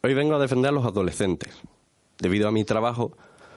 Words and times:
Hoy 0.00 0.14
vengo 0.14 0.36
a 0.36 0.38
defender 0.38 0.68
a 0.68 0.72
los 0.72 0.86
adolescentes. 0.86 1.52
Debido 2.20 2.46
a 2.46 2.52
mi 2.52 2.64
trabajo, 2.64 3.16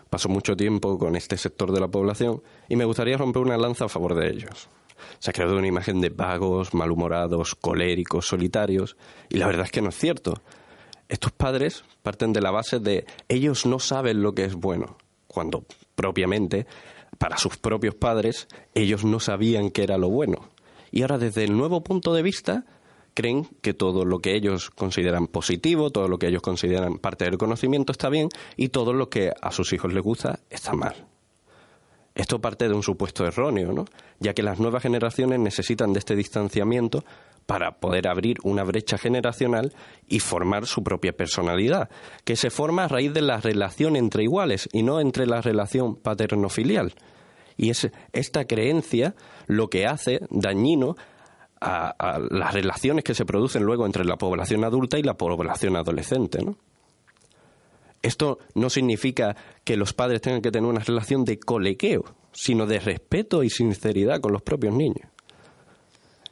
paso 0.09 0.27
mucho 0.27 0.55
tiempo 0.55 0.97
con 0.97 1.15
este 1.15 1.37
sector 1.37 1.71
de 1.71 1.79
la 1.79 1.87
población 1.87 2.41
y 2.67 2.75
me 2.75 2.85
gustaría 2.85 3.15
romper 3.15 3.43
una 3.43 3.57
lanza 3.57 3.85
a 3.85 3.89
favor 3.89 4.15
de 4.15 4.31
ellos. 4.31 4.67
Se 5.19 5.29
ha 5.29 5.33
creado 5.33 5.55
una 5.55 5.67
imagen 5.67 6.01
de 6.01 6.09
vagos, 6.09 6.73
malhumorados, 6.73 7.53
coléricos, 7.53 8.25
solitarios, 8.25 8.97
y 9.29 9.37
la 9.37 9.45
verdad 9.45 9.65
es 9.65 9.71
que 9.71 9.83
no 9.83 9.89
es 9.89 9.95
cierto. 9.95 10.33
Estos 11.09 11.31
padres 11.31 11.83
parten 12.01 12.33
de 12.33 12.41
la 12.41 12.49
base 12.49 12.79
de 12.79 13.05
ellos 13.27 13.67
no 13.67 13.77
saben 13.77 14.23
lo 14.23 14.33
que 14.33 14.45
es 14.45 14.55
bueno, 14.55 14.97
cuando 15.27 15.63
propiamente, 15.93 16.65
para 17.19 17.37
sus 17.37 17.57
propios 17.57 17.93
padres, 17.93 18.47
ellos 18.73 19.05
no 19.05 19.19
sabían 19.19 19.69
qué 19.69 19.83
era 19.83 19.99
lo 19.99 20.09
bueno. 20.09 20.49
Y 20.89 21.03
ahora 21.03 21.19
desde 21.19 21.43
el 21.43 21.55
nuevo 21.55 21.83
punto 21.83 22.15
de 22.15 22.23
vista, 22.23 22.65
creen 23.13 23.47
que 23.61 23.73
todo 23.73 24.05
lo 24.05 24.19
que 24.19 24.35
ellos 24.35 24.69
consideran 24.69 25.27
positivo, 25.27 25.89
todo 25.89 26.07
lo 26.07 26.17
que 26.17 26.27
ellos 26.27 26.41
consideran 26.41 26.97
parte 26.97 27.25
del 27.25 27.37
conocimiento 27.37 27.91
está 27.91 28.09
bien 28.09 28.29
y 28.57 28.69
todo 28.69 28.93
lo 28.93 29.09
que 29.09 29.31
a 29.41 29.51
sus 29.51 29.73
hijos 29.73 29.93
les 29.93 30.03
gusta 30.03 30.39
está 30.49 30.73
mal. 30.73 31.07
Esto 32.13 32.39
parte 32.39 32.67
de 32.67 32.73
un 32.73 32.83
supuesto 32.83 33.25
erróneo, 33.25 33.71
¿no? 33.71 33.85
ya 34.19 34.33
que 34.33 34.43
las 34.43 34.59
nuevas 34.59 34.83
generaciones 34.83 35.39
necesitan 35.39 35.93
de 35.93 35.99
este 35.99 36.15
distanciamiento 36.15 37.05
para 37.45 37.79
poder 37.79 38.07
abrir 38.07 38.37
una 38.43 38.63
brecha 38.63 38.97
generacional 38.97 39.73
y 40.07 40.19
formar 40.19 40.65
su 40.65 40.83
propia 40.83 41.13
personalidad, 41.13 41.89
que 42.23 42.35
se 42.35 42.49
forma 42.49 42.83
a 42.83 42.87
raíz 42.87 43.13
de 43.13 43.21
la 43.21 43.37
relación 43.37 43.95
entre 43.95 44.23
iguales 44.23 44.69
y 44.73 44.83
no 44.83 44.99
entre 44.99 45.25
la 45.25 45.41
relación 45.41 45.95
paterno-filial. 45.95 46.93
Y 47.57 47.69
es 47.69 47.89
esta 48.13 48.45
creencia 48.45 49.15
lo 49.47 49.69
que 49.69 49.85
hace 49.85 50.21
dañino 50.29 50.95
a, 51.61 52.19
las 52.29 52.53
relaciones 52.53 53.03
que 53.03 53.13
se 53.13 53.25
producen 53.25 53.63
luego 53.63 53.85
entre 53.85 54.03
la 54.03 54.17
población 54.17 54.63
adulta 54.63 54.97
y 54.97 55.03
la 55.03 55.13
población 55.13 55.75
adolescente. 55.75 56.43
¿no? 56.43 56.57
Esto 58.01 58.39
no 58.55 58.69
significa 58.69 59.35
que 59.63 59.77
los 59.77 59.93
padres 59.93 60.21
tengan 60.21 60.41
que 60.41 60.51
tener 60.51 60.69
una 60.69 60.79
relación 60.79 61.23
de 61.23 61.39
colequeo, 61.39 62.03
sino 62.31 62.65
de 62.65 62.79
respeto 62.79 63.43
y 63.43 63.49
sinceridad 63.49 64.19
con 64.21 64.33
los 64.33 64.41
propios 64.41 64.73
niños. 64.73 65.07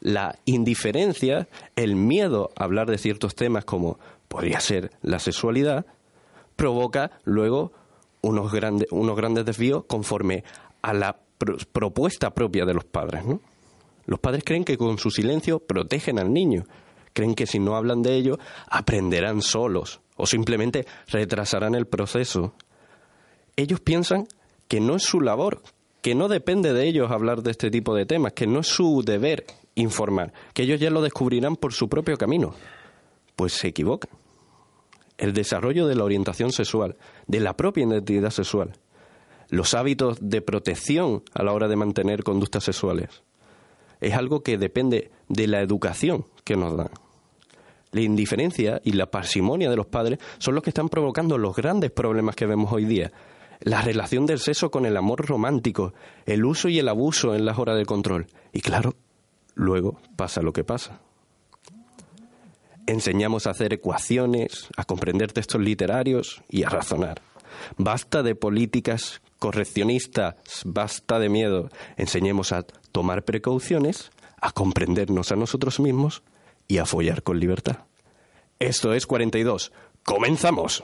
La 0.01 0.39
indiferencia, 0.45 1.47
el 1.75 1.95
miedo 1.95 2.51
a 2.55 2.63
hablar 2.63 2.89
de 2.89 2.97
ciertos 2.97 3.35
temas 3.35 3.65
como 3.65 3.99
podría 4.27 4.59
ser 4.61 4.91
la 5.01 5.19
sexualidad, 5.19 5.85
provoca 6.55 7.11
luego 7.23 7.71
unos 8.21 8.51
grandes, 8.51 8.87
unos 8.91 9.15
grandes 9.15 9.45
desvíos 9.45 9.83
conforme 9.85 10.43
a 10.81 10.93
la 10.93 11.19
propuesta 11.71 12.33
propia 12.33 12.65
de 12.65 12.73
los 12.73 12.85
padres. 12.85 13.25
¿no? 13.25 13.41
Los 14.09 14.19
padres 14.19 14.43
creen 14.43 14.63
que 14.63 14.75
con 14.75 14.97
su 14.97 15.11
silencio 15.11 15.59
protegen 15.59 16.17
al 16.17 16.33
niño. 16.33 16.65
Creen 17.13 17.35
que 17.35 17.45
si 17.45 17.59
no 17.59 17.75
hablan 17.75 18.01
de 18.01 18.15
ello, 18.15 18.39
aprenderán 18.67 19.43
solos 19.43 20.01
o 20.15 20.25
simplemente 20.25 20.87
retrasarán 21.09 21.75
el 21.75 21.85
proceso. 21.85 22.55
Ellos 23.55 23.81
piensan 23.81 24.27
que 24.67 24.79
no 24.79 24.95
es 24.95 25.03
su 25.03 25.21
labor, 25.21 25.61
que 26.01 26.15
no 26.15 26.27
depende 26.27 26.73
de 26.73 26.87
ellos 26.87 27.11
hablar 27.11 27.43
de 27.43 27.51
este 27.51 27.69
tipo 27.69 27.93
de 27.93 28.07
temas, 28.07 28.33
que 28.33 28.47
no 28.47 28.61
es 28.61 28.67
su 28.67 29.03
deber 29.03 29.45
informar, 29.75 30.33
que 30.55 30.63
ellos 30.63 30.79
ya 30.79 30.89
lo 30.89 31.03
descubrirán 31.03 31.55
por 31.55 31.73
su 31.73 31.87
propio 31.87 32.17
camino. 32.17 32.55
Pues 33.35 33.53
se 33.53 33.67
equivocan. 33.67 34.09
El 35.19 35.33
desarrollo 35.33 35.85
de 35.85 35.93
la 35.93 36.03
orientación 36.03 36.51
sexual, 36.51 36.97
de 37.27 37.41
la 37.41 37.55
propia 37.55 37.85
identidad 37.85 38.31
sexual, 38.31 38.71
los 39.49 39.75
hábitos 39.75 40.17
de 40.19 40.41
protección 40.41 41.21
a 41.31 41.43
la 41.43 41.53
hora 41.53 41.67
de 41.67 41.75
mantener 41.75 42.23
conductas 42.23 42.63
sexuales, 42.63 43.21
es 44.01 44.13
algo 44.13 44.41
que 44.41 44.57
depende 44.57 45.11
de 45.27 45.47
la 45.47 45.61
educación 45.61 46.25
que 46.43 46.55
nos 46.55 46.75
dan. 46.75 46.89
La 47.91 48.01
indiferencia 48.01 48.81
y 48.83 48.91
la 48.91 49.09
parsimonia 49.09 49.69
de 49.69 49.75
los 49.75 49.87
padres 49.87 50.19
son 50.37 50.55
los 50.55 50.63
que 50.63 50.69
están 50.69 50.89
provocando 50.89 51.37
los 51.37 51.55
grandes 51.55 51.91
problemas 51.91 52.35
que 52.35 52.45
vemos 52.45 52.71
hoy 52.71 52.85
día. 52.85 53.11
La 53.61 53.81
relación 53.81 54.25
del 54.25 54.39
sexo 54.39 54.69
con 54.71 54.85
el 54.85 54.95
amor 54.95 55.25
romántico, 55.25 55.93
el 56.25 56.45
uso 56.45 56.69
y 56.69 56.79
el 56.79 56.87
abuso 56.87 57.35
en 57.35 57.45
las 57.45 57.57
horas 57.57 57.77
de 57.77 57.85
control. 57.85 58.27
Y 58.53 58.61
claro, 58.61 58.95
luego 59.55 59.99
pasa 60.15 60.41
lo 60.41 60.53
que 60.53 60.63
pasa. 60.63 61.01
Enseñamos 62.85 63.47
a 63.47 63.51
hacer 63.51 63.73
ecuaciones, 63.73 64.69
a 64.77 64.85
comprender 64.85 65.31
textos 65.31 65.61
literarios 65.61 66.41
y 66.49 66.63
a 66.63 66.69
razonar. 66.69 67.21
Basta 67.77 68.23
de 68.23 68.35
políticas 68.35 69.21
correccionistas, 69.39 70.35
basta 70.65 71.17
de 71.17 71.29
miedo. 71.29 71.69
Enseñemos 71.97 72.51
a 72.51 72.63
tomar 72.91 73.23
precauciones, 73.23 74.11
a 74.39 74.51
comprendernos 74.51 75.31
a 75.31 75.35
nosotros 75.35 75.79
mismos 75.79 76.23
y 76.67 76.77
a 76.77 76.85
follar 76.85 77.23
con 77.23 77.39
libertad. 77.39 77.79
Esto 78.59 78.93
es 78.93 79.07
42. 79.07 79.71
¡Comenzamos! 80.03 80.83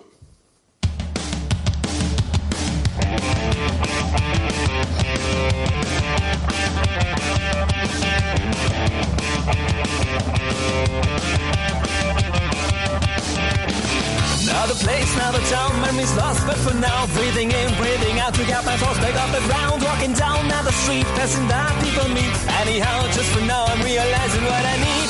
Now, 17.05 17.13
breathing 17.15 17.51
in, 17.51 17.73
breathing 17.77 18.19
out 18.19 18.33
to 18.33 18.45
get 18.45 18.65
my 18.65 18.75
thoughts 18.77 18.99
back 18.99 19.15
off 19.15 19.31
the 19.31 19.41
ground. 19.47 19.83
Walking 19.83 20.13
down 20.13 20.47
the 20.47 20.71
street, 20.71 21.05
passing 21.17 21.47
by 21.47 21.69
people 21.81 22.07
meet. 22.09 22.33
Anyhow, 22.61 23.05
just 23.13 23.29
for 23.31 23.41
now, 23.45 23.65
I'm 23.65 23.81
realizing 23.83 24.43
what 24.43 24.63
I 24.65 24.75
need. 24.77 25.09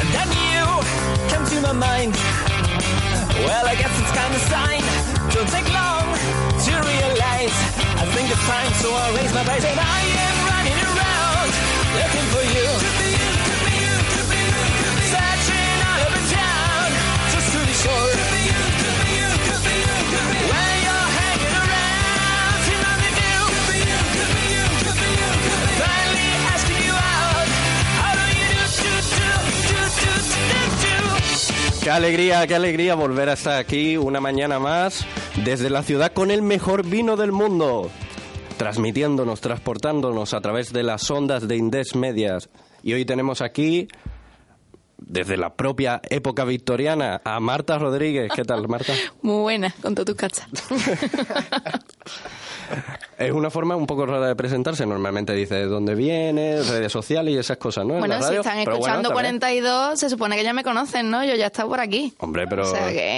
And 0.00 0.08
then 0.16 0.28
you 0.48 0.64
come 1.30 1.44
to 1.44 1.60
my 1.60 1.72
mind. 1.72 2.14
Well, 3.44 3.66
I 3.66 3.74
guess 3.74 3.92
it's 4.00 4.12
kind 4.12 4.32
of 4.34 4.42
sign. 4.52 4.82
Don't 5.34 5.50
take 5.52 5.68
long 5.72 6.06
to 6.64 6.72
realize. 6.72 7.56
I 8.00 8.04
think 8.14 8.30
it's 8.30 8.46
time, 8.46 8.72
so 8.80 8.88
I 8.92 9.06
raise 9.16 9.32
my 9.34 9.44
voice 9.44 9.64
and 9.64 9.80
I 9.80 10.00
am 10.24 10.36
running 10.50 10.78
around 10.88 11.48
looking 12.00 12.26
for 12.32 12.44
you. 12.56 12.65
Qué 31.86 31.92
alegría, 31.92 32.44
qué 32.48 32.56
alegría 32.56 32.96
volver 32.96 33.28
a 33.28 33.34
estar 33.34 33.60
aquí 33.60 33.96
una 33.96 34.20
mañana 34.20 34.58
más 34.58 35.06
desde 35.44 35.70
la 35.70 35.84
ciudad 35.84 36.12
con 36.12 36.32
el 36.32 36.42
mejor 36.42 36.84
vino 36.84 37.16
del 37.16 37.30
mundo, 37.30 37.92
transmitiéndonos, 38.56 39.40
transportándonos 39.40 40.34
a 40.34 40.40
través 40.40 40.72
de 40.72 40.82
las 40.82 41.08
ondas 41.12 41.46
de 41.46 41.54
Indes 41.54 41.94
Medias. 41.94 42.48
Y 42.82 42.94
hoy 42.94 43.04
tenemos 43.04 43.40
aquí, 43.40 43.86
desde 44.98 45.36
la 45.36 45.54
propia 45.54 46.00
época 46.10 46.44
victoriana, 46.44 47.20
a 47.24 47.38
Marta 47.38 47.78
Rodríguez. 47.78 48.32
¿Qué 48.34 48.42
tal, 48.42 48.66
Marta? 48.66 48.92
Muy 49.22 49.42
buena, 49.42 49.72
con 49.80 49.94
todas 49.94 50.06
tus 50.06 50.16
cachas. 50.16 50.48
Es 53.18 53.32
una 53.32 53.48
forma 53.48 53.76
un 53.76 53.86
poco 53.86 54.04
rara 54.04 54.28
de 54.28 54.36
presentarse. 54.36 54.84
Normalmente 54.84 55.32
dice 55.32 55.54
de 55.54 55.66
dónde 55.66 55.94
viene, 55.94 56.62
redes 56.62 56.92
sociales 56.92 57.34
y 57.34 57.38
esas 57.38 57.56
cosas, 57.56 57.86
¿no? 57.86 57.94
Bueno, 57.94 58.20
si 58.22 58.34
están 58.34 58.58
escuchando 58.58 59.10
42, 59.10 59.98
se 59.98 60.10
supone 60.10 60.36
que 60.36 60.44
ya 60.44 60.52
me 60.52 60.62
conocen, 60.62 61.10
¿no? 61.10 61.24
Yo 61.24 61.34
ya 61.34 61.46
estaba 61.46 61.68
por 61.70 61.80
aquí. 61.80 62.12
Hombre, 62.18 62.46
pero 62.46 62.64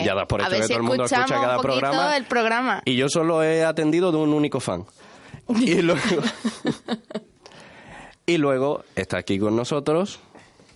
ya 0.05 0.15
das 0.15 0.27
por 0.27 0.41
hecho 0.41 0.51
que 0.51 0.61
todo 0.61 0.77
el 0.77 0.83
mundo 0.83 1.05
escucha 1.05 1.27
cada 1.27 1.59
programa. 1.59 2.17
el 2.17 2.25
programa. 2.25 2.83
Y 2.85 2.97
yo 2.97 3.09
solo 3.09 3.43
he 3.43 3.65
atendido 3.65 4.13
de 4.13 4.19
un 4.19 4.33
único 4.33 4.61
fan. 4.61 4.85
Y 5.49 5.75
luego, 5.83 6.01
y 8.27 8.37
luego 8.39 8.85
está 8.95 9.19
aquí 9.19 9.39
con 9.39 9.57
nosotros 9.57 10.21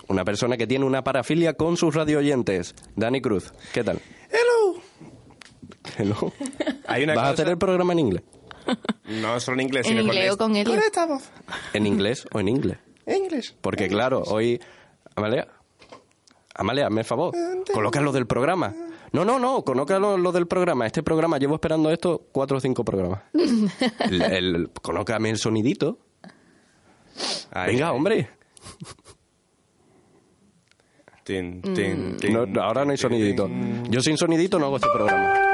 una 0.08 0.24
persona 0.24 0.56
que 0.56 0.66
tiene 0.66 0.84
una 0.84 1.04
parafilia 1.04 1.54
con 1.54 1.76
sus 1.76 1.94
radio 1.94 2.18
oyentes, 2.18 2.74
Dani 2.96 3.20
Cruz. 3.20 3.52
¿Qué 3.72 3.84
tal? 3.84 3.98
Hello. 4.30 4.82
Hello. 5.98 6.32
¿Vas 7.14 7.18
a 7.18 7.28
hacer 7.30 7.48
el 7.48 7.58
programa 7.58 7.92
en 7.92 7.98
inglés? 8.00 8.22
No 9.06 9.40
solo 9.40 9.60
en 9.60 9.66
inglés, 9.66 9.86
en 9.86 10.00
inglés 10.00 10.32
o 10.32 10.36
con 10.38 10.56
él. 10.56 10.64
¿Dónde 10.64 10.86
estamos? 10.86 11.22
¿En 11.72 11.86
inglés 11.86 12.26
o 12.32 12.40
en 12.40 12.48
inglés? 12.48 12.78
En 13.06 13.24
inglés. 13.24 13.54
Porque 13.60 13.88
claro, 13.88 14.22
hoy... 14.26 14.60
Amalia, 15.14 15.46
Amalia, 16.54 16.90
me 16.90 17.04
favor, 17.04 17.34
coloca 17.72 18.00
lo 18.00 18.12
del 18.12 18.26
programa. 18.26 18.74
No, 19.12 19.24
no, 19.26 19.38
no, 19.38 19.62
coloca 19.62 19.98
lo, 19.98 20.32
del 20.32 20.46
programa. 20.46 20.86
Este 20.86 21.02
programa, 21.02 21.38
llevo 21.38 21.54
esperando 21.54 21.90
esto 21.90 22.28
cuatro 22.32 22.56
o 22.56 22.60
cinco 22.60 22.84
programas. 22.84 23.22
el, 24.10 24.22
el, 24.22 24.70
colócame 24.80 25.30
el 25.30 25.36
sonidito. 25.36 25.98
Venga, 27.54 27.92
hombre. 27.92 28.30
ahora 32.60 32.84
no 32.84 32.92
hay 32.92 32.96
sonidito. 32.96 33.50
Yo 33.90 34.00
sin 34.00 34.16
sonidito 34.16 34.58
no 34.58 34.66
hago 34.66 34.76
este 34.76 34.88
programa. 34.92 35.51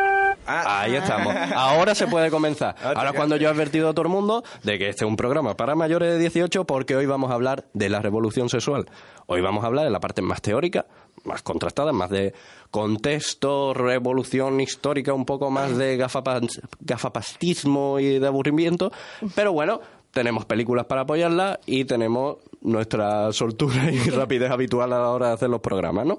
Ah. 0.48 0.80
Ahí 0.82 0.94
estamos. 0.94 1.34
Ahora 1.54 1.94
se 1.94 2.06
puede 2.06 2.30
comenzar. 2.30 2.74
Ahora 2.82 3.12
cuando 3.12 3.36
yo 3.36 3.48
he 3.48 3.50
advertido 3.52 3.88
a 3.90 3.92
todo 3.92 4.02
el 4.02 4.08
mundo 4.08 4.42
de 4.62 4.78
que 4.78 4.88
este 4.88 5.04
es 5.04 5.08
un 5.08 5.16
programa 5.16 5.54
para 5.56 5.74
mayores 5.74 6.12
de 6.12 6.18
18 6.18 6.64
porque 6.64 6.96
hoy 6.96 7.06
vamos 7.06 7.30
a 7.30 7.34
hablar 7.34 7.66
de 7.74 7.88
la 7.88 8.00
revolución 8.00 8.48
sexual. 8.48 8.86
Hoy 9.26 9.40
vamos 9.42 9.62
a 9.62 9.66
hablar 9.66 9.84
de 9.84 9.90
la 9.90 10.00
parte 10.00 10.22
más 10.22 10.40
teórica, 10.40 10.86
más 11.24 11.42
contrastadas, 11.42 11.92
más 11.94 12.08
de 12.08 12.32
contexto, 12.70 13.74
revolución 13.74 14.60
histórica, 14.60 15.12
un 15.12 15.26
poco 15.26 15.50
más 15.50 15.76
de 15.76 15.98
gafapas- 15.98 16.60
gafapastismo 16.80 17.98
y 18.00 18.18
de 18.18 18.26
aburrimiento. 18.26 18.90
Pero 19.34 19.52
bueno, 19.52 19.80
tenemos 20.12 20.44
películas 20.46 20.86
para 20.86 21.02
apoyarlas 21.02 21.58
y 21.66 21.84
tenemos 21.84 22.38
nuestra 22.62 23.30
soltura 23.32 23.90
y 23.90 23.98
rapidez 24.10 24.50
habitual 24.50 24.92
a 24.94 24.98
la 24.98 25.10
hora 25.10 25.28
de 25.28 25.34
hacer 25.34 25.50
los 25.50 25.60
programas, 25.60 26.06
¿no? 26.06 26.18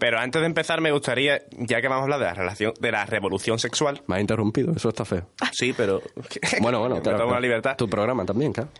Pero 0.00 0.18
antes 0.18 0.40
de 0.40 0.46
empezar, 0.46 0.80
me 0.80 0.90
gustaría, 0.90 1.42
ya 1.52 1.80
que 1.80 1.86
vamos 1.86 2.00
a 2.00 2.04
hablar 2.04 2.18
de 2.18 2.24
la 2.24 2.34
relación, 2.34 2.72
de 2.80 2.90
la 2.90 3.06
revolución 3.06 3.58
sexual. 3.60 4.02
Me 4.08 4.16
ha 4.16 4.20
interrumpido, 4.20 4.72
eso 4.74 4.88
está 4.88 5.04
feo. 5.04 5.28
Sí, 5.52 5.72
pero. 5.76 6.02
Bueno, 6.60 6.80
bueno, 6.80 7.00
claro, 7.00 7.18
tomo 7.18 7.34
la 7.34 7.40
libertad. 7.40 7.76
Tu 7.76 7.88
programa 7.88 8.24
también, 8.24 8.52
claro. 8.52 8.70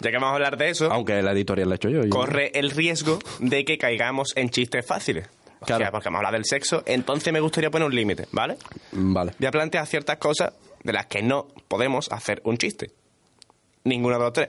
Ya 0.00 0.10
que 0.10 0.16
vamos 0.16 0.30
a 0.32 0.34
hablar 0.34 0.56
de 0.56 0.70
eso, 0.70 0.90
Aunque 0.90 1.20
la 1.22 1.32
editorial 1.32 1.68
la 1.68 1.74
he 1.74 1.76
hecho 1.76 1.90
yo. 1.90 2.08
corre 2.08 2.50
el 2.58 2.70
riesgo 2.70 3.18
de 3.38 3.64
que 3.66 3.76
caigamos 3.78 4.32
en 4.34 4.48
chistes 4.50 4.84
fáciles. 4.86 5.28
O 5.60 5.66
Claro. 5.66 5.84
sea, 5.84 5.90
porque 5.92 6.06
vamos 6.06 6.16
a 6.16 6.20
hablar 6.20 6.32
del 6.32 6.46
sexo, 6.46 6.82
entonces 6.86 7.30
me 7.34 7.40
gustaría 7.40 7.70
poner 7.70 7.86
un 7.86 7.94
límite, 7.94 8.26
¿vale? 8.32 8.56
Mm, 8.92 9.12
Vale. 9.12 9.32
Voy 9.38 9.46
a 9.46 9.50
plantear 9.50 9.86
ciertas 9.86 10.16
cosas 10.16 10.54
de 10.82 10.92
las 10.94 11.04
que 11.04 11.22
no 11.22 11.48
podemos 11.68 12.10
hacer 12.10 12.40
un 12.44 12.56
chiste. 12.56 12.90
Ninguna 13.84 14.16
de 14.16 14.22
los 14.24 14.32
tres. 14.32 14.48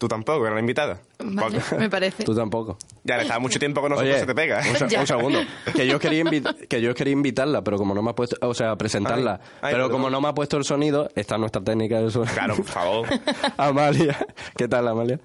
Tú 0.00 0.08
tampoco, 0.08 0.46
era 0.46 0.54
la 0.54 0.60
invitada. 0.60 0.98
Vale, 1.18 1.60
me 1.78 1.90
parece. 1.90 2.24
Tú 2.24 2.34
tampoco. 2.34 2.78
ya 3.04 3.16
le 3.18 3.22
estaba 3.24 3.38
mucho 3.38 3.58
tiempo 3.58 3.82
con 3.82 3.90
nosotros, 3.90 4.10
Oye, 4.14 4.20
se 4.20 4.26
te 4.26 4.34
pega. 4.34 4.60
¿eh? 4.66 4.70
Un, 4.80 4.88
se- 4.88 4.98
un 5.00 5.06
segundo. 5.06 5.40
Que 5.76 5.86
yo 5.86 5.98
quería 5.98 6.24
que 6.70 6.80
yo 6.80 6.94
quería 6.94 7.12
invitarla, 7.12 7.62
pero 7.62 7.76
como 7.76 7.94
no 7.94 8.00
me 8.02 8.10
ha 8.10 8.14
puesto, 8.14 8.34
o 8.40 8.54
sea, 8.54 8.74
presentarla, 8.76 9.32
Ay, 9.34 9.40
ay, 9.42 9.58
pero 9.60 9.74
perdón. 9.74 9.90
como 9.92 10.08
no 10.08 10.22
me 10.22 10.28
ha 10.28 10.32
puesto 10.32 10.56
el 10.56 10.64
sonido, 10.64 11.10
está 11.14 11.36
nuestra 11.36 11.62
técnica 11.62 12.00
de 12.00 12.10
sonido. 12.10 12.32
Claro, 12.32 12.56
por 12.56 12.64
favor. 12.64 13.08
Amalia. 13.58 14.16
¿Qué 14.56 14.68
tal, 14.68 14.88
Amalia? 14.88 15.20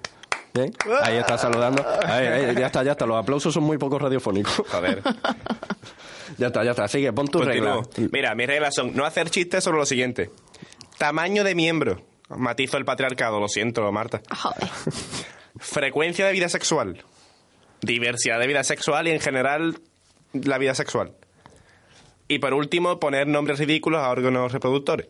¿Bien? 0.52 0.70
Ahí 1.02 1.16
está 1.16 1.38
saludando. 1.38 1.82
Ahí, 2.04 2.26
ahí, 2.26 2.54
ya 2.56 2.66
está, 2.66 2.82
ya 2.82 2.92
está. 2.92 3.06
Los 3.06 3.16
aplausos 3.16 3.54
son 3.54 3.62
muy 3.62 3.78
poco 3.78 3.98
radiofónicos. 3.98 4.62
Joder. 4.70 5.02
Ya 6.38 6.48
está, 6.48 6.64
ya 6.64 6.72
está. 6.72 6.86
Sigue, 6.88 7.12
pon 7.14 7.28
tu 7.28 7.40
regla. 7.40 7.76
Continúo. 7.76 8.10
Mira, 8.12 8.34
mis 8.34 8.46
reglas 8.46 8.74
son 8.74 8.94
no 8.94 9.06
hacer 9.06 9.30
chistes 9.30 9.64
sobre 9.64 9.78
lo 9.78 9.86
siguiente. 9.86 10.30
Tamaño 10.98 11.44
de 11.44 11.54
miembro. 11.54 12.02
Matizo 12.28 12.76
el 12.76 12.84
patriarcado, 12.84 13.40
lo 13.40 13.48
siento, 13.48 13.90
Marta. 13.92 14.20
Joder. 14.30 14.68
Frecuencia 15.58 16.26
de 16.26 16.32
vida 16.32 16.48
sexual. 16.48 17.04
Diversidad 17.82 18.40
de 18.40 18.46
vida 18.46 18.64
sexual 18.64 19.06
y 19.08 19.12
en 19.12 19.20
general 19.20 19.78
la 20.32 20.58
vida 20.58 20.74
sexual. 20.74 21.12
Y 22.28 22.38
por 22.40 22.54
último, 22.54 22.98
poner 22.98 23.26
nombres 23.28 23.58
ridículos 23.58 24.02
a 24.02 24.10
órganos 24.10 24.52
reproductores. 24.52 25.08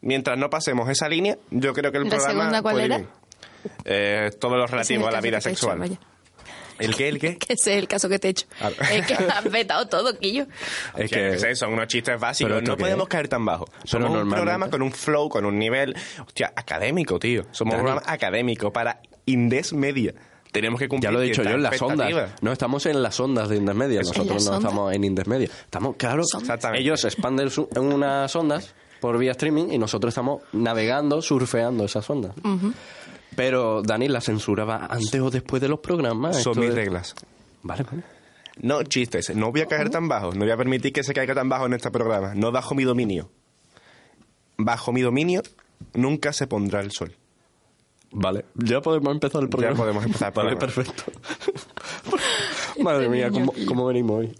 Mientras 0.00 0.36
no 0.38 0.50
pasemos 0.50 0.88
esa 0.90 1.08
línea, 1.08 1.36
yo 1.50 1.72
creo 1.72 1.92
que 1.92 1.98
el 1.98 2.04
¿La 2.04 2.10
programa. 2.10 2.32
segunda 2.32 2.62
cuál 2.62 2.74
puede 2.74 2.86
era? 2.86 3.04
Eh, 3.84 4.30
todo 4.38 4.56
lo 4.56 4.66
relativo 4.66 5.00
Ese 5.00 5.08
es 5.08 5.14
a 5.14 5.16
la 5.16 5.20
vida 5.20 5.36
he 5.36 5.40
hecho, 5.40 5.48
sexual. 5.50 5.98
¿El 6.78 6.94
qué? 6.94 7.08
¿El 7.08 7.18
qué? 7.18 7.36
Que 7.38 7.54
ese 7.54 7.72
es 7.74 7.78
el 7.78 7.88
caso 7.88 8.08
que 8.08 8.18
te 8.18 8.28
he 8.28 8.30
hecho. 8.32 8.46
Ah. 8.60 8.70
Es 8.92 9.06
que 9.06 9.14
has 9.14 9.50
vetado 9.50 9.86
todo, 9.88 10.18
Quillo. 10.18 10.46
Es 10.96 11.10
Que, 11.10 11.54
son 11.56 11.72
unos 11.72 11.86
chistes 11.88 12.18
básicos. 12.20 12.48
¿Pero 12.50 12.58
esto 12.58 12.70
No 12.72 12.76
podemos 12.76 13.04
es? 13.04 13.08
caer 13.08 13.28
tan 13.28 13.44
bajo. 13.44 13.64
Pero 13.66 13.86
Somos 13.86 14.22
un 14.22 14.30
programa 14.30 14.70
con 14.70 14.82
un 14.82 14.92
flow, 14.92 15.28
con 15.28 15.44
un 15.44 15.58
nivel 15.58 15.94
hostia, 16.26 16.52
académico, 16.54 17.18
tío. 17.18 17.44
Somos 17.52 17.72
Dani. 17.72 17.80
un 17.82 17.86
programa 17.92 18.12
académico 18.12 18.72
para 18.72 19.00
Indes 19.26 19.72
Media. 19.72 20.14
Tenemos 20.52 20.78
que 20.80 20.88
cumplir 20.88 21.10
ya 21.10 21.12
lo 21.12 21.20
he 21.20 21.26
dicho 21.26 21.42
yo 21.42 21.50
en 21.50 21.62
las 21.62 21.82
ondas. 21.82 22.10
No 22.40 22.50
estamos 22.52 22.86
en 22.86 23.02
las 23.02 23.20
ondas 23.20 23.48
de 23.50 23.56
Indesmedia. 23.56 24.00
¿En 24.00 24.06
Nosotros 24.06 24.46
no 24.46 24.56
estamos 24.56 24.94
en 24.94 25.04
Indesmedia. 25.04 25.48
Estamos, 25.48 25.96
claro. 25.96 26.22
Exactamente. 26.22 26.82
Ellos 26.82 27.04
expanden 27.04 27.50
su- 27.50 27.68
en 27.74 27.92
unas 27.92 28.34
ondas 28.34 28.74
por 29.00 29.18
vía 29.18 29.32
streaming 29.32 29.66
y 29.72 29.78
nosotros 29.78 30.12
estamos 30.12 30.40
navegando, 30.52 31.20
surfeando 31.20 31.84
esas 31.84 32.08
ondas. 32.08 32.32
Pero, 33.34 33.82
Dani, 33.82 34.08
¿la 34.08 34.20
censura 34.20 34.64
va 34.64 34.86
antes 34.86 35.20
o 35.20 35.30
después 35.30 35.60
de 35.60 35.68
los 35.68 35.80
programas? 35.80 36.42
Son 36.42 36.52
Esto 36.52 36.60
mis 36.60 36.70
es- 36.70 36.74
reglas. 36.74 37.14
Vale, 37.62 37.82
vale. 37.82 38.02
No 38.62 38.82
chistes. 38.84 39.34
No 39.36 39.50
voy 39.52 39.60
a 39.62 39.66
caer 39.66 39.90
tan 39.90 40.08
bajo. 40.08 40.32
No 40.32 40.40
voy 40.40 40.50
a 40.50 40.56
permitir 40.56 40.92
que 40.92 41.02
se 41.02 41.12
caiga 41.12 41.34
tan 41.34 41.48
bajo 41.48 41.66
en 41.66 41.74
este 41.74 41.90
programa. 41.90 42.34
No 42.34 42.52
bajo 42.52 42.74
mi 42.74 42.84
dominio. 42.84 43.30
Bajo 44.56 44.92
mi 44.92 45.02
dominio 45.02 45.42
nunca 45.92 46.32
se 46.32 46.46
pondrá 46.46 46.80
el 46.80 46.90
sol. 46.92 47.14
Vale, 48.12 48.46
ya 48.54 48.80
podemos 48.80 49.12
empezar 49.12 49.42
el 49.42 49.50
programa. 49.50 49.76
podemos 49.76 50.04
empezar 50.06 50.28
el 50.28 50.34
Vale, 50.42 50.56
programa. 50.56 50.84
perfecto. 50.84 51.12
Madre 52.82 53.08
mía, 53.10 53.30
¿cómo, 53.30 53.52
cómo 53.66 53.86
venimos 53.86 54.20
hoy? 54.20 54.34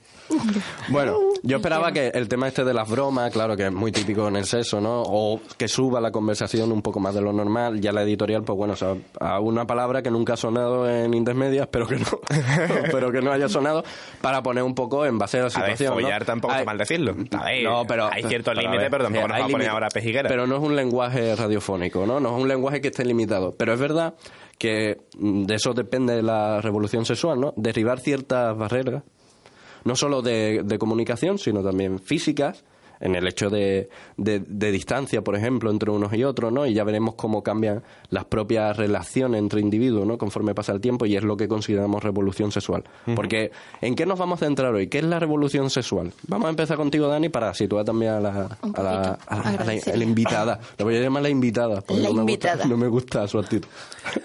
Bueno, 0.89 1.19
yo 1.43 1.57
esperaba 1.57 1.93
que 1.93 2.09
el 2.09 2.29
tema 2.29 2.49
este 2.49 2.65
de 2.65 2.75
las 2.75 2.89
bromas, 2.89 3.31
claro 3.33 3.57
que 3.57 3.67
es 3.67 3.73
muy 3.73 3.93
típico 3.93 4.29
en 4.29 4.37
el 4.37 4.45
sexo, 4.45 4.81
¿no? 4.81 5.03
O 5.03 5.41
que 5.57 5.69
suba 5.69 6.01
la 6.01 6.11
conversación 6.11 6.73
un 6.73 6.83
poco 6.83 7.01
más 7.01 7.15
de 7.15 7.21
lo 7.21 7.33
normal. 7.33 7.81
Ya 7.81 7.93
la 7.93 8.03
editorial, 8.03 8.43
pues 8.43 8.57
bueno, 8.57 8.75
o 8.75 8.77
sea, 8.77 8.95
a 9.21 9.41
una 9.41 9.67
palabra 9.67 10.03
que 10.03 10.11
nunca 10.11 10.35
ha 10.35 10.37
sonado 10.37 10.89
en 10.89 11.15
Intermedia, 11.15 11.63
espero 11.63 11.87
que 11.87 11.97
no, 11.97 12.07
pero 12.93 13.11
que 13.13 13.21
no 13.21 13.33
haya 13.33 13.49
sonado, 13.49 13.85
para 14.21 14.43
poner 14.43 14.63
un 14.65 14.75
poco 14.75 15.07
en 15.07 15.19
base 15.19 15.39
a 15.39 15.43
la 15.43 15.47
A 15.47 15.49
ver, 15.49 15.77
situación. 15.77 15.95
¿no? 15.95 16.01
follar 16.01 16.25
tampoco 16.25 16.55
Hay- 16.55 16.65
mal 16.67 16.79
decirlo. 16.79 17.15
A 17.39 17.45
ver, 17.45 17.65
no, 17.65 17.85
pero 17.87 18.09
hay 18.13 18.23
a 18.23 18.29
límites, 18.29 18.45
ver, 18.45 18.91
pero 18.91 19.05
tampoco 19.05 19.29
nos 19.29 19.35
hay 19.37 19.43
vamos 19.43 19.51
a 19.51 19.53
poner 19.53 19.69
ahora 19.69 19.89
pejiguera. 19.89 20.29
Pero 20.29 20.47
no 20.47 20.57
es 20.57 20.63
un 20.63 20.77
lenguaje 20.77 21.35
radiofónico, 21.37 22.07
¿no? 22.07 22.21
No 22.21 22.37
es 22.37 22.43
un 22.43 22.49
lenguaje 22.49 22.81
que 22.81 22.89
esté 22.89 23.05
limitado. 23.05 23.55
Pero 23.57 23.73
es 23.75 23.81
verdad 23.81 24.15
que 24.59 24.99
mm, 25.19 25.45
de 25.45 25.55
eso 25.55 25.75
depende 25.75 26.23
la 26.23 26.61
revolución 26.61 27.05
sexual, 27.05 27.41
¿no? 27.41 27.53
Derribar 27.57 28.01
ciertas 28.01 28.57
barreras, 28.57 29.03
no 29.87 29.97
solo 29.97 30.21
de, 30.21 30.63
de 30.65 30.79
comunicación, 30.79 31.39
sino 31.39 31.63
también 31.63 32.01
físicas, 32.01 32.65
en 33.01 33.15
el 33.15 33.27
hecho 33.27 33.51
de, 33.51 33.89
de- 34.17 34.41
de 34.41 34.71
distancia, 34.73 35.23
por 35.23 35.37
ejemplo, 35.37 35.71
entre 35.71 35.91
unos 35.91 36.13
y 36.15 36.25
otros, 36.25 36.53
¿no? 36.53 36.67
Y 36.67 36.75
ya 36.75 36.85
veremos 36.85 37.15
cómo 37.15 37.43
cambian 37.43 37.83
las 38.11 38.25
propias 38.25 38.77
relaciones 38.77 39.39
entre 39.41 39.61
individuos, 39.61 40.07
¿no? 40.07 40.19
Conforme 40.19 40.55
pasa 40.55 40.73
el 40.73 40.81
tiempo, 40.81 41.07
y 41.07 41.17
es 41.17 41.23
lo 41.23 41.37
que 41.37 41.49
consideramos 41.49 42.03
revolución 42.03 42.53
sexual. 42.53 42.85
Porque, 43.15 43.51
¿en 43.81 43.95
qué 43.95 44.07
nos 44.07 44.19
vamos 44.19 44.41
a 44.43 44.47
centrar 44.47 44.73
hoy? 44.75 44.87
¿Qué 44.89 44.99
es 44.99 45.05
la 45.05 45.19
revolución 45.19 45.71
sexual? 45.71 46.13
Vamos 46.29 46.47
a 46.47 46.51
empezar 46.51 46.77
contigo, 46.77 47.09
Dani, 47.09 47.29
para 47.29 47.53
situar 47.55 47.85
también 47.85 48.13
a 48.13 48.21
la, 48.21 48.29
a 48.29 48.33
la, 48.33 48.59
a 48.75 48.83
la- 48.83 49.19
a 49.27 49.37
la- 49.37 49.43
agradecerle. 49.51 49.93
a 49.93 49.97
la 49.97 50.05
invitada. 50.05 50.61
La 50.79 50.85
voy 50.85 50.97
a 50.97 51.01
llamar 51.01 51.23
la 51.23 51.29
invitada. 51.31 51.81
porque 51.83 52.03
La 52.03 52.09
no 52.09 52.15
me 52.15 52.21
invitada. 52.23 52.55
Gusta, 52.57 52.69
no 52.69 52.77
me 52.77 52.89
gusta 52.89 53.27
su 53.29 53.39
actitud. 53.39 53.69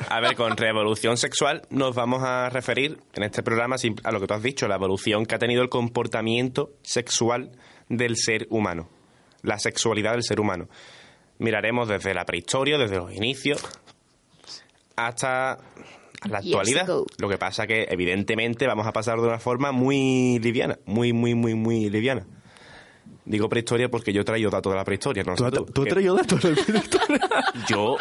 A 0.10 0.20
ver, 0.22 0.36
con 0.36 0.56
revolución 0.56 1.18
sexual 1.18 1.64
nos 1.70 1.96
vamos 1.96 2.22
a 2.24 2.50
referir 2.50 3.00
en 3.14 3.24
este 3.24 3.42
programa 3.44 3.76
a 4.04 4.12
lo 4.12 4.20
que 4.20 4.28
tú 4.28 4.34
has 4.34 4.44
dicho, 4.44 4.68
la 4.68 4.76
evolución 4.76 5.26
que 5.26 5.36
ha 5.36 5.40
tenido 5.40 5.62
el 5.64 5.70
comportamiento 5.70 6.72
sexual 6.84 7.52
del 7.98 8.18
ser 8.18 8.48
humano, 8.50 8.90
la 9.44 9.60
sexualidad 9.60 10.14
del 10.14 10.24
ser 10.24 10.40
humano. 10.40 10.68
Miraremos 11.40 11.88
desde 11.88 12.14
la 12.14 12.26
prehistoria, 12.26 12.78
desde 12.78 12.98
los 12.98 13.12
inicios, 13.14 13.64
hasta 14.96 15.58
la 16.30 16.38
actualidad. 16.40 16.88
Lo 17.18 17.30
que 17.30 17.38
pasa 17.38 17.66
que, 17.66 17.88
evidentemente, 17.90 18.68
vamos 18.68 18.86
a 18.88 18.92
pasar 18.94 19.20
de 19.20 19.28
una 19.28 19.40
forma 19.40 19.72
muy 19.72 20.40
liviana, 20.40 20.78
muy, 20.86 21.14
muy, 21.14 21.34
muy, 21.36 21.56
muy 21.56 21.90
liviana. 21.90 22.26
Digo 23.26 23.48
prehistoria 23.50 23.88
porque 23.90 24.12
yo 24.14 24.22
he 24.22 24.24
traído 24.26 24.50
datos 24.50 24.72
de 24.74 24.78
la 24.78 24.84
prehistoria. 24.84 25.24
No 25.24 25.36
¿Tú, 25.36 25.44
sé 25.44 25.48
has- 25.48 25.54
tú, 25.54 25.66
tú 25.66 25.82
has 25.82 25.86
que 25.86 25.92
traído 25.92 26.16
datos 26.16 26.42
del 26.42 26.56
yo, 27.70 27.96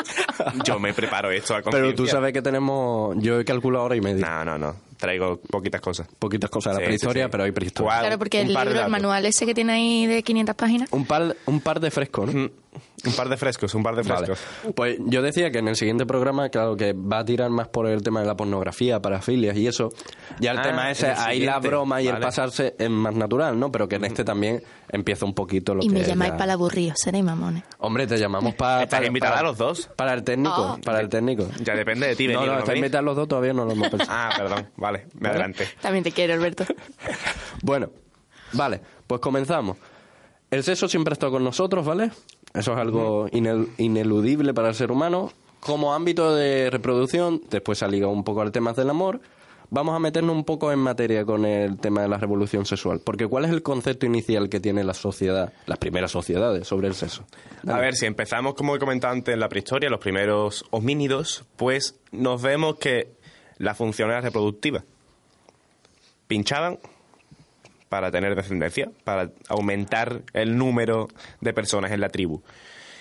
yo 0.64 0.78
me 0.78 0.92
preparo 0.94 1.30
esto 1.30 1.54
a 1.54 1.62
Pero 1.62 1.78
tú 1.90 1.96
conciencia. 1.96 2.12
sabes 2.12 2.32
que 2.32 2.42
tenemos... 2.42 3.14
Yo 3.18 3.38
he 3.38 3.44
calculado 3.44 3.84
hora 3.84 3.96
y 3.96 4.00
media. 4.00 4.26
No, 4.26 4.44
no, 4.44 4.58
no. 4.58 4.76
Traigo 5.00 5.40
poquitas 5.40 5.80
cosas. 5.80 6.06
Poquitas 6.18 6.50
cosas 6.50 6.74
de 6.74 6.80
la 6.80 6.84
Sí, 6.84 6.88
prehistoria, 6.88 7.24
sí, 7.24 7.26
sí. 7.26 7.30
pero 7.32 7.44
hay 7.44 7.52
prehistoria. 7.52 7.98
Claro, 8.00 8.18
porque 8.18 8.42
un 8.42 8.48
el 8.48 8.54
libro, 8.54 8.84
el 8.84 8.90
manual 8.90 9.24
ese 9.26 9.46
que 9.46 9.54
tiene 9.54 9.72
ahí 9.72 10.06
de 10.06 10.22
500 10.22 10.54
páginas. 10.54 10.88
Un 10.92 11.06
par, 11.06 11.34
un 11.46 11.60
par 11.60 11.80
de 11.80 11.90
frescos, 11.90 12.34
¿no? 12.34 12.50
Un 13.06 13.12
par 13.14 13.28
de 13.28 13.36
frescos, 13.36 13.74
un 13.74 13.82
par 13.82 13.96
de 13.96 14.02
Vale. 14.02 14.26
frescos. 14.26 14.72
Pues 14.74 14.98
yo 15.06 15.22
decía 15.22 15.50
que 15.50 15.58
en 15.58 15.68
el 15.68 15.76
siguiente 15.76 16.04
programa, 16.06 16.48
claro, 16.50 16.76
que 16.76 16.92
va 16.92 17.20
a 17.20 17.24
tirar 17.24 17.50
más 17.50 17.68
por 17.68 17.86
el 17.86 18.02
tema 18.02 18.20
de 18.20 18.26
la 18.26 18.36
pornografía, 18.36 19.00
parafilias 19.00 19.56
y 19.56 19.66
eso. 19.66 19.90
Ya 20.38 20.52
el 20.52 20.58
Ah, 20.58 20.62
tema 20.62 20.90
ese, 20.90 21.10
el 21.12 21.18
ahí 21.18 21.40
la 21.40 21.58
broma 21.58 22.02
y 22.02 22.06
el 22.08 22.14
Vale. 22.14 22.24
pasarse 22.26 22.74
es 22.78 22.90
más 22.90 23.14
natural, 23.14 23.58
¿no? 23.58 23.70
Pero 23.72 23.88
que 23.88 23.96
en 23.96 24.04
este 24.04 24.24
también 24.24 24.62
empieza 24.90 25.24
un 25.24 25.34
poquito 25.34 25.74
lo 25.74 25.82
Y 25.82 25.88
que 25.88 25.94
me 25.94 26.00
es 26.00 26.06
llamáis 26.08 26.32
ya- 26.32 26.36
para 26.36 26.44
el 26.44 26.50
aburrido, 26.50 26.92
seréis 26.96 27.24
mamones. 27.24 27.62
Hombre, 27.78 28.06
te 28.06 28.18
llamamos 28.18 28.54
para... 28.54 28.82
Estás 28.82 29.06
invitada 29.06 29.38
a 29.38 29.42
los 29.42 29.56
dos. 29.56 29.88
Para 29.96 30.12
el 30.14 30.22
técnico, 30.24 30.76
Oh. 30.78 30.80
para 30.84 31.00
el 31.00 31.08
técnico. 31.08 31.48
Ya 31.62 31.74
depende 31.74 32.06
de 32.08 32.16
ti. 32.16 32.28
No, 32.28 32.40
no, 32.40 32.46
no 32.46 32.58
está 32.58 32.72
venir. 32.72 32.84
invitados 32.84 33.04
los 33.06 33.16
dos, 33.16 33.28
todavía 33.28 33.52
no 33.52 33.64
lo 33.64 33.72
hemos 33.72 33.88
pensado. 33.88 34.10
Ah, 34.12 34.30
perdón. 34.36 34.68
Vale, 34.76 35.06
me 35.18 35.28
adelanté. 35.28 35.68
También 35.80 36.04
te 36.04 36.12
quiero, 36.12 36.34
Alberto. 36.34 36.64
Bueno, 37.62 37.90
vale, 38.52 38.80
pues 39.06 39.20
comenzamos. 39.20 39.76
El 40.50 40.64
sexo 40.64 40.88
siempre 40.88 41.12
ha 41.12 41.14
estado 41.14 41.32
con 41.32 41.44
nosotros, 41.44 41.84
¿vale? 41.86 42.10
Eso 42.54 42.72
es 42.72 42.78
algo 42.78 43.28
inel- 43.28 43.68
ineludible 43.78 44.52
para 44.54 44.68
el 44.68 44.74
ser 44.74 44.90
humano. 44.90 45.32
Como 45.60 45.92
ámbito 45.94 46.34
de 46.34 46.70
reproducción, 46.70 47.42
después 47.50 47.78
se 47.78 47.84
ha 47.84 47.88
ligado 47.88 48.12
un 48.12 48.24
poco 48.24 48.40
al 48.40 48.50
tema 48.50 48.72
del 48.72 48.90
amor. 48.90 49.20
Vamos 49.72 49.94
a 49.94 50.00
meternos 50.00 50.34
un 50.34 50.42
poco 50.42 50.72
en 50.72 50.80
materia 50.80 51.24
con 51.24 51.44
el 51.44 51.78
tema 51.78 52.02
de 52.02 52.08
la 52.08 52.16
revolución 52.18 52.66
sexual. 52.66 53.00
Porque 53.04 53.28
¿cuál 53.28 53.44
es 53.44 53.52
el 53.52 53.62
concepto 53.62 54.04
inicial 54.04 54.48
que 54.48 54.58
tiene 54.58 54.82
la 54.82 54.94
sociedad, 54.94 55.52
las 55.66 55.78
primeras 55.78 56.10
sociedades 56.10 56.66
sobre 56.66 56.88
el 56.88 56.94
sexo? 56.94 57.24
A 57.68 57.78
ver, 57.78 57.94
si 57.94 58.06
empezamos, 58.06 58.54
como 58.54 58.74
he 58.74 58.80
comentado 58.80 59.12
antes, 59.12 59.32
en 59.32 59.38
la 59.38 59.48
prehistoria, 59.48 59.88
los 59.88 60.00
primeros 60.00 60.64
homínidos, 60.70 61.44
pues 61.56 62.00
nos 62.10 62.42
vemos 62.42 62.78
que 62.78 63.12
la 63.58 63.74
función 63.76 64.10
era 64.10 64.22
reproductiva. 64.22 64.82
Pinchaban 66.26 66.78
para 67.90 68.10
tener 68.10 68.34
descendencia, 68.34 68.90
para 69.04 69.32
aumentar 69.48 70.22
el 70.32 70.56
número 70.56 71.08
de 71.40 71.52
personas 71.52 71.90
en 71.90 72.00
la 72.00 72.08
tribu. 72.08 72.42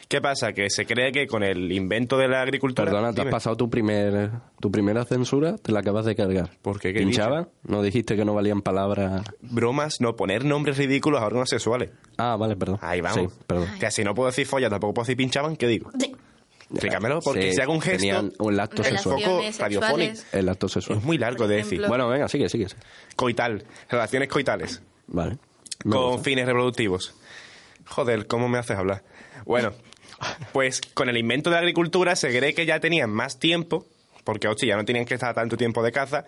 ¿Qué 0.10 0.22
pasa? 0.22 0.54
Que 0.54 0.72
se 0.72 0.88
cree 0.88 1.12
que 1.12 1.28
con 1.28 1.44
el 1.44 1.72
invento 1.72 2.18
de 2.18 2.28
la 2.28 2.42
agricultura... 2.42 2.86
Perdona, 2.86 3.14
te 3.14 3.22
has 3.22 3.26
Dime. 3.26 3.32
pasado 3.32 3.56
tu 3.56 3.70
primer 3.70 4.32
tu 4.60 4.72
primera 4.72 5.06
censura, 5.06 5.58
te 5.58 5.72
la 5.72 5.82
acabas 5.82 6.06
de 6.06 6.16
cargar. 6.16 6.50
¿Por 6.64 6.80
qué? 6.80 6.94
¿Qué 6.94 7.02
¿Pinchaba? 7.02 7.50
¿No 7.62 7.84
dijiste 7.84 8.16
que 8.16 8.26
no 8.26 8.34
valían 8.34 8.64
palabras? 8.64 9.22
Bromas, 9.42 10.02
no, 10.02 10.16
poner 10.16 10.46
nombres 10.46 10.80
ridículos 10.80 11.22
a 11.22 11.28
órganos 11.28 11.50
sexuales. 11.50 11.92
Ah, 12.18 12.36
vale, 12.38 12.56
perdón. 12.56 12.80
Ahí 12.82 13.02
vamos. 13.02 13.32
Sí, 13.32 13.40
perdón. 13.46 13.68
Que 13.80 13.92
si 13.92 14.04
no 14.04 14.16
puedo 14.16 14.30
decir 14.32 14.48
folla, 14.48 14.68
tampoco 14.72 14.96
puedo 14.96 15.04
decir 15.04 15.18
pinchaban, 15.18 15.56
¿qué 15.56 15.68
digo? 15.68 15.92
Explícamelo, 16.72 17.20
porque 17.22 17.50
Sí, 17.50 17.56
si 17.56 17.62
hago 17.62 17.74
un 17.74 17.82
gesto... 17.82 17.98
Tenían 18.00 18.32
un 18.38 18.60
acto 18.60 18.82
Es 18.82 18.90
sexual. 18.90 19.22
radiofónico. 19.58 20.20
El 20.32 20.50
acto 20.50 20.70
sexual. 20.70 21.00
Es 21.00 21.04
muy 21.04 21.18
largo 21.18 21.48
de 21.48 21.56
decir. 21.58 21.86
Bueno, 21.88 22.08
venga, 22.08 22.28
sigue, 22.28 22.48
sigue. 22.50 22.70
sigue. 22.70 22.82
Coital, 23.16 23.64
relaciones 23.90 24.30
coitales. 24.30 24.82
Vale. 25.08 25.38
Me 25.84 25.94
con 25.96 26.12
gusta. 26.12 26.24
fines 26.24 26.46
reproductivos. 26.46 27.16
Joder, 27.88 28.28
¿cómo 28.28 28.48
me 28.48 28.58
haces 28.60 28.78
hablar? 28.78 29.04
Bueno, 29.46 29.74
pues 30.54 30.82
con 30.94 31.10
el 31.10 31.18
invento 31.18 31.50
de 31.50 31.56
la 31.56 31.60
agricultura 31.62 32.16
se 32.16 32.30
cree 32.38 32.54
que 32.54 32.66
ya 32.66 32.80
tenían 32.80 33.10
más 33.10 33.40
tiempo, 33.40 33.86
porque 34.24 34.48
hostia, 34.48 34.70
ya 34.70 34.76
no 34.78 34.86
tenían 34.86 35.06
que 35.06 35.16
estar 35.16 35.34
tanto 35.34 35.58
tiempo 35.58 35.82
de 35.82 35.92
caza, 35.92 36.26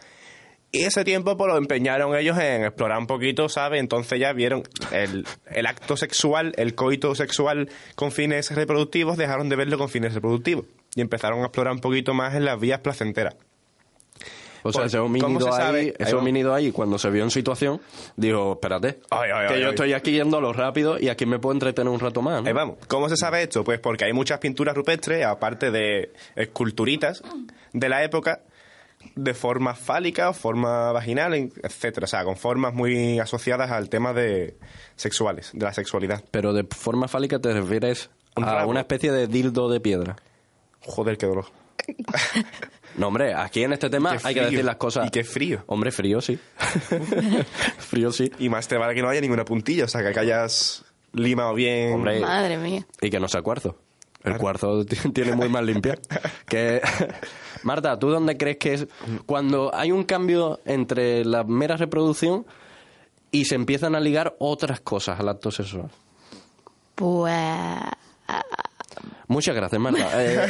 y 0.71 0.83
ese 0.83 1.03
tiempo 1.03 1.35
pues 1.37 1.51
lo 1.51 1.57
empeñaron 1.57 2.15
ellos 2.15 2.37
en 2.39 2.63
explorar 2.63 2.97
un 2.99 3.07
poquito, 3.07 3.49
¿sabes? 3.49 3.79
Entonces 3.79 4.19
ya 4.19 4.31
vieron 4.33 4.63
el, 4.91 5.25
el 5.51 5.65
acto 5.65 5.97
sexual, 5.97 6.53
el 6.57 6.75
coito 6.75 7.13
sexual 7.15 7.69
con 7.95 8.11
fines 8.11 8.51
reproductivos, 8.55 9.17
dejaron 9.17 9.49
de 9.49 9.55
verlo 9.57 9.77
con 9.77 9.89
fines 9.89 10.13
reproductivos. 10.13 10.65
Y 10.95 11.01
empezaron 11.01 11.39
a 11.41 11.43
explorar 11.45 11.73
un 11.73 11.79
poquito 11.81 12.13
más 12.13 12.35
en 12.35 12.45
las 12.45 12.59
vías 12.59 12.79
placenteras. 12.79 13.35
O 14.63 14.71
sea, 14.71 14.81
Por- 14.81 14.87
ese 14.87 14.97
¿cómo 14.97 15.07
homínido, 15.07 15.51
se 15.51 15.61
ahí, 15.61 15.93
ese 15.97 16.15
homínido 16.15 16.53
ahí, 16.53 16.71
cuando 16.71 16.99
se 16.99 17.09
vio 17.09 17.23
en 17.23 17.31
situación, 17.31 17.81
dijo, 18.15 18.53
espérate, 18.53 18.99
Ay, 19.09 19.29
ay, 19.33 19.47
que 19.47 19.53
ay, 19.55 19.61
yo 19.61 19.69
estoy 19.69 19.93
aquí 19.93 20.11
yendo 20.11 20.37
a 20.37 20.41
lo 20.41 20.53
rápido 20.53 20.99
y 20.99 21.09
aquí 21.09 21.25
me 21.25 21.39
puedo 21.39 21.53
entretener 21.53 21.91
un 21.91 21.99
rato 21.99 22.21
más. 22.21 22.43
vamos. 22.53 22.77
¿Cómo 22.87 23.09
se 23.09 23.17
sabe 23.17 23.41
esto? 23.41 23.63
Pues 23.63 23.79
porque 23.79 24.05
hay 24.05 24.13
muchas 24.13 24.37
pinturas 24.39 24.75
rupestres, 24.75 25.25
aparte 25.25 25.71
de 25.71 26.11
esculturitas 26.35 27.23
de 27.73 27.89
la 27.89 28.03
época, 28.03 28.41
de 29.15 29.33
forma 29.33 29.75
fálica 29.75 30.29
o 30.29 30.33
forma 30.33 30.91
vaginal, 30.91 31.33
etcétera. 31.33 32.05
O 32.05 32.07
sea, 32.07 32.23
con 32.23 32.37
formas 32.37 32.73
muy 32.73 33.19
asociadas 33.19 33.71
al 33.71 33.89
tema 33.89 34.13
de 34.13 34.55
sexuales, 34.95 35.51
de 35.53 35.65
la 35.65 35.73
sexualidad. 35.73 36.23
Pero 36.31 36.53
de 36.53 36.63
forma 36.63 37.07
fálica 37.07 37.39
te 37.39 37.53
refieres 37.53 38.09
Un 38.35 38.45
a 38.45 38.65
una 38.65 38.81
especie 38.81 39.11
de 39.11 39.27
dildo 39.27 39.69
de 39.69 39.79
piedra. 39.79 40.15
Joder, 40.81 41.17
qué 41.17 41.25
dolor. 41.25 41.45
No, 42.97 43.07
hombre, 43.07 43.33
aquí 43.33 43.63
en 43.63 43.71
este 43.71 43.89
tema 43.89 44.17
hay 44.21 44.33
que 44.33 44.41
decir 44.41 44.65
las 44.65 44.75
cosas. 44.75 45.07
Y 45.07 45.11
qué 45.11 45.23
frío. 45.23 45.63
Hombre, 45.67 45.91
frío 45.91 46.19
sí. 46.19 46.37
frío 47.77 48.11
sí. 48.11 48.29
Y 48.39 48.49
más 48.49 48.67
te 48.67 48.75
vale 48.77 48.93
que 48.93 49.01
no 49.01 49.07
haya 49.07 49.21
ninguna 49.21 49.45
puntilla, 49.45 49.85
o 49.85 49.87
sea, 49.87 50.01
que 50.11 50.19
hayas 50.19 50.83
limado 51.13 51.53
bien. 51.53 51.93
Hombre, 51.93 52.19
Madre 52.19 52.57
mía. 52.57 52.85
Y 52.99 53.09
que 53.09 53.19
no 53.19 53.29
sea 53.29 53.41
cuarzo. 53.41 53.77
El 54.23 54.37
cuarzo 54.37 54.85
tiene 55.13 55.35
muy 55.35 55.49
mal 55.49 55.65
limpiar. 55.65 55.99
que... 56.47 56.81
Marta, 57.63 57.97
¿tú 57.99 58.09
dónde 58.09 58.37
crees 58.37 58.57
que 58.57 58.73
es 58.73 58.87
cuando 59.27 59.73
hay 59.73 59.91
un 59.91 60.03
cambio 60.03 60.59
entre 60.65 61.23
la 61.23 61.43
mera 61.43 61.77
reproducción 61.77 62.45
y 63.29 63.45
se 63.45 63.53
empiezan 63.53 63.93
a 63.93 63.99
ligar 63.99 64.35
otras 64.39 64.79
cosas 64.81 65.19
al 65.19 65.29
acto 65.29 65.51
sexual? 65.51 65.91
Pues. 66.95 67.35
Muchas 69.27 69.55
gracias, 69.55 69.79
Marta. 69.79 70.09
Eh, 70.15 70.47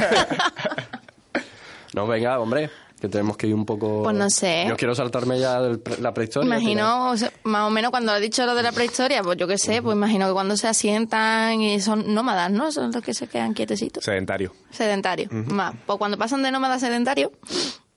no, 1.93 2.07
venga, 2.07 2.39
hombre, 2.39 2.69
que 3.01 3.09
tenemos 3.09 3.35
que 3.35 3.47
ir 3.47 3.55
un 3.55 3.65
poco... 3.65 4.03
Pues 4.03 4.15
no 4.15 4.29
sé. 4.29 4.65
Yo 4.69 4.77
quiero 4.77 4.93
saltarme 4.93 5.39
ya 5.39 5.59
la 5.99 6.13
prehistoria. 6.13 6.45
Imagino, 6.47 7.09
o 7.09 7.17
sea, 7.17 7.33
más 7.43 7.67
o 7.67 7.71
menos 7.71 7.89
cuando 7.89 8.11
has 8.11 8.21
dicho 8.21 8.45
lo 8.45 8.53
de 8.53 8.61
la 8.61 8.71
prehistoria, 8.71 9.23
pues 9.23 9.37
yo 9.37 9.47
qué 9.47 9.57
sé, 9.57 9.81
pues 9.81 9.95
imagino 9.95 10.27
que 10.27 10.33
cuando 10.33 10.55
se 10.55 10.67
asientan 10.67 11.59
y 11.61 11.81
son 11.81 12.13
nómadas, 12.13 12.51
¿no? 12.51 12.71
Son 12.71 12.91
los 12.91 13.03
que 13.03 13.15
se 13.15 13.27
quedan 13.27 13.55
quietecitos. 13.55 14.03
Sedentario. 14.03 14.53
Sedentarios. 14.69 15.31
Más. 15.31 15.73
Pues 15.87 15.97
cuando 15.97 16.15
pasan 16.17 16.43
de 16.43 16.51
nómadas 16.51 16.83
a 16.83 16.87
sedentarios, 16.87 17.31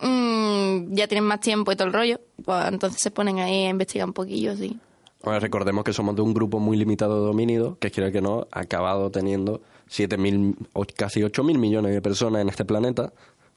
mm, 0.01 0.95
ya 0.95 1.07
tienen 1.07 1.25
más 1.25 1.41
tiempo 1.41 1.71
y 1.71 1.77
todo 1.77 1.89
el 1.89 1.93
rollo, 1.93 2.21
pues 2.43 2.67
entonces 2.69 3.03
se 3.03 3.11
ponen 3.11 3.41
ahí 3.41 3.67
a 3.67 3.69
investigar 3.69 4.09
un 4.09 4.15
poquillo, 4.15 4.57
sí. 4.57 4.81
Bueno, 5.23 5.39
recordemos 5.41 5.85
que 5.85 5.93
somos 5.93 6.17
de 6.17 6.23
un 6.23 6.33
grupo 6.33 6.61
muy 6.61 6.79
limitado 6.79 7.25
de 7.25 7.31
homínidos, 7.31 7.77
que 7.79 7.91
quiera 7.91 8.11
que 8.11 8.21
no, 8.23 8.47
ha 8.51 8.61
acabado 8.61 9.11
teniendo 9.11 9.63
7.000, 9.91 10.55
o 10.73 10.85
casi 10.97 11.21
8.000 11.21 11.59
millones 11.59 11.93
de 11.93 12.03
personas 12.03 12.43
en 12.43 12.49
este 12.49 12.65
planeta, 12.65 13.13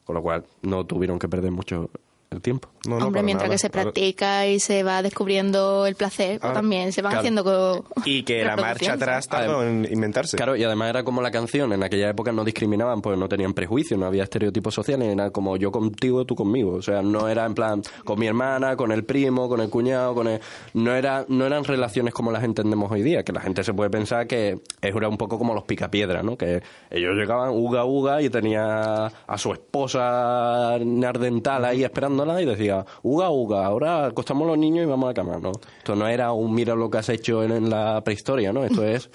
con 0.08 0.14
lo 0.14 0.22
cual 0.22 0.42
no 0.62 0.86
tuvieron 0.86 1.18
que 1.18 1.28
perder 1.28 1.50
mucho 1.50 1.90
el 2.30 2.40
tiempo. 2.40 2.70
No, 2.86 2.98
no, 2.98 3.06
Hombre, 3.06 3.22
mientras 3.22 3.48
nada. 3.48 3.54
que 3.54 3.58
se 3.58 3.70
practica 3.70 4.46
y 4.46 4.60
se 4.60 4.82
va 4.82 5.02
descubriendo 5.02 5.86
el 5.86 5.94
placer, 5.96 6.38
pues 6.40 6.50
Ah, 6.50 6.54
también 6.54 6.92
se 6.92 7.02
van 7.02 7.10
claro. 7.12 7.20
haciendo 7.20 7.84
Y 8.04 8.22
que 8.22 8.44
la 8.44 8.56
marcha 8.56 8.92
atrás 8.92 9.26
tardó 9.28 9.62
en 9.66 9.86
inventarse. 9.90 10.36
Claro, 10.36 10.54
y 10.56 10.62
además 10.64 10.90
era 10.90 11.02
como 11.02 11.20
la 11.20 11.30
canción, 11.30 11.72
en 11.72 11.82
aquella 11.82 12.08
época 12.10 12.30
no 12.32 12.44
discriminaban, 12.44 13.00
pues 13.02 13.18
no 13.18 13.28
tenían 13.28 13.52
prejuicios, 13.54 13.98
no 13.98 14.06
había 14.06 14.22
estereotipos 14.22 14.74
sociales, 14.74 15.08
era 15.08 15.30
como 15.30 15.56
yo 15.56 15.70
contigo, 15.72 16.24
tú 16.24 16.34
conmigo. 16.34 16.74
O 16.74 16.82
sea, 16.82 17.02
no 17.02 17.28
era 17.28 17.44
en 17.46 17.54
plan 17.54 17.82
con 18.04 18.18
mi 18.18 18.26
hermana, 18.26 18.76
con 18.76 18.92
el 18.92 19.04
primo, 19.04 19.48
con 19.48 19.60
el 19.60 19.70
cuñado, 19.70 20.14
con 20.14 20.28
el... 20.28 20.40
No, 20.74 20.94
era, 20.94 21.24
no 21.28 21.46
eran 21.46 21.64
relaciones 21.64 22.14
como 22.14 22.30
las 22.30 22.44
entendemos 22.44 22.90
hoy 22.92 23.02
día, 23.02 23.22
que 23.24 23.32
la 23.32 23.40
gente 23.40 23.64
se 23.64 23.74
puede 23.74 23.90
pensar 23.90 24.26
que 24.26 24.60
era 24.80 25.08
un 25.08 25.16
poco 25.16 25.38
como 25.38 25.54
los 25.54 25.64
picapiedras, 25.64 26.22
¿no? 26.24 26.36
Que 26.36 26.62
ellos 26.90 27.14
llegaban 27.16 27.50
uga 27.50 27.84
uga 27.84 28.22
y 28.22 28.30
tenía 28.30 29.06
a 29.06 29.38
su 29.38 29.52
esposa 29.52 30.78
nardental 30.80 31.64
ahí 31.64 31.84
esperándola 31.84 32.40
y 32.42 32.44
decía, 32.46 32.67
uga 33.02 33.30
uga, 33.30 33.64
ahora 33.66 34.06
acostamos 34.06 34.46
los 34.46 34.58
niños 34.58 34.84
y 34.84 34.88
vamos 34.88 35.04
a 35.06 35.08
la 35.08 35.14
cama, 35.14 35.38
¿no? 35.38 35.52
Esto 35.78 35.94
no 35.94 36.06
era 36.08 36.32
un 36.32 36.54
mira 36.54 36.74
lo 36.74 36.88
que 36.90 36.98
has 36.98 37.08
hecho 37.08 37.42
en, 37.42 37.52
en 37.52 37.70
la 37.70 38.00
prehistoria, 38.02 38.52
¿no? 38.52 38.64
Esto 38.64 38.84
es 38.84 39.10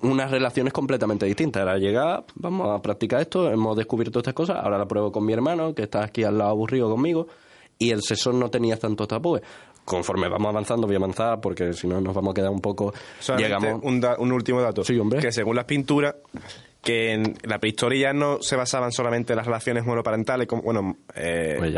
unas 0.00 0.30
relaciones 0.30 0.72
completamente 0.72 1.24
distintas. 1.26 1.62
Era 1.62 1.78
llegar, 1.78 2.24
vamos 2.34 2.68
a 2.70 2.82
practicar 2.82 3.20
esto, 3.20 3.50
hemos 3.50 3.76
descubierto 3.76 4.18
estas 4.18 4.34
cosas, 4.34 4.58
ahora 4.62 4.76
la 4.78 4.86
pruebo 4.86 5.10
con 5.10 5.24
mi 5.24 5.32
hermano, 5.32 5.74
que 5.74 5.82
está 5.84 6.04
aquí 6.04 6.24
al 6.24 6.36
lado 6.38 6.50
aburrido 6.50 6.90
conmigo, 6.90 7.26
y 7.78 7.90
el 7.90 8.02
sexo 8.02 8.32
no 8.32 8.50
tenía 8.50 8.78
tantos 8.78 9.08
tabúes. 9.08 9.42
Conforme 9.84 10.28
vamos 10.28 10.48
avanzando, 10.48 10.86
voy 10.86 10.96
a 10.96 10.98
avanzar, 10.98 11.40
porque 11.40 11.74
si 11.74 11.86
no 11.86 12.00
nos 12.00 12.14
vamos 12.14 12.32
a 12.32 12.34
quedar 12.34 12.50
un 12.50 12.60
poco... 12.60 12.94
Solamente 13.20 13.54
llegamos... 13.54 13.82
un, 13.84 14.00
da- 14.00 14.16
un 14.18 14.32
último 14.32 14.62
dato. 14.62 14.82
Sí, 14.82 14.98
hombre. 14.98 15.20
Que 15.20 15.30
según 15.30 15.56
las 15.56 15.66
pinturas, 15.66 16.14
que 16.84 17.12
en 17.12 17.34
la 17.42 17.58
prehistoria 17.58 18.10
ya 18.10 18.12
no 18.12 18.42
se 18.42 18.56
basaban 18.56 18.92
solamente 18.92 19.32
en 19.32 19.38
las 19.38 19.46
relaciones 19.46 19.84
monoparentales, 19.84 20.46
como, 20.46 20.62
bueno, 20.62 20.98
eh, 21.14 21.56
Pues 21.58 21.74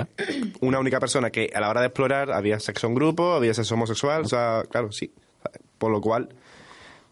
una 0.61 0.79
única 0.81 0.99
persona 0.99 1.31
que 1.31 1.49
a 1.55 1.61
la 1.61 1.71
hora 1.71 1.81
de 1.81 1.87
explorar 1.87 2.33
había 2.33 2.59
sexo 2.59 2.89
en 2.89 2.95
grupo, 2.95 3.33
había 3.33 3.55
sexo 3.55 3.75
homosexual, 3.75 4.23
o 4.23 4.29
sea, 4.29 4.63
claro, 4.69 4.91
sí. 4.91 5.13
Por 5.79 5.93
lo 5.93 6.01
cual 6.01 6.29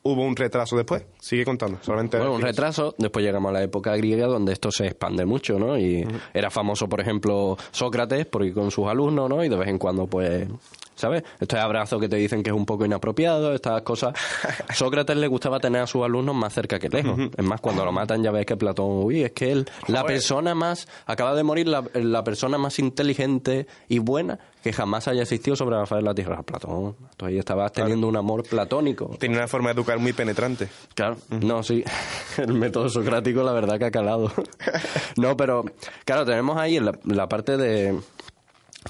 hubo 0.02 0.22
un 0.22 0.36
retraso 0.36 0.76
después. 0.76 1.04
Sigue 1.20 1.44
contando, 1.44 1.78
solamente. 1.82 2.18
Bueno, 2.18 2.34
un 2.34 2.42
retraso, 2.42 2.94
después 2.98 3.24
llegamos 3.24 3.50
a 3.50 3.52
la 3.52 3.62
época 3.62 3.96
griega 3.96 4.26
donde 4.26 4.52
esto 4.52 4.70
se 4.70 4.86
expande 4.86 5.24
mucho, 5.24 5.58
¿no? 5.58 5.78
Y 5.78 6.06
era 6.32 6.50
famoso, 6.50 6.88
por 6.88 7.00
ejemplo, 7.00 7.56
Sócrates, 7.70 8.26
porque 8.26 8.52
con 8.52 8.70
sus 8.70 8.86
alumnos, 8.86 9.28
¿no? 9.28 9.44
Y 9.44 9.48
de 9.48 9.56
vez 9.56 9.68
en 9.68 9.78
cuando, 9.78 10.06
pues, 10.06 10.46
¿sabes? 10.94 11.24
Estos 11.40 11.58
abrazos 11.58 12.00
que 12.00 12.08
te 12.08 12.16
dicen 12.16 12.42
que 12.42 12.50
es 12.50 12.56
un 12.56 12.66
poco 12.66 12.84
inapropiado, 12.84 13.54
estas 13.54 13.82
cosas. 13.82 14.14
Sócrates 14.74 15.16
le 15.16 15.28
gustaba 15.28 15.60
tener 15.60 15.82
a 15.82 15.86
sus 15.86 16.04
alumnos 16.04 16.34
más 16.34 16.52
cerca 16.52 16.78
que 16.78 16.88
lejos. 16.88 17.18
Es 17.36 17.44
más, 17.44 17.60
cuando 17.60 17.84
lo 17.84 17.92
matan 17.92 18.22
ya 18.22 18.30
ves 18.30 18.46
que 18.46 18.56
Platón, 18.56 19.04
uy, 19.04 19.22
es 19.22 19.32
que 19.32 19.52
él, 19.52 19.68
la 19.88 20.04
persona 20.04 20.54
más, 20.54 20.88
acaba 21.06 21.34
de 21.34 21.42
morir 21.42 21.68
la, 21.68 21.84
la 21.94 22.24
persona 22.24 22.58
más 22.58 22.78
inteligente 22.78 23.66
y 23.88 23.98
buena 23.98 24.38
que 24.62 24.72
jamás 24.72 25.08
haya 25.08 25.22
existido 25.22 25.56
sobre 25.56 25.76
la 25.76 25.84
faz 25.84 25.98
de 25.98 26.04
la 26.04 26.14
Tierra. 26.14 26.42
Platón, 26.42 26.96
tú 27.18 27.26
ahí 27.26 27.38
estabas 27.38 27.70
teniendo 27.72 28.08
un 28.08 28.16
amor 28.16 28.44
platónico. 28.44 29.14
Tenía 29.18 29.36
una 29.36 29.48
forma 29.48 29.68
de 29.68 29.74
educar 29.74 29.98
muy 29.98 30.14
penetrante. 30.14 30.68
Claro, 30.94 31.18
no, 31.28 31.62
sí. 31.62 31.84
El 32.38 32.54
método 32.54 32.88
socrático, 32.88 33.42
la 33.42 33.52
verdad 33.52 33.78
que 33.78 33.84
ha 33.86 33.90
calado. 33.90 34.32
No, 35.16 35.36
pero, 35.36 35.64
claro, 36.04 36.24
tenemos 36.24 36.56
ahí 36.56 36.80
la, 36.80 36.92
la 37.04 37.28
parte 37.28 37.56
de, 37.56 37.98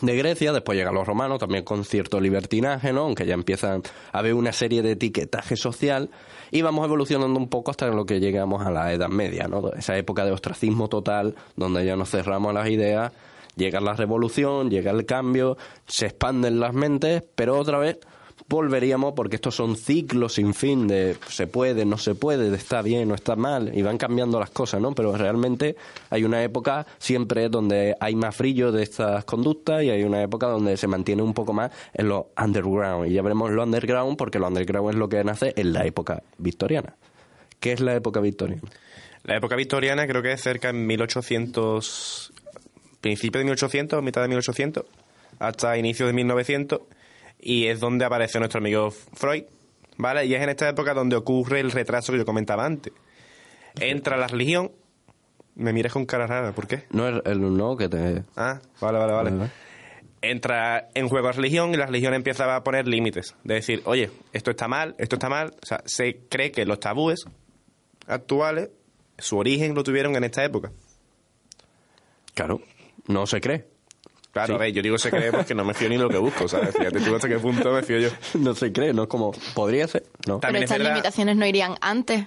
de 0.00 0.16
Grecia, 0.16 0.52
después 0.52 0.76
llegan 0.76 0.94
los 0.94 1.06
romanos, 1.06 1.38
también 1.38 1.64
con 1.64 1.84
cierto 1.84 2.20
libertinaje, 2.20 2.92
¿no? 2.92 3.02
Aunque 3.02 3.26
ya 3.26 3.34
empiezan 3.34 3.82
a 4.12 4.18
haber 4.18 4.34
una 4.34 4.52
serie 4.52 4.82
de 4.82 4.92
etiquetaje 4.92 5.56
social, 5.56 6.10
y 6.50 6.62
vamos 6.62 6.84
evolucionando 6.84 7.38
un 7.38 7.48
poco 7.48 7.70
hasta 7.70 7.86
lo 7.88 8.06
que 8.06 8.20
llegamos 8.20 8.64
a 8.64 8.70
la 8.70 8.92
Edad 8.92 9.08
Media, 9.08 9.48
¿no? 9.48 9.72
Esa 9.72 9.96
época 9.96 10.24
de 10.24 10.32
ostracismo 10.32 10.88
total, 10.88 11.34
donde 11.56 11.84
ya 11.84 11.96
nos 11.96 12.10
cerramos 12.10 12.52
las 12.54 12.68
ideas, 12.68 13.12
llega 13.56 13.80
la 13.80 13.94
revolución, 13.94 14.70
llega 14.70 14.90
el 14.90 15.06
cambio, 15.06 15.56
se 15.86 16.06
expanden 16.06 16.60
las 16.60 16.74
mentes, 16.74 17.22
pero 17.34 17.58
otra 17.58 17.78
vez 17.78 17.98
volveríamos 18.48 19.14
porque 19.14 19.36
estos 19.36 19.54
son 19.54 19.76
ciclos 19.76 20.34
sin 20.34 20.54
fin 20.54 20.86
de 20.86 21.16
se 21.28 21.46
puede, 21.46 21.84
no 21.84 21.98
se 21.98 22.14
puede, 22.14 22.50
de 22.50 22.56
está 22.56 22.82
bien, 22.82 23.08
no 23.08 23.14
está 23.14 23.36
mal, 23.36 23.70
y 23.74 23.82
van 23.82 23.98
cambiando 23.98 24.38
las 24.38 24.50
cosas, 24.50 24.80
¿no? 24.80 24.94
Pero 24.94 25.16
realmente 25.16 25.76
hay 26.10 26.24
una 26.24 26.42
época 26.42 26.86
siempre 26.98 27.48
donde 27.48 27.96
hay 28.00 28.14
más 28.14 28.36
brillo 28.36 28.72
de 28.72 28.82
estas 28.82 29.24
conductas 29.24 29.82
y 29.82 29.90
hay 29.90 30.02
una 30.02 30.22
época 30.22 30.46
donde 30.46 30.76
se 30.76 30.86
mantiene 30.86 31.22
un 31.22 31.34
poco 31.34 31.52
más 31.52 31.70
en 31.94 32.08
lo 32.08 32.28
underground. 32.42 33.10
Y 33.10 33.14
ya 33.14 33.22
veremos 33.22 33.50
lo 33.50 33.62
underground 33.62 34.16
porque 34.16 34.38
lo 34.38 34.48
underground 34.48 34.90
es 34.90 34.96
lo 34.96 35.08
que 35.08 35.24
nace 35.24 35.52
en 35.56 35.72
la 35.72 35.86
época 35.86 36.22
victoriana. 36.38 36.94
¿Qué 37.60 37.72
es 37.72 37.80
la 37.80 37.94
época 37.94 38.20
victoriana? 38.20 38.62
La 39.22 39.36
época 39.36 39.56
victoriana 39.56 40.06
creo 40.06 40.22
que 40.22 40.32
es 40.32 40.42
cerca 40.42 40.68
de 40.68 40.74
1800, 40.74 42.32
principio 43.00 43.38
de 43.38 43.44
1800, 43.44 44.02
mitad 44.02 44.20
de 44.20 44.28
1800, 44.28 44.84
hasta 45.38 45.78
inicio 45.78 46.06
de 46.06 46.12
1900, 46.12 46.80
y 47.44 47.66
es 47.66 47.78
donde 47.78 48.06
aparece 48.06 48.38
nuestro 48.38 48.58
amigo 48.58 48.90
Freud, 48.90 49.44
¿vale? 49.98 50.24
Y 50.24 50.34
es 50.34 50.42
en 50.42 50.48
esta 50.48 50.66
época 50.66 50.94
donde 50.94 51.14
ocurre 51.14 51.60
el 51.60 51.70
retraso 51.70 52.10
que 52.10 52.18
yo 52.18 52.24
comentaba 52.24 52.64
antes. 52.64 52.92
Entra 53.78 54.16
la 54.16 54.26
religión. 54.26 54.72
Me 55.54 55.72
miras 55.72 55.92
con 55.92 56.06
cara 56.06 56.26
rara, 56.26 56.52
¿por 56.52 56.66
qué? 56.66 56.84
No 56.90 57.06
es 57.06 57.22
el 57.26 57.40
no 57.54 57.76
que 57.76 57.88
te... 57.88 58.24
Ah, 58.34 58.60
vale, 58.80 58.98
vale, 58.98 59.12
vale. 59.12 59.30
Vale. 59.30 59.50
Entra 60.22 60.88
en 60.94 61.06
juego 61.08 61.26
la 61.26 61.32
religión 61.32 61.74
y 61.74 61.76
la 61.76 61.84
religión 61.84 62.14
empieza 62.14 62.56
a 62.56 62.64
poner 62.64 62.88
límites. 62.88 63.36
De 63.44 63.54
decir, 63.54 63.82
oye, 63.84 64.10
esto 64.32 64.50
está 64.50 64.66
mal, 64.66 64.94
esto 64.98 65.16
está 65.16 65.28
mal. 65.28 65.54
O 65.62 65.66
sea, 65.66 65.82
se 65.84 66.22
cree 66.30 66.50
que 66.50 66.64
los 66.64 66.80
tabúes 66.80 67.26
actuales, 68.06 68.70
su 69.18 69.36
origen 69.36 69.74
lo 69.74 69.84
tuvieron 69.84 70.16
en 70.16 70.24
esta 70.24 70.42
época. 70.44 70.72
Claro, 72.32 72.62
no 73.06 73.26
se 73.26 73.40
cree. 73.42 73.73
Claro, 74.34 74.48
Sí. 74.48 74.52
a 74.54 74.58
ver, 74.58 74.72
yo 74.72 74.82
digo 74.82 74.98
se 74.98 75.10
cree 75.10 75.30
porque 75.32 75.54
no 75.54 75.64
me 75.64 75.72
fío 75.72 75.88
ni 75.88 75.96
lo 75.96 76.10
que 76.10 76.18
busco, 76.18 76.46
¿sabes? 76.48 76.76
Fíjate 76.76 77.00
tú 77.00 77.14
hasta 77.14 77.28
qué 77.28 77.38
punto 77.38 77.72
me 77.72 77.82
fío 77.82 77.98
yo. 78.00 78.08
No 78.38 78.54
se 78.54 78.70
cree, 78.72 78.92
no 78.92 79.04
es 79.04 79.08
como... 79.08 79.32
Podría 79.54 79.88
ser, 79.88 80.02
¿no? 80.26 80.40
También 80.40 80.40
Pero 80.40 80.56
es 80.58 80.62
estas 80.64 80.78
verdad- 80.78 80.90
limitaciones 80.92 81.36
no 81.36 81.46
irían 81.46 81.76
antes, 81.80 82.26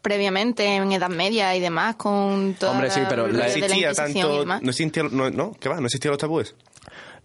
previamente, 0.00 0.64
en 0.76 0.92
Edad 0.92 1.10
Media 1.10 1.54
y 1.56 1.60
demás, 1.60 1.96
con 1.96 2.54
toda 2.54 2.72
Hombre, 2.72 2.90
sí, 2.90 3.00
pero 3.08 3.26
la, 3.26 3.32
la- 3.32 3.38
No 3.46 3.52
de 3.52 3.58
la 3.60 3.66
existía 3.66 3.92
tanto... 3.92 4.44
No 4.46 4.70
existía... 4.70 5.02
No, 5.10 5.30
no, 5.30 5.52
¿qué 5.60 5.68
va? 5.68 5.80
No 5.80 5.86
existían 5.86 6.12
los 6.12 6.18
tabúes. 6.20 6.54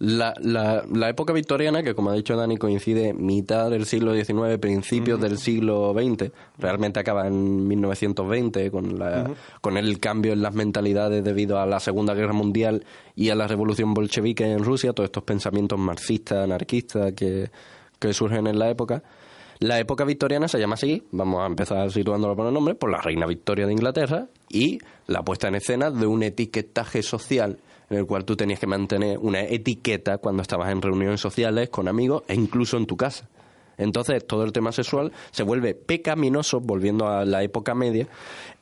La, 0.04 0.34
la, 0.38 0.84
la 0.92 1.08
época 1.08 1.32
victoriana, 1.32 1.82
que 1.82 1.94
como 1.94 2.10
ha 2.10 2.12
dicho 2.12 2.36
Dani, 2.36 2.58
coincide 2.58 3.14
mitad 3.14 3.70
del 3.70 3.86
siglo 3.86 4.14
XIX, 4.14 4.58
principios 4.60 5.18
del 5.18 5.38
siglo 5.38 5.94
XX, 5.94 6.30
realmente 6.58 7.00
acaba 7.00 7.26
en 7.26 7.66
1920 7.66 8.70
con, 8.70 8.98
la, 8.98 9.30
con 9.62 9.78
el 9.78 9.98
cambio 10.00 10.34
en 10.34 10.42
las 10.42 10.52
mentalidades 10.52 11.24
debido 11.24 11.58
a 11.58 11.64
la 11.64 11.80
Segunda 11.80 12.12
Guerra 12.12 12.34
Mundial 12.34 12.84
y 13.16 13.30
a 13.30 13.34
la 13.34 13.46
revolución 13.46 13.94
bolchevique 13.94 14.44
en 14.44 14.62
Rusia, 14.62 14.92
todos 14.92 15.08
estos 15.08 15.22
pensamientos 15.22 15.78
marxistas, 15.78 16.44
anarquistas 16.44 17.14
que, 17.14 17.50
que 17.98 18.12
surgen 18.12 18.46
en 18.46 18.58
la 18.58 18.68
época. 18.68 19.02
La 19.60 19.78
época 19.78 20.04
victoriana 20.04 20.48
se 20.48 20.58
llama 20.58 20.74
así, 20.74 21.02
vamos 21.12 21.40
a 21.40 21.46
empezar 21.46 21.90
situándolo 21.90 22.36
por 22.36 22.46
el 22.46 22.52
nombre, 22.52 22.74
por 22.74 22.90
la 22.90 23.00
reina 23.00 23.24
Victoria 23.24 23.66
de 23.66 23.72
Inglaterra 23.72 24.26
y 24.50 24.80
la 25.06 25.22
puesta 25.22 25.48
en 25.48 25.54
escena 25.54 25.90
de 25.90 26.06
un 26.06 26.22
etiquetaje 26.22 27.02
social 27.02 27.58
en 27.94 28.00
el 28.00 28.06
cual 28.06 28.24
tú 28.24 28.36
tenías 28.36 28.60
que 28.60 28.66
mantener 28.66 29.18
una 29.18 29.40
etiqueta 29.40 30.18
cuando 30.18 30.42
estabas 30.42 30.70
en 30.70 30.82
reuniones 30.82 31.20
sociales, 31.20 31.70
con 31.70 31.88
amigos 31.88 32.24
e 32.28 32.34
incluso 32.34 32.76
en 32.76 32.86
tu 32.86 32.96
casa. 32.96 33.28
Entonces 33.76 34.26
todo 34.26 34.44
el 34.44 34.52
tema 34.52 34.72
sexual 34.72 35.12
se 35.30 35.42
vuelve 35.42 35.74
pecaminoso, 35.74 36.60
volviendo 36.60 37.08
a 37.08 37.24
la 37.24 37.42
época 37.42 37.74
media, 37.74 38.06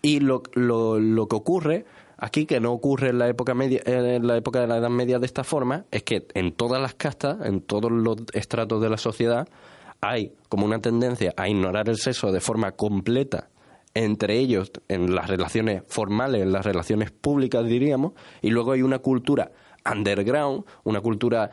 y 0.01 0.21
lo, 0.21 0.43
lo, 0.55 0.99
lo 0.99 1.27
que 1.29 1.37
ocurre 1.37 1.85
aquí, 2.19 2.47
que 2.47 2.61
no 2.61 2.73
ocurre 2.73 3.11
en 3.11 3.19
la 3.19 3.29
época 3.29 3.55
media, 3.55 3.83
en 3.85 4.27
la 4.27 4.37
época 4.37 4.61
de 4.61 4.67
la 4.67 4.79
Edad 4.79 4.91
Media 4.91 5.19
de 5.19 5.27
esta 5.27 5.45
forma, 5.45 5.85
es 5.91 6.03
que 6.03 6.27
en 6.35 6.53
todas 6.53 6.81
las 6.81 6.95
castas, 6.95 7.39
en 7.45 7.61
todos 7.61 7.91
los 7.91 8.17
estratos 8.33 8.81
de 8.81 8.91
la 8.91 8.97
sociedad, 8.97 9.49
hay 10.01 10.33
como 10.49 10.67
una 10.67 10.81
tendencia 10.81 11.33
a 11.37 11.49
ignorar 11.49 11.89
el 11.89 11.97
sexo 11.97 12.33
de 12.33 12.41
forma 12.41 12.73
completa 12.73 13.49
entre 13.95 14.39
ellos 14.39 14.73
en 14.89 15.15
las 15.15 15.29
relaciones 15.29 15.83
formales, 15.87 16.43
en 16.43 16.53
las 16.53 16.65
relaciones 16.65 17.11
públicas 17.11 17.67
diríamos, 17.67 18.13
y 18.41 18.51
luego 18.51 18.73
hay 18.73 18.83
una 18.83 18.99
cultura 19.01 19.53
underground, 19.91 20.65
una 20.85 21.01
cultura 21.01 21.51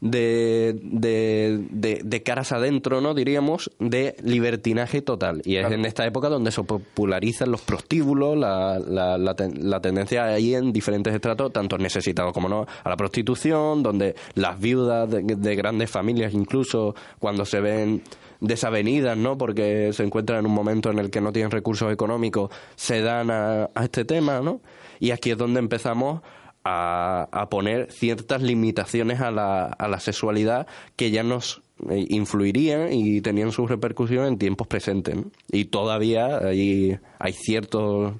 de, 0.00 0.78
de, 0.82 1.66
de, 1.70 2.00
de 2.04 2.22
caras 2.22 2.52
adentro, 2.52 3.00
¿no? 3.00 3.14
Diríamos, 3.14 3.70
de 3.78 4.14
libertinaje 4.22 5.02
total. 5.02 5.42
Y 5.44 5.56
es 5.56 5.60
Claro. 5.62 5.74
en 5.74 5.84
esta 5.86 6.06
época 6.06 6.28
donde 6.28 6.50
se 6.52 6.62
popularizan 6.62 7.50
los 7.50 7.62
prostíbulos, 7.62 8.36
la, 8.36 8.78
la, 8.78 9.18
la, 9.18 9.34
ten- 9.34 9.68
la 9.68 9.80
tendencia 9.80 10.24
ahí 10.26 10.54
en 10.54 10.72
diferentes 10.72 11.12
estratos, 11.14 11.52
tanto 11.52 11.78
necesitados 11.78 12.32
como 12.32 12.48
no, 12.48 12.66
a 12.84 12.88
la 12.88 12.96
prostitución, 12.96 13.82
donde 13.82 14.14
las 14.34 14.58
viudas 14.60 15.10
de, 15.10 15.22
de 15.22 15.56
grandes 15.56 15.90
familias, 15.90 16.32
incluso 16.32 16.94
cuando 17.18 17.44
se 17.44 17.60
ven 17.60 18.02
desavenidas, 18.40 19.16
¿no? 19.16 19.36
Porque 19.36 19.92
se 19.92 20.04
encuentran 20.04 20.38
en 20.40 20.46
un 20.46 20.52
momento 20.54 20.90
en 20.90 21.00
el 21.00 21.10
que 21.10 21.20
no 21.20 21.32
tienen 21.32 21.50
recursos 21.50 21.92
económicos, 21.92 22.50
se 22.76 23.00
dan 23.02 23.30
a, 23.32 23.68
a 23.74 23.84
este 23.84 24.04
tema, 24.04 24.40
¿no? 24.40 24.60
Y 25.00 25.10
aquí 25.10 25.30
es 25.32 25.38
donde 25.38 25.58
empezamos 25.58 26.22
a, 26.70 27.48
poner 27.50 27.90
ciertas 27.90 28.42
limitaciones 28.42 29.20
a 29.20 29.30
la, 29.30 29.66
a 29.66 29.88
la 29.88 30.00
sexualidad 30.00 30.66
que 30.96 31.10
ya 31.10 31.22
nos 31.22 31.62
eh, 31.90 32.06
influirían 32.08 32.92
y 32.92 33.20
tenían 33.20 33.52
su 33.52 33.66
repercusión 33.66 34.26
en 34.26 34.38
tiempos 34.38 34.66
presentes. 34.66 35.16
Y 35.50 35.66
todavía 35.66 36.38
hay, 36.38 36.98
hay 37.18 37.32
ciertos 37.32 38.14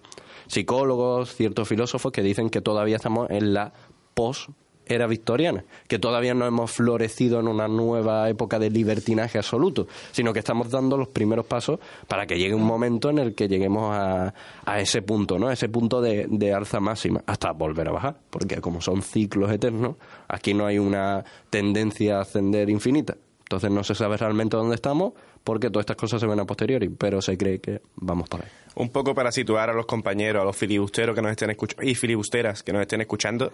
psicólogos, 0.47 1.35
ciertos 1.35 1.69
filósofos 1.69 2.13
que 2.13 2.23
dicen 2.23 2.49
que 2.49 2.61
todavía 2.61 2.97
estamos 2.97 3.29
en 3.31 3.53
la 3.53 3.73
post 4.15 4.49
era 4.89 5.07
victoriana, 5.07 5.65
que 5.87 5.99
todavía 5.99 6.35
no 6.35 6.47
hemos 6.47 6.73
florecido 6.73 7.41
en 7.41 7.49
una 7.49 7.69
nueva 7.69 8.29
época 8.29 8.59
de 8.59 8.71
libertinaje 8.71 9.39
absoluto, 9.39 9.87
sino 10.13 10.33
que 10.33 10.39
estamos 10.39 10.71
dando 10.71 10.97
los 10.97 11.09
primeros 11.09 11.47
pasos 11.47 11.79
para 12.07 12.27
que 12.27 12.39
llegue 12.39 12.55
un 12.55 12.65
momento 12.65 13.11
en 13.11 13.19
el 13.19 13.35
que 13.35 13.49
lleguemos 13.49 13.95
a, 13.95 14.35
a 14.65 14.81
ese 14.81 15.03
punto, 15.03 15.39
¿no? 15.39 15.51
Ese 15.51 15.69
punto 15.69 16.01
de, 16.01 16.53
alza 16.53 16.81
máxima, 16.81 17.23
hasta 17.27 17.53
volver 17.53 17.89
a 17.89 17.93
bajar, 17.93 18.17
porque 18.31 18.61
como 18.61 18.81
son 18.81 19.03
ciclos 19.03 19.51
eternos, 19.51 19.97
aquí 20.29 20.55
no 20.55 20.67
hay 20.67 20.79
una 20.79 21.25
tendencia 21.51 22.19
a 22.19 22.23
ascender 22.23 22.71
infinita. 22.71 23.17
Entonces 23.41 23.71
no 23.71 23.83
se 23.83 23.95
sabe 23.95 24.17
realmente 24.19 24.57
dónde 24.57 24.75
estamos, 24.75 25.15
porque 25.43 25.71
todas 25.71 25.85
estas 25.85 25.97
cosas 25.97 26.21
se 26.21 26.27
ven 26.27 26.39
a 26.39 26.45
posteriori, 26.45 26.91
pero 26.91 27.23
se 27.23 27.39
cree 27.39 27.61
que 27.61 27.81
vamos 27.97 28.29
por 28.29 28.43
ahí. 28.43 28.49
Un 28.75 28.91
poco 28.91 29.15
para 29.15 29.33
situar 29.33 29.71
a 29.71 29.73
los 29.73 29.87
compañeros, 29.87 30.43
a 30.43 30.45
los 30.45 30.57
filibusteros 30.57 31.15
que 31.15 31.23
nos 31.23 31.31
estén 31.31 31.51
escuchando, 31.51 31.89
y 31.89 31.95
filibusteras 31.95 32.63
que 32.63 32.73
nos 32.73 32.83
estén 32.83 33.01
escuchando. 33.01 33.51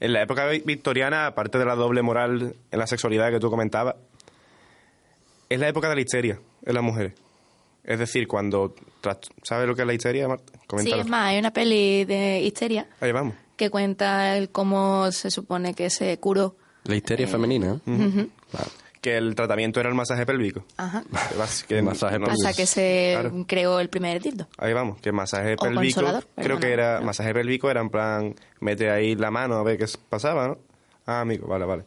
En 0.00 0.12
la 0.12 0.22
época 0.22 0.46
vi- 0.46 0.62
victoriana, 0.64 1.26
aparte 1.26 1.58
de 1.58 1.64
la 1.64 1.74
doble 1.74 2.02
moral 2.02 2.54
en 2.70 2.78
la 2.78 2.86
sexualidad 2.86 3.30
que 3.30 3.40
tú 3.40 3.50
comentabas, 3.50 3.96
es 5.48 5.58
la 5.60 5.68
época 5.68 5.88
de 5.88 5.94
la 5.94 6.00
histeria 6.00 6.40
en 6.64 6.74
las 6.74 6.82
mujeres. 6.82 7.12
Es 7.84 7.98
decir, 7.98 8.26
cuando... 8.26 8.74
¿Sabes 9.42 9.68
lo 9.68 9.74
que 9.74 9.82
es 9.82 9.86
la 9.86 9.92
histeria, 9.94 10.26
Marta? 10.26 10.52
Sí, 10.78 10.90
es 10.92 11.06
más, 11.06 11.26
hay 11.28 11.38
una 11.38 11.52
peli 11.52 12.04
de 12.06 12.40
histeria 12.40 12.86
Ahí 13.00 13.12
vamos. 13.12 13.34
que 13.56 13.68
cuenta 13.68 14.36
el 14.38 14.48
cómo 14.50 15.12
se 15.12 15.30
supone 15.30 15.74
que 15.74 15.90
se 15.90 16.18
curó. 16.18 16.56
La 16.84 16.96
histeria 16.96 17.28
femenina, 17.28 17.78
¿eh? 17.86 18.28
Claro. 18.50 18.70
Que 19.04 19.18
el 19.18 19.34
tratamiento 19.34 19.80
era 19.80 19.90
el 19.90 19.94
masaje 19.94 20.24
pélvico. 20.24 20.64
Ajasa. 20.78 21.66
Que 21.68 21.74
que 21.76 21.82
Masaje 21.82 22.18
no- 22.18 22.26
Hasta 22.26 22.54
que 22.54 22.64
se 22.64 23.16
Claro. 23.20 23.44
creó 23.46 23.78
el 23.80 23.90
primer 23.90 24.22
dildo. 24.22 24.46
Ahí 24.56 24.72
vamos, 24.72 24.98
que 25.02 25.12
masaje 25.12 25.56
O 25.58 25.62
pélvico, 25.62 26.00
creo 26.36 26.58
que 26.58 26.72
era, 26.72 27.02
masaje 27.02 27.34
pélvico 27.34 27.70
era 27.70 27.82
en 27.82 27.90
plan, 27.90 28.34
mete 28.60 28.90
ahí 28.90 29.14
la 29.14 29.30
mano 29.30 29.56
a 29.56 29.62
ver 29.62 29.76
qué 29.76 29.84
pasaba, 30.08 30.48
¿no? 30.48 30.58
Ah, 31.04 31.20
amigo, 31.20 31.46
vale, 31.46 31.66
vale. 31.66 31.84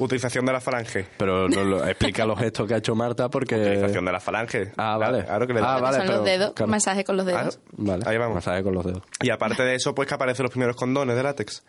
Utilización 0.00 0.44
de 0.46 0.52
la 0.52 0.60
falange. 0.60 1.06
Pero 1.16 1.48
no, 1.48 1.62
lo- 1.62 1.86
explica 1.86 2.24
los 2.26 2.38
gestos 2.38 2.66
que 2.66 2.74
ha 2.74 2.78
hecho 2.78 2.94
Marta 2.96 3.28
porque... 3.28 3.54
Utilización 3.54 4.04
de 4.04 4.10
la 4.12 4.18
falange. 4.20 4.72
Ah, 4.76 4.96
Claro, 4.96 4.98
vale. 5.12 5.24
Claro 5.24 5.46
que 5.46 5.52
le 5.54 5.60
Ah, 5.60 5.78
vale, 5.78 5.96
son 5.98 6.06
pero- 6.06 6.16
los 6.18 6.24
dedos, 6.26 6.52
claro. 6.54 6.70
masaje 6.72 7.04
con 7.04 7.16
los 7.18 7.26
dedos. 7.26 7.58
Ah, 7.62 7.66
Vale. 7.76 8.02
Ahí 8.06 8.18
vamos. 8.18 8.34
Masaje 8.34 8.62
con 8.64 8.74
los 8.74 8.84
dedos. 8.84 9.02
Y 9.22 9.30
aparte 9.30 9.62
de 9.62 9.76
eso, 9.76 9.94
pues 9.94 10.08
que 10.08 10.14
aparecen 10.14 10.42
los 10.42 10.50
primeros 10.50 10.74
condones 10.74 11.14
de 11.14 11.22
látex. 11.22 11.62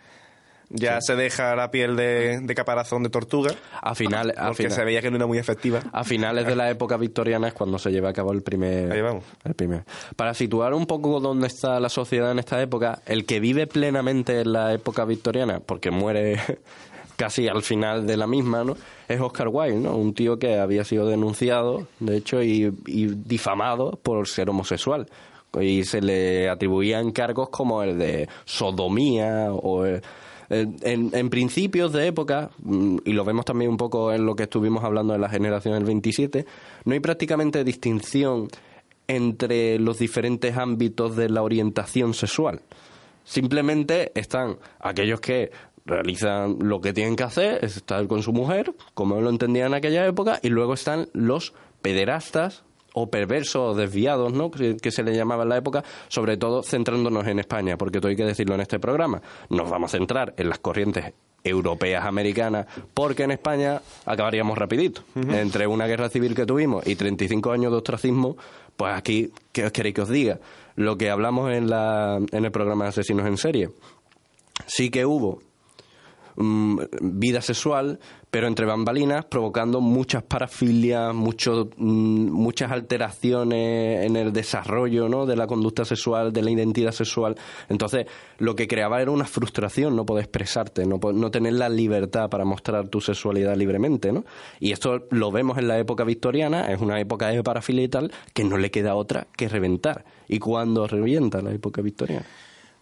Ya 0.76 1.00
se 1.02 1.16
deja 1.16 1.56
la 1.56 1.70
piel 1.70 1.96
de, 1.96 2.40
de 2.42 2.56
caparazón 2.56 3.04
de 3.04 3.10
tortuga, 3.10 3.52
A 3.80 3.94
finales, 3.94 4.36
a, 4.38 4.48
porque 4.48 4.64
final- 4.64 4.76
se 4.76 4.84
veía 4.86 5.02
que 5.02 5.12
no 5.12 5.18
era 5.18 5.28
muy 5.28 5.38
efectiva. 5.38 5.82
a 5.92 6.04
finales 6.04 6.48
de 6.48 6.56
la 6.56 6.70
época 6.72 6.98
victoriana 6.98 7.48
es 7.48 7.54
cuando 7.54 7.78
se 7.78 7.92
lleva 7.92 8.10
a 8.10 8.14
cabo 8.14 8.32
el 8.34 8.42
primer. 8.42 8.92
Ahí 8.92 9.02
vamos. 9.02 9.24
El 9.44 9.54
primer. 9.54 9.84
Para 10.16 10.34
situar 10.34 10.74
un 10.74 10.88
poco 10.88 11.20
dónde 11.20 11.46
está 11.48 11.80
la 11.80 11.90
sociedad 11.90 12.32
en 12.32 12.40
esta 12.40 12.60
época, 12.62 13.02
el 13.06 13.26
que 13.26 13.40
vive 13.40 13.68
plenamente 13.68 14.42
en 14.42 14.52
la 14.52 14.74
época 14.74 15.06
victoriana, 15.06 15.60
porque 15.60 15.92
muere 15.92 16.40
casi 17.18 17.48
al 17.48 17.62
final 17.62 18.08
de 18.08 18.18
la 18.18 18.26
misma, 18.26 18.64
¿no? 18.64 18.76
Es 19.08 19.22
Oscar 19.22 19.50
Wilde, 19.50 19.78
¿no? 19.80 19.96
Un 19.96 20.16
tío 20.16 20.40
que 20.40 20.58
había 20.58 20.84
sido 20.84 21.08
denunciado, 21.08 21.88
de 22.00 22.18
hecho, 22.18 22.42
y, 22.42 22.74
y 22.88 23.06
difamado 23.08 23.92
por 24.02 24.28
ser 24.28 24.50
homosexual. 24.50 25.08
Y 25.62 25.84
se 25.84 26.02
le 26.02 26.50
atribuían 26.50 27.12
cargos 27.12 27.50
como 27.50 27.84
el 27.84 28.00
de 28.00 28.28
sodomía 28.46 29.54
o 29.54 29.86
el- 29.86 30.02
en, 30.62 31.10
en- 31.14 31.30
principios 31.30 31.92
de 31.94 32.08
época, 32.08 32.50
mm, 32.64 32.98
y 33.06 33.14
lo 33.14 33.24
vemos 33.26 33.46
también 33.46 33.70
un 33.72 33.78
poco 33.78 34.12
en 34.14 34.26
lo 34.26 34.36
que 34.36 34.44
estuvimos 34.44 34.84
hablando 34.84 35.14
de 35.14 35.20
la 35.20 35.30
generación 35.30 35.74
del 35.76 35.84
27, 35.86 36.46
no 36.86 36.94
hay 36.94 37.00
prácticamente 37.00 37.64
distinción 37.64 38.48
entre 39.08 39.80
los 39.80 40.00
diferentes 40.00 40.56
ámbitos 40.58 41.16
de 41.16 41.30
la 41.30 41.42
orientación 41.44 42.14
sexual. 42.14 42.62
Simplemente 43.24 44.12
están 44.16 44.58
aquellos 44.80 45.20
que 45.22 45.52
realizan 45.86 46.58
lo 46.62 46.80
que 46.82 46.94
tienen 46.94 47.16
que 47.16 47.24
hacer, 47.24 47.64
es 47.64 47.78
estar 47.78 48.06
con 48.08 48.24
su 48.24 48.32
mujer, 48.34 48.74
como 48.94 49.20
lo 49.22 49.30
entendían 49.30 49.68
en 49.68 49.74
aquella 49.76 50.06
época, 50.06 50.40
y 50.42 50.50
luego 50.50 50.74
están 50.74 51.08
los 51.14 51.54
pederastas 51.82 52.64
o 52.94 53.10
perversos 53.10 53.74
o 53.74 53.76
desviados, 53.76 54.34
¿no? 54.34 54.50
que, 54.52 54.78
que 54.78 54.92
se 54.92 55.04
le 55.04 55.16
llamaba 55.16 55.44
en 55.44 55.50
la 55.50 55.58
época, 55.58 55.84
sobre 56.08 56.38
todo 56.38 56.64
centrándonos 56.64 57.28
en 57.28 57.40
España, 57.40 57.78
porque 57.78 58.00
todo 58.00 58.10
hay 58.10 58.16
que 58.16 58.26
decirlo 58.26 58.56
en 58.56 58.62
este 58.62 58.80
programa. 58.80 59.22
Nos 59.50 59.70
vamos 59.70 59.94
a 59.94 59.98
centrar 59.98 60.34
en 60.38 60.50
las 60.50 60.60
corrientes 60.60 61.14
europeas, 61.44 62.06
americanas, 62.06 62.68
porque 62.94 63.24
en 63.24 63.32
España 63.32 63.82
acabaríamos 64.06 64.58
rapidito. 64.58 65.04
Entre 65.16 65.68
una 65.68 65.88
guerra 65.88 66.10
civil 66.10 66.36
que 66.36 66.46
tuvimos 66.46 66.88
y 66.88 66.96
35 66.96 67.52
años 67.52 67.72
de 67.72 67.78
ostracismo, 67.78 68.38
pues 68.78 68.94
aquí, 68.96 69.32
¿qué 69.52 69.66
os 69.66 69.72
queréis 69.72 69.96
que 69.96 70.02
os 70.02 70.10
diga? 70.10 70.40
Lo 70.76 70.98
que 70.98 71.10
hablamos 71.10 71.52
en, 71.52 71.70
la, 71.70 72.20
en 72.32 72.46
el 72.46 72.52
programa 72.52 72.86
de 72.86 72.90
Asesinos 72.90 73.28
en 73.28 73.38
Serie. 73.38 73.70
Sí 74.66 74.90
que 74.90 75.06
hubo 75.06 75.42
mm, 76.38 76.80
vida 77.02 77.42
sexual, 77.42 78.00
pero 78.34 78.48
entre 78.48 78.66
bambalinas, 78.66 79.26
provocando 79.26 79.80
muchas 79.80 80.24
parafilias, 80.24 81.14
muchos, 81.14 81.68
mm, 81.78 82.32
muchas 82.32 82.72
alteraciones 82.72 84.08
en 84.08 84.16
el 84.16 84.34
desarrollo 84.34 85.08
¿no? 85.08 85.28
de 85.28 85.36
la 85.36 85.46
conducta 85.46 85.86
sexual, 85.86 86.34
de 86.34 86.42
la 86.42 86.50
identidad 86.50 86.94
sexual. 86.94 87.36
Entonces, 87.70 88.08
lo 88.40 88.56
que 88.56 88.68
creaba 88.68 89.00
era 89.04 89.12
una 89.12 89.26
frustración, 89.26 89.96
no 89.96 90.04
poder 90.04 90.24
expresarte, 90.24 90.88
no, 90.88 91.00
no 91.14 91.30
tener 91.30 91.54
la 91.54 91.70
libertad 91.70 92.28
para 92.28 92.44
mostrar 92.44 92.88
tu 92.88 93.02
sexualidad 93.02 93.56
libremente. 93.56 94.12
¿no? 94.12 94.26
Y 94.60 94.72
esto 94.72 95.06
lo 95.12 95.32
vemos 95.32 95.60
en 95.60 95.68
la 95.68 95.78
época 95.78 96.04
victoriana, 96.04 96.72
es 96.72 96.82
una 96.82 97.00
época 97.00 97.28
de 97.28 97.44
parafilia 97.44 97.84
y 97.84 97.90
tal, 97.90 98.12
que 98.34 98.44
no 98.44 98.58
le 98.58 98.72
queda 98.72 98.96
otra 98.96 99.28
que 99.38 99.48
reventar. 99.48 100.06
¿Y 100.28 100.40
cuándo 100.40 100.88
revienta 100.88 101.40
la 101.44 101.52
época 101.52 101.84
victoriana? 101.84 102.26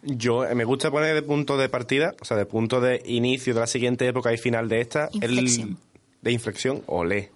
Yo 0.04 0.46
eh, 0.46 0.56
me 0.56 0.64
gusta 0.64 0.90
poner 0.90 1.14
de 1.14 1.22
punto 1.22 1.58
de 1.58 1.70
partida, 1.70 2.16
o 2.22 2.26
sea, 2.26 2.38
de 2.38 2.46
punto 2.46 2.82
de 2.82 3.02
inicio 3.06 3.54
de 3.54 3.60
la 3.60 3.68
siguiente 3.68 4.08
época 4.08 4.34
y 4.34 4.38
final 4.38 4.68
de 4.68 4.82
esta, 4.82 5.10
Inflexión. 5.14 5.70
el 5.70 5.78
de 6.22 6.32
inflexión, 6.32 6.84
olé. 6.88 7.32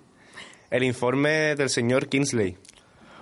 El 0.71 0.83
informe 0.83 1.55
del 1.55 1.69
señor 1.69 2.07
Kingsley. 2.07 2.57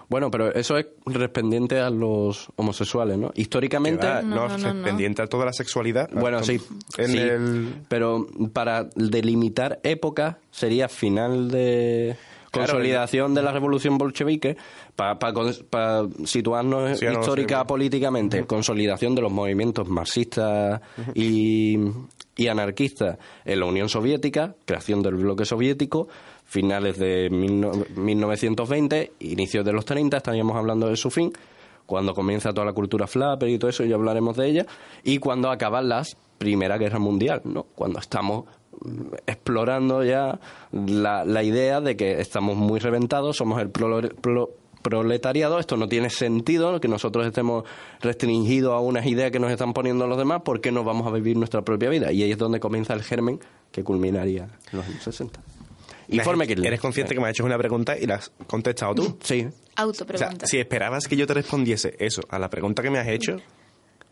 Bueno, 0.10 0.30
pero 0.30 0.54
eso 0.54 0.78
es 0.78 0.88
respondiente 1.06 1.80
a 1.80 1.90
los 1.90 2.50
homosexuales, 2.56 3.18
¿no? 3.18 3.32
Históricamente... 3.36 4.06
va, 4.06 4.22
No, 4.22 4.48
no, 4.48 4.50
no, 4.50 4.58
no, 4.58 4.74
no. 4.76 4.84
pendiente 4.84 5.22
a 5.22 5.28
toda 5.28 5.46
la 5.46 5.54
sexualidad. 5.54 6.10
Bueno, 6.12 6.44
sí. 6.44 6.62
En 6.98 7.12
sí, 7.12 7.18
el... 7.18 7.74
Pero 7.88 8.28
para 8.52 8.84
delimitar 8.96 9.80
época 9.84 10.40
sería 10.52 10.88
final 10.90 11.50
de 11.50 12.16
Claro, 12.54 12.74
consolidación 12.74 13.34
de 13.34 13.42
la 13.42 13.52
revolución 13.52 13.98
bolchevique, 13.98 14.58
para 14.96 16.04
situarnos 16.26 17.00
Sí, 17.00 17.06
no, 17.06 17.20
histórica 17.22 17.62
sí. 17.62 17.66
políticamente, 17.68 18.46
consolidación 18.46 19.16
de 19.16 19.22
los 19.22 19.32
movimientos 19.32 19.88
marxistas 19.90 20.82
y, 21.16 21.78
y 22.36 22.48
anarquistas 22.48 23.18
en 23.46 23.60
la 23.60 23.66
Unión 23.66 23.90
Soviética, 23.90 24.56
creación 24.66 25.02
del 25.02 25.16
bloque 25.16 25.46
soviético, 25.46 26.08
finales 26.46 26.98
de 27.00 27.30
mil 27.32 27.60
no- 27.60 27.72
1920, 27.96 29.14
inicios 29.22 29.66
de 29.66 29.74
los 29.74 29.86
30, 29.86 30.18
estaríamos 30.18 30.56
hablando 30.56 30.88
de 30.88 30.96
su 30.96 31.10
fin, 31.10 31.34
cuando 31.86 32.14
comienza 32.14 32.54
toda 32.54 32.66
la 32.66 32.74
cultura 32.74 33.08
flapper 33.08 33.50
y 33.50 33.58
todo 33.58 33.70
eso, 33.70 33.84
ya 33.84 33.96
hablaremos 33.96 34.38
de 34.38 34.48
ella, 34.48 34.66
y 35.04 35.18
cuando 35.18 35.50
acaban 35.50 35.90
las 35.90 36.18
Primera 36.38 36.78
Guerra 36.78 37.00
Mundial, 37.00 37.42
¿no? 37.46 37.64
Cuando 37.76 38.00
estamos 38.00 38.46
explorando 39.28 40.04
ya 40.04 40.40
la, 40.72 41.24
la 41.26 41.44
idea 41.44 41.80
de 41.82 41.96
que 41.96 42.20
estamos 42.20 42.56
muy 42.58 42.80
reventados, 42.80 43.38
somos 43.38 43.62
el 43.62 43.70
pro- 43.70 44.02
proletariado, 44.84 45.58
esto 45.58 45.78
no 45.78 45.88
tiene 45.88 46.12
sentido, 46.12 46.80
que 46.80 46.88
nosotros 46.88 47.26
estemos 47.26 47.64
restringidos 48.02 48.74
a 48.74 48.80
unas 48.80 49.08
ideas 49.08 49.32
que 49.32 49.40
nos 49.40 49.52
están 49.52 49.74
poniendo 49.74 50.06
los 50.06 50.18
demás, 50.18 50.42
porque 50.46 50.72
no 50.72 50.84
vamos 50.84 51.08
a 51.08 51.12
vivir 51.12 51.38
nuestra 51.38 51.64
propia 51.64 51.90
vida? 51.90 52.12
Y 52.12 52.22
ahí 52.22 52.32
es 52.32 52.38
donde 52.38 52.60
comienza 52.60 52.94
el 52.94 53.02
germen 53.02 53.40
que 53.72 53.84
culminaría 53.84 54.44
en 54.72 54.78
los 54.78 54.86
años 54.86 55.04
60. 55.04 55.42
Informe 56.10 56.46
que 56.46 56.54
¿Eres 56.54 56.80
consciente 56.80 57.16
que 57.16 57.20
me 57.20 57.28
has 57.28 57.32
hecho 57.32 57.46
una 57.46 57.58
pregunta 57.58 57.98
y 57.98 58.06
la 58.06 58.16
has 58.16 58.32
contestado 58.46 58.94
tú? 58.94 59.18
Sí. 59.22 59.46
O 59.46 59.50
sea, 59.50 59.52
Autopregunta. 59.78 60.46
si 60.46 60.60
esperabas 60.60 61.08
que 61.08 61.16
yo 61.16 61.26
te 61.26 61.34
respondiese 61.34 61.96
eso 61.98 62.22
a 62.30 62.38
la 62.38 62.50
pregunta 62.50 62.84
que 62.84 62.92
me 62.92 63.00
has 63.00 63.08
hecho, 63.08 63.38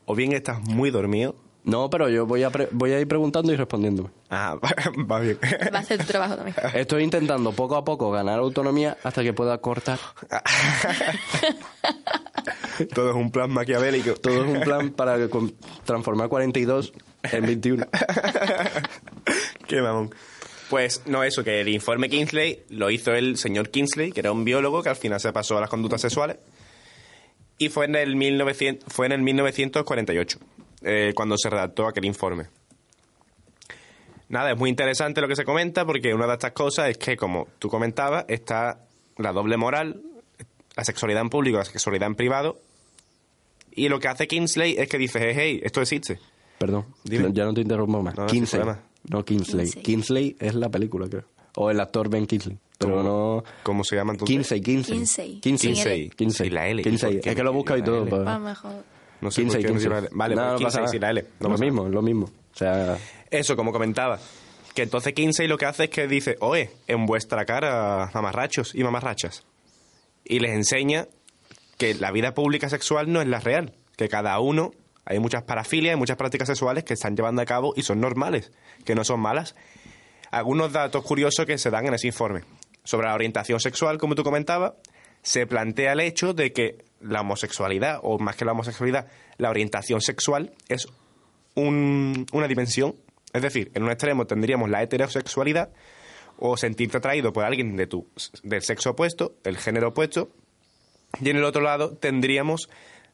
o 0.05 0.15
bien 0.15 0.31
estás 0.33 0.59
muy 0.61 0.89
dormido. 0.89 1.35
No, 1.63 1.89
pero 1.91 2.09
yo 2.09 2.25
voy 2.25 2.41
a, 2.43 2.49
pre- 2.49 2.69
voy 2.71 2.91
a 2.93 2.99
ir 2.99 3.07
preguntando 3.07 3.53
y 3.53 3.55
respondiéndome. 3.55 4.09
Ah, 4.31 4.57
va 5.11 5.19
bien. 5.19 5.37
Va 5.73 5.77
a 5.77 5.81
hacer 5.81 5.99
tu 5.99 6.05
trabajo 6.05 6.35
también. 6.35 6.55
Estoy 6.73 7.03
intentando 7.03 7.51
poco 7.51 7.75
a 7.75 7.85
poco 7.85 8.09
ganar 8.09 8.39
autonomía 8.39 8.97
hasta 9.03 9.21
que 9.21 9.33
pueda 9.33 9.59
cortar. 9.59 9.99
Todo 12.93 13.11
es 13.11 13.15
un 13.15 13.31
plan 13.31 13.51
maquiavélico. 13.51 14.15
Todo 14.15 14.43
es 14.43 14.49
un 14.49 14.61
plan 14.61 14.91
para 14.91 15.17
transformar 15.85 16.29
42 16.29 16.93
en 17.31 17.45
21. 17.45 17.85
Qué 19.67 19.81
mamón. 19.81 20.13
Pues 20.69 21.03
no, 21.05 21.23
eso, 21.23 21.43
que 21.43 21.61
el 21.61 21.69
informe 21.69 22.09
Kingsley 22.09 22.63
lo 22.69 22.89
hizo 22.89 23.11
el 23.13 23.37
señor 23.37 23.69
Kingsley, 23.69 24.11
que 24.11 24.21
era 24.21 24.31
un 24.31 24.45
biólogo 24.45 24.81
que 24.81 24.89
al 24.89 24.95
final 24.95 25.19
se 25.19 25.31
pasó 25.33 25.57
a 25.57 25.61
las 25.61 25.69
conductas 25.69 26.01
sexuales. 26.01 26.37
Y 27.57 27.69
fue 27.69 27.85
en 27.85 27.95
el, 27.95 28.15
1900, 28.15 28.91
fue 28.91 29.05
en 29.05 29.11
el 29.11 29.21
1948, 29.21 30.39
eh, 30.81 31.13
cuando 31.15 31.37
se 31.37 31.49
redactó 31.49 31.87
aquel 31.87 32.05
informe. 32.05 32.45
Nada, 34.29 34.51
es 34.51 34.57
muy 34.57 34.69
interesante 34.69 35.19
lo 35.19 35.27
que 35.27 35.35
se 35.35 35.43
comenta, 35.43 35.85
porque 35.85 36.13
una 36.13 36.25
de 36.25 36.33
estas 36.33 36.53
cosas 36.53 36.89
es 36.89 36.97
que, 36.97 37.17
como 37.17 37.47
tú 37.59 37.67
comentabas, 37.69 38.25
está 38.29 38.79
la 39.17 39.33
doble 39.33 39.57
moral, 39.57 40.01
la 40.77 40.85
sexualidad 40.85 41.21
en 41.21 41.29
público, 41.29 41.57
la 41.57 41.65
sexualidad 41.65 42.07
en 42.07 42.15
privado. 42.15 42.57
Y 43.73 43.89
lo 43.89 43.99
que 43.99 44.07
hace 44.07 44.27
Kingsley 44.27 44.75
es 44.77 44.87
que 44.87 44.97
dice, 44.97 45.19
hey, 45.21 45.33
hey, 45.35 45.61
esto 45.63 45.81
existe. 45.81 46.19
Perdón, 46.57 46.85
Dime. 47.03 47.29
ya 47.33 47.43
no 47.45 47.53
te 47.53 47.61
interrumpo 47.61 48.01
más. 48.01 48.15
No, 48.15 48.25
Kingsley. 48.27 48.61
No 49.09 49.25
Kingsley. 49.25 49.65
Kingsley. 49.65 49.83
Kingsley 49.83 50.35
es 50.39 50.55
la 50.55 50.69
película, 50.69 51.07
creo. 51.09 51.25
O 51.57 51.69
el 51.69 51.79
actor 51.81 52.09
Ben 52.09 52.25
Kingsley. 52.25 52.57
Pero 52.77 52.97
¿Cómo- 52.97 53.03
no. 53.03 53.43
¿Cómo 53.63 53.83
se 53.83 53.95
llama 53.95 54.13
entonces? 54.13 54.33
Kinsey. 54.33 54.61
Kinsey. 54.61 54.97
Kinsey. 54.97 55.39
Kinsey. 55.41 56.09
Kinsey. 56.11 56.47
Y 56.47 56.49
la 56.51 56.67
L. 56.69 56.81
Kinsey. 56.83 57.13
¿Por 57.15 57.21
qué 57.21 57.29
Es 57.31 57.35
que 57.35 57.43
lo 57.43 57.51
busca 57.53 57.77
y 57.77 57.83
todo. 57.83 58.03
L? 58.03 58.09
pa- 58.11 58.35
A 58.35 58.39
lo 58.39 58.45
mejor. 58.45 58.83
No 59.21 59.31
sé 59.31 59.41
Kinsey, 59.41 59.61
por 59.61 59.67
qué 59.67 59.73
me 59.73 59.79
Kinsey. 59.79 59.89
dio 59.89 59.89
la 59.89 59.99
L. 59.99 60.09
Vale, 60.11 60.35
No, 60.35 60.41
pues 60.41 60.61
no 60.61 60.65
pasa 60.65 60.79
Kinsey 60.79 60.81
nada. 60.81 60.91
sin 60.91 61.01
la 61.01 61.09
L. 61.11 61.21
No 61.39 61.47
lo 61.47 61.49
pasa 61.55 61.63
mismo, 61.63 61.87
lo 61.89 62.01
mismo. 62.01 62.25
O 62.25 62.57
sea, 62.57 62.97
Eso, 63.29 63.55
como 63.55 63.71
comentaba. 63.71 64.19
Que 64.73 64.83
entonces 64.83 65.13
Kinsey 65.13 65.47
lo 65.47 65.57
que 65.57 65.65
hace 65.65 65.85
es 65.85 65.89
que 65.89 66.07
dice, 66.07 66.37
oye, 66.39 66.71
en 66.87 67.05
vuestra 67.05 67.45
cara, 67.45 68.09
mamarrachos 68.13 68.73
y 68.75 68.83
mamarrachas. 68.83 69.43
Y 70.23 70.39
les 70.39 70.51
enseña 70.51 71.07
que 71.77 71.93
la 71.95 72.11
vida 72.11 72.33
pública 72.33 72.69
sexual 72.69 73.11
no 73.11 73.21
es 73.21 73.27
la 73.27 73.39
real. 73.39 73.73
Que 73.97 74.07
cada 74.09 74.39
uno, 74.39 74.71
hay 75.05 75.19
muchas 75.19 75.43
parafilias, 75.43 75.93
hay 75.93 75.99
muchas 75.99 76.15
prácticas 76.17 76.47
sexuales 76.47 76.83
que 76.83 76.93
están 76.93 77.15
llevando 77.15 77.41
a 77.41 77.45
cabo 77.45 77.73
y 77.75 77.83
son 77.83 77.99
normales, 77.99 78.51
que 78.85 78.95
no 78.95 79.03
son 79.03 79.19
malas. 79.19 79.55
Algunos 80.31 80.71
datos 80.71 81.03
curiosos 81.03 81.45
que 81.45 81.57
se 81.57 81.69
dan 81.69 81.87
en 81.87 81.93
ese 81.95 82.07
informe. 82.07 82.41
Sobre 82.83 83.07
la 83.07 83.13
orientación 83.13 83.59
sexual, 83.59 83.97
como 83.97 84.15
tú 84.15 84.23
comentabas, 84.23 84.73
se 85.21 85.45
plantea 85.45 85.91
el 85.93 85.99
hecho 85.99 86.33
de 86.33 86.53
que 86.53 86.85
la 87.03 87.21
homosexualidad, 87.21 87.99
o 88.03 88.19
más 88.19 88.35
que 88.35 88.45
la 88.45 88.51
homosexualidad, 88.53 89.07
la 89.37 89.49
orientación 89.49 90.01
sexual 90.01 90.51
es 90.69 90.87
un- 91.55 92.25
una 92.31 92.47
dimensión. 92.47 92.95
Es 93.33 93.41
decir, 93.41 93.71
en 93.75 93.83
un 93.83 93.89
extremo 93.91 94.25
tendríamos 94.25 94.69
la 94.69 94.81
heterosexualidad 94.83 95.69
o 96.37 96.57
sentirte 96.57 96.97
atraído 96.97 97.31
por 97.33 97.43
alguien 97.45 97.75
de 97.75 97.87
tu, 97.87 98.07
del 98.43 98.61
sexo 98.61 98.91
opuesto, 98.91 99.35
el 99.43 99.57
género 99.57 99.89
opuesto, 99.89 100.29
y 101.21 101.29
en 101.29 101.37
el 101.37 101.43
otro 101.43 101.61
lado 101.61 101.95
tendríamos... 101.97 102.69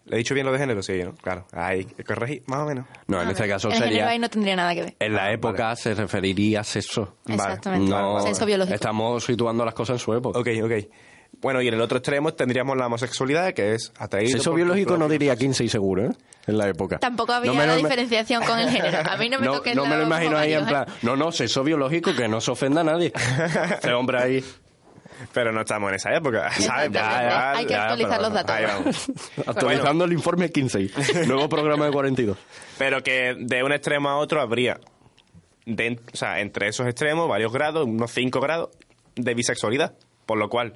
¿Le 0.05 0.15
he 0.15 0.19
dicho 0.19 0.33
bien 0.33 0.45
lo 0.45 0.53
de 0.53 0.59
género? 0.59 0.81
Sí, 0.81 1.03
¿no? 1.03 1.13
Claro. 1.15 1.45
Ahí, 1.51 1.83
corregí, 2.07 2.41
más 2.45 2.59
o 2.59 2.65
menos. 2.65 2.85
no, 3.07 3.21
en 3.21 3.29
este 3.29 3.45
caso 3.45 3.67
el 3.67 3.73
género 3.73 3.89
sería. 3.91 4.07
ahí 4.07 4.17
no 4.19 4.29
tendría 4.29 4.55
nada 4.55 4.73
que 4.73 4.81
ver. 4.83 4.95
En 4.99 5.13
la 5.13 5.33
época 5.33 5.75
se 5.75 5.93
referiría 5.95 6.61
a 6.61 6.63
sexo. 6.63 7.17
Exactamente. 7.27 7.89
No, 7.89 8.21
Sexo 8.21 8.45
biológico. 8.45 8.73
estamos 8.73 9.25
situando 9.25 9.65
las 9.65 9.73
cosas 9.73 9.95
en 9.95 9.99
su 9.99 10.13
época. 10.13 10.39
Ok, 10.39 10.47
ok. 10.63 10.71
Bueno, 11.41 11.61
y 11.61 11.67
en 11.67 11.75
el 11.75 11.81
otro 11.81 11.99
extremo 11.99 12.33
tendríamos 12.33 12.75
la 12.77 12.87
homosexualidad, 12.87 13.53
que 13.53 13.73
es 13.73 13.93
atraído... 13.99 14.31
Sexo 14.31 14.53
biológico 14.53 14.97
no 14.97 15.07
diría 15.07 15.35
15 15.35 15.69
seguro, 15.69 16.05
¿eh? 16.05 16.11
En 16.47 16.57
la 16.57 16.67
época. 16.67 16.97
Tampoco 16.97 17.33
había 17.33 17.51
No 17.51 17.57
me 17.57 17.67
la 17.67 17.75
diferenciación 17.75 18.43
con 18.43 18.57
el 18.57 18.69
género. 18.69 18.99
A 19.09 19.17
mí 19.17 19.29
no 19.29 19.37
me 19.39 19.45
no, 19.45 19.61
no 19.75 19.85
me 19.85 19.97
lo 19.97 20.03
imagino 20.03 20.37
ahí 20.37 20.53
en 20.53 20.63
ovarios, 20.63 20.85
plan, 20.85 20.97
no, 21.03 21.15
no, 21.15 21.31
sexo 21.31 21.63
biológico, 21.63 22.15
que 22.15 22.27
no 22.27 22.41
se 22.41 22.51
ofenda 22.51 22.81
a 22.81 22.83
nadie. 22.85 23.11
Ese 23.79 23.93
hombre 23.93 24.17
ahí. 24.19 24.45
Pero 25.33 25.51
no 25.51 25.61
estamos 25.61 25.89
en 25.89 25.95
esa 25.95 26.15
época, 26.15 26.49
¿sabes? 26.51 26.87
Exactamente. 26.87 26.99
Hay 26.99 27.65
que 27.65 27.75
actualizar 27.75 28.21
los 28.21 28.33
datos. 28.33 29.09
Actualizando 29.47 30.05
el 30.05 30.13
informe 30.13 30.51
15. 30.51 30.91
Nuevo 31.25 31.49
programa 31.49 31.85
de 31.85 31.91
42. 31.91 32.37
Pero 32.77 33.01
que 33.01 33.35
de 33.37 33.63
un 33.63 33.71
extremo 33.71 34.09
a 34.09 34.17
otro 34.17 34.41
habría, 34.41 34.79
de- 35.65 35.99
o 36.13 36.15
sea, 36.15 36.39
entre 36.39 36.67
esos 36.67 36.87
extremos, 36.87 37.27
varios 37.27 37.51
grados, 37.51 37.85
unos 37.87 38.11
5 38.11 38.39
grados 38.39 38.69
de 39.15 39.33
bisexualidad. 39.33 39.95
Por 40.27 40.37
lo 40.37 40.49
cual, 40.49 40.73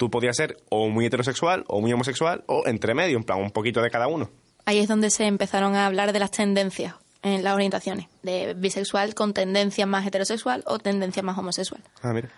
tú 0.00 0.10
podías 0.10 0.34
ser 0.34 0.56
o 0.70 0.88
muy 0.88 1.04
heterosexual, 1.04 1.62
o 1.68 1.82
muy 1.82 1.92
homosexual, 1.92 2.42
o 2.46 2.62
entre 2.66 2.94
medio, 2.94 3.18
en 3.18 3.22
plan, 3.22 3.38
un 3.38 3.50
poquito 3.50 3.82
de 3.82 3.90
cada 3.90 4.06
uno. 4.06 4.30
Ahí 4.64 4.78
es 4.78 4.88
donde 4.88 5.10
se 5.10 5.26
empezaron 5.26 5.76
a 5.76 5.84
hablar 5.84 6.14
de 6.14 6.18
las 6.18 6.30
tendencias 6.30 6.94
en 7.22 7.44
las 7.44 7.54
orientaciones. 7.54 8.06
De 8.22 8.54
bisexual 8.54 9.14
con 9.14 9.34
tendencia 9.34 9.84
más 9.84 10.06
heterosexual 10.06 10.62
o 10.64 10.78
tendencia 10.78 11.22
más 11.22 11.36
homosexual. 11.36 11.82
Ah, 12.00 12.14
mira. 12.14 12.30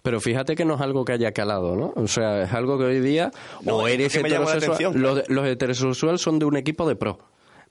Pero 0.00 0.20
fíjate 0.20 0.54
que 0.54 0.64
no 0.64 0.76
es 0.76 0.80
algo 0.80 1.04
que 1.04 1.10
haya 1.14 1.32
calado, 1.32 1.74
¿no? 1.74 1.92
O 1.96 2.06
sea, 2.06 2.44
es 2.44 2.52
algo 2.52 2.78
que 2.78 2.84
hoy 2.84 3.00
día 3.00 3.32
No, 3.62 3.78
o 3.78 3.88
es 3.88 3.94
eres 3.94 4.12
que 4.12 4.22
me 4.22 4.30
llamó 4.30 4.44
la 4.44 4.58
heterosexual. 4.58 4.90
atención. 4.92 5.02
Los, 5.02 5.28
los 5.28 5.44
heterosexuales 5.44 6.20
son 6.20 6.38
de 6.38 6.44
un 6.44 6.56
equipo 6.56 6.88
de 6.88 6.94
pro. 6.94 7.18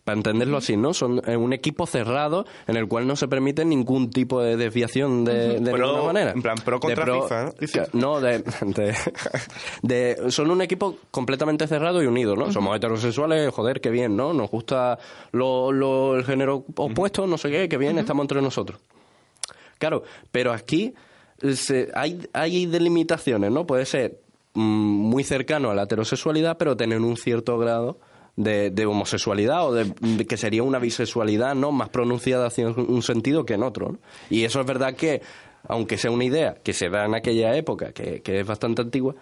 Para 0.08 0.15
entenderlo 0.20 0.56
así, 0.56 0.78
¿no? 0.78 0.93
Son 0.93 1.22
eh, 1.28 1.36
un 1.36 1.52
equipo 1.52 1.86
cerrado 1.86 2.46
en 2.65 2.78
el 2.78 2.88
cual 2.88 3.06
no 3.08 3.17
se 3.17 3.28
permite 3.28 3.65
ningún 3.65 4.10
tipo 4.10 4.41
de 4.41 4.56
desviación 4.56 5.26
de, 5.26 5.60
de 5.60 5.72
Pro- 5.72 5.86
ninguna 5.86 6.04
manera. 6.06 6.32
en 6.32 6.41
plan, 6.41 6.56
pro 6.63 6.80
contra 6.80 7.04
De 7.06 7.12
FIFA, 7.24 7.43
¿no? 7.43 7.52
Dices. 7.60 7.89
Que- 7.91 7.98
No, 7.98 8.22
de, 8.22 8.39
de- 8.39 8.96
de- 9.82 10.32
Son 10.32 10.50
un 10.50 10.62
equipo 10.62 10.96
completamente 11.12 11.67
cerrado 11.67 12.02
y 12.02 12.06
unido, 12.06 12.38
¿no? 12.38 12.54
Somos 12.54 12.74
heterosexuales, 12.78 13.54
joder, 13.54 13.82
qué 13.82 13.89
bien, 13.89 14.15
¿no? 14.15 14.32
Nos 14.32 14.50
gusta 14.50 14.98
lo, 15.34 15.74
lo- 15.74 16.15
el 16.15 16.24
género 16.24 16.63
opuesto, 16.78 17.28
no 17.28 17.38
sé 17.38 17.52
qué, 17.52 17.67
qué 17.67 17.78
bien, 17.78 17.98
estamos 17.98 18.24
entre 18.24 18.41
nosotros. 18.41 18.80
Claro, 19.78 20.04
pero 20.32 20.54
aquí 20.54 20.93
eh, 21.41 21.54
se- 21.58 21.89
hay, 21.93 22.26
hay 22.32 22.65
delimitaciones, 22.65 23.52
¿no? 23.52 23.67
Puede 23.67 23.86
ser 23.86 24.22
mm, 24.54 24.62
muy 24.62 25.26
cercano 25.26 25.70
a 25.70 25.76
la 25.76 25.84
heterosexualidad, 25.84 26.58
pero 26.58 26.78
tener 26.78 27.02
un 27.02 27.17
cierto 27.17 27.58
grado 27.58 28.00
de, 28.38 28.69
de 28.69 28.86
homosexualidad 28.86 29.67
o 29.67 29.73
de, 29.73 29.93
de 30.00 30.26
que 30.26 30.38
sería 30.38 30.63
una 30.63 30.80
bisexualidad, 30.80 31.54
¿no? 31.56 31.71
Más 31.73 31.89
pronunciada 31.89 32.47
hacia 32.47 32.67
un, 32.69 33.02
sentido 33.02 33.45
que 33.45 33.56
en 33.56 33.63
otro, 33.63 33.91
¿no? 33.91 33.97
Y 34.30 34.45
eso 34.45 34.62
es 34.62 34.65
verdad 34.65 34.93
que 34.95 35.21
aunque 35.67 35.97
sea 35.97 36.12
una 36.12 36.23
idea 36.23 36.56
que 36.63 36.71
se 36.71 36.88
da 36.89 37.04
en 37.06 37.15
aquella 37.15 37.54
época, 37.58 37.91
que, 37.91 38.21
que 38.21 38.39
es 38.39 38.47
bastante 38.47 38.82
antigua, 38.84 39.15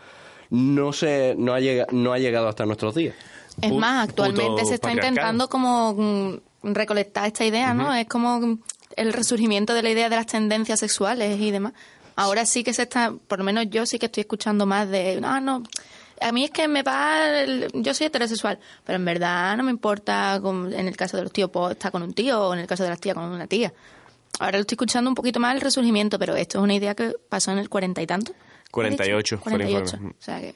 no, 0.52 0.94
se, 0.94 1.34
no, 1.38 1.54
ha 1.56 1.60
llega- 1.60 1.88
no 1.92 2.14
ha 2.14 2.20
llegado 2.20 2.48
hasta 2.48 2.66
nuestros 2.68 2.94
días. 2.94 3.16
Es 3.62 3.72
más, 3.74 4.10
actualmente 4.10 4.46
puto 4.52 4.66
se 4.66 4.76
está 4.76 4.92
intentando 4.92 5.48
como 5.48 5.94
mm, 5.94 6.74
recolectar 6.74 7.26
esta 7.26 7.46
idea, 7.46 7.74
¿no? 7.74 7.94
Es 7.96 8.08
como 8.08 8.40
mm, 8.42 8.60
el 8.98 9.14
resurgimiento 9.14 9.74
de 9.74 9.82
la 9.82 9.90
idea 9.90 10.10
de 10.10 10.18
las 10.18 10.28
tendencias 10.28 10.80
sexuales 10.82 11.40
y 11.40 11.52
demás. 11.52 11.74
Ahora 12.18 12.46
sí 12.46 12.64
que 12.64 12.74
se 12.74 12.84
está, 12.84 13.14
por 13.28 13.40
lo 13.40 13.46
menos 13.46 13.66
yo 13.70 13.86
sí 13.86 13.98
que 13.98 14.06
estoy 14.06 14.22
escuchando 14.22 14.66
más 14.66 14.90
de, 14.90 15.20
no, 15.20 15.40
no, 15.42 15.64
a 16.22 16.32
mí 16.32 16.46
es 16.46 16.52
que 16.52 16.68
me 16.68 16.84
va, 16.84 17.42
el- 17.42 17.68
yo 17.74 17.94
soy 17.94 18.08
heterosexual, 18.08 18.60
pero 18.86 18.98
en 18.98 19.06
verdad 19.06 19.56
no 19.58 19.64
me 19.64 19.72
importa, 19.72 20.40
con- 20.42 20.74
en 20.74 20.88
el 20.88 20.96
caso 20.98 21.18
de 21.18 21.24
los 21.24 21.32
tíos, 21.32 21.50
pues 21.52 21.72
estar 21.72 21.92
con 21.92 22.04
un 22.04 22.14
tío, 22.14 22.40
o 22.50 22.54
en 22.54 22.60
el 22.62 22.68
caso 22.68 22.84
de 22.84 22.90
las 22.90 23.00
tías, 23.00 23.16
con 23.16 23.26
una 23.26 23.48
tía. 23.48 23.74
Ahora 24.40 24.58
lo 24.58 24.62
estoy 24.62 24.76
escuchando 24.76 25.10
un 25.10 25.16
poquito 25.16 25.40
más 25.40 25.56
el 25.56 25.62
resurgimiento, 25.62 26.20
pero 26.20 26.36
esto 26.36 26.58
es 26.60 26.64
una 26.64 26.74
idea 26.76 26.94
que 26.96 27.14
pasó 27.30 27.52
en 27.52 27.58
el 27.60 27.70
cuarenta 27.70 28.02
y 28.02 28.08
tanto. 28.08 28.34
48 28.72 29.38
fue 29.38 29.54
el 29.54 29.58
48. 29.60 29.96
informe. 29.96 30.16
O 30.20 30.22
sea 30.24 30.42
que 30.42 30.56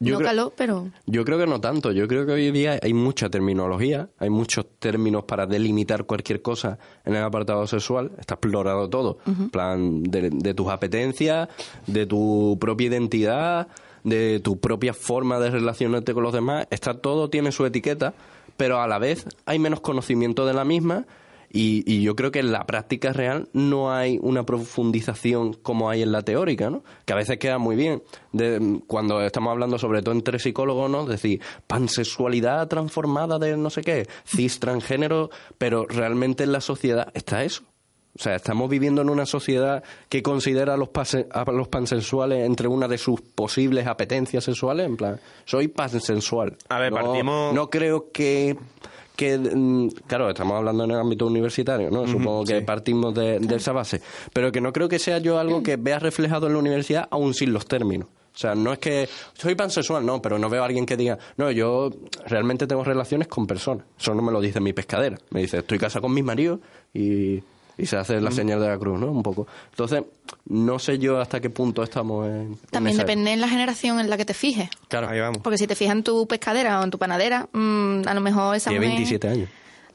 Yo 0.00 0.12
no 0.14 0.18
creo- 0.18 0.28
caló, 0.30 0.52
pero... 0.56 0.88
Yo 1.06 1.24
creo 1.24 1.38
que 1.38 1.46
no 1.46 1.60
tanto. 1.60 1.92
Yo 1.92 2.08
creo 2.08 2.24
que 2.26 2.32
hoy 2.32 2.50
día 2.50 2.80
hay 2.82 2.94
mucha 2.94 3.28
terminología, 3.28 4.08
hay 4.18 4.30
muchos 4.30 4.64
términos 4.78 5.24
para 5.24 5.46
delimitar 5.46 6.04
cualquier 6.06 6.40
cosa 6.42 6.78
en 7.04 7.14
el 7.14 7.22
apartado 7.22 7.66
sexual. 7.66 8.12
Está 8.18 8.34
explorado 8.34 8.88
todo. 8.88 9.18
En 9.26 9.50
plan, 9.50 10.02
de, 10.02 10.30
de 10.30 10.54
tus 10.54 10.68
apetencias, 10.70 11.48
de 11.86 12.06
tu 12.06 12.56
propia 12.60 12.86
identidad, 12.88 13.68
de 14.04 14.40
tu 14.40 14.58
propia 14.58 14.94
forma 14.94 15.38
de 15.38 15.50
relacionarte 15.50 16.14
con 16.14 16.22
los 16.22 16.32
demás. 16.32 16.66
Está 16.70 16.94
todo, 16.94 17.30
tiene 17.30 17.52
su 17.52 17.64
etiqueta, 17.66 18.14
pero 18.56 18.80
a 18.80 18.86
la 18.86 18.98
vez 18.98 19.26
hay 19.46 19.58
menos 19.58 19.80
conocimiento 19.80 20.46
de 20.46 20.54
la 20.54 20.64
misma. 20.64 21.06
Y, 21.54 22.00
yo 22.00 22.16
creo 22.16 22.30
que 22.30 22.38
en 22.38 22.50
la 22.50 22.64
práctica 22.64 23.12
real 23.12 23.50
no 23.52 23.92
hay 23.92 24.18
una 24.22 24.44
profundización 24.44 25.52
como 25.52 25.90
hay 25.90 26.00
en 26.00 26.10
la 26.10 26.22
teórica, 26.22 26.70
¿no? 26.70 26.82
Que 27.04 27.12
a 27.12 27.16
veces 27.16 27.36
queda 27.38 27.58
muy 27.58 27.76
bien. 27.76 28.02
De, 28.32 28.80
cuando 28.86 29.20
estamos 29.20 29.50
hablando, 29.50 29.78
sobre 29.78 30.00
todo 30.00 30.14
entre 30.14 30.38
psicólogos, 30.38 30.90
¿no? 30.90 31.04
Decir, 31.04 31.42
pansexualidad 31.66 32.68
transformada 32.68 33.38
de 33.38 33.58
no 33.58 33.68
sé 33.68 33.82
qué, 33.82 34.06
cis 34.24 34.60
transgénero, 34.60 35.28
pero 35.58 35.84
realmente 35.86 36.44
en 36.44 36.52
la 36.52 36.62
sociedad 36.62 37.08
está 37.12 37.44
eso. 37.44 37.64
O 38.18 38.22
sea, 38.22 38.36
estamos 38.36 38.68
viviendo 38.68 39.00
en 39.02 39.08
una 39.08 39.24
sociedad 39.24 39.82
que 40.08 40.22
considera 40.22 40.74
a 40.74 40.76
los, 40.76 40.90
pase- 40.90 41.26
a 41.30 41.50
los 41.50 41.68
pansexuales 41.68 42.44
entre 42.44 42.68
una 42.68 42.86
de 42.88 42.98
sus 42.98 43.20
posibles 43.22 43.86
apetencias 43.86 44.44
sexuales. 44.44 44.86
En 44.86 44.96
plan, 44.98 45.18
soy 45.46 45.68
pansexual. 45.68 46.56
A 46.68 46.78
ver, 46.78 46.92
No- 46.92 46.98
partimos- 47.00 47.54
No 47.54 47.70
creo 47.70 48.10
que 48.12 48.56
que 49.16 49.36
mm, 49.36 49.88
claro 50.06 50.30
estamos 50.30 50.56
hablando 50.56 50.84
en 50.84 50.92
el 50.92 50.96
ámbito 50.98 51.26
universitario 51.26 51.90
no 51.90 52.06
supongo 52.08 52.44
que 52.44 52.60
sí. 52.60 52.64
partimos 52.64 53.14
de, 53.14 53.38
de 53.40 53.56
esa 53.56 53.70
base 53.72 54.00
pero 54.32 54.50
que 54.50 54.62
no 54.62 54.72
creo 54.72 54.88
que 54.88 54.98
sea 54.98 55.18
yo 55.18 55.38
algo 55.38 55.62
que 55.62 55.76
vea 55.76 55.98
reflejado 55.98 56.46
en 56.46 56.54
la 56.54 56.58
universidad 56.58 57.08
aún 57.10 57.34
sin 57.34 57.52
los 57.52 57.66
términos 57.66 58.08
o 58.34 58.38
sea, 58.38 58.54
no 58.54 58.72
es 58.72 58.78
que 58.78 59.06
soy 59.34 59.54
pansexual, 59.54 60.06
no, 60.06 60.22
pero 60.22 60.38
no 60.38 60.48
veo 60.48 60.62
a 60.62 60.64
alguien 60.64 60.86
que 60.86 60.96
diga, 60.96 61.18
no, 61.36 61.50
yo 61.50 61.90
realmente 62.26 62.66
tengo 62.66 62.82
relaciones 62.82 63.28
con 63.28 63.46
personas. 63.46 63.84
Eso 64.00 64.14
no 64.14 64.22
me 64.22 64.32
lo 64.32 64.40
dice 64.40 64.58
mi 64.58 64.72
pescadera. 64.72 65.18
Me 65.28 65.42
dice, 65.42 65.58
estoy 65.58 65.78
casada 65.78 66.00
con 66.00 66.14
mi 66.14 66.22
marido 66.22 66.58
y, 66.94 67.42
y 67.78 67.86
se 67.86 67.96
hace 67.96 68.20
la 68.20 68.30
señal 68.30 68.60
de 68.60 68.68
la 68.68 68.78
cruz, 68.78 68.98
¿no? 69.00 69.06
Un 69.10 69.22
poco. 69.22 69.46
Entonces, 69.70 70.02
no 70.46 70.78
sé 70.78 70.98
yo 70.98 71.20
hasta 71.20 71.40
qué 71.40 71.50
punto 71.50 71.82
estamos 71.82 72.26
en. 72.26 72.32
en 72.34 72.56
También 72.70 72.94
esa- 72.94 73.02
depende 73.04 73.32
en 73.32 73.40
la 73.40 73.48
generación 73.48 73.98
en 74.00 74.08
la 74.10 74.16
que 74.16 74.24
te 74.24 74.34
fijes. 74.34 74.68
Claro, 74.88 75.08
Ahí 75.08 75.20
vamos. 75.20 75.38
Porque 75.42 75.58
si 75.58 75.66
te 75.66 75.74
fijas 75.74 75.96
en 75.96 76.02
tu 76.02 76.26
pescadera 76.26 76.80
o 76.80 76.84
en 76.84 76.90
tu 76.90 76.98
panadera, 76.98 77.48
mm, 77.52 78.02
a 78.06 78.14
lo 78.14 78.20
mejor 78.20 78.56
esa 78.56 78.70
tiene 78.70 78.86
mujer... 78.86 78.98
27 78.98 79.28
años. 79.28 79.48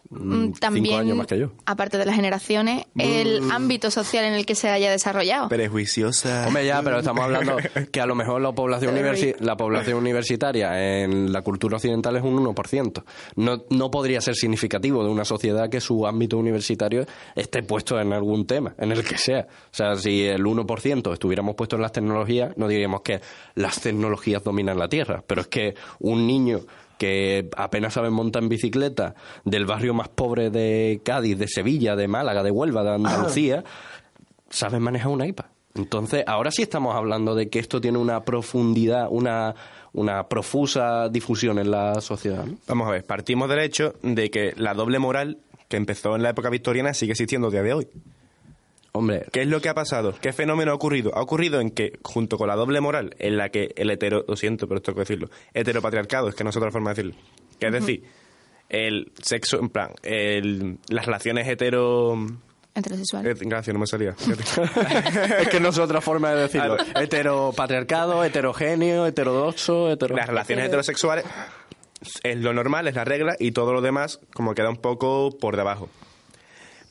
Mm, 0.10 0.18
Mm, 0.18 0.44
Cinco 0.46 0.60
También, 0.60 1.00
años 1.00 1.18
más 1.18 1.28
que 1.28 1.38
yo. 1.40 1.52
aparte 1.66 1.98
de 1.98 2.06
las 2.06 2.16
generaciones, 2.16 2.86
el 2.98 3.52
ámbito 3.52 3.92
social 3.92 4.24
en 4.26 4.34
el 4.34 4.46
que 4.46 4.56
se 4.56 4.70
haya 4.70 4.90
desarrollado. 4.92 5.50
Prejuiciosa. 5.50 6.46
Hombre, 6.48 6.66
ya, 6.66 6.82
pero 6.82 7.00
estamos 7.00 7.24
hablando 7.24 7.58
que 7.92 8.02
a 8.02 8.06
lo 8.06 8.16
mejor 8.16 8.42
la 8.42 8.52
población, 8.54 8.96
universi- 8.96 9.36
la 9.40 9.58
población 9.58 9.98
universitaria 9.98 11.04
en 11.04 11.32
la 11.32 11.42
cultura 11.42 11.76
occidental 11.78 12.16
es 12.16 12.24
un 12.24 12.38
1%. 12.44 13.04
No, 13.36 13.64
no 13.70 13.92
podría 13.92 14.22
ser 14.22 14.36
significativo 14.36 15.04
de 15.04 15.10
una 15.10 15.26
sociedad 15.26 15.70
que 15.70 15.82
su 15.82 16.06
ámbito 16.08 16.38
universitario 16.38 17.06
esté 17.36 17.64
puesto 17.64 18.00
en 18.00 18.14
algún 18.14 18.46
tema, 18.48 18.74
en 18.78 18.92
el 18.92 19.04
que 19.04 19.18
sea. 19.18 19.48
O 19.72 19.76
sea, 19.76 19.96
si 19.96 20.24
el 20.26 20.44
1% 20.44 21.14
estuviéramos 21.14 21.56
puestos 21.56 21.78
en 21.78 21.82
las 21.84 21.92
tecnologías, 21.92 22.56
no 22.58 22.68
diríamos 22.68 23.02
que 23.02 23.20
las 23.56 23.82
tecnologías 23.82 24.44
dominan 24.44 24.78
la 24.80 24.88
Tierra, 24.88 25.24
pero 25.26 25.42
es 25.42 25.48
que 25.48 25.76
un 26.00 26.26
niño 26.26 26.62
que 26.98 27.50
apenas 27.56 27.94
sabe 27.94 28.10
montar 28.10 28.44
en 28.44 28.50
bicicleta 28.50 29.16
del 29.46 29.66
barrio 29.66 29.94
más 29.94 30.10
pobre 30.10 30.50
de 30.50 31.02
Cádiz, 31.04 31.38
de 31.38 31.48
Sevilla, 31.48 31.96
de 31.96 32.08
Málaga, 32.08 32.44
de 32.44 32.52
Huelva, 32.52 32.84
de 32.84 32.96
Andalucía, 32.96 33.64
saben 34.50 34.82
manejar 34.82 35.10
una 35.10 35.28
iPad. 35.28 35.46
Entonces, 35.76 36.24
ahora 36.26 36.52
sí 36.52 36.64
estamos 36.64 36.96
hablando 36.96 37.36
de 37.36 37.50
que 37.50 37.60
esto 37.60 37.80
tiene 37.80 38.00
una 38.00 38.22
profundidad, 38.22 39.08
una, 39.12 39.54
una 39.94 40.28
profusa 40.28 41.08
difusión 41.10 41.60
en 41.60 41.72
la 41.72 42.02
sociedad. 42.02 42.46
¿no? 42.46 42.58
Vamos 42.68 42.88
a 42.88 42.92
ver, 42.92 43.06
partimos 43.06 43.50
del 43.50 43.60
hecho 43.60 43.94
de 44.02 44.30
que 44.32 44.54
la 44.58 44.74
doble 44.74 45.00
moral 45.00 45.38
que 45.68 45.78
empezó 45.78 46.16
en 46.16 46.24
la 46.24 46.30
época 46.30 46.50
victoriana 46.50 46.94
sigue 46.94 47.12
existiendo 47.12 47.50
a 47.50 47.52
día 47.52 47.64
de 47.64 47.74
hoy. 47.74 47.88
Hombre, 48.98 49.26
¿Qué 49.32 49.42
es 49.44 49.48
lo 49.48 49.62
que 49.62 49.70
ha 49.70 49.74
pasado? 49.74 50.14
¿Qué 50.20 50.34
fenómeno 50.34 50.72
ha 50.72 50.76
ocurrido? 50.76 51.12
Ha 51.16 51.22
ocurrido 51.22 51.60
en 51.62 51.72
que, 51.72 52.00
junto 52.04 52.38
con 52.38 52.48
la 52.48 52.56
doble 52.56 52.82
moral, 52.82 53.16
en 53.20 53.38
la 53.38 53.50
que 53.50 53.74
el 53.76 53.90
hetero, 53.92 54.26
lo 54.28 54.36
siento, 54.36 54.68
pero 54.68 54.82
tengo 54.82 54.96
que 54.96 55.02
decirlo, 55.02 55.30
heteropatriarcado, 55.54 56.30
es 56.30 56.36
que 56.36 56.44
no 56.44 56.50
es 56.50 56.58
otra 56.58 56.72
forma 56.72 56.94
de 56.94 57.04
decirlo. 57.04 57.22
Que 57.60 57.68
es 57.68 57.74
decir, 57.74 58.04
el 58.70 59.12
sexo, 59.22 59.60
en 59.60 59.70
plan, 59.70 59.92
el- 60.04 60.78
las 60.90 61.06
relaciones 61.06 61.48
hetero... 61.48 62.16
Heterosexual. 62.76 63.26
eh, 63.26 63.34
gracias, 63.40 63.74
no 63.74 63.80
me 63.80 63.88
salía. 63.88 64.12
es 65.40 65.48
que 65.50 65.60
no 65.60 65.70
es 65.70 65.78
otra 65.80 66.00
forma 66.00 66.32
de 66.34 66.42
decirlo. 66.44 66.78
Heteropatriarcado, 66.96 68.24
heterogéneo, 68.24 69.06
heterodoxo, 69.08 69.92
hetero... 69.92 70.16
las 70.16 70.28
relaciones 70.28 70.66
heterosexuales 70.68 71.26
es 72.24 72.38
lo 72.38 72.54
normal, 72.54 72.88
es 72.88 72.94
la 72.96 73.04
regla, 73.04 73.36
y 73.40 73.52
todo 73.52 73.74
lo 73.74 73.82
demás 73.82 74.20
como 74.34 74.54
queda 74.54 74.70
un 74.70 74.78
poco 74.78 75.36
por 75.40 75.58
debajo. 75.58 75.90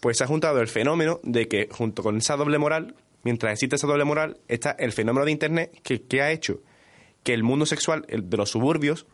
Pues 0.06 0.18
se 0.18 0.22
ha 0.22 0.28
juntado 0.28 0.60
el 0.60 0.68
fenómeno 0.68 1.18
de 1.24 1.48
que 1.48 1.66
junto 1.68 2.04
con 2.04 2.16
esa 2.18 2.36
doble 2.36 2.58
moral, 2.58 2.94
mientras 3.24 3.54
existe 3.54 3.74
esa 3.74 3.88
doble 3.88 4.04
moral, 4.04 4.38
está 4.46 4.70
el 4.78 4.92
fenómeno 4.92 5.24
de 5.24 5.32
Internet 5.32 5.80
que, 5.82 6.00
que 6.00 6.22
ha 6.22 6.30
hecho 6.30 6.60
que 7.24 7.34
el 7.34 7.42
mundo 7.42 7.66
sexual 7.66 8.06
de 8.08 8.36
los 8.36 8.50
suburbios 8.50 9.08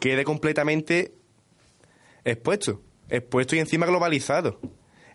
quede 0.00 0.24
completamente 0.24 1.12
expuesto, 2.24 2.80
expuesto 3.10 3.54
y 3.54 3.58
encima 3.58 3.84
globalizado. 3.84 4.60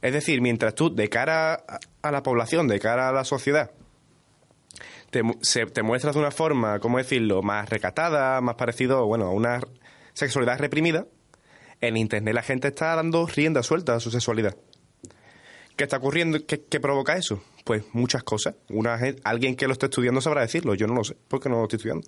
Es 0.03 0.13
decir, 0.13 0.41
mientras 0.41 0.75
tú, 0.75 0.93
de 0.93 1.09
cara 1.09 1.55
a, 2.03 2.11
la 2.11 2.21
población, 2.21 2.67
de 2.67 2.79
cara 2.79 3.09
a 3.09 3.11
la 3.11 3.23
sociedad, 3.23 3.71
te, 5.09 5.23
se- 5.41 5.65
te 5.65 5.81
muestras 5.81 6.13
de 6.13 6.21
una 6.21 6.29
forma, 6.29 6.79
¿cómo 6.79 6.99
decirlo?, 6.99 7.41
más 7.41 7.67
recatada, 7.67 8.39
más 8.41 8.53
parecido, 8.57 9.07
bueno, 9.07 9.25
a 9.25 9.31
una 9.31 9.59
sexualidad 10.13 10.59
reprimida, 10.59 11.07
en 11.81 11.97
Internet 11.97 12.35
la 12.35 12.43
gente 12.43 12.67
está 12.67 12.93
dando 12.93 13.25
rienda 13.25 13.63
suelta 13.63 13.95
a 13.95 13.99
su 13.99 14.11
sexualidad. 14.11 14.55
¿Qué 15.79 15.85
está 15.85 15.95
ocurriendo? 15.95 16.37
¿Qué, 16.45 16.59
qué 16.67 16.81
provoca 16.81 17.15
eso? 17.15 17.41
Pues 17.63 17.83
muchas 17.93 18.21
cosas. 18.23 18.53
Una, 18.69 18.99
alguien 19.23 19.55
que 19.55 19.65
lo 19.65 19.71
esté 19.71 19.85
estudiando 19.85 20.19
sabrá 20.19 20.41
decirlo. 20.41 20.75
Yo 20.75 20.87
no 20.87 20.93
lo 20.93 21.05
sé, 21.05 21.15
porque 21.29 21.47
no 21.47 21.55
lo 21.55 21.63
estoy 21.63 21.77
estudiando. 21.77 22.05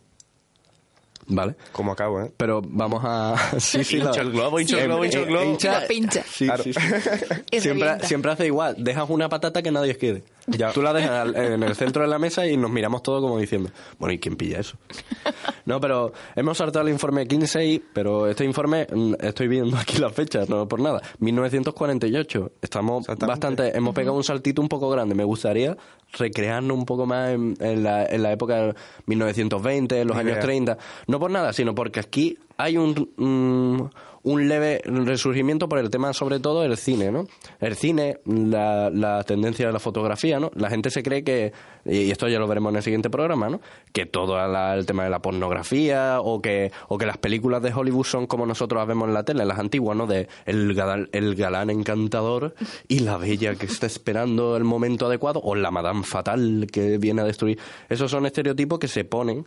Vale. 1.28 1.56
Como 1.72 1.94
acabo, 1.94 2.22
¿eh? 2.22 2.32
Pero 2.36 2.62
vamos 2.62 3.02
a... 3.06 3.36
Sí, 3.62 3.84
sí, 3.86 3.98
Hincha 4.00 4.12
la- 4.16 4.22
el 4.24 4.32
globo, 4.32 4.60
hincha 4.60 4.78
el 4.82 4.88
globo, 4.88 5.06
hincha 5.06 5.20
el 5.20 5.26
globo. 5.28 5.46
hincha- 5.54 5.82
Lo 5.84 5.88
pincha. 5.88 6.24
Sí, 6.30 6.46
Claro. 6.48 6.64
sí, 6.64 6.74
sí. 6.74 6.80
Y 7.52 7.62
siempre, 7.62 7.84
revienta. 7.86 8.08
siempre 8.08 8.32
hace 8.32 8.46
igual. 8.48 8.76
Dejas 8.78 9.10
una 9.10 9.30
patata 9.30 9.62
que 9.62 9.72
nadie 9.72 9.96
quiere. 9.96 10.24
Ya. 10.58 10.72
Tú 10.72 10.82
la 10.82 10.94
dejas 10.94 11.36
en 11.36 11.64
el 11.64 11.76
centro 11.76 12.04
de 12.04 12.10
la 12.10 12.20
mesa 12.20 12.48
y 12.48 12.58
nos 12.58 12.72
miramos 12.72 13.04
todos 13.04 13.22
como 13.22 13.38
diciendo, 13.38 13.70
bueno, 14.00 14.14
¿y 14.14 14.20
quién 14.20 14.36
pilla 14.36 14.60
eso? 14.60 14.78
No, 15.64 15.80
pero 15.80 16.12
hemos 16.36 16.58
saltado 16.58 16.86
el 16.86 16.92
informe 16.92 17.28
15 17.28 17.82
pero 17.94 18.28
este 18.28 18.44
informe, 18.44 18.88
mm, 18.92 19.14
estoy 19.20 19.48
viendo 19.48 19.78
aquí 19.78 19.98
las 19.98 20.14
fechas, 20.14 20.50
no 20.50 20.68
por 20.68 20.80
nada. 20.80 21.02
1948. 21.20 22.52
Estamos 22.62 23.06
bastante, 23.20 23.76
hemos 23.78 23.94
pegado 23.94 24.16
un 24.18 24.24
saltito 24.24 24.62
un 24.62 24.68
poco 24.68 24.90
grande. 24.90 25.16
Me 25.16 25.24
gustaría 25.24 25.78
recrearnos 26.14 26.78
un 26.78 26.86
poco 26.86 27.06
más 27.06 27.30
en, 27.30 27.56
en 27.60 27.84
la, 27.84 28.06
en 28.06 28.24
la 28.24 28.32
época 28.32 28.56
de 28.56 28.76
1920, 29.06 30.02
en 30.02 30.08
los 30.08 30.16
Ni 30.16 30.22
años 30.22 30.34
idea. 30.34 30.42
30. 30.42 30.78
No 31.08 31.20
por 31.20 31.32
nada, 31.32 31.54
sino 31.54 31.76
porque 31.76 32.00
aquí 32.00 32.38
hay 32.58 32.78
un, 32.78 33.10
un, 33.18 33.92
un 34.24 34.48
leve 34.48 34.82
resurgimiento 34.86 35.68
por 35.68 35.80
el 35.80 35.90
tema, 35.90 36.14
sobre 36.14 36.40
todo, 36.40 36.62
del 36.62 36.78
cine, 36.78 37.12
¿no? 37.12 37.26
El 37.60 37.76
cine, 37.76 38.20
la, 38.26 38.90
la 38.90 39.24
tendencia 39.24 39.68
de 39.68 39.74
la 39.74 39.80
fotografía, 39.80 40.40
¿no? 40.40 40.52
La 40.56 40.70
gente 40.70 40.90
se 40.90 41.04
cree 41.04 41.24
que, 41.24 41.54
y 41.86 42.12
esto 42.12 42.28
ya 42.28 42.40
lo 42.40 42.48
veremos 42.48 42.72
en 42.72 42.78
el 42.78 42.84
siguiente 42.84 43.10
programa, 43.10 43.50
¿no? 43.50 43.62
Que 43.92 44.06
todo 44.06 44.38
el 44.40 44.86
tema 44.86 45.04
de 45.04 45.10
la 45.10 45.22
pornografía 45.22 46.20
o 46.22 46.42
que, 46.42 46.72
o 46.88 46.98
que 46.98 47.06
las 47.06 47.18
películas 47.18 47.62
de 47.62 47.74
Hollywood 47.74 48.06
son 48.06 48.28
como 48.28 48.46
nosotros 48.46 48.80
las 48.80 48.88
vemos 48.88 49.08
en 49.08 49.14
la 49.14 49.24
tele, 49.24 49.46
las 49.46 49.60
antiguas, 49.60 49.98
¿no? 49.98 50.08
De 50.08 50.28
el 50.46 50.74
galán, 50.74 51.10
el 51.12 51.36
galán 51.36 51.70
encantador 51.70 52.56
y 52.88 53.00
la 53.00 53.18
bella 53.18 53.56
que 53.56 53.66
está 53.66 53.88
esperando 53.88 54.56
el 54.58 54.64
momento 54.64 55.08
adecuado 55.08 55.42
o 55.44 55.56
la 55.56 55.72
madame 55.72 56.04
fatal 56.04 56.68
que 56.72 56.98
viene 56.98 57.22
a 57.22 57.26
destruir. 57.26 57.60
Esos 57.90 58.12
son 58.12 58.26
estereotipos 58.26 58.80
que 58.80 58.88
se 58.88 59.04
ponen 59.04 59.46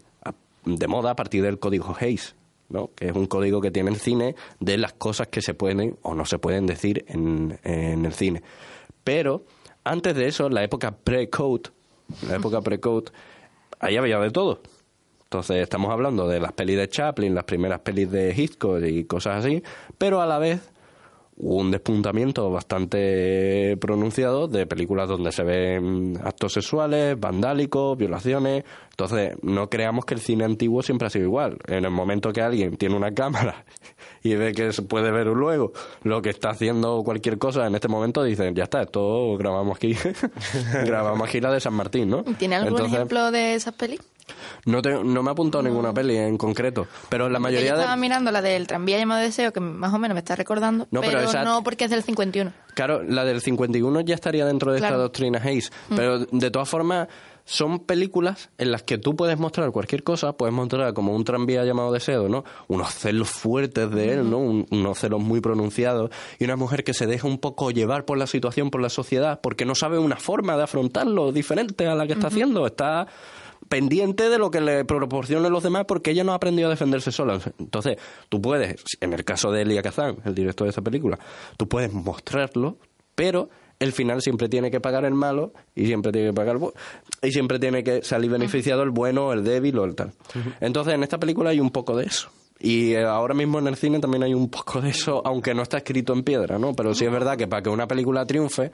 de 0.64 0.88
moda 0.88 1.10
a 1.10 1.16
partir 1.16 1.42
del 1.42 1.58
código 1.58 1.94
Hayes. 1.98 2.34
¿No? 2.68 2.90
que 2.94 3.08
es 3.08 3.12
un 3.14 3.26
código 3.26 3.60
que 3.60 3.70
tiene 3.70 3.90
el 3.90 3.96
cine 3.96 4.34
de 4.60 4.78
las 4.78 4.92
cosas 4.92 5.28
que 5.28 5.42
se 5.42 5.54
pueden 5.54 5.96
o 6.02 6.14
no 6.14 6.24
se 6.24 6.38
pueden 6.38 6.66
decir 6.66 7.04
en, 7.08 7.58
en 7.62 8.04
el 8.04 8.12
cine. 8.12 8.42
Pero 9.02 9.44
antes 9.84 10.14
de 10.16 10.26
eso, 10.26 10.48
la 10.48 10.64
época 10.64 10.92
pre-code, 10.92 11.70
la 12.28 12.36
época 12.36 12.60
pre-code, 12.60 13.12
ahí 13.80 13.96
había 13.96 14.18
de 14.18 14.30
todo. 14.30 14.60
Entonces 15.24 15.56
estamos 15.56 15.90
hablando 15.90 16.28
de 16.28 16.38
las 16.40 16.52
pelis 16.52 16.76
de 16.76 16.88
Chaplin, 16.88 17.34
las 17.34 17.44
primeras 17.44 17.80
pelis 17.80 18.10
de 18.10 18.32
Hitchcock 18.34 18.82
y 18.84 19.04
cosas 19.04 19.44
así, 19.44 19.62
pero 19.98 20.20
a 20.20 20.26
la 20.26 20.38
vez 20.38 20.70
un 21.36 21.70
despuntamiento 21.70 22.48
bastante 22.50 23.76
pronunciado 23.78 24.46
de 24.46 24.66
películas 24.66 25.08
donde 25.08 25.32
se 25.32 25.42
ven 25.42 26.18
actos 26.22 26.52
sexuales, 26.52 27.18
vandálicos, 27.18 27.98
violaciones. 27.98 28.64
Entonces, 28.90 29.36
no 29.42 29.68
creamos 29.68 30.04
que 30.04 30.14
el 30.14 30.20
cine 30.20 30.44
antiguo 30.44 30.82
siempre 30.82 31.08
ha 31.08 31.10
sido 31.10 31.24
igual. 31.24 31.58
En 31.66 31.84
el 31.84 31.90
momento 31.90 32.32
que 32.32 32.40
alguien 32.40 32.76
tiene 32.76 32.96
una 32.96 33.12
cámara 33.12 33.64
y 34.22 34.34
ve 34.36 34.52
que 34.52 34.72
se 34.72 34.82
puede 34.82 35.10
ver 35.10 35.26
luego 35.26 35.72
lo 36.02 36.22
que 36.22 36.30
está 36.30 36.50
haciendo 36.50 37.02
cualquier 37.02 37.38
cosa, 37.38 37.66
en 37.66 37.74
este 37.74 37.88
momento 37.88 38.22
dicen, 38.22 38.54
ya 38.54 38.64
está, 38.64 38.82
esto 38.82 39.36
grabamos 39.36 39.76
aquí, 39.76 39.96
grabamos 40.84 41.28
aquí 41.28 41.40
la 41.40 41.52
de 41.52 41.60
San 41.60 41.74
Martín, 41.74 42.10
¿no? 42.10 42.22
¿Tiene 42.38 42.56
algún 42.56 42.74
Entonces, 42.74 42.94
ejemplo 42.94 43.30
de 43.32 43.54
esas 43.54 43.74
pelis? 43.74 44.00
No, 44.66 44.80
te- 44.82 45.02
no 45.04 45.22
me 45.22 45.28
ha 45.28 45.32
apuntado 45.32 45.62
ninguna 45.62 45.92
peli 45.92 46.16
en 46.16 46.38
concreto, 46.38 46.86
pero 47.08 47.28
la 47.28 47.38
mayoría 47.38 47.68
yo 47.70 47.74
de... 47.76 47.80
estaba 47.82 47.96
mirando 47.96 48.30
la 48.30 48.40
del 48.42 48.66
tranvía 48.66 48.98
llamado 48.98 49.20
Deseo, 49.20 49.52
que 49.52 49.60
más 49.60 49.92
o 49.92 49.98
menos 49.98 50.14
me 50.14 50.20
está 50.20 50.36
recordando, 50.36 50.86
No, 50.90 51.00
pero 51.00 51.18
pero, 51.18 51.28
esa- 51.28 51.44
no 51.44 51.62
porque 51.62 51.84
es 51.84 51.90
del 51.90 52.02
51. 52.02 52.52
Claro, 52.74 53.02
la 53.02 53.24
del 53.24 53.40
51 53.40 54.00
ya 54.00 54.14
estaría 54.14 54.44
dentro 54.46 54.72
de 54.72 54.78
esta 54.78 54.96
doctrina 54.96 55.40
Hayes, 55.42 55.70
pero 55.94 56.18
de 56.20 56.50
todas 56.50 56.68
formas 56.68 57.08
son 57.46 57.80
películas 57.80 58.48
en 58.56 58.72
las 58.72 58.82
que 58.84 58.96
tú 58.96 59.16
puedes 59.16 59.38
mostrar 59.38 59.70
cualquier 59.70 60.02
cosa, 60.02 60.32
puedes 60.32 60.54
mostrar 60.54 60.94
como 60.94 61.14
un 61.14 61.24
tranvía 61.24 61.62
llamado 61.64 61.92
Deseo, 61.92 62.26
¿no? 62.30 62.42
Unos 62.68 62.94
celos 62.94 63.28
fuertes 63.28 63.90
de 63.90 64.14
él, 64.14 64.30
¿no? 64.30 64.38
Un- 64.38 64.66
unos 64.70 64.98
celos 64.98 65.20
muy 65.20 65.42
pronunciados 65.42 66.10
y 66.38 66.44
una 66.44 66.56
mujer 66.56 66.84
que 66.84 66.94
se 66.94 67.06
deja 67.06 67.28
un 67.28 67.36
poco 67.38 67.70
llevar 67.70 68.06
por 68.06 68.16
la 68.16 68.26
situación, 68.26 68.70
por 68.70 68.80
la 68.80 68.88
sociedad, 68.88 69.40
porque 69.42 69.66
no 69.66 69.74
sabe 69.74 69.98
una 69.98 70.16
forma 70.16 70.56
de 70.56 70.62
afrontarlo 70.62 71.32
diferente 71.32 71.86
a 71.86 71.94
la 71.94 72.06
que 72.06 72.14
está 72.14 72.28
haciendo, 72.28 72.66
está 72.66 73.06
pendiente 73.68 74.28
de 74.28 74.38
lo 74.38 74.50
que 74.50 74.60
le 74.60 74.84
proporcionen 74.84 75.50
los 75.52 75.62
demás 75.62 75.84
porque 75.86 76.10
ella 76.10 76.24
no 76.24 76.32
ha 76.32 76.36
aprendido 76.36 76.68
a 76.68 76.70
defenderse 76.70 77.10
sola. 77.12 77.38
Entonces, 77.58 77.96
tú 78.28 78.40
puedes, 78.40 78.76
en 79.00 79.12
el 79.12 79.24
caso 79.24 79.50
de 79.50 79.62
Elia 79.62 79.82
Kazan, 79.82 80.16
el 80.24 80.34
director 80.34 80.66
de 80.66 80.70
esta 80.70 80.82
película, 80.82 81.18
tú 81.56 81.68
puedes 81.68 81.92
mostrarlo, 81.92 82.78
pero 83.14 83.48
el 83.80 83.92
final 83.92 84.22
siempre 84.22 84.48
tiene 84.48 84.70
que 84.70 84.80
pagar 84.80 85.04
el 85.04 85.14
malo 85.14 85.52
y 85.74 85.86
siempre 85.86 86.12
tiene 86.12 86.28
que 86.28 86.34
pagar 86.34 86.56
el 86.56 87.28
y 87.28 87.32
siempre 87.32 87.58
tiene 87.58 87.82
que 87.82 88.02
salir 88.02 88.30
beneficiado 88.30 88.82
el 88.82 88.90
bueno, 88.90 89.32
el 89.32 89.42
débil 89.44 89.78
o 89.78 89.84
el 89.84 89.94
tal. 89.94 90.12
Entonces, 90.60 90.94
en 90.94 91.02
esta 91.02 91.18
película 91.18 91.50
hay 91.50 91.60
un 91.60 91.70
poco 91.70 91.96
de 91.96 92.04
eso. 92.06 92.30
Y 92.60 92.92
eh, 92.92 93.02
ahora 93.04 93.34
mismo 93.34 93.58
en 93.58 93.66
el 93.66 93.76
cine 93.76 93.98
también 93.98 94.22
hay 94.22 94.32
un 94.32 94.48
poco 94.48 94.80
de 94.80 94.90
eso, 94.90 95.20
aunque 95.26 95.52
no 95.54 95.62
está 95.62 95.78
escrito 95.78 96.12
en 96.12 96.22
piedra, 96.22 96.56
¿no? 96.58 96.72
Pero 96.74 96.94
sí 96.94 97.04
es 97.04 97.10
verdad 97.10 97.36
que 97.36 97.48
para 97.48 97.62
que 97.62 97.68
una 97.68 97.88
película 97.88 98.24
triunfe, 98.24 98.70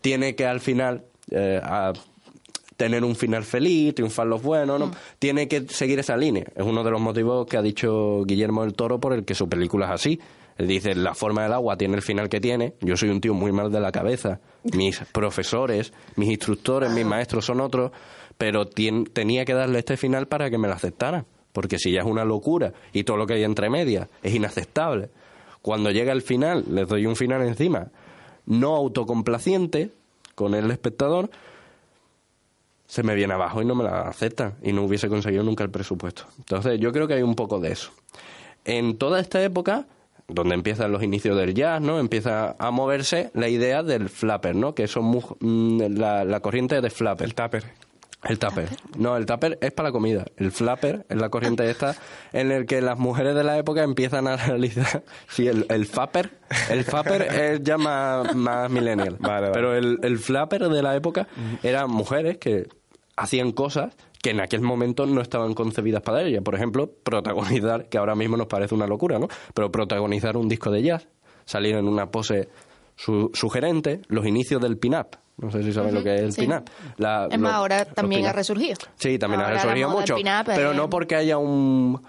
tiene 0.00 0.34
que 0.34 0.46
al 0.46 0.60
final 0.60 1.04
eh, 1.30 1.60
a- 1.62 1.92
tener 2.78 3.04
un 3.04 3.16
final 3.16 3.42
feliz, 3.42 3.92
triunfar 3.96 4.28
los 4.28 4.40
buenos, 4.40 4.78
¿no? 4.78 4.92
Tiene 5.18 5.48
que 5.48 5.66
seguir 5.68 5.98
esa 5.98 6.16
línea. 6.16 6.44
Es 6.54 6.64
uno 6.64 6.84
de 6.84 6.92
los 6.92 7.00
motivos 7.00 7.44
que 7.48 7.56
ha 7.56 7.62
dicho 7.62 8.22
Guillermo 8.24 8.62
del 8.62 8.74
Toro 8.74 9.00
por 9.00 9.12
el 9.12 9.24
que 9.24 9.34
su 9.34 9.48
película 9.48 9.86
es 9.86 9.92
así. 9.92 10.20
Él 10.56 10.68
dice, 10.68 10.94
la 10.94 11.12
forma 11.12 11.42
del 11.42 11.52
agua 11.54 11.76
tiene 11.76 11.96
el 11.96 12.02
final 12.02 12.28
que 12.28 12.40
tiene. 12.40 12.74
Yo 12.80 12.96
soy 12.96 13.08
un 13.08 13.20
tío 13.20 13.34
muy 13.34 13.50
mal 13.50 13.72
de 13.72 13.80
la 13.80 13.90
cabeza. 13.90 14.40
Mis 14.62 15.00
profesores, 15.12 15.92
mis 16.14 16.30
instructores, 16.30 16.92
mis 16.92 17.04
maestros 17.04 17.46
son 17.46 17.60
otros, 17.60 17.90
pero 18.38 18.64
tenía 18.66 19.44
que 19.44 19.54
darle 19.54 19.80
este 19.80 19.96
final 19.96 20.28
para 20.28 20.48
que 20.48 20.56
me 20.56 20.68
lo 20.68 20.74
aceptaran. 20.74 21.26
Porque 21.52 21.80
si 21.80 21.90
ya 21.90 22.02
es 22.02 22.06
una 22.06 22.24
locura 22.24 22.72
y 22.92 23.02
todo 23.02 23.16
lo 23.16 23.26
que 23.26 23.34
hay 23.34 23.42
entre 23.42 23.68
medias 23.70 24.08
es 24.22 24.32
inaceptable. 24.32 25.10
Cuando 25.62 25.90
llega 25.90 26.12
el 26.12 26.22
final, 26.22 26.64
les 26.70 26.86
doy 26.86 27.06
un 27.06 27.16
final 27.16 27.42
encima, 27.42 27.88
no 28.46 28.76
autocomplaciente 28.76 29.90
con 30.36 30.54
el 30.54 30.70
espectador, 30.70 31.28
se 32.88 33.02
me 33.02 33.14
viene 33.14 33.34
abajo 33.34 33.60
y 33.60 33.66
no 33.66 33.74
me 33.74 33.84
la 33.84 34.08
aceptan 34.08 34.54
y 34.62 34.72
no 34.72 34.82
hubiese 34.82 35.08
conseguido 35.08 35.44
nunca 35.44 35.62
el 35.62 35.70
presupuesto. 35.70 36.24
Entonces 36.38 36.80
yo 36.80 36.90
creo 36.90 37.06
que 37.06 37.14
hay 37.14 37.22
un 37.22 37.34
poco 37.34 37.60
de 37.60 37.70
eso. 37.70 37.92
En 38.64 38.96
toda 38.96 39.20
esta 39.20 39.42
época, 39.44 39.86
donde 40.26 40.54
empiezan 40.54 40.90
los 40.90 41.02
inicios 41.02 41.36
del 41.36 41.54
jazz, 41.54 41.82
¿no? 41.82 42.00
Empieza 42.00 42.56
a 42.58 42.70
moverse 42.70 43.30
la 43.34 43.48
idea 43.48 43.82
del 43.82 44.08
flapper, 44.08 44.56
¿no? 44.56 44.74
Que 44.74 44.88
son 44.88 45.04
mm, 45.40 45.98
la, 45.98 46.24
la 46.24 46.40
corriente 46.40 46.80
de 46.80 46.88
flapper. 46.88 47.26
El 47.26 47.34
tupper. 47.34 47.64
El 48.24 48.38
tupper. 48.38 48.68
No, 48.96 49.16
el 49.16 49.26
tupper 49.26 49.58
es 49.60 49.70
para 49.72 49.90
la 49.90 49.92
comida. 49.92 50.24
El 50.38 50.50
flapper 50.50 51.04
es 51.10 51.16
la 51.16 51.28
corriente 51.28 51.68
esta 51.70 51.94
en 52.32 52.52
el 52.52 52.64
que 52.64 52.80
las 52.80 52.98
mujeres 52.98 53.34
de 53.34 53.44
la 53.44 53.58
época 53.58 53.82
empiezan 53.82 54.26
a 54.26 54.36
realizar... 54.36 55.04
Sí, 55.28 55.46
el, 55.46 55.66
el 55.68 55.84
fapper. 55.84 56.30
El 56.70 56.84
fapper 56.84 57.22
es 57.34 57.62
ya 57.62 57.76
más, 57.76 58.34
más 58.34 58.70
millennial. 58.70 59.16
Vale, 59.20 59.48
vale. 59.48 59.52
Pero 59.52 59.74
el, 59.74 59.98
el 60.02 60.18
flapper 60.18 60.68
de 60.70 60.82
la 60.82 60.96
época 60.96 61.28
eran 61.62 61.90
mujeres 61.90 62.38
que 62.38 62.66
hacían 63.18 63.52
cosas 63.52 63.94
que 64.22 64.30
en 64.30 64.40
aquel 64.40 64.60
momento 64.62 65.06
no 65.06 65.20
estaban 65.20 65.54
concebidas 65.54 66.02
para 66.02 66.22
ella. 66.22 66.40
Por 66.40 66.54
ejemplo, 66.54 66.90
protagonizar, 67.02 67.88
que 67.88 67.98
ahora 67.98 68.14
mismo 68.14 68.36
nos 68.36 68.46
parece 68.46 68.74
una 68.74 68.86
locura, 68.86 69.18
¿no? 69.18 69.28
Pero 69.54 69.70
protagonizar 69.70 70.36
un 70.36 70.48
disco 70.48 70.70
de 70.70 70.82
jazz, 70.82 71.06
salir 71.44 71.76
en 71.76 71.86
una 71.88 72.10
pose 72.10 72.48
su- 72.96 73.30
sugerente, 73.34 74.00
los 74.08 74.26
inicios 74.26 74.60
del 74.60 74.76
pin-up. 74.76 75.16
No 75.36 75.52
sé 75.52 75.62
si 75.62 75.72
sabes 75.72 75.94
lo 75.94 76.02
que 76.02 76.16
es 76.16 76.20
el 76.22 76.32
sí. 76.32 76.40
pin-up. 76.42 76.64
Es 77.30 77.38
más, 77.38 77.52
ahora 77.54 77.84
también 77.84 78.26
ha 78.26 78.32
resurgido. 78.32 78.74
Sí, 78.96 79.18
también 79.20 79.40
ha 79.40 79.44
Ahora 79.44 79.56
resurgido 79.62 79.88
mucho. 79.90 80.16
Pero 80.46 80.70
es- 80.72 80.76
no 80.76 80.90
porque 80.90 81.14
haya 81.14 81.38
un. 81.38 82.02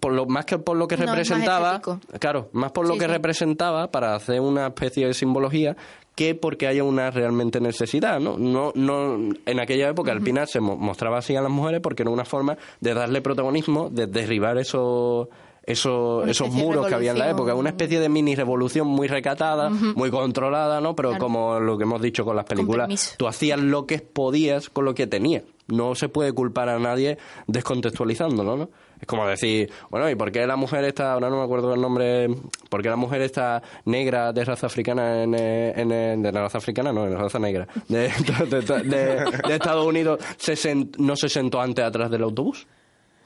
Por 0.00 0.12
lo, 0.14 0.26
más 0.26 0.46
que 0.46 0.58
por 0.58 0.76
lo 0.76 0.88
que 0.88 0.96
No, 0.96 1.02
es 1.04 1.08
más 1.10 1.16
representaba. 1.18 1.80
claro, 2.18 2.48
más 2.52 2.72
por 2.72 2.88
lo 2.88 2.94
Sí, 2.94 2.98
que 2.98 3.04
sí. 3.04 3.10
representaba 3.12 3.88
para 3.92 4.16
hacer 4.16 4.40
una 4.40 4.66
especie 4.68 5.06
de 5.06 5.14
simbología 5.14 5.76
que 6.20 6.34
porque 6.34 6.66
haya 6.66 6.84
una 6.84 7.10
realmente 7.10 7.62
necesidad, 7.62 8.20
¿no? 8.20 8.36
No, 8.36 8.72
no 8.74 9.14
en 9.46 9.58
aquella 9.58 9.88
época 9.88 10.12
el 10.12 10.20
pinar 10.20 10.48
se 10.48 10.60
mo- 10.60 10.76
mostraba 10.76 11.16
así 11.16 11.34
a 11.34 11.40
las 11.40 11.50
mujeres 11.50 11.80
porque 11.80 12.02
era 12.02 12.10
una 12.10 12.26
forma 12.26 12.58
de 12.80 12.92
darle 12.92 13.22
protagonismo, 13.22 13.88
de 13.88 14.06
derribar 14.06 14.58
esos 14.58 15.28
esos, 15.62 16.26
esos 16.28 16.50
muros 16.50 16.86
que 16.88 16.94
había 16.94 17.12
en 17.12 17.18
la 17.18 17.30
época, 17.30 17.54
una 17.54 17.70
especie 17.70 18.00
de 18.00 18.08
mini 18.10 18.34
revolución 18.34 18.86
muy 18.86 19.08
recatada, 19.08 19.70
muy 19.70 20.10
controlada, 20.10 20.80
¿no? 20.82 20.94
Pero 20.94 21.10
Claro. 21.10 21.24
como 21.24 21.58
lo 21.60 21.78
que 21.78 21.84
hemos 21.84 22.02
dicho 22.02 22.24
con 22.24 22.34
las 22.36 22.44
películas, 22.44 22.86
permiso. 22.88 23.14
tú 23.16 23.26
hacías 23.28 23.58
lo 23.60 23.86
que 23.86 23.98
podías 24.00 24.68
con 24.68 24.84
lo 24.84 24.94
que 24.94 25.06
tenías. 25.06 25.44
No 25.68 25.94
se 25.94 26.08
puede 26.10 26.32
culpar 26.32 26.68
a 26.68 26.78
nadie 26.78 27.16
descontextualizándolo, 27.46 28.56
¿no? 28.56 28.68
Es 29.00 29.06
como 29.06 29.26
decir, 29.26 29.70
bueno, 29.88 30.10
¿y 30.10 30.14
por 30.14 30.30
qué 30.30 30.46
la 30.46 30.56
mujer 30.56 30.84
está, 30.84 31.14
ahora 31.14 31.30
no 31.30 31.38
me 31.38 31.44
acuerdo 31.44 31.72
el 31.74 31.80
nombre, 31.80 32.28
por 32.68 32.82
qué 32.82 32.88
la 32.90 32.96
mujer 32.96 33.22
está 33.22 33.62
negra 33.86 34.32
de 34.32 34.44
raza 34.44 34.66
africana 34.66 35.22
en, 35.22 35.34
eh, 35.34 35.72
en, 35.74 35.90
eh, 35.90 36.16
de 36.18 36.30
la 36.32 36.42
raza 36.42 36.58
africana, 36.58 36.92
no, 36.92 37.04
de 37.06 37.16
raza 37.16 37.38
negra, 37.38 37.66
de, 37.88 38.08
de- 38.50 38.60
de- 38.60 38.82
de- 38.82 39.24
de 39.48 39.54
Estados 39.54 39.86
Unidos, 39.86 40.20
se 40.36 40.52
sent- 40.52 40.96
no 40.98 41.16
se 41.16 41.28
sentó 41.28 41.60
antes 41.60 41.84
atrás 41.84 42.10
del 42.10 42.22
autobús? 42.22 42.66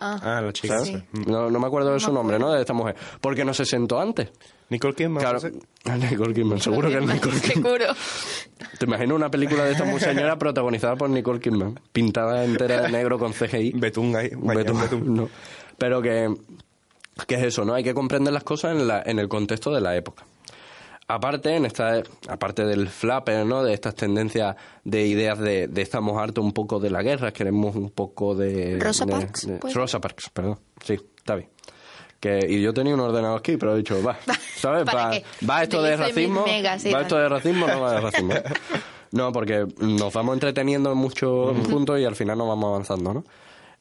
Ah, 0.00 0.40
la 0.44 0.52
chica. 0.52 0.82
esa. 0.82 1.02
No, 1.26 1.48
no 1.50 1.58
me 1.58 1.66
acuerdo 1.66 1.92
de 1.94 2.00
su 2.00 2.12
nombre, 2.12 2.38
¿no? 2.38 2.52
De 2.52 2.60
esta 2.60 2.74
mujer. 2.74 2.94
¿Por 3.22 3.34
qué 3.34 3.42
no 3.44 3.54
se 3.54 3.64
sentó 3.64 3.98
antes? 3.98 4.30
Nicole 4.68 4.92
Kidman. 4.94 5.22
Claro. 5.22 5.38
Nicole 6.10 6.34
Kidman, 6.34 6.60
seguro 6.60 6.88
que 6.90 6.96
es 6.98 7.06
Nicole 7.06 7.40
Kidman. 7.40 7.62
Seguro. 7.64 7.84
Te 8.78 8.84
imagino 8.84 9.14
una 9.14 9.30
película 9.30 9.64
de 9.64 9.72
esta 9.72 9.84
muy 9.84 10.00
señora 10.00 10.36
protagonizada 10.36 10.96
por 10.96 11.08
Nicole 11.08 11.40
Kidman, 11.40 11.80
pintada 11.92 12.44
entera 12.44 12.82
de 12.82 12.90
negro 12.90 13.18
con 13.18 13.32
CGI. 13.32 13.72
Betún 13.76 14.14
ahí. 14.16 14.30
Betún. 14.34 15.14
no. 15.14 15.28
Pero 15.78 16.00
que, 16.02 16.34
que 17.26 17.34
es 17.36 17.42
eso, 17.42 17.64
¿no? 17.64 17.74
Hay 17.74 17.84
que 17.84 17.94
comprender 17.94 18.32
las 18.32 18.44
cosas 18.44 18.72
en, 18.72 18.86
la, 18.88 19.02
en 19.04 19.18
el 19.18 19.28
contexto 19.28 19.72
de 19.72 19.80
la 19.80 19.96
época. 19.96 20.24
Aparte, 21.06 21.54
en 21.54 21.66
esta, 21.66 22.02
aparte 22.28 22.64
del 22.64 22.88
flapper, 22.88 23.44
¿no? 23.44 23.62
De 23.62 23.74
estas 23.74 23.94
tendencias 23.94 24.56
de 24.84 25.06
ideas 25.06 25.38
de, 25.38 25.68
de 25.68 25.82
estamos 25.82 26.16
hartos 26.20 26.42
un 26.42 26.52
poco 26.52 26.80
de 26.80 26.88
la 26.90 27.02
guerra, 27.02 27.30
queremos 27.30 27.76
un 27.76 27.90
poco 27.90 28.34
de... 28.34 28.78
Rosa 28.80 29.04
de- 29.04 29.12
Parks. 29.12 29.48
Rosa 29.74 30.00
Parks, 30.00 30.30
perdón. 30.30 30.58
Sí, 30.82 30.94
está 31.18 31.34
bien. 31.34 31.50
Que, 32.18 32.46
y 32.48 32.62
yo 32.62 32.72
tenía 32.72 32.94
un 32.94 33.00
ordenador 33.00 33.38
aquí, 33.40 33.58
pero 33.58 33.74
he 33.74 33.78
dicho, 33.78 34.02
va, 34.02 34.16
¿sabes? 34.56 34.84
¿Para 34.84 35.20
Va, 35.46 35.62
esto 35.62 35.82
de 35.82 35.94
racismo, 35.94 36.46
va 36.46 37.00
esto 37.02 37.16
de 37.18 37.28
racismo, 37.28 37.66
no 37.66 37.80
va 37.82 37.92
de 37.94 38.00
racismo. 38.00 38.32
No, 39.12 39.30
porque 39.30 39.64
nos 39.78 40.12
vamos 40.12 40.34
entreteniendo 40.34 40.92
mucho 40.96 41.54
juntos 41.70 42.00
y 42.00 42.04
al 42.04 42.16
final 42.16 42.36
nos 42.36 42.48
vamos 42.48 42.64
avanzando, 42.70 43.14
¿no? 43.14 43.24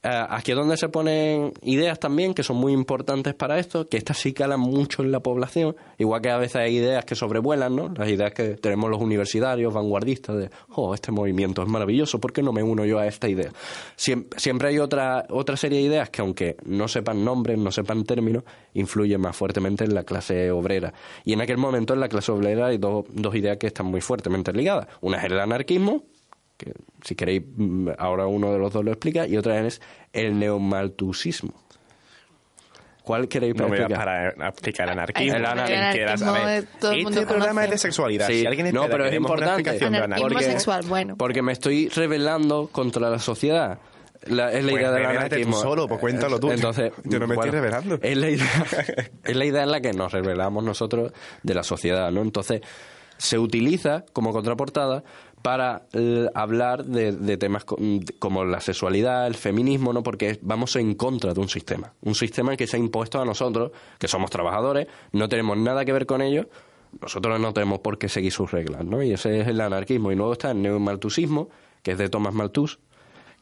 Eh, 0.06 0.26
aquí 0.30 0.52
es 0.52 0.58
donde 0.58 0.76
se 0.76 0.90
ponen 0.90 1.54
ideas 1.62 1.98
también 1.98 2.34
que 2.34 2.44
son 2.44 2.58
muy 2.58 2.74
importantes 2.74 3.34
para 3.36 3.58
esto, 3.58 3.88
que 3.88 3.96
estas 3.96 4.18
sí 4.18 4.34
calan 4.34 4.60
mucho 4.60 5.02
en 5.02 5.14
la 5.14 5.22
población, 5.22 5.78
igual 5.98 6.22
que 6.22 6.30
a 6.30 6.38
veces 6.38 6.58
hay 6.58 6.76
ideas 6.76 7.06
que 7.06 7.16
sobrevuelan, 7.16 7.74
¿no? 7.74 7.88
Las 7.96 8.10
ideas 8.10 8.34
que 8.34 8.56
tenemos 8.56 8.90
los 8.90 9.00
universitarios, 9.02 9.74
vanguardistas, 9.74 10.36
de, 10.36 10.50
oh, 10.76 10.94
este 10.94 11.14
movimiento 11.14 11.62
es 11.64 11.70
maravilloso, 11.70 12.20
¿por 12.20 12.34
qué 12.34 12.44
no 12.44 12.52
me 12.52 12.62
uno 12.62 12.84
yo 12.84 13.00
a 13.00 13.08
esta 13.08 13.30
idea? 13.30 13.52
Siem- 13.98 14.28
siempre 14.36 14.68
hay 14.68 14.80
otra, 14.80 15.26
otra 15.30 15.56
serie 15.56 15.80
de 15.80 15.86
ideas 15.86 16.10
que 16.10 16.22
aunque 16.22 16.58
no 16.66 16.90
sepan 16.90 17.24
nombres, 17.24 17.58
no 17.58 17.72
sepan 17.72 18.04
términos, 18.04 18.44
influyen 18.74 19.22
más 19.22 19.38
fuertemente 19.38 19.86
en 19.86 19.96
la 19.96 20.04
clase 20.04 20.52
obrera. 20.52 20.94
Y 21.24 21.32
en 21.32 21.40
aquel 21.40 21.58
momento 21.58 21.94
en 21.94 22.02
la 22.02 22.10
clase 22.10 22.34
obrera 22.34 22.68
hay 22.68 22.78
dos, 22.78 23.06
dos 23.10 23.34
ideas 23.36 23.56
que 23.56 23.68
están 23.68 23.86
muy 23.86 24.02
fuertemente 24.02 24.52
ligadas. 24.52 24.88
Una 25.00 25.20
es 25.20 25.24
el 25.26 25.40
anarquismo, 25.40 26.04
que 26.64 26.74
si 27.04 27.16
queréis 27.16 27.44
mm, 27.56 27.90
ahora 27.98 28.28
uno 28.28 28.52
de 28.52 28.60
los 28.60 28.72
dos 28.74 28.84
lo 28.84 28.92
explica, 28.92 29.28
y 29.28 29.38
otra 29.38 29.60
es 29.66 29.82
el 30.14 30.38
neomaltusismo. 30.40 31.54
¿Cuál 33.04 33.28
queréis 33.28 33.54
No 33.56 33.64
me 33.66 33.70
voy 33.72 33.80
a 33.80 33.82
explicar? 33.82 34.06
parar 34.06 34.36
a 34.42 34.48
explicar 34.50 34.90
anarquismo. 34.90 35.36
El 35.36 35.46
anarquismo 35.46 36.18
saber. 36.34 36.68
todo 36.80 36.92
el 36.94 37.04
mundo 37.04 37.20
Este 37.20 37.26
programa 37.34 37.62
conoce. 37.62 37.66
es 37.66 37.72
de 37.72 37.78
sexualidad. 37.80 38.28
Sí. 38.28 38.40
Si 38.40 38.46
alguien 38.46 38.74
no, 38.74 38.88
pero 38.88 39.06
es 39.06 39.14
importante. 39.14 39.70
Anarquismo 39.72 40.04
anarquismo, 40.04 40.40
sexual, 40.42 40.86
bueno. 40.88 41.18
Porque 41.18 41.42
me 41.42 41.52
estoy 41.52 41.90
rebelando 41.90 42.70
contra 42.72 43.10
la 43.10 43.20
sociedad. 43.20 43.80
La- 44.28 44.54
es 44.54 44.64
la 44.64 44.72
Pues 44.72 44.82
idea 44.82 44.92
del 44.94 45.02
rebélate 45.04 45.30
tú 45.30 45.36
anarquismo. 45.36 45.58
solo, 45.62 45.88
pues 45.90 46.00
cuéntalo 46.00 46.40
tú. 46.40 46.50
Entonces, 46.50 46.94
Yo 47.04 47.20
no 47.20 47.28
me 47.28 47.36
estoy 47.36 47.50
rebelando. 47.50 48.00
Es 48.02 48.16
la, 48.16 48.30
idea, 48.30 48.66
es 49.26 49.36
la 49.36 49.46
idea 49.46 49.64
en 49.64 49.72
la 49.72 49.82
que 49.82 49.92
nos 49.92 50.14
rebelamos 50.14 50.64
nosotros 50.64 51.12
de 51.42 51.54
la 51.54 51.64
sociedad, 51.64 52.10
¿no? 52.10 52.22
Entonces, 52.22 52.62
se 53.18 53.38
utiliza 53.38 54.06
como 54.14 54.32
contraportada 54.32 55.04
para 55.44 55.84
eh, 55.94 56.28
hablar 56.34 56.86
de, 56.86 57.12
de 57.12 57.38
temas 57.38 57.66
de- 57.78 58.14
como 58.18 58.44
la 58.46 58.60
sexualidad, 58.62 59.28
el 59.28 59.36
feminismo, 59.36 59.94
¿no? 59.94 60.02
Porque 60.02 60.40
vamos 60.42 60.76
en 60.78 60.96
contra 60.96 61.34
de 61.36 61.40
un 61.40 61.50
sistema. 61.50 61.94
Un 62.02 62.16
sistema 62.16 62.56
que 62.58 62.66
se 62.66 62.78
ha 62.78 62.80
impuesto 62.80 63.22
a 63.22 63.26
nosotros, 63.26 63.72
que 64.00 64.08
somos 64.08 64.32
trabajadores, 64.32 64.88
no 65.12 65.30
tenemos 65.30 65.58
nada 65.58 65.86
que 65.86 65.94
ver 65.94 66.08
con 66.08 66.22
ello, 66.24 66.48
nosotros 67.02 67.40
no 67.40 67.54
tenemos 67.54 67.80
por 67.80 67.98
qué 67.98 68.10
seguir 68.10 68.32
sus 68.32 68.52
reglas, 68.52 68.84
¿no? 68.86 69.04
Y 69.04 69.12
ese 69.14 69.42
es 69.42 69.48
el 69.48 69.60
anarquismo. 69.62 70.12
Y 70.12 70.16
luego 70.16 70.34
está 70.34 70.52
el 70.52 70.62
neomaltusismo, 70.62 71.50
que 71.84 71.92
es 71.92 71.98
de 71.98 72.08
Thomas 72.10 72.34
Malthus, 72.34 72.80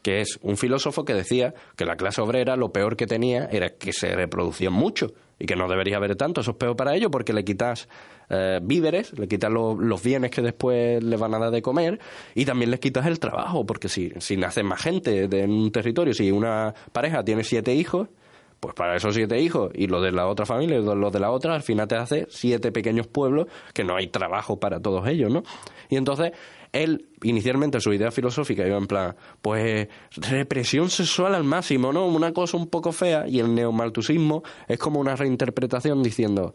que 0.02 0.20
es 0.20 0.40
un 0.42 0.56
filósofo 0.56 1.04
que 1.04 1.14
decía 1.14 1.54
que 1.76 1.84
la 1.84 1.96
clase 1.96 2.20
obrera 2.20 2.56
lo 2.56 2.72
peor 2.72 2.96
que 2.96 3.06
tenía 3.06 3.44
era 3.52 3.70
que 3.70 3.92
se 3.92 4.12
reproducían 4.16 4.72
mucho 4.72 5.12
y 5.38 5.46
que 5.46 5.54
no 5.54 5.68
debería 5.68 5.98
haber 5.98 6.16
tanto. 6.16 6.40
Eso 6.40 6.50
es 6.50 6.56
peor 6.56 6.74
para 6.74 6.96
ellos 6.96 7.10
porque 7.12 7.32
le 7.32 7.44
quitas 7.44 7.88
eh, 8.34 8.58
víveres, 8.62 9.16
le 9.18 9.28
quitas 9.28 9.50
lo- 9.52 9.74
los 9.76 10.02
bienes 10.02 10.30
que 10.30 10.40
después 10.42 11.04
le 11.04 11.16
van 11.16 11.34
a 11.34 11.38
dar 11.38 11.50
de 11.50 11.60
comer 11.62 12.00
y 12.34 12.44
también 12.46 12.70
les 12.70 12.80
quitas 12.80 13.06
el 13.06 13.18
trabajo 13.20 13.66
porque 13.66 13.88
si, 13.88 14.10
si 14.18 14.36
nace 14.38 14.62
más 14.62 14.80
gente 14.80 15.24
en 15.24 15.50
un 15.52 15.70
territorio, 15.70 16.14
si 16.14 16.30
una 16.30 16.74
pareja 16.92 17.22
tiene 17.22 17.44
siete 17.44 17.74
hijos, 17.74 18.08
pues 18.58 18.74
para 18.74 18.96
esos 18.96 19.14
siete 19.14 19.40
hijos 19.40 19.70
y 19.74 19.86
los 19.88 20.02
de 20.02 20.12
la 20.12 20.26
otra 20.28 20.46
familia 20.46 20.78
y 20.78 20.82
los 20.84 21.12
de 21.12 21.20
la 21.20 21.30
otra, 21.30 21.54
al 21.54 21.62
final 21.62 21.86
te 21.88 21.96
hace 21.96 22.26
siete 22.30 22.72
pequeños 22.72 23.06
pueblos 23.06 23.48
que 23.74 23.84
no 23.84 23.96
hay 23.96 24.06
trabajo 24.06 24.58
para 24.60 24.80
todos 24.80 25.06
ellos, 25.08 25.30
¿no? 25.32 25.42
Y 25.90 25.96
entonces, 25.96 26.30
él, 26.70 27.08
inicialmente 27.22 27.80
su 27.80 27.92
idea 27.92 28.10
filosófica 28.12 28.66
iba 28.66 28.78
en 28.78 28.86
plan, 28.86 29.14
pues 29.42 29.88
represión 30.16 30.88
sexual 30.90 31.34
al 31.34 31.44
máximo, 31.44 31.92
¿no? 31.92 32.06
Una 32.06 32.32
cosa 32.32 32.56
un 32.56 32.68
poco 32.68 32.92
fea 32.92 33.26
y 33.28 33.40
el 33.40 33.54
neomaltusismo 33.54 34.42
es 34.68 34.78
como 34.78 35.00
una 35.00 35.16
reinterpretación 35.16 36.02
diciendo, 36.02 36.54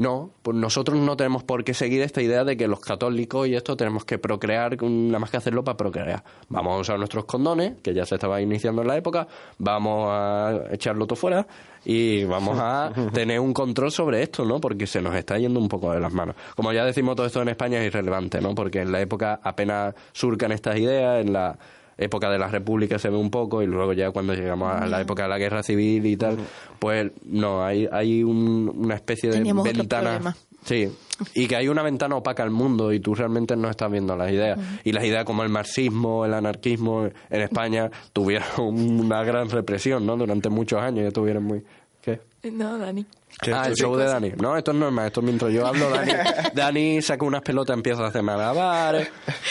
no, 0.00 0.30
pues 0.42 0.56
nosotros 0.56 0.98
no 0.98 1.14
tenemos 1.14 1.42
por 1.42 1.62
qué 1.62 1.74
seguir 1.74 2.00
esta 2.00 2.22
idea 2.22 2.42
de 2.42 2.56
que 2.56 2.66
los 2.66 2.80
católicos 2.80 3.46
y 3.46 3.54
esto 3.54 3.76
tenemos 3.76 4.06
que 4.06 4.16
procrear, 4.18 4.82
nada 4.82 5.18
más 5.18 5.30
que 5.30 5.36
hacerlo 5.36 5.62
para 5.62 5.76
procrear. 5.76 6.24
Vamos 6.48 6.74
a 6.74 6.80
usar 6.80 6.98
nuestros 6.98 7.26
condones, 7.26 7.74
que 7.82 7.92
ya 7.92 8.06
se 8.06 8.14
estaba 8.14 8.40
iniciando 8.40 8.80
en 8.80 8.88
la 8.88 8.96
época, 8.96 9.28
vamos 9.58 10.08
a 10.10 10.62
echarlo 10.70 11.06
todo 11.06 11.16
fuera 11.16 11.46
y 11.84 12.24
vamos 12.24 12.58
a 12.58 12.90
tener 13.12 13.40
un 13.40 13.52
control 13.52 13.92
sobre 13.92 14.22
esto, 14.22 14.42
¿no? 14.46 14.58
Porque 14.58 14.86
se 14.86 15.02
nos 15.02 15.14
está 15.14 15.36
yendo 15.36 15.60
un 15.60 15.68
poco 15.68 15.92
de 15.92 16.00
las 16.00 16.14
manos. 16.14 16.34
Como 16.56 16.72
ya 16.72 16.82
decimos, 16.86 17.14
todo 17.14 17.26
esto 17.26 17.42
en 17.42 17.50
España 17.50 17.78
es 17.80 17.88
irrelevante, 17.88 18.40
¿no? 18.40 18.54
Porque 18.54 18.80
en 18.80 18.92
la 18.92 19.02
época 19.02 19.38
apenas 19.42 19.94
surcan 20.12 20.52
estas 20.52 20.78
ideas, 20.78 21.20
en 21.20 21.34
la 21.34 21.58
época 22.00 22.28
de 22.30 22.38
la 22.38 22.48
República 22.48 22.98
se 22.98 23.08
ve 23.10 23.16
un 23.16 23.30
poco 23.30 23.62
y 23.62 23.66
luego 23.66 23.92
ya 23.92 24.10
cuando 24.10 24.34
llegamos 24.34 24.74
a 24.74 24.86
la 24.86 25.00
época 25.00 25.24
de 25.24 25.28
la 25.28 25.38
Guerra 25.38 25.62
Civil 25.62 26.04
y 26.06 26.16
tal, 26.16 26.38
pues 26.78 27.12
no, 27.26 27.64
hay, 27.64 27.86
hay 27.92 28.24
un- 28.24 28.72
una 28.74 28.94
especie 28.96 29.28
de 29.30 29.36
Teníamos 29.36 29.64
ventana. 29.64 30.34
Sí, 30.64 30.90
y 31.34 31.46
que 31.46 31.56
hay 31.56 31.68
una 31.68 31.82
ventana 31.82 32.16
opaca 32.16 32.42
al 32.42 32.50
mundo 32.50 32.92
y 32.92 33.00
tú 33.00 33.14
realmente 33.14 33.56
no 33.56 33.70
estás 33.70 33.90
viendo 33.90 34.14
las 34.16 34.30
ideas. 34.30 34.58
Y 34.84 34.92
las 34.92 35.04
ideas 35.04 35.24
como 35.24 35.42
el 35.42 35.48
marxismo, 35.48 36.24
el 36.26 36.34
anarquismo 36.34 37.06
en 37.30 37.40
España 37.40 37.90
tuvieron 38.12 38.48
una 38.58 39.22
gran 39.24 39.48
represión, 39.48 40.04
¿no? 40.04 40.16
Durante 40.16 40.50
muchos 40.50 40.80
años 40.82 41.04
ya 41.04 41.10
tuvieron 41.12 41.44
muy... 41.44 41.62
¿Qué? 42.02 42.20
No, 42.50 42.78
Dani. 42.78 43.04
Ah, 43.52 43.64
el 43.68 43.74
show 43.74 43.94
de 43.96 44.04
Dani. 44.06 44.32
No, 44.40 44.56
esto 44.56 44.70
es 44.72 44.76
normal. 44.78 45.06
Esto 45.08 45.20
mientras 45.22 45.52
yo 45.52 45.66
hablo, 45.66 45.90
Dani, 45.90 46.12
Dani 46.54 47.02
saca 47.02 47.24
unas 47.24 47.42
pelotas, 47.42 47.76
empieza 47.76 48.02
a 48.04 48.08
hacer 48.08 48.22
malabares. 48.22 49.10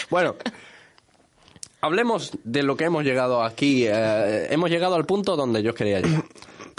Bueno, 0.10 0.36
hablemos 1.82 2.32
de 2.44 2.64
lo 2.64 2.76
que 2.78 2.86
hemos 2.86 3.04
llegado 3.04 3.44
aquí. 3.44 3.86
eh, 3.88 4.48
hemos 4.52 4.70
llegado 4.70 4.96
al 4.96 5.06
punto 5.06 5.36
donde 5.36 5.64
yo 5.64 5.74
quería 5.74 6.02
llegar. 6.02 6.24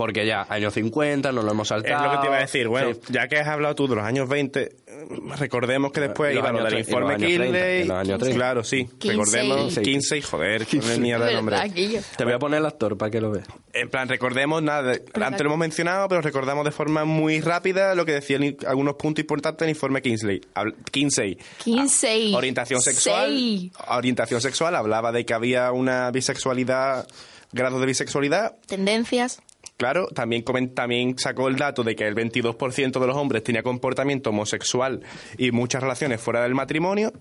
Porque 0.00 0.24
ya, 0.26 0.46
años 0.48 0.72
50, 0.72 1.30
nos 1.30 1.44
lo 1.44 1.50
hemos 1.50 1.66
Es 1.66 1.68
saltado. 1.68 2.04
lo 2.06 2.10
que 2.12 2.18
te 2.22 2.26
iba 2.28 2.36
a 2.38 2.40
decir. 2.40 2.68
Bueno, 2.68 2.94
Sí. 2.94 3.00
ya 3.12 3.28
que 3.28 3.36
has 3.38 3.48
hablado 3.48 3.74
tú 3.74 3.86
de 3.86 3.96
los 3.96 4.04
años 4.04 4.28
20, 4.30 4.72
recordemos 5.38 5.92
que 5.92 6.00
después 6.00 6.34
iba 6.34 6.50
lo 6.52 6.64
del 6.64 6.74
y 6.74 6.78
informe 6.78 7.14
los 7.18 7.22
años 7.22 7.28
30, 7.36 7.44
Kinsey. 7.58 7.80
y 7.82 7.84
los 7.84 7.96
años 7.98 8.18
30. 8.18 8.36
Claro, 8.36 8.64
sí. 8.64 8.88
Recordemos 9.04 9.74
Sí. 9.74 9.82
15, 9.82 10.22
joder, 10.22 10.66
con 10.66 10.90
el 10.90 11.00
mierda 11.00 11.26
de 11.26 11.34
nombre. 11.34 11.56
Te 12.16 12.24
voy 12.24 12.32
a 12.32 12.38
poner 12.38 12.60
el 12.60 12.66
actor 12.66 12.96
para 12.96 13.10
que 13.10 13.20
lo 13.20 13.30
veas. 13.30 13.46
En 13.72 13.88
plan, 13.90 14.08
recordemos 14.08 14.62
nada, 14.62 14.92
antes 15.14 15.40
lo 15.42 15.46
hemos 15.48 15.58
mencionado, 15.58 16.08
pero 16.08 16.22
recordamos 16.22 16.64
de 16.64 16.70
forma 16.70 17.04
muy 17.04 17.40
rápida 17.40 17.94
lo 17.94 18.04
que 18.06 18.12
decían 18.12 18.56
algunos 18.66 18.94
puntos 18.94 19.22
importantes 19.22 19.66
del 19.66 19.70
informe 19.76 20.00
Kingsley. 20.02 20.40
Habl- 20.54 20.74
Kinsey. 20.90 21.36
15. 21.62 22.34
Orientación 22.34 22.80
sexual. 22.80 23.28
Seis. 23.28 23.72
Orientación 23.88 24.40
sexual, 24.40 24.74
hablaba 24.76 25.12
de 25.12 25.24
que 25.26 25.34
había 25.34 25.70
una 25.72 26.10
bisexualidad, 26.10 27.06
grado 27.52 27.80
de 27.80 27.86
bisexualidad. 27.86 28.56
Tendencias. 28.66 29.40
Claro, 29.80 30.08
también, 30.08 30.44
también 30.74 31.18
sacó 31.18 31.48
el 31.48 31.56
dato 31.56 31.82
de 31.82 31.96
que 31.96 32.06
el 32.06 32.14
22% 32.14 33.00
de 33.00 33.06
los 33.06 33.16
hombres 33.16 33.42
tenía 33.42 33.62
comportamiento 33.62 34.28
homosexual 34.28 35.00
y 35.38 35.52
muchas 35.52 35.82
relaciones 35.82 36.20
fuera 36.20 36.42
del 36.42 36.54
matrimonio. 36.54 37.14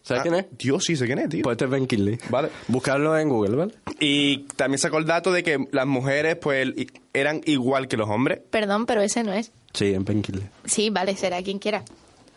¿Sabes 0.00 0.20
Ah, 0.20 0.22
quién 0.22 0.34
es? 0.36 0.46
Dios, 0.56 0.84
sí 0.84 0.96
sé 0.96 1.04
quién 1.04 1.18
es, 1.18 1.28
tío. 1.28 1.42
Pues 1.42 1.52
este 1.56 1.66
es 1.66 1.70
Ben 1.70 1.86
Kinley. 1.86 2.18
Vale. 2.30 2.48
Buscarlo 2.68 3.18
en 3.18 3.28
Google, 3.28 3.56
¿vale? 3.56 3.74
Y 4.00 4.44
también 4.56 4.78
sacó 4.78 4.96
el 4.96 5.04
dato 5.04 5.32
de 5.32 5.42
que 5.42 5.58
las 5.70 5.86
mujeres 5.86 6.36
pues 6.40 6.66
eran 7.12 7.42
igual 7.44 7.88
que 7.88 7.98
los 7.98 8.08
hombres. 8.08 8.40
Perdón, 8.50 8.86
pero 8.86 9.02
ese 9.02 9.22
no 9.22 9.34
es. 9.34 9.52
Sí, 9.74 9.92
en 9.92 10.06
Ben 10.06 10.22
Kinley. 10.22 10.46
Sí, 10.64 10.88
vale, 10.88 11.14
será 11.14 11.42
quien 11.42 11.58
quiera. 11.58 11.84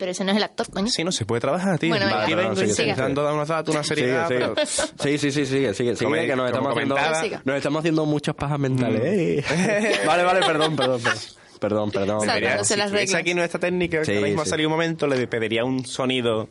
Pero 0.01 0.13
ese 0.13 0.23
no 0.23 0.31
es 0.31 0.37
el 0.37 0.41
actor, 0.43 0.67
coño. 0.71 0.87
Sí, 0.87 1.03
no 1.03 1.11
se 1.11 1.25
puede 1.25 1.41
trabajar, 1.41 1.77
tío. 1.77 1.89
Bueno, 1.91 2.07
venga. 2.07 2.21
Vale, 2.21 2.35
vengo 2.35 2.49
no, 2.49 2.55
sigue, 2.55 2.73
sigue, 2.73 2.89
intentando 2.89 3.21
sigue. 3.21 3.25
dar 3.27 3.33
unos 3.35 3.47
datos, 3.47 3.75
una 3.75 3.83
seriedad, 3.83 4.27
sigue. 4.27 4.39
pero... 4.39 4.55
Sí, 4.65 5.17
sí, 5.19 5.31
sí, 5.31 5.45
sigue, 5.45 5.73
sigue, 5.75 5.95
sigue, 5.95 6.25
que 6.25 6.35
nos 6.35 6.47
estamos 6.47 6.71
haciendo, 6.71 6.95
nos 7.45 7.55
estamos 7.55 7.79
haciendo 7.81 8.05
muchas 8.07 8.33
pajas 8.33 8.57
mentales. 8.57 8.99
Mm. 8.99 9.05
eh. 9.05 9.95
vale, 10.07 10.23
vale, 10.23 10.39
perdón, 10.39 10.75
perdón, 10.75 11.01
perdón. 11.03 11.19
Perdón, 11.59 11.91
perdón. 11.91 12.27
Debería- 12.27 12.63
si 12.63 12.75
las 12.75 12.91
aquí 13.13 13.35
nuestra 13.35 13.59
técnica, 13.59 13.99
que 13.99 14.05
Sí, 14.05 14.13
ahora 14.15 14.25
mismo 14.25 14.41
ha 14.41 14.45
sí. 14.45 14.49
salido 14.49 14.69
un 14.69 14.73
momento, 14.73 15.05
le 15.05 15.27
pediría 15.27 15.63
un 15.65 15.85
sonido... 15.85 16.49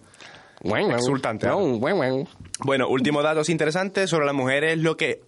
Guau. 0.60 0.92
Exultante, 0.92 1.48
No, 1.48 1.58
guau, 1.78 1.96
guau. 1.96 2.28
Bueno, 2.60 2.86
último 2.88 3.20
datos 3.20 3.48
interesantes 3.48 4.08
sobre 4.08 4.26
las 4.26 4.34
mujeres, 4.36 4.78
lo 4.78 4.96
que 4.96 5.22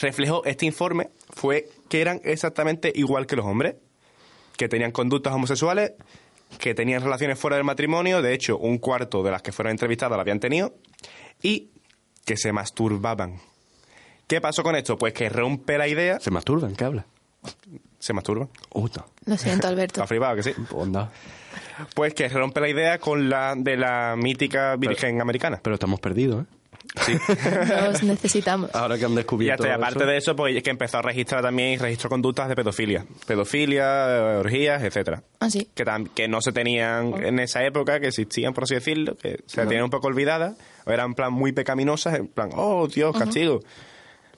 reflejó 0.00 0.44
este 0.44 0.64
informe 0.64 1.08
fue 1.30 1.68
que 1.88 2.00
eran 2.02 2.20
exactamente 2.22 2.92
igual 2.94 3.26
que 3.26 3.34
los 3.34 3.46
hombres, 3.46 3.74
que 4.56 4.68
tenían 4.68 4.92
conductas 4.92 5.32
homosexuales, 5.34 5.94
que 6.58 6.74
tenían 6.74 7.02
relaciones 7.02 7.38
fuera 7.38 7.56
del 7.56 7.64
matrimonio, 7.64 8.22
de 8.22 8.32
hecho, 8.34 8.58
un 8.58 8.78
cuarto 8.78 9.22
de 9.22 9.30
las 9.30 9.42
que 9.42 9.52
fueron 9.52 9.72
entrevistadas 9.72 10.16
la 10.16 10.22
habían 10.22 10.40
tenido, 10.40 10.74
y 11.42 11.70
que 12.24 12.36
se 12.36 12.52
masturbaban. 12.52 13.40
¿Qué 14.26 14.40
pasó 14.40 14.62
con 14.62 14.76
esto? 14.76 14.98
Pues 14.98 15.12
que 15.12 15.28
rompe 15.28 15.78
la 15.78 15.88
idea, 15.88 16.20
Se 16.20 16.30
masturban, 16.30 16.74
¿qué 16.76 16.84
habla? 16.84 17.06
se 17.98 18.12
masturban, 18.12 18.48
no. 18.74 19.06
Lo 19.26 19.36
siento, 19.36 19.68
Alberto. 19.68 20.00
está 20.00 20.06
flipado 20.06 20.36
que 20.36 20.42
sí. 20.42 20.52
Onda. 20.72 21.10
Pues 21.94 22.14
que 22.14 22.28
rompe 22.28 22.60
la 22.60 22.68
idea 22.68 22.98
con 22.98 23.28
la 23.28 23.54
de 23.56 23.76
la 23.76 24.16
mítica 24.16 24.76
Virgen 24.76 25.20
americana. 25.20 25.60
Pero 25.62 25.74
estamos 25.74 26.00
perdidos, 26.00 26.44
¿eh? 26.44 26.46
Nos 27.90 28.02
necesitamos. 28.02 28.74
Ahora 28.74 28.98
que 28.98 29.04
han 29.04 29.14
descubierto 29.14 29.66
y 29.66 29.70
aparte 29.70 30.00
eso. 30.00 30.06
de 30.06 30.16
eso, 30.16 30.36
pues 30.36 30.56
es 30.56 30.62
que 30.62 30.70
empezó 30.70 30.98
a 30.98 31.02
registrar 31.02 31.42
también 31.42 31.72
y 31.72 31.76
registró 31.76 32.08
conductas 32.08 32.48
de 32.48 32.56
pedofilia. 32.56 33.04
Pedofilia, 33.26 34.08
eh, 34.08 34.36
orgías, 34.36 34.82
etcétera. 34.82 35.22
Ah, 35.40 35.50
sí. 35.50 35.68
Que, 35.74 35.84
que 36.14 36.28
no 36.28 36.40
se 36.40 36.52
tenían 36.52 37.14
en 37.22 37.38
esa 37.38 37.64
época, 37.64 38.00
que 38.00 38.08
existían, 38.08 38.54
por 38.54 38.64
así 38.64 38.74
decirlo, 38.74 39.16
que 39.16 39.40
se 39.46 39.62
tenían 39.62 39.84
un 39.84 39.90
poco 39.90 40.08
olvidadas, 40.08 40.56
o 40.84 40.90
eran 40.90 41.08
en 41.10 41.14
plan 41.14 41.32
muy 41.32 41.52
pecaminosas, 41.52 42.14
en 42.14 42.28
plan, 42.28 42.50
oh 42.54 42.88
Dios, 42.88 43.16
castigo. 43.16 43.60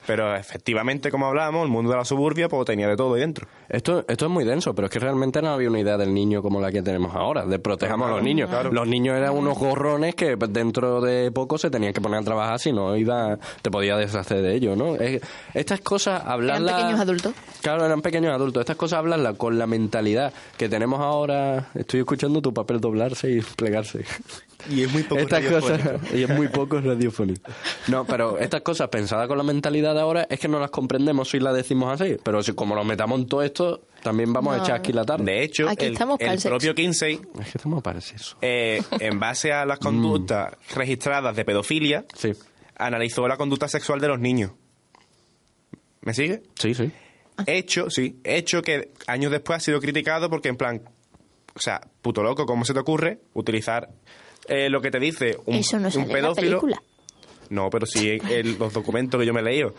Pero 0.07 0.35
efectivamente, 0.35 1.11
como 1.11 1.27
hablábamos, 1.27 1.63
el 1.63 1.69
mundo 1.69 1.91
de 1.91 1.97
la 1.97 2.05
suburbia 2.05 2.49
pues 2.49 2.65
tenía 2.65 2.87
de 2.87 2.95
todo 2.95 3.13
ahí 3.13 3.21
dentro. 3.21 3.47
Esto, 3.69 4.03
esto 4.07 4.25
es 4.25 4.31
muy 4.31 4.43
denso, 4.43 4.73
pero 4.73 4.87
es 4.87 4.91
que 4.91 4.99
realmente 4.99 5.41
no 5.41 5.49
había 5.51 5.69
una 5.69 5.79
idea 5.79 5.97
del 5.97 6.13
niño 6.13 6.41
como 6.41 6.59
la 6.59 6.71
que 6.71 6.81
tenemos 6.81 7.15
ahora, 7.15 7.45
de 7.45 7.59
protejamos 7.59 8.07
a 8.09 8.11
los 8.15 8.23
niños. 8.23 8.49
Los 8.71 8.87
niños 8.87 9.15
eran 9.15 9.33
unos 9.35 9.57
gorrones 9.57 10.15
que 10.15 10.35
dentro 10.49 11.01
de 11.01 11.31
poco 11.31 11.57
se 11.57 11.69
tenían 11.69 11.93
que 11.93 12.01
poner 12.01 12.19
a 12.19 12.23
trabajar, 12.23 12.59
si 12.59 12.71
no 12.71 12.95
iba, 12.97 13.37
te 13.61 13.69
podías 13.71 13.99
deshacer 13.99 14.41
de 14.41 14.55
ellos, 14.55 14.75
¿no? 14.77 14.95
Es- 14.95 15.21
estas 15.53 15.81
cosas, 15.81 16.23
hablarlas... 16.25 16.73
pequeños 16.73 16.99
adultos. 16.99 17.33
Claro, 17.61 17.85
eran 17.85 18.01
pequeños 18.01 18.33
adultos. 18.33 18.61
Estas 18.61 18.77
cosas, 18.77 18.99
hablarlas 18.99 19.35
con 19.37 19.57
la 19.59 19.67
mentalidad 19.67 20.33
que 20.57 20.67
tenemos 20.67 20.99
ahora... 20.99 21.67
Estoy 21.75 21.99
escuchando 22.01 22.41
tu 22.41 22.53
papel 22.53 22.81
doblarse 22.81 23.29
y 23.31 23.41
plegarse. 23.41 24.03
Y 24.69 24.83
es 24.83 24.91
muy 24.91 25.01
poco 25.03 25.21
estas 25.21 25.43
cosas 25.45 25.81
y 26.13 26.21
es 26.21 26.29
muy 26.29 26.47
poco 26.47 26.79
radiofónico 26.79 27.49
no 27.87 28.05
pero 28.05 28.37
estas 28.37 28.61
cosas 28.61 28.89
pensadas 28.89 29.27
con 29.27 29.35
la 29.39 29.43
mentalidad 29.43 29.90
de 29.93 30.01
ahora 30.01 30.27
es 30.29 30.39
que 30.39 30.47
no 30.47 30.59
las 30.59 30.71
comprendemos 30.71 31.29
si 31.29 31.39
las 31.39 31.53
decimos 31.55 31.99
así 31.99 32.17
pero 32.23 32.41
si 32.43 32.53
como 32.53 32.75
nos 32.75 32.85
metamos 32.85 33.19
en 33.19 33.27
todo 33.27 33.43
esto 33.43 33.87
también 34.03 34.33
vamos 34.33 34.55
a 34.55 34.59
echar 34.63 34.75
aquí 34.77 34.93
la 34.93 35.05
tarde 35.05 35.23
De 35.25 35.43
hecho, 35.43 35.69
Aquí 35.69 35.85
el, 35.85 35.93
estamos 35.93 36.17
para 36.17 36.31
el 36.31 36.35
el 36.35 36.41
sexo. 36.41 36.49
propio 36.49 36.75
Kinsey, 36.75 37.21
es 37.39 37.51
que 37.51 37.57
estamos 37.57 37.83
para 37.83 37.99
eso 37.99 38.37
eh, 38.41 38.81
en 38.99 39.19
base 39.19 39.51
a 39.53 39.65
las 39.65 39.79
conductas 39.79 40.53
registradas 40.75 41.35
de 41.35 41.45
pedofilia, 41.45 42.05
sí 42.15 42.31
analizó 42.77 43.27
la 43.27 43.37
conducta 43.37 43.67
sexual 43.67 43.99
de 43.99 44.07
los 44.07 44.19
niños. 44.19 44.51
¿Me 46.01 46.13
sigue? 46.13 46.41
sí 46.55 46.73
sí 46.73 46.91
Hecho, 47.45 47.89
sí, 47.89 48.19
hecho 48.23 48.61
que 48.61 48.91
años 49.07 49.31
después 49.31 49.57
ha 49.57 49.59
sido 49.59 49.79
criticado 49.79 50.29
porque 50.29 50.49
en 50.49 50.57
plan, 50.57 50.81
o 51.55 51.59
sea, 51.59 51.81
puto 52.01 52.21
loco, 52.23 52.45
¿cómo 52.45 52.65
se 52.65 52.73
te 52.73 52.79
ocurre 52.79 53.19
utilizar 53.33 53.89
eh, 54.47 54.69
lo 54.69 54.81
que 54.81 54.91
te 54.91 54.99
dice 54.99 55.37
un, 55.45 55.55
Eso 55.55 55.79
no 55.79 55.87
un 55.87 55.91
sale 55.91 56.03
en 56.05 56.09
la 56.09 56.13
pedófilo? 56.15 56.59
película. 56.59 56.83
No, 57.51 57.69
pero 57.69 57.85
sí 57.85 58.17
en 58.29 58.57
los 58.57 58.71
documentos 58.71 59.19
que 59.19 59.25
yo 59.25 59.33
me 59.33 59.41
he 59.41 59.43
leído. 59.43 59.75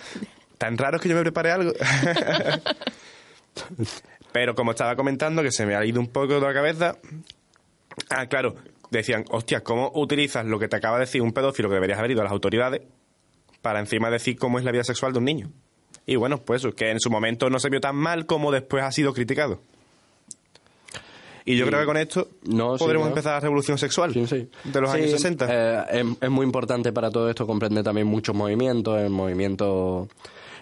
Tan 0.59 0.77
raro 0.77 0.97
es 0.97 1.03
que 1.03 1.09
yo 1.09 1.15
me 1.15 1.23
preparé 1.23 1.53
algo. 1.53 1.73
pero 4.33 4.55
como 4.55 4.73
estaba 4.73 4.95
comentando, 4.95 5.43
que 5.43 5.51
se 5.51 5.65
me 5.65 5.75
ha 5.75 5.83
ido 5.85 5.99
un 5.99 6.09
poco 6.09 6.35
de 6.35 6.41
la 6.43 6.53
cabeza. 6.53 6.99
Ah, 8.11 8.27
claro, 8.27 8.57
decían, 8.91 9.25
hostia, 9.31 9.63
¿cómo 9.63 9.91
utilizas 9.95 10.45
lo 10.45 10.59
que 10.59 10.69
te 10.69 10.77
acaba 10.77 10.99
de 10.99 11.07
decir 11.07 11.23
un 11.23 11.33
pedófilo 11.33 11.71
que 11.71 11.75
deberías 11.77 11.99
haber 11.99 12.11
ido 12.11 12.21
a 12.21 12.25
las 12.25 12.33
autoridades 12.33 12.83
para 13.63 13.81
encima 13.81 14.11
decir 14.11 14.37
cómo 14.39 14.59
es 14.59 14.65
la 14.67 14.71
vida 14.71 14.85
sexual 14.85 15.15
de 15.15 15.19
un 15.21 15.25
niño? 15.25 15.51
Y 16.05 16.17
bueno, 16.17 16.43
pues 16.45 16.61
eso, 16.61 16.75
que 16.75 16.91
en 16.91 17.01
su 17.01 17.11
momento 17.11 17.49
no 17.49 17.59
se 17.59 17.71
vio 17.71 17.81
tan 17.81 17.97
mal 17.97 18.27
como 18.27 18.53
después 18.53 18.85
ha 18.85 18.93
sido 18.93 19.15
criticado. 19.15 19.63
Y 21.45 21.57
yo 21.57 21.65
Y- 21.65 21.69
creo 21.69 21.81
que 21.81 21.87
con 21.87 21.97
esto 21.97 22.29
No, 22.45 22.77
podremos 22.77 23.09
empezar 23.09 23.35
la 23.35 23.41
revolución 23.41 23.77
sexual 23.79 24.13
Sí, 24.13 24.49
de 24.65 24.81
los 24.81 24.91
años 24.91 25.11
60. 25.11 25.47
eh, 25.51 25.85
es, 26.01 26.07
es 26.21 26.31
muy 26.31 26.45
importante 26.47 26.93
para 26.93 27.11
todo 27.11 27.29
esto, 27.29 27.47
comprende 27.47 27.83
también 27.83 28.07
muchos 28.07 28.35
movimientos, 28.35 29.01
el 29.01 29.11
movimiento 29.11 30.09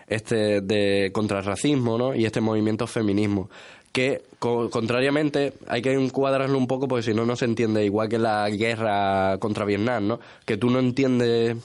este 0.07 0.61
de 0.61 1.11
contra 1.13 1.39
el 1.39 1.45
racismo, 1.45 1.97
¿no? 1.97 2.15
Y 2.15 2.25
este 2.25 2.41
movimiento 2.41 2.87
feminismo, 2.87 3.49
que 3.93 4.23
co- 4.39 4.69
contrariamente 4.71 5.53
hay 5.69 5.83
que 5.83 5.93
encuadrarlo 5.93 6.57
un 6.59 6.67
poco 6.67 6.89
porque 6.89 7.03
si 7.05 7.15
no 7.15 7.25
no 7.27 7.37
se 7.37 7.45
entiende 7.45 7.85
igual 7.85 8.09
que 8.09 8.19
la 8.19 8.49
guerra 8.51 9.39
contra 9.39 9.65
Vietnam, 9.65 10.07
¿no? 10.09 10.21
Que 10.45 10.57
tú 10.57 10.71
no 10.71 10.79
entiendes 10.81 11.57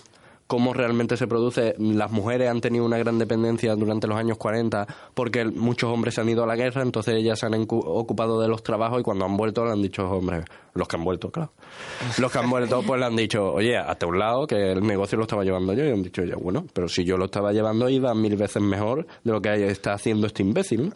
cómo 0.48 0.74
realmente 0.74 1.18
se 1.18 1.28
produce. 1.28 1.76
Las 1.80 2.12
mujeres 2.12 2.50
han 2.50 2.62
tenido 2.62 2.86
una 2.86 2.98
gran 2.98 3.18
dependencia 3.18 3.76
durante 3.76 4.08
los 4.08 4.18
años 4.18 4.38
40 4.38 4.86
porque 5.14 5.46
muchos 5.46 5.90
hombres 5.92 6.14
se 6.16 6.22
han 6.22 6.30
ido 6.30 6.44
a 6.44 6.48
la 6.48 6.56
guerra, 6.56 6.82
entonces 6.82 7.16
ellas 7.16 7.40
se 7.40 7.46
han 7.48 7.54
ocupado 7.70 8.40
de 8.42 8.48
los 8.48 8.62
trabajos 8.64 9.00
y 9.00 9.04
cuando 9.04 9.26
han 9.26 9.36
vuelto 9.38 9.66
le 9.66 9.72
han 9.72 9.82
dicho, 9.82 10.04
hombres, 10.10 10.46
los 10.74 10.88
que 10.88 10.98
han 10.98 11.04
vuelto, 11.04 11.32
claro. 11.32 11.52
Los 12.20 12.32
que 12.32 12.38
han 12.40 12.50
vuelto 12.50 12.82
pues 12.84 13.00
le 13.00 13.06
han 13.06 13.16
dicho, 13.16 13.54
oye, 13.54 13.78
hasta 13.78 14.06
un 14.06 14.20
lado 14.20 14.46
que 14.46 14.72
el 14.74 14.82
negocio 14.86 15.18
lo 15.18 15.24
estaba 15.24 15.44
llevando 15.44 15.74
yo 15.74 15.84
y 15.86 15.90
han 15.92 16.04
dicho, 16.04 16.24
ya 16.24 16.36
bueno, 16.36 16.66
pero 16.74 16.88
si 16.88 17.04
yo 17.06 17.18
lo 17.18 17.26
estaba 17.26 17.52
llevando 17.54 17.90
iba 17.90 18.14
mil 18.14 18.36
veces 18.36 18.62
mejor 18.62 19.08
de 19.24 19.32
lo 19.32 19.42
que 19.42 19.68
está 19.68 19.94
haciendo 19.94 20.28
este 20.28 20.44
imbécil. 20.44 20.94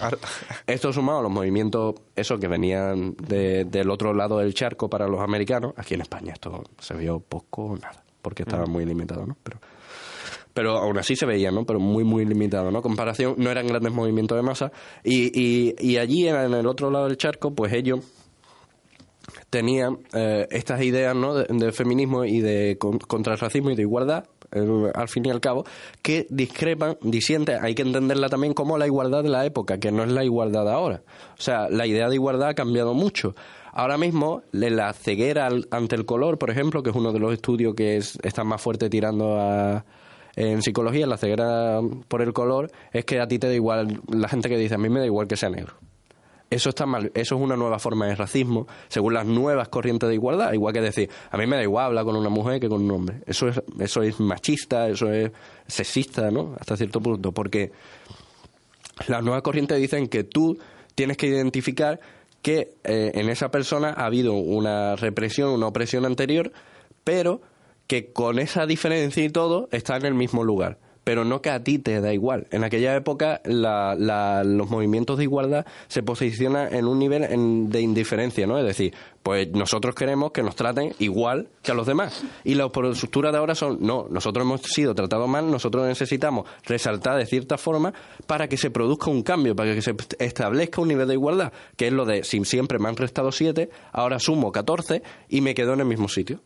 Esto 0.67 0.93
sumado 0.93 1.19
a 1.19 1.21
los 1.23 1.31
movimientos, 1.31 1.95
eso 2.15 2.37
que 2.37 2.47
venían 2.47 3.15
de- 3.27 3.65
del 3.65 3.89
otro 3.89 4.13
lado 4.13 4.37
del 4.39 4.53
charco 4.53 4.89
para 4.89 5.07
los 5.07 5.21
americanos, 5.21 5.73
aquí 5.77 5.93
en 5.95 6.01
España 6.01 6.33
esto 6.33 6.63
se 6.79 6.93
vio 6.95 7.19
poco 7.19 7.63
o 7.63 7.77
nada, 7.77 8.03
porque 8.21 8.43
estaba 8.43 8.65
muy 8.65 8.85
limitado, 8.85 9.25
¿no? 9.25 9.37
Pero, 9.43 9.59
pero 10.53 10.77
aún 10.77 10.97
así 10.97 11.15
se 11.15 11.25
veía, 11.25 11.51
¿no? 11.51 11.65
Pero 11.65 11.79
muy, 11.79 12.03
muy 12.03 12.25
limitado, 12.25 12.71
¿no? 12.71 12.81
Comparación, 12.81 13.35
no 13.37 13.49
eran 13.49 13.67
grandes 13.67 13.93
movimientos 13.93 14.37
de 14.37 14.41
masa. 14.41 14.71
Y, 15.03 15.31
y, 15.39 15.75
y 15.79 15.97
allí, 15.97 16.27
en 16.27 16.53
el 16.53 16.67
otro 16.67 16.89
lado 16.91 17.07
del 17.07 17.17
charco, 17.17 17.53
pues 17.53 17.71
ellos 17.73 17.99
tenían 19.49 19.99
eh, 20.13 20.47
estas 20.51 20.81
ideas 20.81 21.15
¿no? 21.15 21.35
de, 21.35 21.45
de 21.49 21.71
feminismo 21.71 22.25
y 22.25 22.39
de 22.41 22.77
con- 22.79 22.99
contra 22.99 23.33
el 23.33 23.39
racismo 23.39 23.69
y 23.71 23.75
de 23.75 23.83
igualdad, 23.83 24.25
eh, 24.51 24.91
al 24.93 25.07
fin 25.07 25.25
y 25.25 25.29
al 25.29 25.39
cabo, 25.39 25.65
que 26.01 26.25
discrepan, 26.29 26.97
disienten, 27.01 27.63
hay 27.63 27.75
que 27.75 27.83
entenderla 27.83 28.29
también 28.29 28.53
como 28.53 28.77
la 28.77 28.85
igualdad 28.87 29.23
de 29.23 29.29
la 29.29 29.45
época, 29.45 29.77
que 29.79 29.91
no 29.91 30.03
es 30.03 30.11
la 30.11 30.23
igualdad 30.23 30.65
de 30.65 30.71
ahora. 30.71 31.01
O 31.37 31.41
sea, 31.41 31.69
la 31.69 31.85
idea 31.85 32.09
de 32.09 32.15
igualdad 32.15 32.49
ha 32.49 32.53
cambiado 32.55 32.93
mucho. 32.93 33.35
Ahora 33.71 33.97
mismo, 33.97 34.43
la 34.51 34.93
ceguera 34.93 35.49
ante 35.71 35.95
el 35.95 36.05
color, 36.05 36.37
por 36.37 36.49
ejemplo, 36.49 36.83
que 36.83 36.89
es 36.89 36.95
uno 36.95 37.11
de 37.11 37.19
los 37.19 37.33
estudios 37.33 37.75
que 37.75 37.97
es, 37.97 38.17
está 38.23 38.43
más 38.43 38.61
fuerte 38.61 38.89
tirando 38.89 39.39
a, 39.39 39.85
en 40.35 40.61
psicología, 40.61 41.05
la 41.05 41.17
ceguera 41.17 41.81
por 42.07 42.21
el 42.21 42.33
color, 42.33 42.71
es 42.91 43.05
que 43.05 43.19
a 43.19 43.27
ti 43.27 43.39
te 43.39 43.47
da 43.47 43.53
igual, 43.53 44.01
la 44.07 44.27
gente 44.27 44.49
que 44.49 44.57
dice, 44.57 44.75
a 44.75 44.77
mí 44.77 44.89
me 44.89 44.99
da 44.99 45.05
igual 45.05 45.27
que 45.27 45.37
sea 45.37 45.49
negro. 45.49 45.73
Eso 46.49 46.69
está 46.69 46.87
mal, 46.87 47.11
eso 47.13 47.35
es 47.35 47.41
una 47.41 47.55
nueva 47.55 47.77
forma 47.77 48.07
de 48.07 48.15
racismo, 48.15 48.65
según 48.87 49.13
las 49.13 49.25
nuevas 49.25 49.69
corrientes 49.69 50.09
de 50.09 50.15
igualdad, 50.15 50.51
igual 50.53 50.73
que 50.73 50.81
decir, 50.81 51.09
a 51.29 51.37
mí 51.37 51.45
me 51.45 51.57
da 51.57 51.61
igual 51.61 51.85
hablar 51.85 52.05
con 52.05 52.15
una 52.15 52.29
mujer 52.29 52.59
que 52.59 52.67
con 52.67 52.81
un 52.81 52.91
hombre. 52.91 53.21
Eso 53.27 53.49
es, 53.49 53.61
eso 53.79 54.01
es 54.01 54.19
machista, 54.19 54.87
eso 54.87 55.11
es 55.11 55.31
sexista, 55.67 56.31
¿no? 56.31 56.55
Hasta 56.59 56.75
cierto 56.75 57.01
punto, 57.01 57.31
porque 57.31 57.71
las 59.07 59.23
nuevas 59.23 59.43
corrientes 59.43 59.77
dicen 59.77 60.07
que 60.07 60.23
tú 60.23 60.57
tienes 60.95 61.17
que 61.17 61.27
identificar 61.27 61.99
que 62.41 62.73
eh, 62.83 63.11
en 63.15 63.29
esa 63.29 63.51
persona 63.51 63.89
ha 63.89 64.05
habido 64.05 64.33
una 64.33 64.95
represión, 64.95 65.51
una 65.51 65.67
opresión 65.67 66.05
anterior, 66.05 66.51
pero 67.03 67.41
que 67.87 68.11
con 68.11 68.39
esa 68.39 68.65
diferencia 68.65 69.23
y 69.23 69.29
todo 69.29 69.67
está 69.71 69.97
en 69.97 70.05
el 70.05 70.13
mismo 70.13 70.43
lugar. 70.43 70.77
Pero 71.03 71.25
no 71.25 71.41
que 71.41 71.49
a 71.49 71.63
ti 71.63 71.79
te 71.79 72.01
da 72.01 72.13
igual. 72.13 72.47
En 72.51 72.63
aquella 72.63 72.95
época 72.95 73.41
la- 73.45 73.95
la- 73.97 74.43
los 74.43 74.69
movimientos 74.69 75.17
de 75.17 75.23
igualdad 75.23 75.65
se 75.87 76.03
posicionan 76.03 76.73
en 76.73 76.85
un 76.85 76.99
nivel 76.99 77.23
en- 77.23 77.69
de 77.69 77.81
indiferencia, 77.81 78.45
¿no? 78.45 78.59
Es 78.59 78.65
decir, 78.65 78.93
pues 79.23 79.49
nosotros 79.51 79.95
queremos 79.95 80.31
que 80.31 80.43
nos 80.43 80.55
traten 80.55 80.93
igual 80.99 81.47
que 81.63 81.71
a 81.71 81.73
los 81.75 81.87
demás. 81.87 82.23
Y 82.43 82.55
las 82.55 82.69
posturas 82.69 83.31
de 83.31 83.37
ahora 83.37 83.55
son, 83.55 83.77
no, 83.81 84.07
nosotros 84.09 84.45
hemos 84.45 84.61
sido 84.61 84.93
tratados 84.95 85.27
mal, 85.27 85.49
nosotros 85.49 85.87
necesitamos 85.87 86.47
resaltar 86.65 87.17
de 87.17 87.25
cierta 87.25 87.57
forma 87.57 87.93
para 88.27 88.47
que 88.47 88.57
se 88.57 88.69
produzca 88.69 89.09
un 89.09 89.23
cambio, 89.23 89.55
para 89.55 89.73
que 89.73 89.81
se 89.81 89.95
establezca 90.19 90.81
un 90.81 90.87
nivel 90.89 91.07
de 91.07 91.13
igualdad, 91.15 91.51
que 91.75 91.87
es 91.87 91.93
lo 91.93 92.05
de, 92.05 92.23
si 92.23 92.43
siempre 92.45 92.77
me 92.79 92.87
han 92.89 92.95
restado 92.95 93.31
7, 93.31 93.69
ahora 93.91 94.19
sumo 94.19 94.51
14 94.51 95.01
y 95.27 95.41
me 95.41 95.53
quedo 95.55 95.73
en 95.73 95.79
el 95.81 95.85
mismo 95.85 96.07
sitio. 96.07 96.39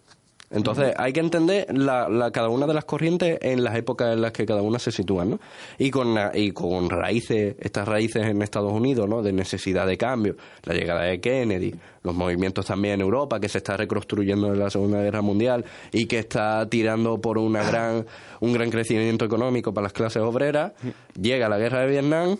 Entonces, 0.54 0.94
hay 0.98 1.12
que 1.12 1.20
entender 1.20 1.66
la, 1.76 2.08
la- 2.08 2.32
cada 2.32 2.48
una 2.50 2.66
de 2.68 2.74
las 2.74 2.86
corrientes 2.86 3.40
en 3.42 3.64
las 3.64 3.76
épocas 3.76 4.14
en 4.14 4.22
las 4.22 4.32
que 4.32 4.46
cada 4.46 4.62
una 4.62 4.80
se 4.80 4.92
sitúa, 4.92 5.26
¿no? 5.26 5.40
Y 5.80 5.90
con, 5.92 6.16
y 6.34 6.52
con 6.52 6.90
raíces, 6.90 7.56
estas 7.60 7.88
raíces 7.88 8.24
en 8.28 8.42
Estados 8.42 8.72
Unidos, 8.72 9.10
¿no? 9.10 9.22
De 9.24 9.34
necesidad 9.34 9.88
de 9.88 9.98
cambio, 9.98 10.36
la 10.64 10.74
llegada 10.76 11.02
de 11.02 11.20
Kennedy, 11.20 11.74
los 12.04 12.14
movimientos 12.16 12.66
también 12.68 12.96
en 12.96 13.02
Europa, 13.02 13.40
que 13.40 13.50
se 13.50 13.58
está 13.58 13.76
reconstruyendo 13.78 14.54
en 14.54 14.60
la 14.60 14.70
Segunda 14.70 15.02
Guerra 15.02 15.22
Mundial 15.22 15.66
y 15.92 16.06
que 16.06 16.20
está 16.20 16.70
tirando 16.70 17.20
por 17.20 17.38
una 17.38 17.64
gran, 17.64 18.06
un 18.40 18.54
gran 18.54 18.70
crecimiento 18.70 19.26
económico 19.26 19.74
para 19.74 19.84
las 19.86 19.94
clases 19.94 20.22
obreras, 20.22 20.74
llega 21.20 21.50
la 21.50 21.58
Guerra 21.58 21.80
de 21.82 21.88
Vietnam, 21.88 22.38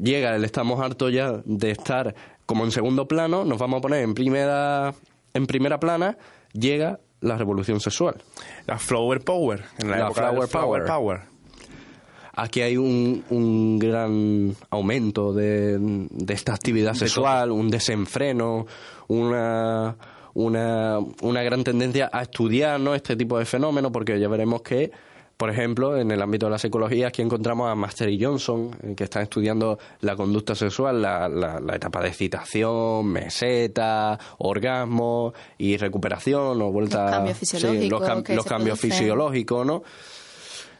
llega 0.00 0.34
el 0.34 0.44
estamos 0.44 0.80
hartos 0.80 1.12
ya 1.12 1.40
de 1.44 1.70
estar 1.70 2.14
como 2.46 2.64
en 2.64 2.72
segundo 2.72 3.06
plano, 3.06 3.44
nos 3.44 3.58
vamos 3.58 3.78
a 3.78 3.82
poner 3.82 4.02
en 4.02 4.14
primera, 4.14 4.94
en 5.32 5.46
primera 5.46 5.78
plana, 5.78 6.18
llega 6.52 6.98
la 7.22 7.36
revolución 7.36 7.80
sexual. 7.80 8.22
La 8.66 8.78
Flower 8.78 9.20
Power. 9.20 9.64
En 9.78 9.90
la, 9.90 9.96
La 9.98 10.04
época 10.06 10.28
Flower 10.28 10.48
Flower 10.48 10.84
Power. 10.84 10.86
Power. 10.86 11.32
Aquí 12.34 12.62
hay 12.62 12.76
un, 12.76 13.24
un 13.28 13.78
gran 13.78 14.54
aumento 14.70 15.32
de, 15.34 15.76
de 15.78 16.34
esta 16.34 16.54
actividad 16.54 16.94
sexual, 16.94 17.50
un 17.50 17.68
desenfreno, 17.68 18.66
una, 19.08 19.96
una, 20.32 20.98
una 21.20 21.42
gran 21.42 21.62
tendencia 21.62 22.08
a 22.10 22.22
estudiar 22.22 22.80
¿no? 22.80 22.94
este 22.94 23.16
tipo 23.16 23.38
de 23.38 23.44
fenómenos, 23.44 23.92
porque 23.92 24.18
ya 24.18 24.28
veremos 24.28 24.62
que, 24.62 24.90
por 25.36 25.50
ejemplo, 25.50 25.96
en 25.98 26.10
el 26.10 26.22
ámbito 26.22 26.46
de 26.46 26.50
la 26.52 26.58
psicología, 26.58 27.08
aquí 27.08 27.20
encontramos 27.22 27.68
a 27.70 27.74
Master 27.74 28.08
y 28.08 28.22
Johnson, 28.22 28.70
eh, 28.82 28.94
que 28.96 29.04
están 29.04 29.22
estudiando 29.22 29.78
la 30.00 30.14
conducta 30.16 30.54
sexual, 30.54 31.02
la, 31.02 31.28
la- 31.28 31.58
la 31.60 31.74
etapa 31.76 32.00
de 32.00 32.08
excitación, 32.08 33.06
meseta, 33.06 34.18
orgasmo 34.38 35.32
y 35.58 35.76
recuperación, 35.76 36.60
o 36.62 36.70
vuelta 36.70 37.02
Los 37.02 37.10
cambios 37.10 37.38
sí, 37.38 37.46
fisiológicos 37.46 38.00
los, 38.00 38.08
cam- 38.08 38.22
que 38.22 38.34
los 38.36 38.44
cambios 38.46 38.78
producen. 38.78 38.98
fisiológicos, 39.00 39.66
¿no? 39.66 39.82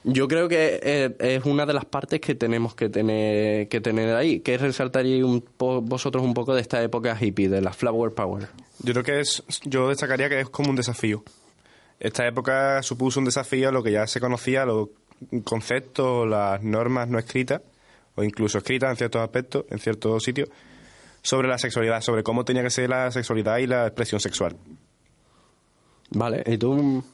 Yo 0.05 0.27
creo 0.27 0.49
que 0.49 0.81
eh, 0.83 1.15
es 1.21 1.45
una 1.45 1.65
de 1.65 1.73
las 1.75 1.85
partes 1.85 2.21
que 2.21 2.35
tenemos 2.35 2.75
que 2.75 2.89
tener 2.89 3.69
que 3.69 3.81
tener 3.81 4.17
ahí, 4.17 4.41
que 4.41 4.59
resaltaría 4.59 5.25
un 5.25 5.41
po- 5.43 5.81
vosotros 5.81 6.25
un 6.25 6.35
poco 6.35 6.55
de 6.55 6.61
esta 6.61 6.83
época 6.83 7.17
hippie, 7.21 7.49
de 7.49 7.61
la 7.61 7.73
Flower 7.73 8.13
Power. 8.13 8.49
Yo 8.81 8.93
creo 8.95 9.05
que 9.05 9.21
es, 9.21 9.45
yo 9.65 9.89
destacaría 9.89 10.29
que 10.29 10.41
es 10.41 10.49
como 10.49 10.71
un 10.71 10.77
desafío. 10.77 11.23
Esta 12.03 12.27
época 12.27 12.83
supuso 12.83 13.21
un 13.21 13.27
desafío 13.27 13.69
a 13.69 13.73
lo 13.73 13.81
que 13.81 13.93
ya 13.93 14.09
se 14.09 14.19
conocía, 14.19 14.65
los 14.67 14.89
conceptos, 15.45 16.29
las 16.29 16.61
normas 16.61 17.07
no 17.09 17.17
escritas, 17.17 17.63
o 18.17 18.25
incluso 18.25 18.59
escritas 18.59 18.91
en 18.91 18.97
ciertos 18.97 19.23
aspectos, 19.23 19.67
en 19.71 19.79
ciertos 19.79 20.21
sitios, 20.25 20.49
sobre 21.23 21.47
la 21.47 21.59
sexualidad, 21.59 22.01
sobre 22.01 22.25
cómo 22.25 22.45
tenía 22.45 22.65
que 22.65 22.71
ser 22.71 22.91
la 22.91 23.09
sexualidad 23.13 23.59
y 23.59 23.69
la 23.69 23.87
expresión 23.87 24.21
sexual. 24.21 24.57
Vale, 26.11 26.43
¿y 26.45 26.59
tú, 26.59 27.05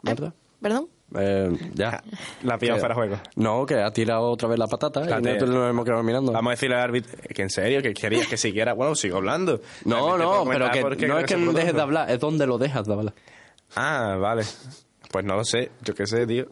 Marta? 0.00 0.32
¿Perdón? 0.62 0.88
Eh, 1.14 1.50
ya. 1.74 2.02
La 2.44 2.56
pillamos 2.56 2.78
Eh, 2.80 2.82
para 2.82 2.94
juego. 2.94 3.16
No, 3.36 3.66
que 3.66 3.74
ha 3.74 3.90
tirado 3.90 4.30
otra 4.30 4.48
vez 4.48 4.58
la 4.58 4.66
patata 4.66 5.02
y 5.02 5.22
nosotros 5.22 5.50
nos 5.50 5.70
hemos 5.70 5.84
quedado 5.84 6.02
mirando. 6.02 6.32
Vamos 6.32 6.50
a 6.50 6.54
decirle 6.54 6.76
al 6.76 6.82
árbitro 6.82 7.18
que 7.34 7.42
en 7.42 7.50
serio, 7.50 7.82
que 7.82 7.92
querías 7.92 8.26
que 8.26 8.38
siguiera. 8.38 8.72
Bueno, 8.72 8.94
sigo 8.94 9.18
hablando. 9.18 9.60
no, 9.84 10.16
no, 10.16 10.44
pero 10.46 10.70
que 10.96 11.06
no 11.06 11.18
es 11.18 11.26
que 11.26 11.36
dejes 11.36 11.74
de 11.74 11.80
hablar, 11.82 12.10
es 12.10 12.18
donde 12.18 12.46
lo 12.46 12.56
dejas 12.56 12.86
de 12.86 12.94
hablar. 12.94 13.14
Ah, 13.74 14.16
vale. 14.18 14.44
Pues 15.10 15.24
no 15.24 15.36
lo 15.36 15.44
sé, 15.44 15.70
yo 15.82 15.94
qué 15.94 16.06
sé, 16.06 16.26
tío. 16.26 16.46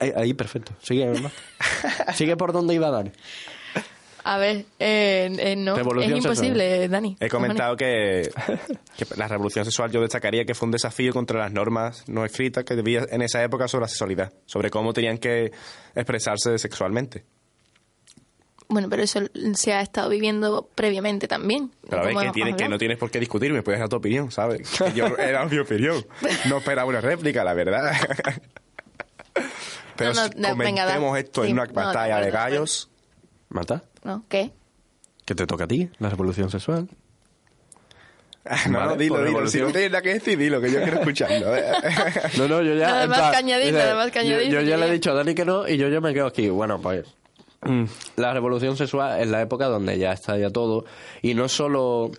Ahí, 0.00 0.12
ahí, 0.16 0.34
perfecto. 0.34 0.72
Sigue. 0.82 1.12
Sigue 2.14 2.36
por 2.36 2.52
donde 2.52 2.74
iba 2.74 2.90
Dani. 2.90 3.12
A 4.24 4.36
ver, 4.36 4.66
eh, 4.78 5.34
eh, 5.38 5.56
no, 5.56 5.76
Revolución 5.76 6.18
es 6.18 6.24
imposible, 6.24 6.88
Dani. 6.88 7.16
He 7.20 7.28
comentado 7.28 7.76
que, 7.76 8.30
que 8.96 9.06
la 9.16 9.28
revolución 9.28 9.64
sexual 9.64 9.90
yo 9.90 10.00
destacaría 10.00 10.44
que 10.44 10.54
fue 10.54 10.66
un 10.66 10.72
desafío 10.72 11.12
contra 11.12 11.38
las 11.38 11.52
normas 11.52 12.06
no 12.06 12.24
escritas 12.24 12.64
que 12.64 12.74
debía 12.74 13.06
en 13.10 13.22
esa 13.22 13.42
época 13.42 13.66
sobre 13.66 13.84
la 13.84 13.88
sexualidad, 13.88 14.32
sobre 14.44 14.70
cómo 14.70 14.92
tenían 14.92 15.18
que 15.18 15.52
expresarse 15.94 16.58
sexualmente. 16.58 17.24
Bueno, 18.72 18.88
pero 18.88 19.02
eso 19.02 19.20
se 19.54 19.72
ha 19.72 19.80
estado 19.82 20.08
viviendo 20.08 20.68
previamente 20.74 21.26
también. 21.28 21.72
Pero 21.88 22.02
a 22.02 22.04
ver, 22.06 22.14
que, 22.14 22.20
hemos 22.22 22.32
tiene, 22.34 22.56
que 22.56 22.68
no 22.68 22.78
tienes 22.78 22.98
por 22.98 23.10
qué 23.10 23.18
discutirme, 23.20 23.62
puedes 23.62 23.80
dar 23.80 23.88
tu 23.88 23.96
opinión, 23.96 24.30
¿sabes? 24.30 24.68
Que 24.78 24.92
yo 24.92 25.06
era 25.18 25.44
mi 25.46 25.58
opinión. 25.58 26.06
No 26.48 26.58
esperaba 26.58 26.88
una 26.88 27.00
réplica, 27.00 27.42
la 27.44 27.52
verdad. 27.52 27.92
Pero 29.96 30.14
No, 30.14 30.22
no, 30.22 30.28
si 30.32 30.38
no, 30.40 30.56
venga, 30.56 30.84
comentemos 30.84 31.18
esto 31.18 31.42
Sí, 31.44 31.48
en 31.50 31.54
una 31.54 31.64
no, 31.66 31.68
de 31.72 31.74
batalla 31.74 32.20
de 32.20 32.30
gallos. 32.30 32.88
¿Mata? 33.48 33.82
¿No? 34.04 34.24
¿Qué? 34.28 34.52
¿Qué 35.26 35.34
te 35.34 35.46
toca 35.46 35.64
a 35.64 35.68
ti? 35.68 35.90
¿La 35.98 36.08
revolución 36.10 36.50
sexual? 36.50 36.88
No, 38.70 38.78
Vale, 38.78 38.90
no, 38.92 38.96
dilo, 38.96 39.22
dilo. 39.24 39.46
Si 39.48 39.60
no 39.60 39.66
tienes 39.70 39.90
nada 39.90 40.00
que 40.02 40.14
decir, 40.14 40.38
dilo, 40.38 40.60
que 40.62 40.72
yo 40.72 40.80
quiero 40.82 41.00
escucharlo. 41.00 41.46
No, 42.38 42.48
no, 42.48 42.62
yo 42.62 42.74
ya. 42.74 42.86
Nada 42.88 43.06
más 43.06 43.18
plan, 43.18 43.30
que 43.32 43.36
añadir, 43.36 43.66
dice, 43.66 43.78
nada 43.78 43.94
más 43.94 44.10
que 44.10 44.18
yo- 44.26 44.34
añadir, 44.36 44.50
Yo, 44.52 44.60
ya 44.62 44.76
le 44.78 44.86
he 44.86 44.90
dicho 44.92 45.10
a 45.10 45.14
Dani 45.14 45.34
que 45.34 45.44
no 45.44 45.68
y 45.68 45.76
yo 45.76 45.88
ya 45.88 46.00
me 46.00 46.14
quedo 46.14 46.26
aquí. 46.26 46.48
Bueno, 46.48 46.80
pues. 46.80 47.04
Mm, 47.62 47.84
La 48.16 48.32
revolución 48.32 48.76
sexual 48.76 49.20
es 49.20 49.28
la 49.28 49.40
época 49.40 49.66
donde 49.66 49.98
ya 49.98 50.12
está 50.12 50.38
ya 50.38 50.50
todo. 50.50 50.84
Y 51.22 51.34
no 51.34 51.48
solo 51.48 52.10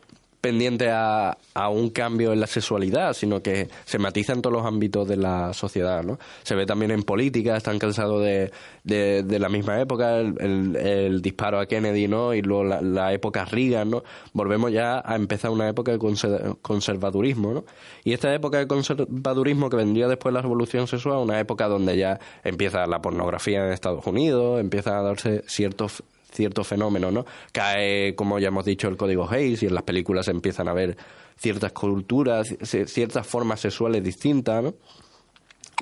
pendiente 0.41 0.89
a, 0.89 1.37
un 1.69 1.91
cambio 1.91 2.33
en 2.33 2.39
la 2.39 2.47
sexualidad, 2.47 3.13
sino 3.13 3.41
que 3.41 3.69
se 3.85 3.99
matiza 3.99 4.33
en 4.33 4.41
todos 4.41 4.55
los 4.55 4.65
ámbitos 4.65 5.07
de 5.07 5.15
la 5.15 5.53
sociedad, 5.53 6.03
¿no? 6.03 6.17
Se 6.43 6.55
ve 6.55 6.65
también 6.65 6.91
en 6.91 7.03
política, 7.03 7.55
están 7.55 7.77
cansados 7.77 8.23
de, 8.23 8.51
de, 8.83 9.39
la 9.39 9.49
misma 9.49 9.79
época, 9.79 10.17
el, 10.17 11.21
disparo 11.21 11.59
a 11.59 11.67
Kennedy, 11.67 12.07
¿no? 12.07 12.33
Y 12.33 12.41
luego 12.41 12.63
la, 12.63 12.81
la 12.81 13.13
época 13.13 13.45
Reagan, 13.45 13.91
¿no? 13.91 14.03
Volvemos 14.33 14.71
ya 14.71 15.01
a 15.05 15.15
empezar 15.15 15.51
una 15.51 15.69
época 15.69 15.91
de 15.91 15.99
conser- 15.99 16.57
conservadurismo, 16.61 17.53
¿no? 17.53 17.63
Y 18.03 18.13
esta 18.13 18.33
época 18.33 18.57
de 18.57 18.67
conservadurismo 18.67 19.69
que 19.69 19.77
vendría 19.77 20.07
después 20.07 20.33
de 20.33 20.37
la 20.37 20.41
revolución 20.41 20.87
sexual, 20.87 21.19
una 21.19 21.39
época 21.39 21.67
donde 21.67 21.95
ya 21.97 22.19
empieza 22.43 22.87
la 22.87 23.01
pornografía 23.01 23.65
en 23.65 23.71
Estados 23.71 24.05
Unidos, 24.07 24.59
empiezan 24.59 24.95
a 24.95 25.01
darse 25.03 25.43
ciertos 25.47 26.03
ciertos 26.31 26.67
fenómenos, 26.67 27.11
¿no? 27.13 27.25
Cae, 27.51 28.15
como 28.15 28.39
ya 28.39 28.47
hemos 28.49 28.65
dicho, 28.65 28.87
el 28.87 28.97
código 28.97 29.29
Hayes 29.29 29.63
y 29.63 29.67
en 29.67 29.73
las 29.75 29.83
películas 29.83 30.25
se 30.25 30.31
empiezan 30.31 30.67
a 30.67 30.73
ver 30.73 30.97
ciertas 31.37 31.71
culturas, 31.71 32.51
ci- 32.59 32.85
ciertas 32.87 33.25
formas 33.27 33.59
sexuales 33.59 34.03
distintas, 34.03 34.63
¿no? 34.63 34.73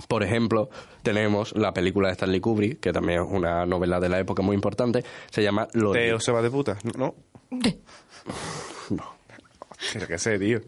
Por 0.08 0.24
ejemplo, 0.24 0.70
tenemos 1.04 1.54
la 1.58 1.74
película 1.74 2.08
de 2.08 2.14
Stanley 2.14 2.40
Kubrick, 2.40 2.80
que 2.80 2.94
también 2.94 3.22
es 3.22 3.28
una 3.30 3.66
novela 3.66 4.00
de 4.00 4.08
la 4.08 4.18
época 4.20 4.42
muy 4.42 4.56
importante, 4.56 5.04
se 5.30 5.44
llama 5.44 5.68
Lolita. 5.74 6.00
Teo 6.06 6.20
se 6.22 6.32
va 6.32 6.42
de 6.42 6.50
puta. 6.50 6.78
No. 6.98 7.16
No. 8.90 9.04
Pero 9.94 10.08
qué 10.08 10.18
sé, 10.18 10.40
tío. 10.40 10.62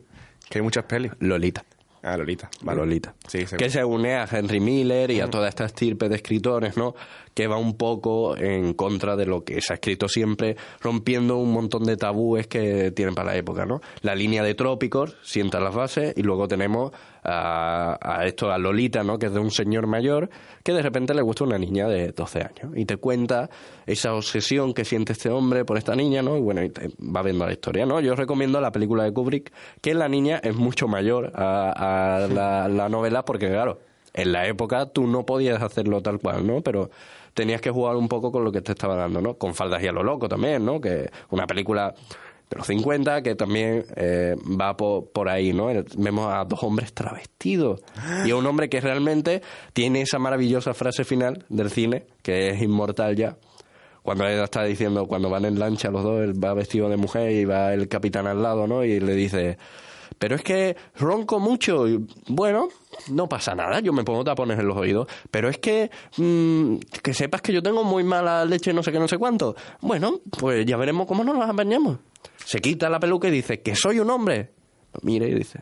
Que 0.49 0.59
hay 0.59 0.61
muchas 0.63 0.83
pelis. 0.85 1.11
Lolita. 1.19 1.63
Ah, 2.03 2.17
Lolita. 2.17 2.49
Vale. 2.63 2.79
Lolita. 2.79 3.13
Sí, 3.27 3.45
que 3.57 3.69
se 3.69 3.85
une 3.85 4.15
a 4.15 4.27
Henry 4.29 4.59
Miller 4.59 5.11
y 5.11 5.21
a 5.21 5.29
toda 5.29 5.47
esta 5.47 5.65
estirpe 5.65 6.09
de 6.09 6.15
escritores, 6.15 6.75
¿no? 6.75 6.95
Que 7.33 7.47
va 7.47 7.57
un 7.57 7.77
poco 7.77 8.35
en 8.37 8.73
contra 8.73 9.15
de 9.15 9.25
lo 9.25 9.43
que 9.43 9.61
se 9.61 9.73
ha 9.73 9.75
escrito 9.75 10.07
siempre, 10.07 10.57
rompiendo 10.79 11.37
un 11.37 11.51
montón 11.53 11.83
de 11.83 11.97
tabúes 11.97 12.47
que 12.47 12.91
tienen 12.91 13.15
para 13.15 13.31
la 13.31 13.37
época, 13.37 13.65
¿no? 13.65 13.81
La 14.01 14.15
línea 14.15 14.43
de 14.43 14.53
trópicos 14.53 15.17
sienta 15.21 15.59
las 15.59 15.73
bases 15.73 16.13
y 16.15 16.23
luego 16.23 16.47
tenemos 16.47 16.91
a, 17.23 17.97
a 18.01 18.25
esto, 18.25 18.51
a 18.51 18.57
Lolita, 18.57 19.03
¿no? 19.03 19.17
Que 19.17 19.27
es 19.27 19.33
de 19.33 19.39
un 19.39 19.51
señor 19.51 19.87
mayor 19.87 20.29
que 20.63 20.73
de 20.73 20.81
repente 20.81 21.13
le 21.13 21.21
gusta 21.21 21.43
una 21.43 21.57
niña 21.57 21.87
de 21.87 22.11
12 22.11 22.39
años 22.39 22.73
y 22.75 22.85
te 22.85 22.97
cuenta 22.97 23.49
esa 23.85 24.13
obsesión 24.13 24.73
que 24.73 24.85
siente 24.85 25.13
este 25.13 25.29
hombre 25.29 25.65
por 25.65 25.77
esta 25.77 25.95
niña, 25.95 26.21
¿no? 26.21 26.37
Y 26.37 26.41
bueno, 26.41 26.63
y 26.63 26.69
te 26.69 26.89
va 26.99 27.21
viendo 27.21 27.45
la 27.45 27.53
historia, 27.53 27.85
¿no? 27.85 27.99
Yo 27.99 28.15
recomiendo 28.15 28.59
la 28.61 28.71
película 28.71 29.03
de 29.03 29.13
Kubrick, 29.13 29.51
que 29.81 29.93
la 29.93 30.07
niña 30.07 30.39
es 30.43 30.55
mucho 30.55 30.87
mayor 30.87 31.31
a, 31.35 32.27
la, 32.31 32.67
la 32.67 32.89
novela 32.89 33.23
porque, 33.25 33.49
claro, 33.49 33.79
en 34.13 34.31
la 34.31 34.47
época 34.47 34.87
tú 34.87 35.07
no 35.07 35.25
podías 35.25 35.61
hacerlo 35.61 36.01
tal 36.01 36.19
cual, 36.19 36.45
¿no? 36.45 36.61
Pero 36.61 36.89
tenías 37.33 37.61
que 37.61 37.69
jugar 37.71 37.95
un 37.95 38.07
poco 38.07 38.31
con 38.31 38.43
lo 38.43 38.51
que 38.51 38.61
te 38.61 38.71
estaba 38.71 38.95
dando, 38.95 39.21
¿no? 39.21 39.35
Con 39.35 39.53
faldas 39.55 39.81
y 39.83 39.87
a 39.87 39.91
lo 39.91 40.03
loco 40.03 40.27
también, 40.29 40.65
¿no? 40.65 40.79
Que 40.81 41.09
una 41.29 41.47
película 41.47 41.93
de 42.49 42.57
los 42.57 42.67
50 42.67 43.21
que 43.21 43.35
también 43.35 43.85
eh, 43.95 44.35
va 44.59 44.75
po- 44.75 45.09
por, 45.13 45.29
ahí, 45.29 45.53
¿no? 45.53 45.67
Vemos 45.97 46.33
a 46.33 46.43
dos 46.43 46.61
hombres 46.63 46.93
travestidos 46.93 47.81
y 48.25 48.31
a 48.31 48.35
un 48.35 48.45
hombre 48.45 48.67
que 48.69 48.81
realmente 48.81 49.41
tiene 49.73 50.01
esa 50.01 50.19
maravillosa 50.19 50.73
frase 50.73 51.05
final 51.05 51.45
del 51.49 51.69
cine, 51.69 52.05
que 52.21 52.49
es 52.49 52.61
inmortal 52.61 53.15
ya, 53.15 53.37
cuando 54.03 54.25
él 54.27 54.41
está 54.43 54.63
diciendo, 54.63 55.05
cuando 55.07 55.29
van 55.29 55.45
en 55.45 55.59
lancha 55.59 55.91
los 55.91 56.03
dos, 56.03 56.21
él 56.23 56.43
va 56.43 56.53
vestido 56.55 56.89
de 56.89 56.97
mujer 56.97 57.31
y 57.31 57.45
va 57.45 57.73
el 57.73 57.87
capitán 57.87 58.27
al 58.27 58.41
lado, 58.43 58.67
¿no? 58.67 58.83
Y 58.83 58.99
le 58.99 59.13
dice, 59.13 59.57
pero 60.21 60.35
es 60.35 60.43
que 60.43 60.75
ronco 60.97 61.39
mucho. 61.39 61.87
Y, 61.87 62.05
bueno, 62.27 62.67
no 63.09 63.27
pasa 63.27 63.55
nada, 63.55 63.79
yo 63.79 63.91
me 63.91 64.03
pongo 64.03 64.23
tapones 64.23 64.59
en 64.59 64.67
los 64.67 64.77
oídos. 64.77 65.07
Pero 65.31 65.49
es 65.49 65.57
que, 65.57 65.89
mm, 66.17 66.75
que 67.01 67.13
sepas 67.15 67.41
que 67.41 67.51
yo 67.51 67.63
tengo 67.63 67.83
muy 67.83 68.03
mala 68.03 68.45
leche, 68.45 68.71
no 68.71 68.83
sé 68.83 68.91
qué, 68.91 68.99
no 68.99 69.07
sé 69.07 69.17
cuánto. 69.17 69.55
Bueno, 69.81 70.19
pues 70.39 70.63
ya 70.67 70.77
veremos 70.77 71.07
cómo 71.07 71.23
nos 71.23 71.35
las 71.39 71.49
apañamos. 71.49 71.97
Se 72.45 72.59
quita 72.59 72.87
la 72.87 72.99
peluca 72.99 73.29
y 73.29 73.31
dice, 73.31 73.61
que 73.63 73.75
soy 73.75 73.99
un 73.99 74.11
hombre. 74.11 74.51
Lo 74.93 74.99
mira 75.01 75.25
y 75.25 75.33
dice, 75.33 75.61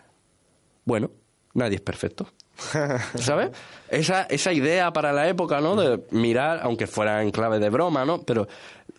bueno, 0.83 1.09
nadie 1.53 1.75
es 1.75 1.81
perfecto. 1.81 2.27
¿Sabes? 3.15 3.51
Esa, 3.89 4.23
esa 4.23 4.51
idea 4.51 4.91
para 4.91 5.13
la 5.13 5.29
época, 5.29 5.61
¿no? 5.61 5.77
De 5.77 6.03
mirar, 6.11 6.59
aunque 6.63 6.85
fuera 6.85 7.23
en 7.23 7.31
clave 7.31 7.59
de 7.59 7.69
broma, 7.69 8.03
¿no? 8.03 8.23
Pero 8.23 8.49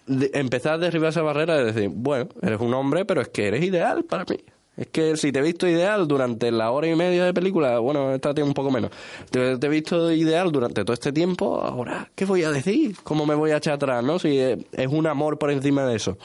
de- 0.06 0.30
empezar 0.32 0.72
a 0.74 0.78
derribar 0.78 1.10
esa 1.10 1.20
barrera 1.20 1.56
de 1.58 1.70
decir, 1.70 1.90
bueno, 1.92 2.30
eres 2.40 2.58
un 2.60 2.72
hombre, 2.72 3.04
pero 3.04 3.20
es 3.20 3.28
que 3.28 3.46
eres 3.48 3.62
ideal 3.62 4.04
para 4.04 4.24
mí. 4.24 4.38
Es 4.76 4.86
que 4.88 5.16
si 5.16 5.32
te 5.32 5.40
he 5.40 5.42
visto 5.42 5.68
ideal 5.68 6.08
durante 6.08 6.50
la 6.50 6.70
hora 6.70 6.88
y 6.88 6.94
media 6.94 7.24
de 7.24 7.34
película, 7.34 7.78
bueno, 7.80 8.14
esta 8.14 8.32
tiene 8.32 8.48
un 8.48 8.54
poco 8.54 8.70
menos. 8.70 8.90
Te, 9.30 9.52
he 9.52 9.68
visto 9.68 10.10
ideal 10.10 10.50
durante 10.50 10.84
todo 10.84 10.94
este 10.94 11.12
tiempo, 11.12 11.60
ahora, 11.60 12.10
¿qué 12.14 12.24
voy 12.24 12.44
a 12.44 12.50
decir? 12.50 12.96
¿Cómo 13.02 13.26
me 13.26 13.34
voy 13.34 13.50
a 13.50 13.58
echar 13.58 13.74
atrás, 13.74 14.02
no? 14.02 14.18
Si 14.18 14.38
es, 14.38 14.58
es 14.72 14.86
un 14.86 15.06
amor 15.06 15.38
por 15.38 15.50
encima 15.50 15.84
de 15.84 15.96
eso. 15.96 16.16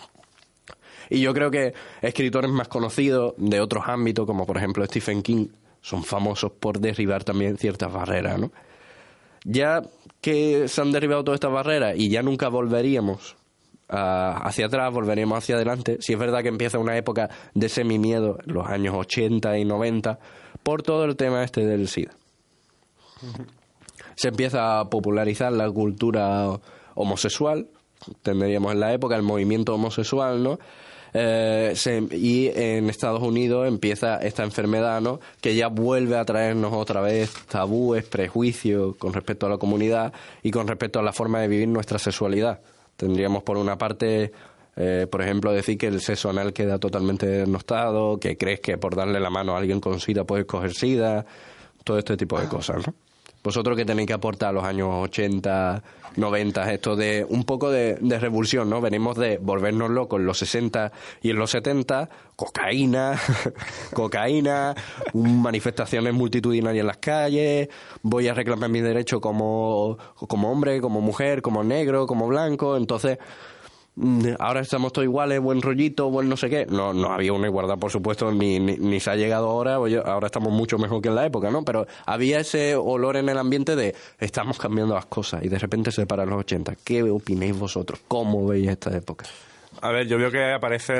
Y 1.09 1.21
yo 1.21 1.33
creo 1.33 1.51
que 1.51 1.73
escritores 2.01 2.49
más 2.49 2.67
conocidos 2.67 3.33
de 3.37 3.59
otros 3.59 3.83
ámbitos, 3.87 4.25
como 4.25 4.45
por 4.45 4.57
ejemplo 4.57 4.85
Stephen 4.85 5.21
King, 5.21 5.47
son 5.81 6.03
famosos 6.03 6.51
por 6.51 6.79
derribar 6.79 7.23
también 7.23 7.57
ciertas 7.57 7.91
barreras, 7.91 8.39
¿no? 8.39 8.51
Ya 9.43 9.83
que 10.21 10.67
se 10.67 10.81
han 10.81 10.91
derribado 10.91 11.23
todas 11.23 11.37
estas 11.37 11.51
barreras 11.51 11.93
y 11.97 12.09
ya 12.09 12.23
nunca 12.23 12.47
volveríamos 12.49 13.35
hacia 13.87 14.65
atrás, 14.65 14.93
volveríamos 14.93 15.37
hacia 15.37 15.55
adelante, 15.55 15.97
si 15.99 16.13
es 16.13 16.19
verdad 16.19 16.41
que 16.41 16.49
empieza 16.49 16.79
una 16.79 16.97
época 16.97 17.29
de 17.53 17.69
semimiedo, 17.69 18.39
los 18.45 18.67
años 18.67 18.95
80 18.95 19.57
y 19.57 19.65
90, 19.65 20.19
por 20.63 20.81
todo 20.81 21.05
el 21.05 21.15
tema 21.15 21.43
este 21.43 21.65
del 21.65 21.87
SIDA. 21.87 22.11
Se 24.15 24.29
empieza 24.29 24.79
a 24.79 24.89
popularizar 24.89 25.51
la 25.51 25.69
cultura 25.69 26.59
homosexual, 26.95 27.67
tendríamos 28.21 28.73
en 28.73 28.79
la 28.79 28.93
época 28.93 29.15
el 29.15 29.23
movimiento 29.23 29.75
homosexual, 29.75 30.41
¿no? 30.41 30.59
Eh, 31.17 31.73
y 32.11 32.47
en 32.47 32.89
Estados 32.89 33.21
Unidos 33.21 33.67
empieza 33.69 34.17
esta 34.17 34.43
enfermedad, 34.43 34.99
¿no? 34.99 35.21
Que 35.39 35.55
ya 35.55 35.67
vuelve 35.67 36.17
a 36.17 36.25
traernos 36.25 36.73
otra 36.73 36.99
vez 36.99 37.31
tabúes, 37.47 38.03
prejuicios 38.03 38.97
con 38.97 39.13
respecto 39.13 39.45
a 39.45 39.49
la 39.49 39.57
comunidad 39.57 40.11
y 40.43 40.51
con 40.51 40.67
respecto 40.67 40.99
a 40.99 41.03
la 41.03 41.13
forma 41.13 41.39
de 41.39 41.47
vivir 41.47 41.69
nuestra 41.69 41.99
sexualidad. 41.99 42.59
Tendríamos 42.97 43.43
por 43.43 43.57
una 43.57 43.77
parte, 43.77 44.31
eh, 44.75 45.07
por 45.09 45.21
ejemplo, 45.21 45.51
decir 45.51 45.77
que 45.77 45.87
el 45.87 46.01
sexo 46.01 46.29
anal 46.29 46.53
queda 46.53 46.79
totalmente 46.79 47.25
denostado, 47.27 48.19
que 48.19 48.37
crees 48.37 48.59
que 48.59 48.77
por 48.77 48.95
darle 48.95 49.19
la 49.19 49.29
mano 49.29 49.55
a 49.55 49.59
alguien 49.59 49.79
con 49.79 49.99
SIDA 49.99 50.23
puedes 50.23 50.45
coger 50.45 50.73
SIDA, 50.73 51.25
todo 51.83 51.97
este 51.97 52.17
tipo 52.17 52.39
de 52.39 52.47
cosas, 52.47 52.87
¿no? 52.87 52.93
Vosotros 53.45 53.77
que 53.77 53.85
tenéis 53.85 54.07
que 54.07 54.13
aportar 54.13 54.49
a 54.49 54.53
los 54.53 54.63
años 54.63 54.89
80, 54.91 55.83
90, 56.15 56.73
esto 56.73 56.95
de 56.95 57.23
un 57.29 57.43
poco 57.43 57.69
de, 57.69 57.93
de 58.01 58.17
revulsión, 58.17 58.71
¿no? 58.71 58.81
Venimos 58.81 59.17
de 59.17 59.37
volvernos 59.37 59.91
locos 59.91 60.19
en 60.19 60.25
los 60.25 60.39
60 60.39 60.91
y 61.21 61.29
en 61.29 61.37
los 61.37 61.51
70, 61.51 62.09
cocaína, 62.35 63.19
cocaína, 63.93 64.73
manifestaciones 65.13 66.11
multitudinarias 66.15 66.81
en 66.81 66.87
las 66.87 66.97
calles, 66.97 67.69
voy 68.01 68.27
a 68.27 68.33
reclamar 68.33 68.71
mi 68.71 68.81
derecho 68.81 69.21
como, 69.21 69.99
como 70.15 70.51
hombre, 70.51 70.81
como 70.81 70.99
mujer, 70.99 71.43
como 71.43 71.63
negro, 71.63 72.07
como 72.07 72.25
blanco, 72.27 72.77
entonces 72.77 73.19
ahora 74.39 74.61
estamos 74.61 74.91
todos 74.91 75.05
iguales, 75.05 75.39
buen 75.39 75.61
rollito, 75.61 76.09
buen 76.09 76.27
no 76.27 76.37
sé 76.37 76.49
qué. 76.49 76.65
No, 76.65 76.93
no 76.93 77.11
había 77.11 77.33
una 77.33 77.47
igualdad, 77.47 77.77
por 77.77 77.91
supuesto, 77.91 78.31
ni, 78.31 78.59
ni, 78.59 78.77
ni 78.77 78.99
se 78.99 79.11
ha 79.11 79.15
llegado 79.15 79.49
ahora, 79.49 79.79
oye, 79.79 80.01
ahora 80.03 80.27
estamos 80.27 80.51
mucho 80.51 80.77
mejor 80.77 81.01
que 81.01 81.09
en 81.09 81.15
la 81.15 81.25
época, 81.25 81.51
¿no? 81.51 81.63
Pero 81.63 81.87
había 82.05 82.39
ese 82.39 82.75
olor 82.75 83.17
en 83.17 83.29
el 83.29 83.37
ambiente 83.37 83.75
de 83.75 83.95
estamos 84.19 84.57
cambiando 84.57 84.95
las 84.95 85.05
cosas 85.05 85.43
y 85.43 85.49
de 85.49 85.59
repente 85.59 85.91
se 85.91 86.05
paran 86.05 86.29
los 86.29 86.39
80. 86.39 86.75
¿Qué 86.83 87.03
opináis 87.03 87.57
vosotros? 87.57 88.01
¿Cómo 88.07 88.45
veis 88.47 88.67
esta 88.67 88.95
época? 88.95 89.25
A 89.81 89.91
ver, 89.91 90.07
yo 90.07 90.17
veo 90.17 90.31
que 90.31 90.53
aparece 90.53 90.93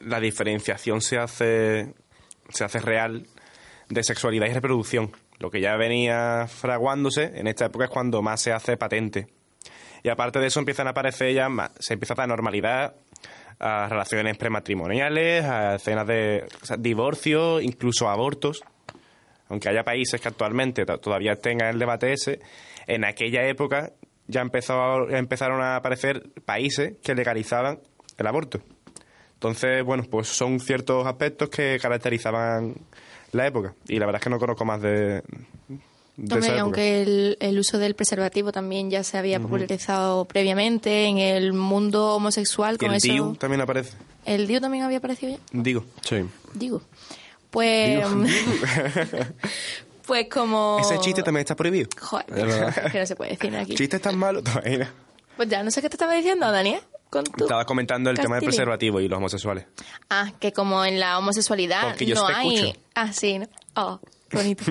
la 0.00 0.20
diferenciación 0.20 1.00
se 1.00 1.18
hace 1.18 1.94
se 2.48 2.64
hace 2.64 2.78
real 2.78 3.26
de 3.88 4.02
sexualidad 4.02 4.46
y 4.46 4.52
reproducción. 4.52 5.12
Lo 5.38 5.50
que 5.50 5.60
ya 5.60 5.76
venía 5.76 6.46
fraguándose 6.48 7.32
en 7.34 7.46
esta 7.46 7.66
época 7.66 7.86
es 7.86 7.90
cuando 7.90 8.22
más 8.22 8.40
se 8.40 8.52
hace 8.52 8.76
patente. 8.76 9.26
Y 10.06 10.08
aparte 10.08 10.38
de 10.38 10.46
eso 10.46 10.60
empiezan 10.60 10.86
a 10.86 10.90
aparecer 10.90 11.34
ya 11.34 11.48
más, 11.48 11.72
se 11.80 11.94
empieza 11.94 12.14
a 12.14 12.16
dar 12.18 12.28
normalidad 12.28 12.94
a 13.58 13.88
relaciones 13.88 14.36
prematrimoniales, 14.38 15.44
a 15.44 15.74
escenas 15.74 16.06
de 16.06 16.46
o 16.62 16.64
sea, 16.64 16.76
divorcio, 16.76 17.60
incluso 17.60 18.08
abortos. 18.08 18.62
Aunque 19.48 19.68
haya 19.68 19.82
países 19.82 20.20
que 20.20 20.28
actualmente 20.28 20.86
to- 20.86 20.98
todavía 20.98 21.34
tengan 21.34 21.70
el 21.70 21.80
debate 21.80 22.12
ese, 22.12 22.38
en 22.86 23.04
aquella 23.04 23.48
época 23.48 23.94
ya 24.28 24.42
empezó, 24.42 25.08
ya 25.08 25.18
empezaron 25.18 25.60
a 25.60 25.74
aparecer 25.74 26.30
países 26.44 26.94
que 27.02 27.16
legalizaban 27.16 27.80
el 28.16 28.26
aborto. 28.28 28.60
Entonces, 29.34 29.82
bueno, 29.82 30.04
pues 30.08 30.28
son 30.28 30.60
ciertos 30.60 31.04
aspectos 31.04 31.48
que 31.48 31.80
caracterizaban 31.82 32.76
la 33.32 33.44
época. 33.48 33.74
Y 33.88 33.98
la 33.98 34.06
verdad 34.06 34.20
es 34.20 34.24
que 34.24 34.30
no 34.30 34.38
conozco 34.38 34.64
más 34.64 34.80
de 34.80 35.24
Hombre, 36.18 36.58
aunque 36.58 37.02
el, 37.02 37.36
el 37.40 37.58
uso 37.58 37.78
del 37.78 37.94
preservativo 37.94 38.50
también 38.50 38.90
ya 38.90 39.04
se 39.04 39.18
había 39.18 39.38
popularizado 39.38 40.24
previamente 40.24 41.04
en 41.06 41.18
el 41.18 41.52
mundo 41.52 42.14
homosexual 42.14 42.76
Y 42.76 42.78
con 42.78 42.90
el 42.90 42.96
eso. 42.96 43.08
DIU 43.12 43.34
también 43.36 43.60
aparece. 43.60 43.96
¿El 44.24 44.46
DIU 44.46 44.60
también 44.60 44.84
había 44.84 44.98
aparecido 44.98 45.32
ya? 45.36 45.38
Digo, 45.52 45.84
Sí. 46.02 46.24
Digo. 46.54 46.80
Pues. 47.50 48.02
pues 50.06 50.28
como. 50.30 50.78
ese 50.80 50.98
chiste 51.00 51.22
también 51.22 51.40
está 51.42 51.56
prohibido. 51.56 51.88
Joder, 52.00 52.26
Es 52.30 52.82
que 52.92 53.00
no 53.00 53.06
se 53.06 53.16
puede 53.16 53.30
decir 53.32 53.56
aquí. 53.56 53.74
Chiste 53.74 53.98
tan 53.98 54.16
malo 54.18 54.42
todavía. 54.42 54.92
Pues 55.36 55.50
ya 55.50 55.62
no 55.62 55.70
sé 55.70 55.82
qué 55.82 55.90
te 55.90 55.96
estaba 55.96 56.14
diciendo, 56.14 56.50
Daniel. 56.50 56.80
Con 57.10 57.22
tu 57.24 57.44
Estaba 57.44 57.66
comentando 57.66 58.08
el 58.08 58.16
tema 58.16 58.36
del 58.36 58.44
castillo. 58.44 58.48
preservativo 58.52 59.00
y 59.02 59.08
los 59.08 59.18
homosexuales. 59.18 59.66
Ah, 60.08 60.32
que 60.40 60.54
como 60.54 60.82
en 60.82 60.98
la 60.98 61.18
homosexualidad 61.18 61.88
Porque 61.88 62.06
yo 62.06 62.14
no 62.14 62.26
te 62.26 62.32
hay. 62.32 62.54
escucho. 62.56 62.80
Ah, 62.94 63.12
sí, 63.12 63.38
¿no? 63.40 63.46
Oh, 63.74 64.00
bonito. 64.32 64.64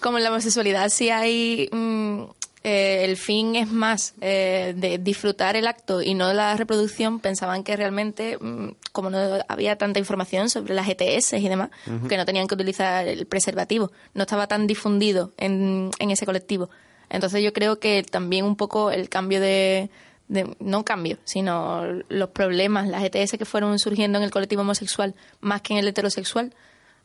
como 0.00 0.18
en 0.18 0.24
la 0.24 0.30
homosexualidad 0.30 0.88
sí 0.90 1.10
hay. 1.10 1.68
mm, 1.72 2.22
eh, 2.64 3.04
el 3.06 3.16
fin 3.16 3.56
es 3.56 3.68
más 3.68 4.14
eh, 4.20 4.72
de 4.76 4.98
disfrutar 4.98 5.56
el 5.56 5.66
acto 5.66 6.00
y 6.00 6.14
no 6.14 6.32
la 6.32 6.56
reproducción, 6.56 7.18
pensaban 7.18 7.64
que 7.64 7.74
realmente, 7.76 8.38
mm, 8.40 8.68
como 8.92 9.10
no 9.10 9.18
había 9.48 9.76
tanta 9.76 9.98
información 9.98 10.48
sobre 10.48 10.72
las 10.72 10.88
ETS 10.88 11.32
y 11.32 11.48
demás, 11.48 11.70
que 12.08 12.16
no 12.16 12.24
tenían 12.24 12.46
que 12.46 12.54
utilizar 12.54 13.08
el 13.08 13.26
preservativo, 13.26 13.90
no 14.14 14.22
estaba 14.22 14.46
tan 14.46 14.68
difundido 14.68 15.32
en, 15.38 15.90
en 15.98 16.10
ese 16.12 16.24
colectivo. 16.24 16.70
Entonces 17.10 17.42
yo 17.42 17.52
creo 17.52 17.80
que 17.80 18.04
también 18.04 18.44
un 18.44 18.54
poco 18.54 18.92
el 18.92 19.08
cambio 19.08 19.40
de, 19.40 19.90
de- 20.28 20.56
no 20.60 20.84
cambio, 20.84 21.18
sino 21.24 21.82
los 22.08 22.28
problemas, 22.28 22.86
las 22.86 23.02
ETS 23.02 23.32
que 23.38 23.44
fueron 23.44 23.80
surgiendo 23.80 24.18
en 24.18 24.24
el 24.24 24.30
colectivo 24.30 24.62
homosexual 24.62 25.16
más 25.40 25.62
que 25.62 25.72
en 25.72 25.80
el 25.80 25.88
heterosexual, 25.88 26.54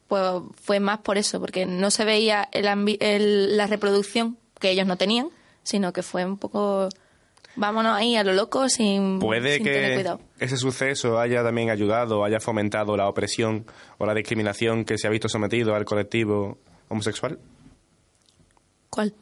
pues 0.08 0.24
fue 0.62 0.80
más 0.80 1.00
por 1.00 1.18
eso, 1.18 1.40
porque 1.40 1.66
no 1.66 1.92
se 1.92 2.06
veía 2.06 2.48
el 2.52 2.66
ambi- 2.68 2.98
el- 3.00 3.58
la 3.58 3.68
reproducción 3.68 4.38
que 4.60 4.72
ellos 4.72 4.88
no 4.88 4.98
tenían, 4.98 5.30
sino 5.64 5.92
que 5.94 6.02
fue 6.04 6.24
un 6.26 6.38
poco, 6.38 6.90
vámonos 7.56 7.96
ahí 7.96 8.16
a 8.16 8.24
lo 8.24 8.34
loco 8.34 8.70
sin, 8.70 9.20
Puede 9.20 9.56
sin 9.56 9.64
tener 9.66 9.90
que 9.90 9.96
cuidado. 9.96 10.20
ese 10.40 10.58
suceso 10.58 11.20
haya 11.20 11.44
también 11.44 11.70
ayudado, 11.70 12.24
haya 12.24 12.40
fomentado 12.40 12.96
la 12.98 13.08
opresión 13.10 13.66
o 13.98 14.06
la 14.06 14.14
discriminación 14.14 14.86
que 14.86 14.98
se 14.98 15.08
ha 15.08 15.10
visto 15.10 15.28
sometido 15.30 15.76
al 15.76 15.86
colectivo 15.86 16.58
homosexual. 16.90 17.38
¿Cuál? 18.90 19.14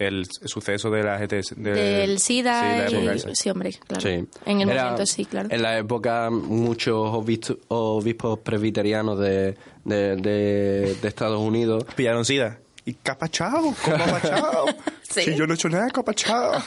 El 0.00 0.26
suceso 0.26 0.90
de 0.90 1.02
la 1.02 1.18
GTS. 1.18 1.54
de- 1.56 1.72
Del 1.72 2.20
SIDA 2.20 2.60
sí, 2.88 2.94
la 2.94 3.00
época 3.00 3.30
y... 3.30 3.34
Sí, 3.36 3.50
hombre, 3.50 3.70
claro. 3.86 4.00
Sí. 4.00 4.26
En 4.46 4.60
el 4.60 4.70
Era- 4.70 4.84
momento 4.84 5.06
sí, 5.06 5.24
claro. 5.24 5.48
En 5.50 5.60
la 5.60 5.76
época, 5.76 6.30
muchos 6.30 6.94
obispos, 7.14 7.56
obispos 7.66 8.38
presbiterianos 8.38 9.18
de, 9.18 9.56
de, 9.84 10.14
de- 10.16 10.96
de 11.02 11.08
Estados 11.08 11.40
Unidos 11.40 11.84
Pillaron 11.96 12.24
SIDA. 12.24 12.58
¿Y 12.84 12.96
ha 13.10 13.18
pasado? 13.18 13.74
Sí. 15.10 15.22
Si 15.22 15.34
yo 15.36 15.46
no 15.46 15.54
he 15.54 15.56
hecho 15.56 15.70
nada, 15.70 15.88
¿qué 15.88 16.00
ha 16.00 16.02
pasado? 16.04 16.62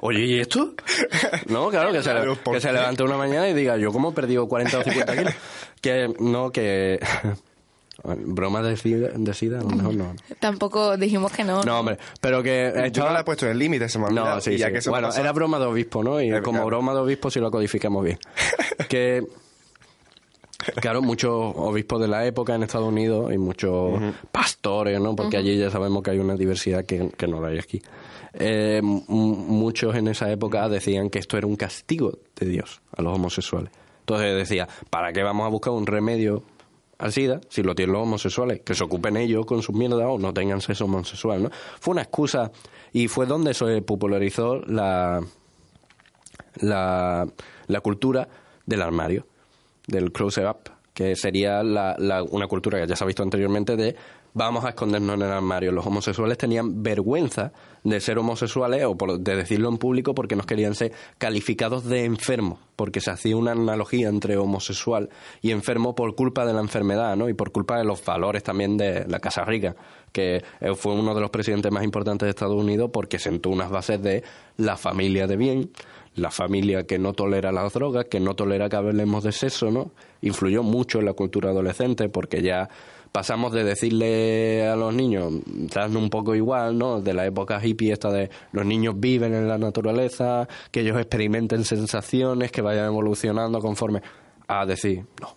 Oye, 0.00 0.24
¿y 0.26 0.40
esto? 0.40 0.74
No, 1.46 1.68
claro, 1.70 1.92
que 1.92 2.02
se, 2.02 2.08
le- 2.12 2.16
Claro, 2.16 2.36
¿por 2.36 2.54
que 2.54 2.60
se 2.60 2.72
levante 2.72 3.04
una 3.04 3.16
mañana 3.16 3.48
y 3.48 3.54
diga, 3.54 3.76
yo 3.76 3.92
como 3.92 4.10
he 4.10 4.12
perdido 4.12 4.48
40 4.48 4.80
o 4.80 4.82
50 4.82 5.16
kilos. 5.16 5.34
Que 5.80 6.12
no, 6.18 6.50
que... 6.50 6.98
Broma 8.04 8.62
de 8.62 8.76
sida, 8.76 9.08
de 9.14 9.34
sida, 9.34 9.60
a 9.60 9.62
lo 9.62 9.70
mejor 9.70 9.94
no. 9.94 10.14
Tampoco 10.38 10.96
dijimos 10.96 11.32
que 11.32 11.44
no. 11.44 11.62
No, 11.64 11.80
hombre, 11.80 11.98
pero 12.20 12.42
que 12.42 12.90
Yo 12.92 13.04
no 13.04 13.12
la 13.12 13.20
he 13.20 13.24
puesto 13.24 13.46
en 13.46 13.52
el 13.52 13.58
límite, 13.58 13.88
se 13.88 13.98
me 13.98 14.06
olvidado. 14.06 14.34
No, 14.36 14.40
sí, 14.40 14.52
y 14.52 14.58
ya 14.58 14.68
sí. 14.68 14.72
que 14.74 14.90
Bueno, 14.90 15.08
pasó- 15.08 15.20
era 15.20 15.32
broma 15.32 15.58
de 15.58 15.66
obispo, 15.66 16.04
¿no? 16.04 16.20
Y 16.20 16.30
como 16.42 16.64
broma 16.66 16.92
de 16.94 17.00
obispo 17.00 17.30
si 17.30 17.40
lo 17.40 17.50
codificamos 17.50 18.04
bien. 18.04 18.18
que, 18.88 19.24
claro, 20.80 21.02
muchos 21.02 21.32
obispos 21.56 22.00
de 22.00 22.08
la 22.08 22.26
época 22.26 22.54
en 22.54 22.62
Estados 22.62 22.88
Unidos 22.88 23.32
y 23.32 23.38
muchos 23.38 24.00
pastores, 24.30 25.00
¿no? 25.00 25.16
Porque 25.16 25.36
allí 25.36 25.56
ya 25.56 25.70
sabemos 25.70 26.02
que 26.02 26.10
hay 26.10 26.18
una 26.18 26.34
diversidad 26.36 26.84
que, 26.84 27.10
que 27.16 27.26
no 27.26 27.40
la 27.40 27.48
hay 27.48 27.58
aquí. 27.58 27.80
Eh, 28.34 28.80
muchos 28.82 29.94
en 29.96 30.08
esa 30.08 30.30
época 30.30 30.68
decían 30.68 31.08
que 31.08 31.18
esto 31.18 31.38
era 31.38 31.46
un 31.46 31.56
castigo 31.56 32.18
de 32.38 32.46
Dios 32.46 32.82
a 32.96 33.02
los 33.02 33.14
homosexuales. 33.14 33.70
Entonces 34.00 34.36
decía, 34.36 34.68
¿para 34.90 35.12
qué 35.12 35.22
vamos 35.22 35.46
a 35.46 35.48
buscar 35.48 35.72
un 35.72 35.86
remedio 35.86 36.42
al 36.98 37.12
SIDA 37.12 37.40
si 37.48 37.62
lo 37.62 37.74
tienen 37.74 37.92
los 37.94 38.02
homosexuales? 38.02 38.60
Que 38.64 38.74
se 38.74 38.84
ocupen 38.84 39.16
ellos 39.16 39.44
con 39.46 39.62
sus 39.62 39.74
mierdas 39.74 40.06
o 40.08 40.18
no 40.18 40.32
tengan 40.32 40.60
sexo 40.60 40.84
homosexual, 40.86 41.42
¿no? 41.42 41.50
Fue 41.80 41.92
una 41.92 42.02
excusa 42.02 42.50
y 42.92 43.08
fue 43.08 43.26
donde 43.26 43.52
se 43.54 43.82
popularizó 43.82 44.56
la, 44.66 45.20
la, 46.60 47.26
cultura 47.82 48.28
del 48.64 48.82
armario, 48.82 49.26
del 49.86 50.12
closer 50.12 50.46
up, 50.46 50.70
que 50.94 51.14
sería 51.16 51.62
la, 51.62 51.94
la- 51.98 52.22
una 52.22 52.46
cultura 52.46 52.80
que 52.80 52.86
ya 52.86 52.96
se 52.96 53.04
ha 53.04 53.06
visto 53.06 53.22
anteriormente 53.22 53.76
de 53.76 53.94
vamos 54.36 54.66
a 54.66 54.68
escondernos 54.68 55.16
en 55.16 55.22
el 55.22 55.32
armario. 55.32 55.72
Los 55.72 55.86
homosexuales 55.86 56.36
tenían 56.36 56.82
vergüenza 56.82 57.52
de 57.84 58.00
ser 58.00 58.18
homosexuales 58.18 58.84
o 58.84 58.94
por- 58.94 59.18
de 59.18 59.34
decirlo 59.34 59.70
en 59.70 59.78
público 59.78 60.14
porque 60.14 60.36
nos 60.36 60.44
querían 60.44 60.74
ser 60.74 60.92
calificados 61.16 61.84
de 61.84 62.04
enfermos, 62.04 62.58
porque 62.76 63.00
se 63.00 63.10
hacía 63.10 63.34
una 63.34 63.52
analogía 63.52 64.08
entre 64.10 64.36
homosexual 64.36 65.08
y 65.40 65.52
enfermo 65.52 65.94
por 65.94 66.14
culpa 66.14 66.44
de 66.44 66.52
la 66.52 66.60
enfermedad, 66.60 67.16
¿no? 67.16 67.30
Y 67.30 67.34
por 67.34 67.50
culpa 67.50 67.78
de 67.78 67.84
los 67.84 68.04
valores 68.04 68.42
también 68.42 68.76
de 68.76 69.06
la 69.08 69.20
Casa 69.20 69.42
Rica, 69.46 69.74
que 70.12 70.44
eh, 70.60 70.74
fue 70.74 70.92
uno 70.92 71.14
de 71.14 71.20
los 71.22 71.30
presidentes 71.30 71.72
más 71.72 71.82
importantes 71.84 72.26
de 72.26 72.30
Estados 72.30 72.56
Unidos 72.62 72.90
porque 72.92 73.18
sentó 73.18 73.48
unas 73.48 73.70
bases 73.70 74.02
de 74.02 74.22
la 74.58 74.76
familia 74.76 75.26
de 75.26 75.36
bien, 75.38 75.70
la 76.14 76.30
familia 76.30 76.84
que 76.86 76.98
no 76.98 77.14
tolera 77.14 77.52
las 77.52 77.72
drogas, 77.72 78.04
que 78.10 78.20
no 78.20 78.34
tolera 78.34 78.68
que 78.68 78.76
hablemos 78.76 79.24
de 79.24 79.32
sexo, 79.32 79.70
¿no? 79.70 79.92
Influyó 80.20 80.62
mucho 80.62 80.98
en 80.98 81.06
la 81.06 81.14
cultura 81.14 81.50
adolescente 81.50 82.08
porque 82.10 82.42
ya 82.42 82.68
pasamos 83.16 83.50
de 83.50 83.64
decirle 83.64 84.68
a 84.68 84.76
los 84.76 84.92
niños, 84.92 85.32
dadme 85.46 85.96
un 85.96 86.10
poco 86.10 86.34
igual, 86.34 86.76
¿no? 86.76 87.00
De 87.00 87.14
la 87.14 87.24
época 87.24 87.58
hippie 87.64 87.90
esta 87.90 88.10
de 88.12 88.28
los 88.52 88.66
niños 88.66 89.00
viven 89.00 89.32
en 89.32 89.48
la 89.48 89.56
naturaleza, 89.56 90.46
que 90.70 90.80
ellos 90.80 90.98
experimenten 90.98 91.64
sensaciones, 91.64 92.52
que 92.52 92.60
vayan 92.60 92.84
evolucionando 92.84 93.58
conforme 93.58 94.02
a 94.46 94.66
decir, 94.66 95.06
no, 95.18 95.34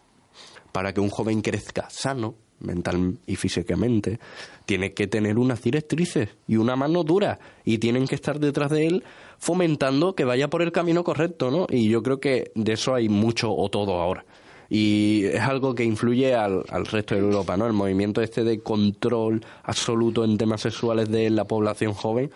para 0.74 0.92
que 0.94 1.00
un 1.00 1.10
joven 1.10 1.42
crezca 1.42 1.90
sano, 1.90 2.36
mental 2.60 3.18
y 3.26 3.38
físicamente, 3.38 4.20
tiene 4.66 4.94
que 4.94 5.08
tener 5.08 5.40
unas 5.40 5.62
directrices 5.62 6.36
y 6.50 6.58
una 6.58 6.76
mano 6.76 7.06
dura 7.06 7.40
y 7.64 7.78
tienen 7.78 8.08
que 8.08 8.16
estar 8.16 8.42
detrás 8.42 8.72
de 8.72 8.88
él 8.88 9.04
fomentando 9.38 10.16
que 10.16 10.26
vaya 10.26 10.50
por 10.50 10.64
el 10.64 10.74
camino 10.74 11.06
correcto, 11.06 11.50
¿no? 11.50 11.66
Y 11.70 11.88
yo 11.88 12.04
creo 12.04 12.20
que 12.20 12.52
de 12.56 12.74
eso 12.74 12.94
hay 12.94 13.08
mucho 13.08 13.56
o 13.56 13.70
todo 13.70 14.02
ahora. 14.02 14.26
Y 14.70 15.26
es 15.26 15.42
algo 15.42 15.74
que 15.74 15.84
influye 15.84 16.36
al, 16.36 16.64
al 16.70 16.86
resto 16.86 17.16
de 17.16 17.22
Europa, 17.22 17.58
¿no? 17.58 17.66
El 17.66 17.74
movimiento 17.74 18.22
este 18.22 18.44
de 18.44 18.60
control 18.62 19.44
absoluto 19.64 20.24
en 20.24 20.38
temas 20.38 20.62
sexuales 20.62 21.10
de 21.10 21.30
la 21.32 21.46
población 21.46 21.94
joven, 21.94 22.30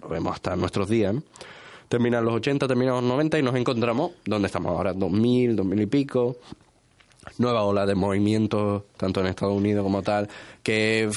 lo 0.00 0.08
vemos 0.08 0.32
hasta 0.34 0.56
nuestros 0.56 0.88
días, 0.88 1.14
¿no? 1.14 1.22
Terminan 1.88 2.24
los 2.24 2.34
80, 2.34 2.66
terminan 2.66 2.94
los 2.94 3.04
90 3.04 3.38
y 3.38 3.42
nos 3.42 3.54
encontramos 3.54 4.12
donde 4.24 4.46
estamos 4.46 4.72
ahora, 4.72 4.94
2000, 4.94 5.54
2000 5.56 5.80
y 5.82 5.86
pico, 5.86 6.36
nueva 7.38 7.62
ola 7.64 7.84
de 7.86 7.94
movimientos, 7.94 8.84
tanto 8.96 9.20
en 9.20 9.26
Estados 9.26 9.54
Unidos 9.54 9.82
como 9.84 10.02
tal, 10.02 10.28
que, 10.62 11.10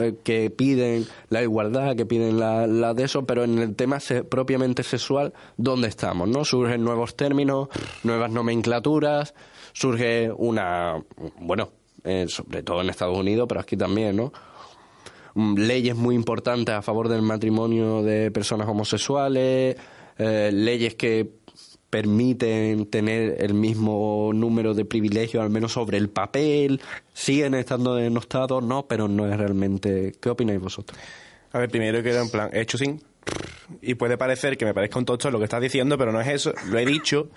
eh, 0.00 0.14
que 0.24 0.50
piden 0.50 1.06
la 1.28 1.42
igualdad, 1.42 1.94
que 1.94 2.06
piden 2.06 2.40
la, 2.40 2.66
la 2.66 2.94
de 2.94 3.04
eso, 3.04 3.24
pero 3.26 3.44
en 3.44 3.58
el 3.58 3.74
tema 3.76 4.00
se- 4.00 4.24
propiamente 4.24 4.82
sexual, 4.82 5.32
¿dónde 5.58 5.88
estamos? 5.88 6.28
no 6.28 6.44
Surgen 6.44 6.82
nuevos 6.82 7.14
términos, 7.16 7.68
nuevas 8.02 8.30
nomenclaturas, 8.30 9.34
surge 9.76 10.32
una, 10.34 11.04
bueno, 11.38 11.70
eh, 12.02 12.24
sobre 12.28 12.62
todo 12.62 12.80
en 12.80 12.88
Estados 12.88 13.18
Unidos, 13.18 13.46
pero 13.46 13.60
aquí 13.60 13.76
también, 13.76 14.16
¿no? 14.16 14.32
Mm, 15.34 15.58
leyes 15.58 15.94
muy 15.94 16.14
importantes 16.14 16.74
a 16.74 16.80
favor 16.80 17.10
del 17.10 17.20
matrimonio 17.20 18.02
de 18.02 18.30
personas 18.30 18.68
homosexuales, 18.68 19.76
eh, 20.16 20.50
leyes 20.50 20.94
que 20.94 21.30
permiten 21.90 22.86
tener 22.86 23.36
el 23.38 23.52
mismo 23.52 24.30
número 24.32 24.72
de 24.72 24.86
privilegios, 24.86 25.42
al 25.42 25.50
menos 25.50 25.72
sobre 25.72 25.98
el 25.98 26.08
papel, 26.08 26.80
siguen 27.12 27.54
estando 27.54 27.94
denostados, 27.96 28.62
no, 28.62 28.86
pero 28.86 29.08
no 29.08 29.30
es 29.30 29.36
realmente... 29.36 30.14
¿Qué 30.18 30.30
opináis 30.30 30.58
vosotros? 30.58 30.98
A 31.52 31.58
ver, 31.58 31.68
primero 31.68 32.02
que 32.02 32.10
era 32.10 32.22
en 32.22 32.30
plan, 32.30 32.48
hecho 32.54 32.78
sin. 32.78 33.02
Y 33.82 33.94
puede 33.94 34.16
parecer 34.16 34.56
que 34.56 34.64
me 34.64 34.72
parezca 34.72 34.98
un 34.98 35.04
tocho 35.04 35.30
lo 35.30 35.38
que 35.38 35.44
estás 35.44 35.60
diciendo, 35.60 35.98
pero 35.98 36.12
no 36.12 36.20
es 36.20 36.28
eso. 36.28 36.54
Lo 36.70 36.78
he 36.78 36.86
dicho 36.86 37.28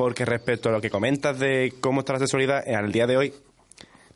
porque 0.00 0.24
respecto 0.24 0.70
a 0.70 0.72
lo 0.72 0.80
que 0.80 0.88
comentas 0.88 1.38
de 1.38 1.74
cómo 1.78 2.00
está 2.00 2.14
la 2.14 2.20
sexualidad 2.20 2.66
eh, 2.66 2.74
al 2.74 2.90
día 2.90 3.06
de 3.06 3.18
hoy, 3.18 3.34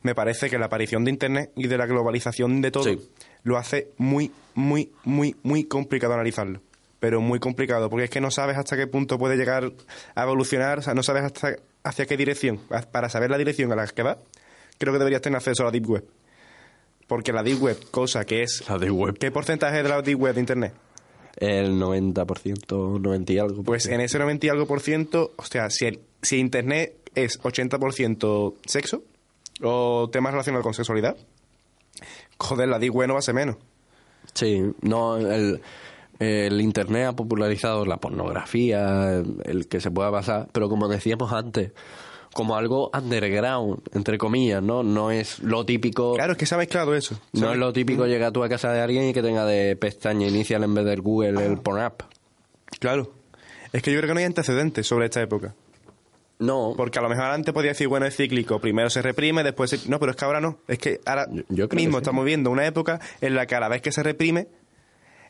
me 0.01 0.15
parece 0.15 0.49
que 0.49 0.57
la 0.59 0.65
aparición 0.65 1.05
de 1.05 1.11
Internet 1.11 1.51
y 1.57 1.67
de 1.67 1.77
la 1.77 1.85
globalización 1.85 2.63
de 2.63 2.71
todo 2.71 2.85
Sí. 2.85 2.99
lo 3.43 3.59
hace 3.59 3.89
muy, 3.99 4.33
muy, 4.55 4.93
muy, 5.05 5.37
muy 5.43 5.65
complicado 5.65 6.15
analizarlo. 6.15 6.63
Pero 7.01 7.21
muy 7.21 7.39
complicado, 7.39 7.91
porque 7.91 8.05
es 8.05 8.11
que 8.11 8.23
no 8.23 8.31
sabes 8.31 8.57
hasta 8.57 8.79
qué 8.79 8.87
punto 8.87 9.19
puede 9.19 9.37
llegar 9.37 9.73
a 10.15 10.23
evolucionar, 10.23 10.79
o 10.79 10.83
sea, 10.83 10.95
no 10.95 11.03
sabes 11.03 11.23
hasta 11.25 11.57
hacia 11.83 12.07
qué 12.07 12.17
dirección. 12.17 12.61
Para 12.91 13.11
saber 13.11 13.29
la 13.29 13.37
dirección 13.37 13.71
a 13.71 13.77
la 13.77 13.87
que 13.87 14.03
va, 14.03 14.17
creo 14.79 14.95
que 14.95 14.99
deberías 14.99 15.21
tener 15.21 15.37
acceso 15.37 15.65
a 15.65 15.67
la 15.67 15.71
Deep 15.71 15.87
Web. 15.87 16.05
Porque 17.07 17.31
la 17.31 17.43
Deep 17.43 17.63
Web, 17.63 17.91
cosa 17.91 18.25
que 18.25 18.43
es 18.43 18.67
La 18.71 18.79
Deep 18.79 18.95
Web. 18.95 19.19
¿Qué 19.19 19.31
porcentaje 19.31 19.83
de 19.83 19.89
la 19.91 20.01
Deep 20.01 20.19
Web 20.19 20.35
de 20.37 20.41
Internet? 20.41 20.73
El 21.37 21.73
90%, 21.81 23.01
90 23.01 23.33
y 23.33 23.39
algo. 23.39 23.63
Pues 23.63 23.87
en 23.87 24.01
ese 24.01 24.19
90 24.19 24.47
y 24.47 24.49
algo 24.51 24.67
por 24.67 24.81
ciento, 24.81 25.33
o 25.37 25.45
sea, 25.45 25.71
si, 25.71 25.87
el- 25.87 26.01
si 26.23 26.39
Internet 26.39 26.95
es 27.15 27.39
80% 27.43 28.55
sexo 28.67 29.03
o 29.63 30.09
temas 30.11 30.33
relacionados 30.33 30.65
con 30.65 30.75
sexualidad, 30.75 31.17
joder, 32.39 32.69
la 32.69 32.79
di 32.79 32.89
bueno 32.89 33.15
va 33.15 33.19
a 33.21 33.23
ser 33.23 33.35
menos. 33.35 33.57
Sí, 34.33 34.63
no, 34.81 35.17
el, 35.17 35.61
el 36.19 36.61
Internet 36.61 37.07
ha 37.09 37.13
popularizado 37.17 37.85
la 37.85 37.99
pornografía, 37.99 39.15
el, 39.15 39.37
el 39.45 39.69
que 39.69 39.81
se 39.81 39.91
pueda 39.91 40.11
basar, 40.11 40.49
pero 40.53 40.69
como 40.69 40.89
decíamos 40.89 41.33
antes, 41.33 41.73
como 42.35 42.57
algo 42.57 42.91
underground, 42.93 43.81
entre 43.95 44.19
comillas, 44.19 44.63
¿no? 44.63 44.83
No 44.83 45.11
es 45.11 45.39
lo 45.39 45.65
típico... 45.65 46.15
Claro, 46.15 46.33
es 46.33 46.39
que 46.39 46.47
se 46.47 46.55
ha 46.55 46.59
mezclado 46.59 46.95
eso. 46.95 47.19
No 47.33 47.41
¿sabes? 47.41 47.55
es 47.55 47.61
lo 47.61 47.73
típico 47.73 48.07
llegar 48.07 48.33
tú 48.33 48.45
a 48.45 48.49
casa 48.49 48.73
de 48.73 48.81
alguien 48.81 49.09
y 49.09 49.13
que 49.15 49.23
tenga 49.23 49.45
de 49.47 49.77
pestaña 49.77 50.27
inicial 50.27 50.63
en 50.65 50.75
vez 50.75 50.85
del 50.85 51.01
Google 51.01 51.45
el 51.47 51.59
Pornhub. 51.59 51.95
Claro. 52.81 53.13
Es 53.73 53.83
que 53.83 53.93
yo 53.93 53.99
creo 53.99 54.09
que 54.09 54.15
no 54.15 54.19
hay 54.21 54.27
antecedentes 54.27 54.87
sobre 54.87 55.07
esta 55.07 55.23
época. 55.23 55.55
No, 56.41 56.75
Porque 56.77 56.99
a 56.99 57.03
lo 57.03 57.09
mejor 57.09 57.27
antes 57.27 57.55
podía 57.55 57.71
decir, 57.71 57.87
bueno, 57.89 58.07
es 58.07 58.17
cíclico, 58.17 58.59
primero 58.59 58.91
se 58.91 59.01
reprime, 59.03 59.45
después 59.45 59.71
se... 59.71 59.89
No, 59.89 59.99
pero 60.01 60.11
es 60.11 60.17
que 60.17 60.25
ahora 60.25 60.41
no. 60.41 60.59
Es 60.67 60.79
que 60.79 61.01
ahora 61.07 61.27
Yo- 61.31 61.45
yo 61.49 61.69
creo 61.69 61.79
mismo 61.81 61.99
que 61.99 62.05
sí. 62.05 62.09
estamos 62.09 62.25
viendo 62.25 62.51
una 62.51 62.67
época 62.67 63.01
en 63.21 63.35
la 63.37 63.47
que 63.47 63.55
a 63.55 63.61
la 63.61 63.69
vez 63.69 63.81
que 63.83 63.93
se 63.93 64.03
reprime, 64.03 64.49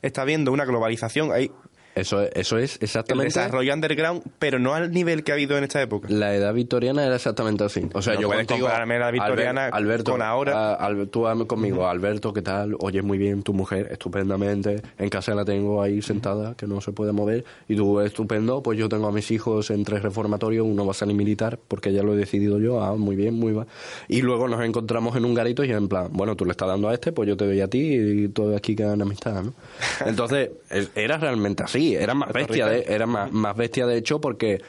está 0.02 0.22
habiendo 0.22 0.50
una 0.50 0.64
globalización. 0.64 1.30
Hay 1.32 1.50
eso, 1.94 2.22
eso 2.22 2.58
es 2.58 2.76
el 2.76 2.84
exactamente... 2.84 3.24
desarrollo 3.26 3.72
underground, 3.72 4.22
pero 4.38 4.58
no 4.58 4.74
al 4.74 4.90
nivel 4.92 5.22
que 5.24 5.32
ha 5.32 5.34
habido 5.34 5.56
en 5.58 5.64
esta 5.64 5.80
época. 5.82 6.08
La 6.10 6.34
edad 6.34 6.52
victoriana 6.54 7.04
era 7.04 7.16
exactamente 7.16 7.64
así. 7.64 7.88
O 7.94 8.02
sea, 8.02 8.14
No 8.14 8.22
yo 8.22 8.28
puedes 8.28 8.46
contigo, 8.46 8.66
compararme 8.66 8.98
la 8.98 9.10
victoriana 9.10 9.66
Albert- 9.68 9.74
Alberto, 9.74 10.12
con 10.12 10.22
ahora. 10.22 10.52
a- 10.56 10.74
Al- 10.74 11.08
tú 11.08 11.24
conmigo, 11.46 11.86
Alberto, 11.88 12.32
¿qué 12.32 12.42
tal? 12.42 12.76
Oyes 12.80 13.04
muy 13.04 13.18
bien, 13.18 13.42
tu 13.42 13.52
mujer, 13.52 13.88
estupendamente. 13.90 14.82
En 14.98 15.08
casa 15.08 15.34
la 15.34 15.44
tengo 15.44 15.82
ahí 15.82 16.02
sentada, 16.02 16.54
que 16.56 16.66
no 16.66 16.80
se 16.80 16.92
puede 16.92 17.12
mover. 17.12 17.44
Y 17.68 17.76
tú, 17.76 18.00
estupendo, 18.00 18.62
pues 18.62 18.78
yo 18.78 18.88
tengo 18.88 19.06
a 19.08 19.12
mis 19.12 19.30
hijos 19.30 19.70
en 19.70 19.84
tres 19.84 20.02
reformatorios, 20.02 20.66
uno 20.66 20.84
va 20.84 20.92
a 20.92 20.94
salir 20.94 21.14
militar, 21.16 21.58
porque 21.68 21.92
ya 21.92 22.02
lo 22.02 22.14
he 22.14 22.16
decidido 22.16 22.58
yo. 22.60 22.82
Ah, 22.82 22.96
muy 22.96 23.16
bien, 23.16 23.34
muy 23.34 23.52
bien. 23.52 23.66
Y 24.08 24.22
luego 24.22 24.48
nos 24.48 24.62
encontramos 24.64 25.16
en 25.16 25.24
un 25.24 25.34
garito 25.34 25.64
y 25.64 25.70
en 25.72 25.88
plan, 25.88 26.08
bueno, 26.12 26.34
tú 26.36 26.44
le 26.44 26.50
estás 26.52 26.68
dando 26.68 26.88
a 26.88 26.94
este, 26.94 27.12
pues 27.12 27.28
yo 27.28 27.36
te 27.36 27.46
doy 27.46 27.60
a 27.60 27.68
ti 27.68 27.78
y 28.24 28.28
todo 28.28 28.56
aquí 28.56 28.74
queda 28.76 28.94
en 28.94 29.02
amistad, 29.02 29.42
¿no? 29.42 29.54
Entonces, 30.06 30.50
es- 30.70 30.90
era 30.94 31.18
realmente 31.18 31.62
así. 31.62 31.83
Era 31.92 32.14
más 32.14 32.32
bestia, 32.32 32.66
de, 32.66 32.84
era 32.88 33.06
más, 33.06 33.30
más 33.32 33.56
bestia 33.56 33.86
de 33.86 33.98
hecho, 33.98 34.20
porque 34.20 34.62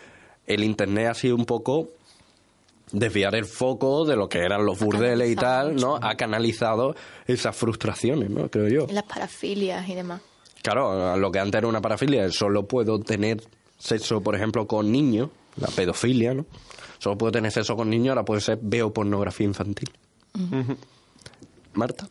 el 0.46 0.64
internet 0.64 1.08
ha 1.08 1.14
sido 1.14 1.36
un 1.36 1.46
poco 1.46 1.90
desviar 2.92 3.36
el 3.36 3.46
foco 3.46 4.06
de 4.06 4.16
lo 4.16 4.30
que 4.30 4.40
eran 4.40 4.66
los 4.66 4.80
burdeles 4.80 5.30
y 5.32 5.36
tal, 5.36 5.76
¿no? 5.76 5.98
Ha 6.02 6.16
canalizado 6.16 6.96
esas 7.28 7.56
frustraciones, 7.56 8.30
¿no? 8.30 8.50
Creo 8.50 8.68
yo. 8.68 8.94
Las 8.94 9.04
parafilias 9.04 9.88
y 9.90 9.96
demás. 9.96 10.22
Claro, 10.62 11.16
lo 11.18 11.32
que 11.32 11.40
antes 11.40 11.60
era 11.60 11.68
una 11.68 11.82
parafilia, 11.82 12.30
solo 12.32 12.66
puedo 12.68 13.00
tener 13.00 13.42
sexo, 13.78 14.22
por 14.22 14.36
ejemplo, 14.36 14.68
con 14.68 14.92
niños, 14.92 15.30
la 15.58 15.68
pedofilia, 15.68 16.34
¿no? 16.34 16.46
Solo 16.98 17.18
puedo 17.18 17.32
tener 17.32 17.52
sexo 17.52 17.76
con 17.76 17.90
niños, 17.90 18.10
ahora 18.10 18.26
puede 18.26 18.42
ser 18.42 18.60
veo 18.62 18.92
pornografía 18.92 19.46
infantil. 19.46 19.90
Marta. 21.74 22.08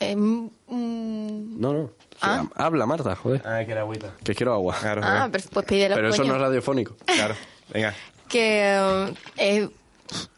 Eh, 0.00 0.14
mm, 0.16 1.60
No, 1.60 1.72
no. 1.72 1.90
O 2.20 2.24
sea, 2.24 2.40
Ah. 2.54 2.64
Habla, 2.66 2.86
Marta, 2.86 3.14
joder. 3.16 3.42
Ah, 3.46 3.64
que 3.64 3.72
era 3.72 3.82
agüita. 3.82 4.12
Que 4.24 4.34
quiero 4.34 4.52
agua. 4.54 4.76
Claro, 4.80 5.02
ah, 5.04 5.16
joder. 5.18 5.30
pero 5.30 5.44
pues 5.52 5.66
pídelo, 5.66 5.94
Pero 5.94 6.08
eso 6.08 6.18
coño. 6.22 6.28
no 6.32 6.36
es 6.36 6.42
radiofónico. 6.42 6.96
claro. 7.06 7.34
Venga. 7.72 7.94
que 8.28 9.10
eh, 9.36 9.68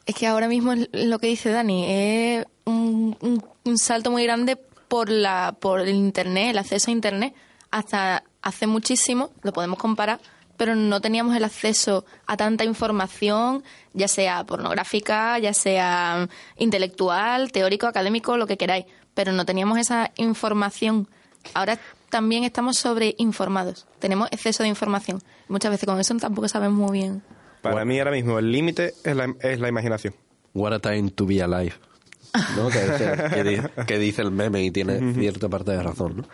es 0.06 0.14
que 0.14 0.26
ahora 0.26 0.48
mismo 0.48 0.72
es 0.72 0.88
lo 0.92 1.18
que 1.18 1.26
dice 1.28 1.50
Dani 1.50 1.84
es 1.88 2.46
un, 2.64 3.16
un- 3.20 3.44
un 3.64 3.78
salto 3.78 4.10
muy 4.10 4.24
grande 4.24 4.56
por 4.88 5.08
la 5.10 5.56
por 5.58 5.80
el 5.80 5.88
internet 5.90 6.50
el 6.50 6.58
acceso 6.58 6.90
a 6.90 6.92
internet 6.92 7.34
hasta 7.70 8.22
hace 8.42 8.66
muchísimo 8.66 9.30
lo 9.42 9.52
podemos 9.52 9.78
comparar 9.78 10.18
pero 10.56 10.74
no 10.74 11.00
teníamos 11.00 11.36
el 11.36 11.44
acceso 11.44 12.04
a 12.26 12.36
tanta 12.36 12.64
información 12.64 13.62
ya 13.92 14.08
sea 14.08 14.42
pornográfica 14.44 15.38
ya 15.38 15.52
sea 15.54 16.28
intelectual 16.56 17.52
teórico 17.52 17.86
académico 17.86 18.36
lo 18.36 18.46
que 18.46 18.56
queráis 18.56 18.86
pero 19.14 19.32
no 19.32 19.44
teníamos 19.44 19.78
esa 19.78 20.10
información 20.16 21.08
ahora 21.54 21.78
también 22.08 22.44
estamos 22.44 22.76
sobreinformados 22.78 23.86
tenemos 23.98 24.28
exceso 24.32 24.62
de 24.62 24.68
información 24.68 25.20
muchas 25.48 25.70
veces 25.70 25.86
con 25.86 25.98
eso 26.00 26.14
tampoco 26.16 26.48
sabemos 26.48 26.78
muy 26.78 26.98
bien 26.98 27.22
Para 27.62 27.84
mí 27.84 27.98
ahora 27.98 28.10
mismo 28.12 28.38
el 28.38 28.50
límite 28.52 28.94
es 29.04 29.14
la, 29.16 29.34
es 29.40 29.60
la 29.60 29.68
imaginación. 29.68 30.14
What 30.54 30.72
a 30.72 30.78
time 30.78 31.10
to 31.10 31.26
be 31.26 31.42
alive. 31.42 31.74
¿no? 32.56 32.68
que, 32.68 32.78
que- 32.78 33.34
que 33.34 33.44
di- 33.44 33.84
que 33.86 33.98
dice 33.98 34.22
el 34.22 34.30
meme 34.30 34.62
y 34.64 34.70
tiene 34.70 35.12
cierta 35.14 35.48
parte 35.48 35.72
de 35.72 35.82
razón. 35.82 36.16
¿no? 36.18 36.24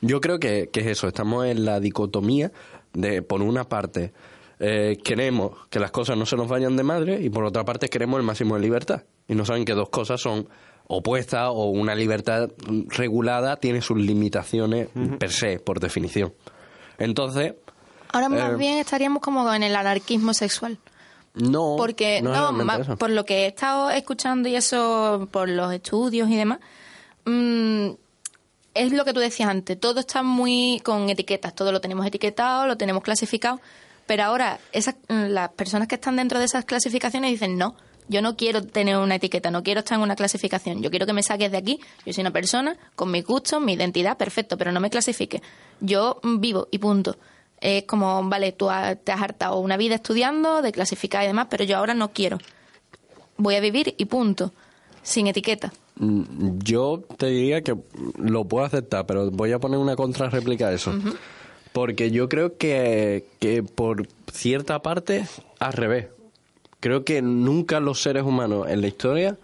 Yo 0.00 0.20
creo 0.20 0.38
que, 0.40 0.68
que 0.72 0.80
es 0.80 0.86
eso, 0.86 1.06
estamos 1.08 1.46
en 1.46 1.64
la 1.64 1.78
dicotomía 1.80 2.50
de, 2.92 3.22
por 3.22 3.42
una 3.42 3.64
parte, 3.68 4.12
eh, 4.58 4.98
queremos 5.04 5.52
que 5.70 5.78
las 5.78 5.90
cosas 5.90 6.16
no 6.18 6.26
se 6.26 6.36
nos 6.36 6.48
vayan 6.48 6.76
de 6.76 6.82
madre 6.82 7.20
y 7.22 7.30
por 7.30 7.44
otra 7.44 7.64
parte 7.64 7.88
queremos 7.88 8.18
el 8.18 8.24
máximo 8.26 8.56
de 8.56 8.60
libertad. 8.62 9.04
Y 9.28 9.34
no 9.34 9.44
saben 9.46 9.64
que 9.64 9.72
dos 9.74 9.88
cosas 9.90 10.20
son 10.20 10.48
opuestas 10.88 11.48
o 11.50 11.66
una 11.70 11.94
libertad 11.94 12.48
regulada 12.88 13.56
tiene 13.56 13.82
sus 13.82 13.98
limitaciones 13.98 14.88
per 15.18 15.30
se, 15.32 15.58
por 15.58 15.80
definición. 15.80 16.32
Entonces, 16.98 17.54
Ahora 18.12 18.28
más 18.28 18.52
Eh, 18.52 18.56
bien 18.56 18.78
estaríamos 18.78 19.20
como 19.20 19.52
en 19.52 19.62
el 19.62 19.74
anarquismo 19.76 20.32
sexual. 20.32 20.78
no... 21.34 21.74
Porque, 21.76 22.22
no, 22.22 22.72
eso. 22.80 22.96
por 22.96 23.10
lo 23.10 23.24
que 23.24 23.44
he 23.44 23.46
estado 23.46 23.90
escuchando 23.90 24.48
y 24.48 24.56
eso, 24.56 25.28
por 25.30 25.48
los 25.48 25.72
estudios 25.72 26.30
y 26.30 26.36
demás, 26.36 26.60
mm, 27.26 27.88
es 28.74 28.92
lo 28.92 29.04
que 29.04 29.12
tú 29.12 29.20
decías 29.20 29.48
antes. 29.50 29.78
Todo 29.78 30.00
está 30.00 30.22
muy 30.22 30.80
con 30.84 31.10
etiquetas. 31.10 31.54
Todo 31.54 31.72
lo 31.72 31.80
tenemos 31.80 32.06
etiquetado, 32.06 32.66
lo 32.66 32.76
tenemos 32.76 33.02
clasificado. 33.02 33.60
Pero 34.06 34.22
ahora, 34.24 34.60
esas, 34.72 34.94
mm, 35.08 35.26
las 35.28 35.50
personas 35.50 35.88
que 35.88 35.96
están 35.96 36.16
dentro 36.16 36.38
de 36.38 36.44
esas 36.44 36.64
clasificaciones 36.64 37.30
dicen, 37.30 37.58
no, 37.58 37.74
yo 38.08 38.22
no 38.22 38.36
quiero 38.36 38.62
tener 38.62 38.96
una 38.98 39.16
etiqueta, 39.16 39.50
no 39.50 39.62
quiero 39.62 39.80
estar 39.80 39.96
en 39.96 40.02
una 40.02 40.16
clasificación. 40.16 40.82
Yo 40.82 40.90
quiero 40.90 41.06
que 41.06 41.12
me 41.12 41.22
saques 41.22 41.50
de 41.50 41.56
aquí. 41.58 41.80
Yo 42.04 42.12
soy 42.12 42.22
una 42.22 42.30
persona 42.32 42.76
con 42.94 43.10
mis 43.10 43.24
gustos, 43.24 43.60
mi 43.60 43.72
identidad, 43.74 44.16
perfecto, 44.16 44.56
pero 44.56 44.72
no 44.72 44.80
me 44.80 44.90
clasifique. 44.90 45.42
Yo 45.80 46.20
vivo 46.22 46.68
y 46.70 46.78
punto. 46.78 47.16
Es 47.60 47.84
como, 47.84 48.22
vale, 48.28 48.52
tú 48.52 48.68
ha- 48.70 48.94
te 48.96 49.12
has 49.12 49.20
hartado 49.22 49.58
una 49.58 49.76
vida 49.76 49.94
estudiando, 49.96 50.62
de 50.62 50.72
clasificar 50.72 51.24
y 51.24 51.26
demás, 51.28 51.46
pero 51.50 51.64
yo 51.64 51.76
ahora 51.78 51.94
no 51.94 52.12
quiero. 52.12 52.38
Voy 53.38 53.54
a 53.54 53.60
vivir 53.60 53.94
y 53.96 54.04
punto. 54.06 54.52
Sin 55.02 55.26
etiqueta. 55.28 55.72
Mm, 55.96 56.58
Yo 56.58 57.02
te 57.16 57.26
diría 57.26 57.62
que 57.62 57.76
lo 58.18 58.44
puedo 58.44 58.64
aceptar, 58.66 59.06
pero 59.06 59.30
voy 59.30 59.52
a 59.52 59.58
poner 59.58 59.78
una 59.78 59.94
contrarréplica 59.96 60.68
a 60.68 60.72
eso. 60.72 60.92
Porque 61.72 62.10
yo 62.10 62.28
creo 62.28 62.56
que, 62.56 63.26
que 63.38 63.62
por 63.62 64.08
cierta 64.32 64.80
parte, 64.82 65.26
al 65.58 65.72
revés. 65.74 66.06
Creo 66.86 67.04
que 67.04 67.20
nunca 67.20 67.80
los 67.80 68.00
seres 68.00 68.22
humanos 68.22 68.68
en 68.68 68.80
la 68.80 68.86
historia 68.86 69.36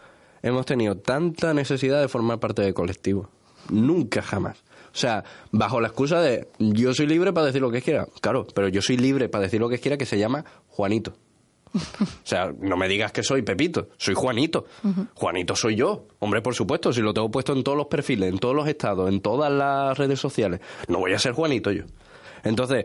hemos 0.45 0.64
tenido 0.64 0.99
tanta 0.99 1.53
necesidad 1.53 2.01
de 2.01 2.07
formar 2.07 2.38
parte 2.38 2.62
del 2.62 2.72
colectivo. 2.72 3.30
Nunca, 3.68 4.22
jamás. 4.22 4.59
O 4.59 4.97
sea, 4.97 5.24
bajo 5.51 5.80
la 5.80 5.88
excusa 5.88 6.20
de 6.20 6.47
yo 6.61 6.95
soy 6.95 7.09
libre 7.09 7.32
para 7.32 7.47
decir 7.47 7.61
lo 7.61 7.72
que 7.72 7.82
quiera. 7.82 8.07
Claro, 8.20 8.47
pero 8.55 8.68
yo 8.68 8.80
soy 8.80 8.97
libre 8.97 9.28
para 9.28 9.43
decir 9.43 9.59
lo 9.59 9.68
que 9.68 9.80
quiera 9.80 9.97
que 9.97 10.07
se 10.07 10.20
llama 10.20 10.45
Juanito. 10.68 11.14
O 11.74 12.07
sea, 12.22 12.55
no 12.61 12.76
me 12.76 12.86
digas 12.86 13.11
que 13.11 13.24
soy 13.24 13.43
Pepito, 13.43 13.88
soy 13.97 14.14
Juanito. 14.14 14.66
Juanito 15.14 15.57
soy 15.57 15.74
yo. 15.74 16.07
Hombre, 16.20 16.43
por 16.43 16.55
supuesto, 16.55 16.93
si 16.93 17.01
lo 17.01 17.12
tengo 17.12 17.28
puesto 17.28 17.55
en 17.55 17.64
todos 17.64 17.76
los 17.76 17.88
perfiles, 17.88 18.28
en 18.32 18.38
todos 18.38 18.55
los 18.55 18.68
estados, 18.68 19.09
en 19.09 19.20
todas 19.20 19.51
las 19.51 19.99
redes 19.99 20.20
sociales, 20.20 20.61
no 20.86 21.01
voy 21.01 21.12
a 21.12 21.18
ser 21.18 21.32
Juanito 21.32 21.72
yo. 21.72 21.86
Entonces, 22.45 22.84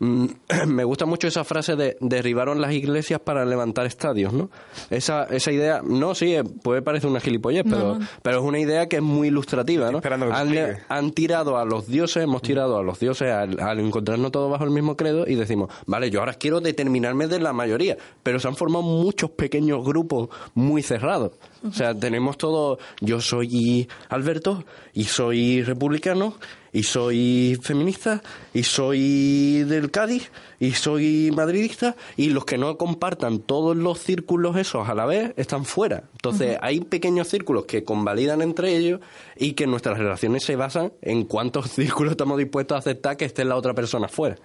me 0.66 0.84
gusta 0.84 1.06
mucho 1.06 1.26
esa 1.26 1.44
frase 1.44 1.74
de 1.74 1.96
derribaron 2.00 2.60
las 2.60 2.72
iglesias 2.72 3.20
para 3.20 3.44
levantar 3.44 3.86
estadios, 3.86 4.32
¿no? 4.32 4.50
Esa, 4.90 5.24
esa 5.24 5.50
idea, 5.50 5.80
no, 5.84 6.14
sí, 6.14 6.34
eh, 6.34 6.44
puede 6.44 6.82
parecer 6.82 7.10
una 7.10 7.20
gilipollez, 7.20 7.64
pero, 7.68 7.98
pero 8.22 8.38
es 8.38 8.44
una 8.44 8.60
idea 8.60 8.88
que 8.88 8.96
es 8.96 9.02
muy 9.02 9.28
ilustrativa, 9.28 9.90
¿no? 9.90 9.98
esperando 9.98 10.26
que 10.26 10.32
te 10.32 10.38
Han, 10.38 10.78
han 10.88 11.10
tirado 11.12 11.58
a 11.58 11.64
los 11.64 11.88
dioses, 11.88 12.22
hemos 12.22 12.42
tirado 12.42 12.78
a 12.78 12.82
los 12.82 13.00
dioses 13.00 13.32
al, 13.32 13.58
al 13.60 13.80
encontrarnos 13.80 14.30
todos 14.30 14.50
bajo 14.50 14.64
el 14.64 14.70
mismo 14.70 14.96
credo 14.96 15.26
y 15.26 15.34
decimos, 15.34 15.70
vale, 15.86 16.10
yo 16.10 16.20
ahora 16.20 16.34
quiero 16.34 16.60
determinarme 16.60 17.26
de 17.26 17.40
la 17.40 17.52
mayoría, 17.52 17.96
pero 18.22 18.38
se 18.38 18.46
han 18.46 18.54
formado 18.54 18.84
muchos 18.84 19.30
pequeños 19.30 19.84
grupos 19.84 20.28
muy 20.54 20.82
cerrados. 20.82 21.32
O 21.66 21.72
sea, 21.72 21.92
tenemos 21.92 22.38
todo, 22.38 22.78
yo 23.00 23.20
soy 23.20 23.88
Alberto 24.08 24.64
y 24.92 25.04
soy 25.04 25.62
republicano 25.62 26.34
y 26.72 26.82
soy 26.82 27.58
feminista 27.62 28.22
y 28.52 28.62
soy 28.62 29.64
del 29.64 29.90
Cádiz 29.90 30.30
y 30.60 30.72
soy 30.72 31.30
madridista 31.34 31.96
y 32.16 32.30
los 32.30 32.44
que 32.44 32.58
no 32.58 32.76
compartan 32.76 33.40
todos 33.40 33.76
los 33.76 33.98
círculos 33.98 34.56
esos 34.56 34.88
a 34.88 34.94
la 34.94 35.06
vez 35.06 35.32
están 35.36 35.64
fuera. 35.64 36.04
Entonces 36.12 36.58
hay 36.60 36.80
pequeños 36.80 37.28
círculos 37.28 37.64
que 37.64 37.84
convalidan 37.84 38.42
entre 38.42 38.76
ellos 38.76 39.00
y 39.36 39.52
que 39.52 39.66
nuestras 39.66 39.98
relaciones 39.98 40.44
se 40.44 40.56
basan 40.56 40.92
en 41.02 41.24
cuántos 41.24 41.70
círculos 41.70 42.12
estamos 42.12 42.38
dispuestos 42.38 42.76
a 42.76 42.78
aceptar 42.78 43.16
que 43.16 43.24
esté 43.24 43.44
la 43.44 43.56
otra 43.56 43.74
persona 43.74 44.08
fuera. 44.08 44.36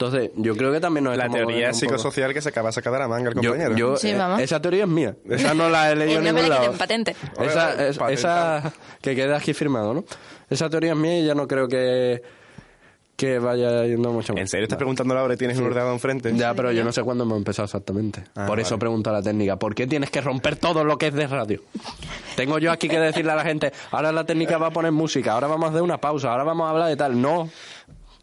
Entonces, 0.00 0.30
yo 0.36 0.54
creo 0.54 0.70
que 0.70 0.78
también 0.78 1.02
nos 1.02 1.16
La 1.16 1.24
estamos 1.24 1.48
teoría 1.48 1.72
psicosocial 1.72 2.32
que 2.32 2.40
se 2.40 2.50
acaba 2.50 2.68
de 2.68 2.72
sacar 2.74 2.92
de 2.92 3.00
la 3.00 3.08
manga 3.08 3.30
el 3.30 3.34
compañero. 3.34 3.76
yo, 3.76 3.96
Sí, 3.96 4.10
eh, 4.10 4.18
esa 4.38 4.62
teoría 4.62 4.84
es 4.84 4.88
mía. 4.88 5.16
Esa 5.28 5.54
no 5.54 5.68
la 5.68 5.90
he 5.90 5.96
leído 5.96 6.18
en 6.20 6.24
no 6.26 6.32
ningún 6.34 6.48
la 6.48 6.60
lado. 6.60 6.72
patente. 6.74 7.16
Esa, 7.40 7.88
es- 7.88 7.98
esa 8.10 8.72
que 9.02 9.16
queda 9.16 9.38
aquí 9.38 9.52
firmado, 9.54 9.94
¿no? 9.94 10.04
Esa 10.48 10.70
teoría 10.70 10.92
es 10.92 10.96
mía 10.96 11.18
y 11.18 11.26
ya 11.26 11.34
no 11.34 11.48
creo 11.48 11.66
que, 11.66 12.22
que 13.16 13.40
vaya 13.40 13.86
yendo 13.86 14.12
mucho 14.12 14.34
más. 14.34 14.40
¿En 14.40 14.46
serio 14.46 14.66
estás 14.66 14.78
preguntando 14.78 15.18
ahora 15.18 15.34
y 15.34 15.36
tienes 15.36 15.58
un 15.58 15.64
ordenador 15.64 15.92
enfrente? 15.94 16.32
Ya, 16.36 16.54
pero 16.54 16.70
yo 16.70 16.84
no 16.84 16.92
sé 16.92 17.02
cuándo 17.02 17.24
hemos 17.24 17.36
empezado 17.38 17.64
exactamente. 17.64 18.22
Ah, 18.36 18.46
Por 18.46 18.60
eso 18.60 18.76
vale. 18.76 18.78
pregunto 18.80 19.10
a 19.10 19.14
la 19.14 19.22
técnica, 19.22 19.56
¿por 19.56 19.74
qué 19.74 19.88
tienes 19.88 20.10
que 20.10 20.20
romper 20.20 20.54
todo 20.54 20.84
lo 20.84 20.96
que 20.96 21.08
es 21.08 21.14
de 21.14 21.26
radio? 21.26 21.60
Tengo 22.36 22.60
yo 22.60 22.70
aquí 22.70 22.88
que 22.88 23.00
decirle 23.00 23.32
a 23.32 23.34
la 23.34 23.42
gente, 23.42 23.72
ahora 23.90 24.12
la 24.12 24.22
técnica 24.22 24.58
va 24.58 24.68
a 24.68 24.70
poner 24.70 24.92
música, 24.92 25.32
ahora 25.32 25.48
vamos 25.48 25.66
a 25.66 25.70
hacer 25.70 25.82
una 25.82 26.00
pausa, 26.00 26.30
ahora 26.30 26.44
vamos 26.44 26.68
a 26.68 26.70
hablar 26.70 26.88
de 26.88 26.96
tal. 26.96 27.20
No, 27.20 27.50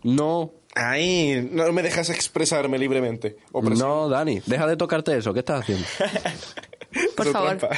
no, 0.03 0.51
Ay, 0.75 1.47
no 1.51 1.71
me 1.71 1.81
dejas 1.81 2.09
expresarme 2.09 2.77
libremente. 2.77 3.37
Opresión. 3.53 3.87
no, 3.87 4.09
Dani, 4.09 4.41
deja 4.45 4.67
de 4.67 4.75
tocarte 4.75 5.17
eso, 5.17 5.33
¿qué 5.33 5.39
estás 5.39 5.61
haciendo? 5.61 5.85
Por 7.15 7.27
favor. 7.31 7.57
trampa. 7.57 7.77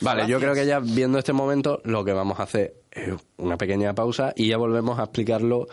Vale, 0.00 0.26
yo 0.26 0.38
creo 0.38 0.52
que 0.54 0.66
ya 0.66 0.80
viendo 0.80 1.18
este 1.18 1.32
momento, 1.32 1.80
lo 1.84 2.04
que 2.04 2.12
vamos 2.12 2.38
a 2.40 2.42
hacer 2.42 2.74
es 2.90 3.14
una 3.38 3.56
pequeña 3.56 3.94
pausa 3.94 4.32
y 4.36 4.48
ya 4.48 4.56
volvemos 4.56 4.98
a 4.98 5.04
explicarlo 5.04 5.68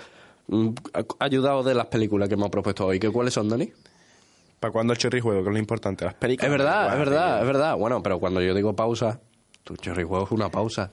mm, 0.47 0.69
ayudados 1.19 1.65
de 1.65 1.73
las 1.73 1.87
películas 1.87 2.29
que 2.29 2.35
hemos 2.35 2.49
propuesto 2.49 2.85
hoy. 2.85 2.99
¿Qué, 2.99 3.09
¿Cuáles 3.09 3.33
son, 3.33 3.49
Dani? 3.49 3.71
¿Para 4.59 4.71
cuándo 4.71 4.93
el 4.93 4.99
chorrijuego? 4.99 5.41
Que 5.41 5.49
es 5.49 5.53
lo 5.53 5.59
importante. 5.59 6.05
Las 6.05 6.13
películas. 6.13 6.45
Es 6.45 6.57
verdad, 6.57 6.93
es 6.93 6.99
verdad, 6.99 7.39
es 7.41 7.47
verdad. 7.47 7.75
Bueno, 7.75 8.01
pero 8.01 8.19
cuando 8.19 8.39
yo 8.39 8.53
digo 8.53 8.73
pausa, 8.75 9.19
tu 9.63 9.75
chorrijuego 9.75 10.25
es 10.25 10.31
una 10.31 10.49
pausa. 10.49 10.91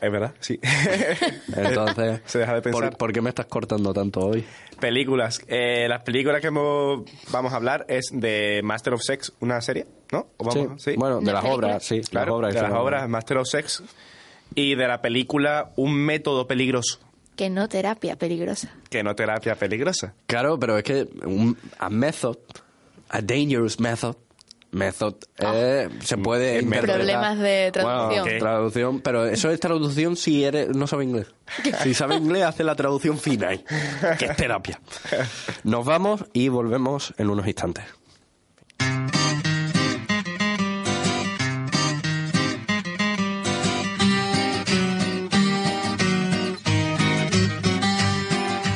Es 0.00 0.10
verdad, 0.10 0.34
sí. 0.40 0.58
Entonces, 1.56 2.20
Se 2.26 2.38
deja 2.38 2.54
de 2.54 2.62
pensar. 2.62 2.90
¿por, 2.90 2.96
por 2.98 3.12
qué 3.12 3.20
me 3.20 3.28
estás 3.28 3.46
cortando 3.46 3.92
tanto 3.92 4.20
hoy? 4.20 4.44
Películas. 4.80 5.40
Eh, 5.46 5.86
las 5.88 6.02
películas 6.02 6.40
que 6.40 6.48
hemos- 6.48 7.02
vamos 7.30 7.52
a 7.52 7.56
hablar 7.56 7.84
es 7.88 8.08
de 8.12 8.60
Master 8.64 8.94
of 8.94 9.02
Sex, 9.02 9.32
una 9.40 9.60
serie, 9.60 9.86
¿no? 10.12 10.28
¿O 10.38 10.44
vamos? 10.44 10.82
Sí, 10.82 10.94
Bueno, 10.96 11.20
de 11.20 11.26
¿De 11.26 11.32
las 11.32 11.44
obras, 11.44 11.84
sí. 11.84 12.00
claro, 12.00 12.40
las 12.40 12.50
obras 12.50 12.54
de 12.54 12.62
las 12.62 12.72
obras 12.72 13.08
Master 13.08 13.36
of 13.38 13.48
Sex 13.48 13.82
y 14.54 14.74
de 14.74 14.88
la 14.88 15.00
película 15.02 15.72
Un 15.76 15.94
método 15.94 16.46
peligroso, 16.46 17.00
Que 17.36 17.50
no 17.50 17.68
terapia 17.68 18.16
peligrosa. 18.16 18.72
que 18.90 19.02
no 19.02 19.14
terapia 19.14 19.54
peligrosa. 19.54 20.14
Claro, 20.26 20.58
pero 20.58 20.78
es 20.78 20.84
que 20.84 21.08
un, 21.26 21.56
a 21.78 21.90
method, 21.90 22.36
a 23.10 23.20
dangerous 23.20 23.78
method, 23.80 24.16
method, 24.74 25.14
eh, 25.38 25.88
se 26.02 26.16
puede 26.18 26.60
interpretar- 26.60 26.96
Problemas 26.96 27.38
de 27.38 27.70
traducción. 27.72 28.24
Bueno, 28.24 28.38
traducción, 28.38 29.00
pero 29.00 29.26
eso 29.26 29.50
es 29.50 29.60
traducción 29.60 30.16
si 30.16 30.44
eres, 30.44 30.68
no 30.70 30.86
sabe 30.86 31.04
inglés. 31.04 31.26
Si 31.82 31.94
sabe 31.94 32.16
inglés, 32.16 32.42
hace 32.44 32.64
la 32.64 32.74
traducción 32.74 33.18
final, 33.18 33.64
que 34.18 34.24
es 34.26 34.36
terapia. 34.36 34.80
Nos 35.62 35.84
vamos 35.84 36.24
y 36.32 36.48
volvemos 36.48 37.14
en 37.18 37.30
unos 37.30 37.46
instantes. 37.46 37.84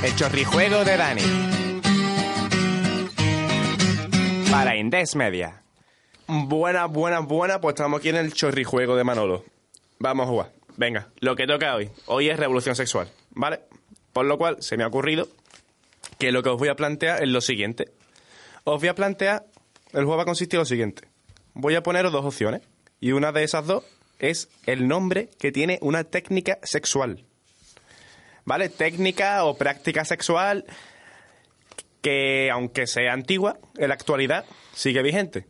El 0.03 0.15
chorrijuego 0.17 0.85
de 0.85 0.97
Dani. 0.97 1.23
Para 4.51 4.77
Indes 4.77 5.15
Media. 5.17 5.63
Buena, 6.29 6.85
buena, 6.87 7.21
buena, 7.21 7.61
pues 7.61 7.75
estamos 7.75 8.01
aquí 8.01 8.11
en 8.11 8.17
el 8.17 8.35
chorrijuego 8.35 8.97
de 8.97 9.03
Manolo. 9.03 9.45
Vamos 9.99 10.27
a 10.27 10.29
jugar. 10.29 10.53
Venga, 10.77 11.09
lo 11.21 11.35
que 11.35 11.47
toca 11.47 11.75
hoy. 11.75 11.91
Hoy 12.05 12.29
es 12.29 12.39
revolución 12.39 12.77
sexual, 12.77 13.11
¿vale? 13.31 13.61
Por 14.13 14.27
lo 14.27 14.37
cual 14.37 14.59
se 14.61 14.77
me 14.77 14.85
ha 14.85 14.89
ocurrido 14.89 15.27
que 16.19 16.31
lo 16.31 16.43
que 16.43 16.51
os 16.51 16.59
voy 16.59 16.69
a 16.69 16.77
plantear 16.77 17.23
es 17.23 17.29
lo 17.31 17.41
siguiente. 17.41 17.93
Os 18.65 18.79
voy 18.79 18.89
a 18.91 18.95
plantear, 18.95 19.47
el 19.93 20.05
juego 20.05 20.19
va 20.19 20.23
a 20.23 20.27
consistir 20.27 20.59
en 20.59 20.61
lo 20.61 20.67
siguiente. 20.67 21.09
Voy 21.55 21.75
a 21.75 21.83
poneros 21.83 22.13
dos 22.13 22.25
opciones. 22.25 22.61
Y 23.01 23.13
una 23.13 23.33
de 23.33 23.45
esas 23.45 23.67
dos 23.67 23.85
es 24.19 24.51
el 24.67 24.87
nombre 24.87 25.31
que 25.39 25.51
tiene 25.51 25.79
una 25.81 26.05
técnica 26.05 26.59
sexual. 26.63 27.25
¿vale? 28.49 28.71
Técnica 28.71 29.45
o 29.45 29.57
práctica 29.57 30.05
sexual 30.05 30.65
que, 32.03 32.51
aunque 32.51 32.87
sea 32.87 33.13
antigua, 33.13 33.59
en 33.77 33.89
la 33.89 33.95
actualidad 33.95 34.47
sigue 34.75 35.03
vigente. 35.03 35.47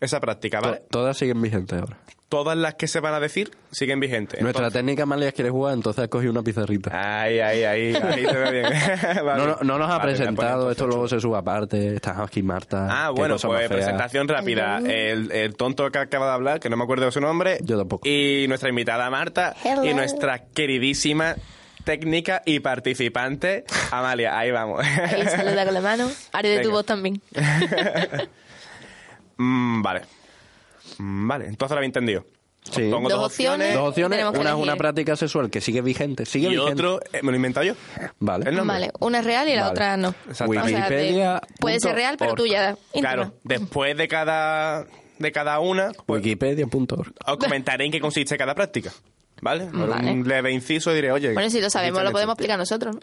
Esa 0.00 0.18
práctica, 0.20 0.60
¿vale? 0.60 0.78
To- 0.78 0.86
Todas 0.90 1.16
siguen 1.18 1.40
vigentes 1.42 1.78
ahora. 1.78 1.98
Todas 2.30 2.56
las 2.56 2.76
que 2.76 2.86
se 2.86 3.00
van 3.00 3.12
a 3.12 3.18
decir 3.18 3.50
siguen 3.72 3.98
vigentes. 3.98 4.40
Nuestra 4.40 4.66
Entonces- 4.66 4.78
técnica 4.80 5.04
Malias 5.04 5.32
quiere 5.32 5.50
jugar, 5.50 5.74
entonces 5.74 6.06
cogí 6.08 6.28
una 6.28 6.42
pizarrita. 6.44 6.90
Ay, 6.94 7.40
ay, 7.40 7.64
ay, 7.64 7.94
ahí 7.96 8.24
te 8.24 8.32
veo 8.36 8.52
bien. 8.52 8.64
Vale. 9.24 9.42
No, 9.42 9.46
no, 9.48 9.56
no 9.62 9.78
nos 9.78 9.90
ha 9.90 9.98
Vale, 9.98 10.12
presentado, 10.14 10.70
esto 10.70 10.86
luego 10.86 11.08
se 11.08 11.18
sube 11.20 11.36
aparte. 11.36 11.96
Está 11.96 12.22
aquí 12.22 12.40
Marta. 12.42 12.86
Ah, 12.88 13.10
bueno, 13.10 13.36
pues 13.36 13.68
presentación 13.68 14.28
rápida. 14.28 14.78
El, 14.78 15.32
el 15.32 15.56
tonto 15.56 15.90
que 15.90 15.98
acaba 15.98 16.26
de 16.26 16.32
hablar, 16.32 16.60
que 16.60 16.70
no 16.70 16.76
me 16.76 16.84
acuerdo 16.84 17.06
de 17.06 17.10
su 17.12 17.20
nombre. 17.20 17.58
Yo 17.62 17.76
tampoco. 17.76 18.08
Y 18.08 18.46
nuestra 18.46 18.68
invitada 18.68 19.10
Marta. 19.10 19.56
Hello. 19.64 19.84
Y 19.84 19.92
nuestra 19.92 20.38
queridísima 20.54 21.34
técnica 21.82 22.42
y 22.46 22.60
participante 22.60 23.64
Amalia. 23.90 24.38
Ahí 24.38 24.52
vamos. 24.52 24.84
Ahí 24.86 25.24
saluda 25.26 25.64
con 25.64 25.74
la 25.74 25.80
mano. 25.80 26.08
Haré 26.32 26.48
de 26.50 26.60
tu 26.60 26.70
voz 26.70 26.86
también. 26.86 27.20
Mm, 29.42 29.82
vale. 29.82 30.02
Mm, 30.98 31.28
vale, 31.28 31.46
entonces 31.46 31.70
lo 31.74 31.78
había 31.78 31.86
entendido. 31.86 32.24
Sí. 32.62 32.90
Pongo 32.90 33.08
Dos 33.08 33.18
dos 33.18 33.26
opciones. 33.28 33.68
opciones. 33.68 33.74
Dos 33.74 33.88
opciones, 33.88 34.16
Tenemos 34.18 34.34
que 34.34 34.40
una 34.40 34.50
es 34.50 34.54
una 34.54 34.62
elegir. 34.64 34.78
práctica 34.78 35.16
sexual 35.16 35.48
que 35.50 35.60
sigue 35.62 35.80
vigente, 35.80 36.26
sigue 36.26 36.48
Y 36.48 36.50
vigente. 36.50 36.72
otro, 36.72 37.00
eh, 37.12 37.20
me 37.22 37.28
lo 37.28 37.32
he 37.32 37.36
inventado 37.36 37.64
yo. 37.66 37.74
Vale. 38.18 38.50
El 38.50 38.56
nombre. 38.56 38.74
Vale, 38.74 38.90
una 39.00 39.20
es 39.20 39.24
real 39.24 39.48
y 39.48 39.54
la 39.54 39.62
Vale. 39.62 39.70
otra 39.72 39.96
no. 39.96 40.14
Exactamente. 40.28 40.68
Sea, 40.68 40.76
Wikipedia 40.78 41.40
puede 41.58 41.76
punto 41.76 41.88
ser 41.88 41.96
real, 41.96 42.16
pero 42.18 42.32
org. 42.32 42.40
tuya. 42.40 42.70
íntima. 42.92 43.00
Claro, 43.14 43.32
después 43.44 43.96
de 43.96 44.08
cada, 44.08 44.86
de 45.18 45.32
cada 45.32 45.58
una, 45.60 45.90
pues, 46.04 46.22
Wikipedia.org. 46.22 47.12
os 47.26 47.36
comentaré 47.38 47.86
en 47.86 47.92
qué 47.92 48.00
consiste 48.00 48.36
cada 48.36 48.54
práctica. 48.54 48.92
¿Vale? 49.40 49.70
Vale. 49.72 50.12
un 50.12 50.28
leve 50.28 50.52
inciso 50.52 50.92
diré, 50.92 51.12
oye. 51.12 51.32
Bueno, 51.32 51.48
si 51.48 51.62
lo 51.62 51.70
sabemos, 51.70 52.02
lo 52.04 52.12
podemos 52.12 52.34
explicar 52.34 52.58
nosotros, 52.58 52.96
¿no? 52.96 53.00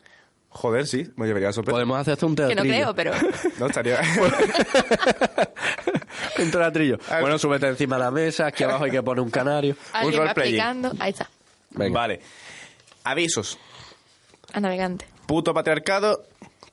Joder, 0.49 0.85
sí, 0.85 1.07
me 1.15 1.25
llevaría 1.25 1.49
a 1.49 1.53
sorpresa. 1.53 1.73
Podemos 1.73 1.97
hacer 1.99 2.13
hasta 2.13 2.25
un 2.27 2.35
Que 2.35 2.45
teatrillo. 2.45 2.85
no 2.85 2.93
creo, 2.93 2.95
pero... 2.95 3.11
No, 3.59 3.65
estaría... 3.67 3.99
un 6.39 6.51
teatrillo. 6.51 6.97
Ah. 7.09 7.17
Bueno, 7.21 7.37
súbete 7.37 7.67
encima 7.67 7.97
de 7.97 8.03
la 8.03 8.11
mesa, 8.11 8.47
aquí 8.47 8.63
abajo 8.63 8.85
hay 8.85 8.91
que 8.91 9.01
poner 9.03 9.21
un 9.23 9.29
canario. 9.29 9.75
Alguien 9.93 10.21
va 10.21 10.25
roleplaying. 10.33 10.55
explicando. 10.55 10.91
Ahí 10.99 11.11
está. 11.11 11.29
Venga. 11.71 11.99
Vale. 11.99 12.21
Avisos. 13.03 13.57
A 14.53 14.59
navegante. 14.59 15.05
Puto 15.25 15.53
patriarcado, 15.53 16.23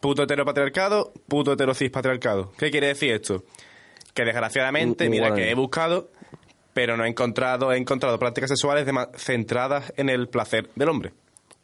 puto 0.00 0.22
heteropatriarcado, 0.22 1.12
puto 1.28 1.52
heterocis 1.52 1.90
patriarcado. 1.90 2.52
¿Qué 2.56 2.70
quiere 2.70 2.88
decir 2.88 3.12
esto? 3.12 3.44
Que 4.14 4.24
desgraciadamente, 4.24 5.04
Un- 5.04 5.08
un 5.08 5.10
mira 5.12 5.34
que 5.34 5.50
he 5.50 5.54
buscado, 5.54 6.08
pero 6.72 6.96
no 6.96 7.04
he 7.04 7.08
encontrado, 7.08 7.72
he 7.72 7.76
encontrado 7.78 8.18
prácticas 8.18 8.50
sexuales 8.50 8.86
dema- 8.86 9.10
centradas 9.16 9.92
en 9.96 10.08
el 10.08 10.28
placer 10.28 10.70
del 10.76 10.88
hombre. 10.88 11.12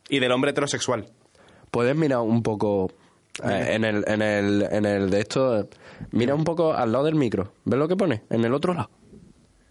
Y 0.08 0.18
del 0.18 0.32
hombre 0.32 0.50
heterosexual. 0.50 1.06
Puedes 1.70 1.94
mirar 1.94 2.20
un 2.20 2.42
poco 2.42 2.90
eh, 3.44 3.74
en, 3.74 3.84
el, 3.84 4.04
en, 4.06 4.22
el, 4.22 4.66
en 4.70 4.84
el 4.86 5.10
de 5.10 5.20
esto. 5.20 5.60
eh, 5.60 5.66
Mira 6.12 6.34
un 6.34 6.44
poco 6.44 6.72
al 6.72 6.92
lado 6.92 7.04
del 7.04 7.14
micro. 7.14 7.52
¿Ves 7.64 7.78
lo 7.78 7.88
que 7.88 7.96
pone? 7.96 8.22
En 8.30 8.44
el 8.44 8.54
otro 8.54 8.74
lado. 8.74 8.90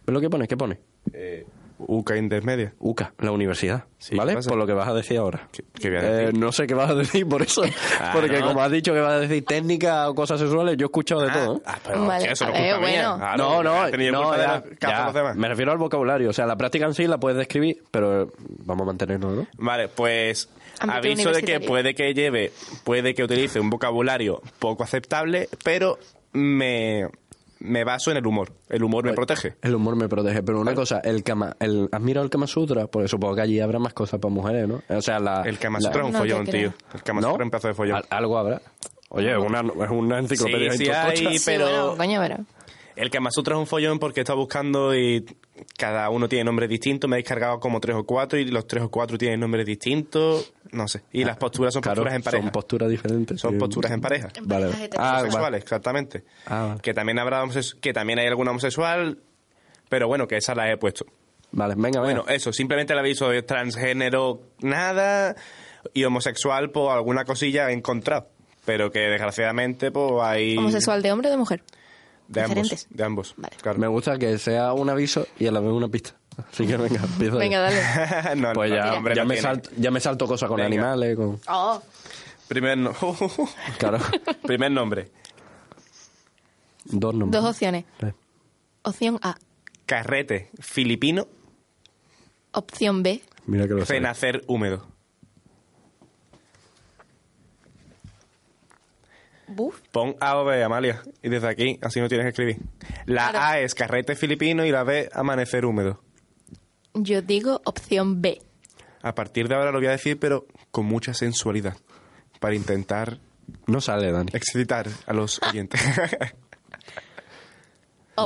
¿Ves 0.06 0.14
lo 0.14 0.22
que 0.22 0.30
pone? 0.30 0.48
¿Qué 0.48 0.58
pone? 0.58 0.80
Eh, 1.14 1.46
UCA 1.80 2.18
Intermedia. 2.18 2.74
UCA, 2.80 3.14
la 3.20 3.32
universidad. 3.32 3.86
Sí, 3.98 4.16
¿Vale? 4.16 4.34
Por 4.36 4.56
lo 4.58 4.68
que 4.68 4.74
vas 4.74 4.88
a 4.88 4.94
decir 4.94 5.18
ahora. 5.18 5.48
¿Qué- 5.52 5.64
qué 5.80 5.90
voy 5.90 5.98
a 5.98 6.02
decir? 6.02 6.36
Eh, 6.36 6.40
no 6.40 6.52
sé 6.52 6.68
qué 6.68 6.74
vas 6.74 6.90
a 6.90 6.96
decir 6.96 7.28
por 7.28 7.42
eso. 7.42 7.64
Ah, 8.02 8.12
Porque 8.14 8.40
no. 8.40 8.48
como 8.48 8.62
has 8.62 8.72
dicho 8.72 8.94
que 8.94 9.00
vas 9.02 9.14
a 9.14 9.20
decir 9.20 9.44
técnica 9.46 10.10
o 10.10 10.16
cosas 10.16 10.40
sexuales, 10.40 10.78
yo 10.78 10.86
he 10.86 10.88
escuchado 10.88 11.22
de 11.22 11.32
todo. 11.32 11.58
¿eh? 11.58 11.62
Ah, 11.66 11.78
pero 11.86 12.06
Vale, 12.06 12.32
eso 12.32 12.46
no 12.46 12.54
es 12.54 12.74
culpa 12.74 12.88
mía. 12.88 13.10
bueno. 13.10 13.18
Claro, 13.18 13.38
no, 13.38 13.64
no, 13.64 13.90
no, 14.12 14.38
ya, 14.38 14.64
ya. 14.80 15.34
me 15.36 15.48
refiero 15.50 15.72
al 15.72 15.78
vocabulario. 15.78 16.30
O 16.30 16.34
sea, 16.34 16.46
la 16.46 16.56
práctica 16.56 16.86
en 16.86 16.94
sí 16.94 17.08
la 17.08 17.18
puedes 17.18 17.38
describir, 17.38 17.84
pero 17.92 18.24
eh, 18.24 18.28
vamos 18.66 18.84
a 18.84 18.86
mantenernos, 18.88 19.34
¿no? 19.36 19.48
Vale, 19.58 19.90
pues 19.90 20.50
aviso 20.80 21.32
de 21.32 21.44
que 21.44 21.60
puede 21.60 21.94
que 21.94 22.14
lleve, 22.14 22.52
puede 22.86 23.14
que 23.14 23.24
utilice 23.24 23.60
un 23.60 23.70
vocabulario 23.70 24.42
poco 24.60 24.84
aceptable, 24.84 25.50
pero 25.64 25.98
me, 26.32 27.08
me 27.60 27.84
baso 27.84 28.12
en 28.12 28.18
el 28.18 28.26
humor. 28.26 28.52
El 28.70 28.84
humor 28.84 29.04
me 29.06 29.14
protege. 29.14 29.56
El 29.62 29.76
humor 29.76 29.96
me 29.96 30.08
protege. 30.10 30.42
Pero 30.44 30.60
una 30.62 30.74
cosa, 30.74 31.00
el 31.00 31.24
Kama, 31.24 31.56
el, 31.60 31.90
¿has 31.92 32.02
mirado 32.02 32.24
el 32.24 32.30
Kama 32.30 32.48
Sutra? 32.48 32.88
Porque 32.88 33.08
supongo 33.08 33.36
que 33.36 33.42
allí 33.42 33.60
habrá 33.60 33.80
más 33.80 33.94
cosas 33.94 34.20
para 34.20 34.34
mujeres, 34.34 34.68
¿no? 34.68 34.82
O 34.90 35.02
sea, 35.02 35.20
la... 35.20 35.42
El 35.44 35.60
Kama 35.60 35.80
la- 35.80 35.88
Sutra 35.90 36.02
es 36.02 36.08
un 36.08 36.14
No 36.14 36.20
follón, 36.20 36.46
creo. 36.46 36.72
tío. 36.72 36.74
El 36.94 37.04
Kama 37.04 37.22
¿No? 37.22 37.28
Sutra 37.32 37.44
es 37.44 37.46
un 37.46 37.52
pedazo 37.52 37.68
de 37.70 37.74
follón. 37.74 37.96
Al- 37.98 38.06
algo 38.10 38.38
habrá. 38.38 38.62
Oye, 39.10 39.32
es 39.32 39.38
una, 39.38 39.62
una 39.62 40.20
enciclopedia 40.20 40.72
Sí, 40.74 40.78
sí 40.80 40.86
tocha. 40.86 41.08
hay. 41.08 41.38
Sí, 41.38 41.44
pero- 41.46 41.66
bueno, 41.66 41.98
coño, 41.98 42.22
pero... 42.22 42.38
El 43.00 43.10
Kama 43.10 43.32
Sutra 43.32 43.56
es 43.56 43.60
un 43.60 43.66
follón 43.68 43.98
porque 43.98 44.20
he 44.20 44.24
estado 44.24 44.40
buscando 44.40 44.94
y 44.94 45.26
cada 45.78 46.10
uno 46.10 46.28
tiene 46.28 46.44
nombres 46.44 46.70
distintos. 46.70 47.10
Me 47.10 47.16
he 47.16 47.20
descargado 47.20 47.60
como 47.60 47.80
tres 47.80 47.96
o 47.96 48.04
cuatro 48.04 48.38
y 48.38 48.46
los 48.46 48.68
tres 48.68 48.84
o 48.84 48.90
cuatro 48.90 49.18
tienen 49.18 49.40
nombres 49.40 49.66
distintos. 49.66 50.54
No 50.74 50.88
sé. 50.88 51.04
Y 51.14 51.24
las 51.24 51.38
posturas 51.38 51.74
son 51.74 51.82
Claro, 51.82 51.96
posturas 52.04 52.16
en 52.16 52.24
pareja. 52.24 52.44
son 52.44 52.52
posturas 52.52 52.90
diferentes. 52.90 53.40
Son 53.40 53.58
posturas 53.58 53.92
en 53.94 54.02
pareja. 54.02 54.28
En 54.36 54.48
Vale. 54.48 54.70
Ah, 54.98 55.24
vale. 55.32 55.58
exactamente. 55.58 56.26
Ah, 56.46 56.66
vale. 56.70 56.82
Que 56.82 56.94
también 56.94 57.20
habrá 57.20 57.42
homosex- 57.44 57.80
que 57.80 57.94
también 57.94 58.20
hay 58.20 58.28
alguna 58.28 58.52
homosexual, 58.52 59.18
pero 59.88 60.08
bueno, 60.10 60.28
que 60.28 60.36
esas 60.36 60.58
las 60.58 60.70
he 60.70 60.76
puesto. 60.78 61.06
Vale, 61.52 61.76
venga, 61.76 62.02
venga. 62.02 62.02
Bueno, 62.02 62.26
eso, 62.28 62.52
simplemente 62.52 62.92
el 62.94 63.00
aviso 63.00 63.30
de 63.30 63.42
transgénero, 63.44 64.42
nada, 64.60 65.36
y 65.94 66.04
homosexual, 66.04 66.70
por 66.72 66.92
alguna 66.92 67.24
cosilla 67.24 67.70
he 67.70 67.74
encontrado. 67.74 68.28
pero 68.66 68.92
que 68.92 69.00
desgraciadamente 69.00 69.90
pues 69.90 70.12
hay... 70.22 70.58
¿Homosexual 70.58 71.02
de 71.02 71.12
hombre 71.12 71.30
o 71.30 71.32
de 71.32 71.38
mujer? 71.38 71.64
De 72.30 72.42
ambos, 72.42 72.88
de 72.90 73.04
ambos. 73.04 73.34
Vale. 73.38 73.56
claro. 73.62 73.80
Me 73.80 73.88
gusta 73.88 74.18
que 74.18 74.38
sea 74.38 74.72
un 74.74 74.90
aviso 74.90 75.28
y 75.40 75.48
a 75.48 75.52
la 75.52 75.60
vez 75.60 75.72
una 75.72 75.88
pista. 75.90 76.16
Así 76.52 76.66
que 76.66 76.78
venga, 76.78 77.02
empieza. 77.04 77.36
Venga, 77.38 77.60
dale. 77.60 78.36
no, 78.42 78.54
Pues 78.54 78.70
no, 78.70 78.76
ya, 78.78 78.94
hombre, 78.94 79.16
ya, 79.16 79.24
no 79.24 79.28
me 79.30 79.38
salto, 79.42 79.70
ya 79.78 79.92
me 79.92 80.00
salto 80.00 80.28
cosas 80.28 80.48
con 80.48 80.58
Venga. 80.58 80.68
animales, 80.68 81.16
con... 81.18 81.40
Oh, 81.48 81.82
Primer, 82.48 82.78
no- 82.78 82.94
Claro, 83.78 83.98
Primer 84.44 84.72
nombre. 84.72 85.12
dos 86.86 87.14
nombres. 87.14 87.42
dos 87.42 87.52
opciones. 87.52 87.86
Sí. 88.00 88.08
Opción 88.84 89.20
A. 89.22 89.36
Carrete 89.86 90.50
filipino, 90.60 91.28
Opción 92.52 93.04
B. 93.04 93.22
Mira 93.48 93.68
que 93.68 93.74
lo 93.74 93.86
sé. 93.86 93.96
cenacer 93.96 94.44
húmedo. 94.48 94.88
Buf. 99.50 99.80
Pon 99.92 100.16
A 100.20 100.38
o 100.38 100.46
B, 100.46 100.64
Amalia. 100.64 101.02
Y 101.24 101.30
desde 101.30 101.48
aquí, 101.48 101.80
así 101.82 102.00
no 102.00 102.08
tienes 102.08 102.26
que 102.26 102.30
escribir. 102.30 102.58
La 103.06 103.30
Claro. 103.32 103.40
A 103.40 103.60
es 103.60 103.76
carrete 103.76 104.16
filipino 104.16 104.66
y 104.66 104.72
la 104.72 104.84
B, 104.84 105.10
amanecer 105.14 105.66
húmedo. 105.66 106.02
Yo 106.94 107.22
digo 107.22 107.62
opción 107.66 108.22
B. 108.22 108.42
A 109.02 109.16
partir 109.16 109.48
de 109.48 109.56
ahora 109.56 109.72
lo 109.72 109.80
voy 109.80 109.88
a 109.88 109.92
decir, 109.92 110.20
pero 110.20 110.46
con 110.72 110.86
mucha 110.86 111.14
sensualidad. 111.14 111.78
Para 112.40 112.56
intentar 112.56 113.20
No 113.68 113.82
sale, 113.82 114.12
Dani. 114.12 114.30
excitar 114.34 114.88
a 115.06 115.14
los 115.14 115.42
oyentes. 115.44 115.82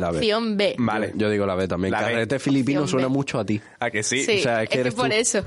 La 0.01 0.11
B. 0.11 0.17
Opción 0.17 0.57
B. 0.57 0.75
Vale. 0.77 1.11
Yo, 1.15 1.29
digo 1.29 1.45
la 1.45 1.55
B 1.55 1.67
también. 1.67 1.91
La 1.91 2.01
B. 2.01 2.11
Carrete 2.11 2.39
filipino 2.39 2.81
Opción 2.81 2.99
suena 2.99 3.07
B. 3.07 3.13
mucho 3.13 3.39
a 3.39 3.45
ti. 3.45 3.61
¿A 3.79 3.89
que 3.91 4.03
sí? 4.03 4.23
Sí, 4.23 4.39
o 4.39 4.43
sea, 4.43 4.63
es 4.63 4.69
que 4.69 4.79
eres 4.79 4.93
por 4.95 5.09
tú. 5.09 5.15
eso. 5.15 5.45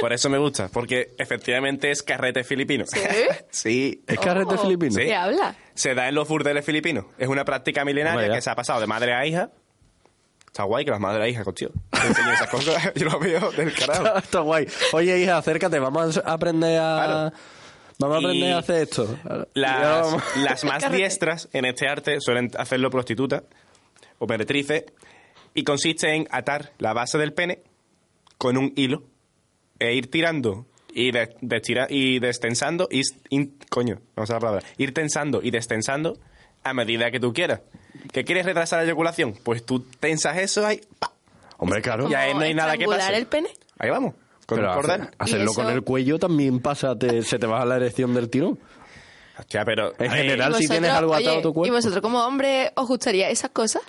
Por 0.00 0.12
eso 0.12 0.30
me 0.30 0.38
gusta, 0.38 0.68
porque 0.72 1.14
efectivamente 1.18 1.90
es 1.90 2.02
carrete 2.02 2.44
filipino. 2.44 2.84
¿Sí? 2.86 2.98
sí. 3.50 4.02
¿Es 4.06 4.18
carrete 4.18 4.54
Oh, 4.54 4.58
filipino? 4.58 4.92
Sí. 4.92 5.02
¿Qué 5.02 5.14
habla? 5.14 5.54
Se 5.74 5.94
da 5.94 6.08
en 6.08 6.14
los 6.14 6.26
burdeles 6.28 6.64
filipinos. 6.64 7.04
Es 7.18 7.28
una 7.28 7.44
práctica 7.44 7.84
milenaria 7.84 8.20
Vaya. 8.22 8.34
que 8.34 8.40
se 8.42 8.50
ha 8.50 8.54
pasado 8.56 8.80
de 8.80 8.86
madre 8.86 9.14
a 9.14 9.26
hija. 9.26 9.50
Está 10.46 10.64
guay 10.64 10.84
que 10.84 10.90
las 10.90 11.00
madres 11.00 11.24
a 11.24 11.28
hija, 11.28 11.44
tío. 11.52 11.70
Te 11.90 12.06
enseñen 12.06 12.32
esas 12.34 12.48
cosas. 12.50 12.92
Yo 12.94 13.06
lo 13.06 13.18
veo 13.18 13.50
del 13.52 13.72
carajo. 13.74 14.18
Está 14.18 14.40
guay. 14.40 14.66
Oye, 14.92 15.18
hija, 15.20 15.38
acércate, 15.38 15.78
vamos 15.78 16.18
a 16.18 16.32
aprender 16.32 16.78
a... 16.78 17.04
Claro. 17.30 17.32
Vamos 17.98 18.16
a 18.16 18.18
aprender 18.18 18.48
Y 18.48 18.52
a 18.52 18.58
hacer 18.58 18.82
esto. 18.82 19.18
Y 19.54 19.60
Las, 19.60 19.70
ahora 19.76 20.00
vamos- 20.02 20.22
las 20.36 20.64
más 20.64 20.90
diestras 20.92 21.48
en 21.52 21.64
este 21.66 21.86
arte 21.88 22.20
suelen 22.20 22.50
hacerlo 22.58 22.90
prostitutas 22.90 23.44
o 24.22 24.26
meretrices 24.28 24.84
y 25.52 25.64
consiste 25.64 26.14
en 26.14 26.28
atar 26.30 26.72
la 26.78 26.92
base 26.92 27.18
del 27.18 27.32
pene 27.32 27.58
con 28.38 28.56
un 28.56 28.72
hilo 28.76 29.02
e 29.80 29.94
ir 29.94 30.10
tirando 30.10 30.64
y, 30.94 31.10
de, 31.10 31.34
destira- 31.40 31.88
y 31.90 32.20
destensando 32.20 32.86
y 32.90 33.00
in- 33.30 33.58
coño, 33.68 33.98
no 34.16 34.24
sé 34.26 34.32
la 34.34 34.38
palabra, 34.40 34.62
ir 34.78 34.94
tensando 34.94 35.40
y 35.42 35.50
destensando 35.50 36.18
a 36.62 36.72
medida 36.72 37.10
que 37.10 37.18
tú 37.18 37.32
quieras. 37.32 37.62
¿Que 38.12 38.22
quieres 38.24 38.46
retrasar 38.46 38.78
la 38.78 38.84
eyaculación? 38.84 39.34
Pues 39.42 39.66
tú 39.66 39.80
tensas 40.00 40.38
eso 40.38 40.64
ahí, 40.64 40.80
pa, 41.00 41.10
Hombre, 41.58 41.82
claro. 41.82 42.08
Y 42.08 42.14
ahí 42.14 42.32
no 42.34 42.40
hay 42.40 42.54
nada 42.54 42.76
que 42.76 42.86
pase. 42.86 43.16
el 43.16 43.26
pene? 43.26 43.48
ahí 43.78 43.90
vamos, 43.90 44.14
con 44.46 44.58
Pero 44.58 44.70
hacer- 44.72 45.10
hacerlo 45.18 45.50
¿Y 45.50 45.54
con 45.54 45.66
el 45.68 45.82
cuello 45.82 46.18
también 46.20 46.60
pasa, 46.60 46.96
te- 46.96 47.22
se 47.22 47.38
te 47.40 47.46
baja 47.46 47.64
la 47.64 47.76
erección 47.76 48.14
del 48.14 48.30
tirón. 48.30 48.58
Hostia, 49.38 49.64
pero 49.64 49.92
En 49.98 50.10
a 50.10 50.14
ver, 50.14 50.22
general, 50.24 50.52
¿Y 50.52 50.62
si 50.62 50.68
tienes 50.68 50.90
algo 50.90 51.14
atado 51.14 51.30
oye, 51.30 51.38
a 51.38 51.42
tu 51.42 51.52
cuerpo. 51.54 51.66
¿Y 51.66 51.76
vosotros 51.76 52.00
como 52.02 52.24
hombre 52.24 52.70
os 52.76 52.86
gustaría 52.86 53.28
esas 53.30 53.50
cosas? 53.50 53.82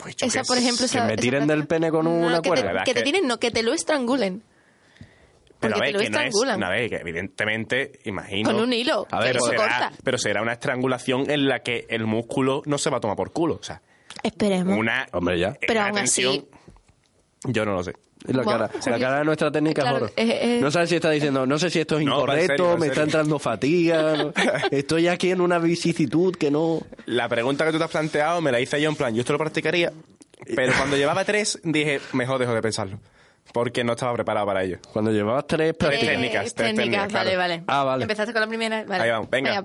Pues 0.00 0.16
yo 0.16 0.26
Esa, 0.26 0.40
qué 0.42 0.46
por 0.46 0.58
ejemplo, 0.58 0.86
esa, 0.86 1.04
me 1.04 1.16
tiren 1.16 1.46
del 1.46 1.66
pene 1.66 1.90
con 1.90 2.04
No, 2.04 2.10
una 2.10 2.40
que 2.42 2.48
cuerda. 2.48 2.62
Te, 2.62 2.68
¿Verdad 2.68 2.84
que 2.84 2.94
te 2.94 3.00
que- 3.00 3.04
tiren, 3.04 3.26
no, 3.28 3.38
que 3.38 3.50
te 3.50 3.62
lo 3.62 3.72
estrangulen. 3.72 4.42
Pero 5.60 5.76
a 5.76 5.80
ver, 5.80 5.88
te 5.88 5.92
lo 5.92 5.98
que 5.98 6.08
no 6.10 6.18
es, 6.20 6.24
estrangulan. 6.26 6.60
no, 6.60 6.66
a 6.66 6.70
ver, 6.70 6.88
que 6.88 6.96
evidentemente, 6.96 8.00
imagino... 8.04 8.50
Con 8.50 8.60
un 8.60 8.72
hilo. 8.72 9.06
A 9.10 9.18
ver, 9.20 9.32
que 9.32 9.38
pero 9.40 9.44
eso 9.44 9.50
será, 9.50 9.62
corta. 9.62 9.92
pero 10.02 10.18
será 10.18 10.40
una 10.42 10.52
estrangulación 10.54 11.30
en 11.30 11.48
la 11.48 11.58
que 11.60 11.86
el 11.90 12.06
músculo 12.06 12.62
no 12.64 12.78
se 12.78 12.88
va 12.88 12.96
a 12.96 13.00
tomar 13.00 13.16
por 13.16 13.32
culo. 13.32 13.56
O 13.60 13.62
sea, 13.62 13.82
Esperemos. 14.22 14.76
una... 14.78 15.06
Hombre, 15.12 15.38
ya. 15.38 15.54
Pero 15.60 15.80
una 15.80 15.88
aún 15.90 15.98
así- 15.98 16.48
Yo 17.44 17.64
no 17.66 17.74
lo 17.74 17.82
sé. 17.84 17.92
La, 18.26 18.44
cara, 18.44 18.70
la 18.86 18.98
cara 18.98 19.18
de 19.20 19.24
nuestra 19.24 19.50
técnica 19.50 19.82
Claro, 19.82 19.96
es 19.96 20.02
oro. 20.04 20.12
eh, 20.16 20.38
eh. 20.42 20.58
No 20.60 20.70
sabes 20.70 20.90
si 20.90 20.96
está 20.96 21.10
diciendo, 21.10 21.46
no 21.46 21.58
sé 21.58 21.70
si 21.70 21.80
esto 21.80 21.98
es 21.98 22.04
No, 22.04 22.16
incorrecto, 22.16 22.46
serio, 22.64 22.76
me 22.78 22.86
está 22.88 23.02
entrando 23.02 23.38
fatiga, 23.38 24.14
no- 24.16 24.32
estoy 24.70 25.08
aquí 25.08 25.30
en 25.30 25.40
una 25.40 25.58
vicisitud 25.58 26.34
que 26.36 26.50
no... 26.50 26.80
La 27.06 27.28
pregunta 27.28 27.64
que 27.64 27.72
tú 27.72 27.78
te 27.78 27.84
has 27.84 27.90
planteado 27.90 28.40
me 28.42 28.52
la 28.52 28.60
hice 28.60 28.80
yo 28.80 28.90
en 28.90 28.96
plan, 28.96 29.14
yo 29.14 29.20
esto 29.20 29.32
lo 29.32 29.38
practicaría, 29.38 29.92
pero 30.54 30.72
cuando 30.76 30.96
llevaba 30.96 31.24
tres 31.24 31.58
dije, 31.64 32.00
mejor 32.12 32.38
dejo 32.38 32.52
de 32.54 32.62
pensarlo. 32.62 32.98
Porque 33.52 33.82
no 33.82 33.92
estaba 33.94 34.12
preparado 34.14 34.46
para 34.46 34.62
ello. 34.62 34.78
Cuando 34.92 35.10
llevabas 35.10 35.46
tres 35.48 35.70
Eh, 35.70 35.74
técnicas, 35.74 36.54
tres 36.54 36.54
técnicas, 36.54 37.08
técnicas, 37.08 37.12
vale, 37.12 37.30
claro. 37.32 37.38
vale. 37.38 37.64
Ah, 37.66 37.82
vale. 37.84 38.02
Empezaste 38.04 38.32
con 38.32 38.42
la 38.42 38.46
primera. 38.46 38.84
Vale. 38.84 39.02
Ahí 39.02 39.10
vamos, 39.10 39.28
venga. 39.28 39.64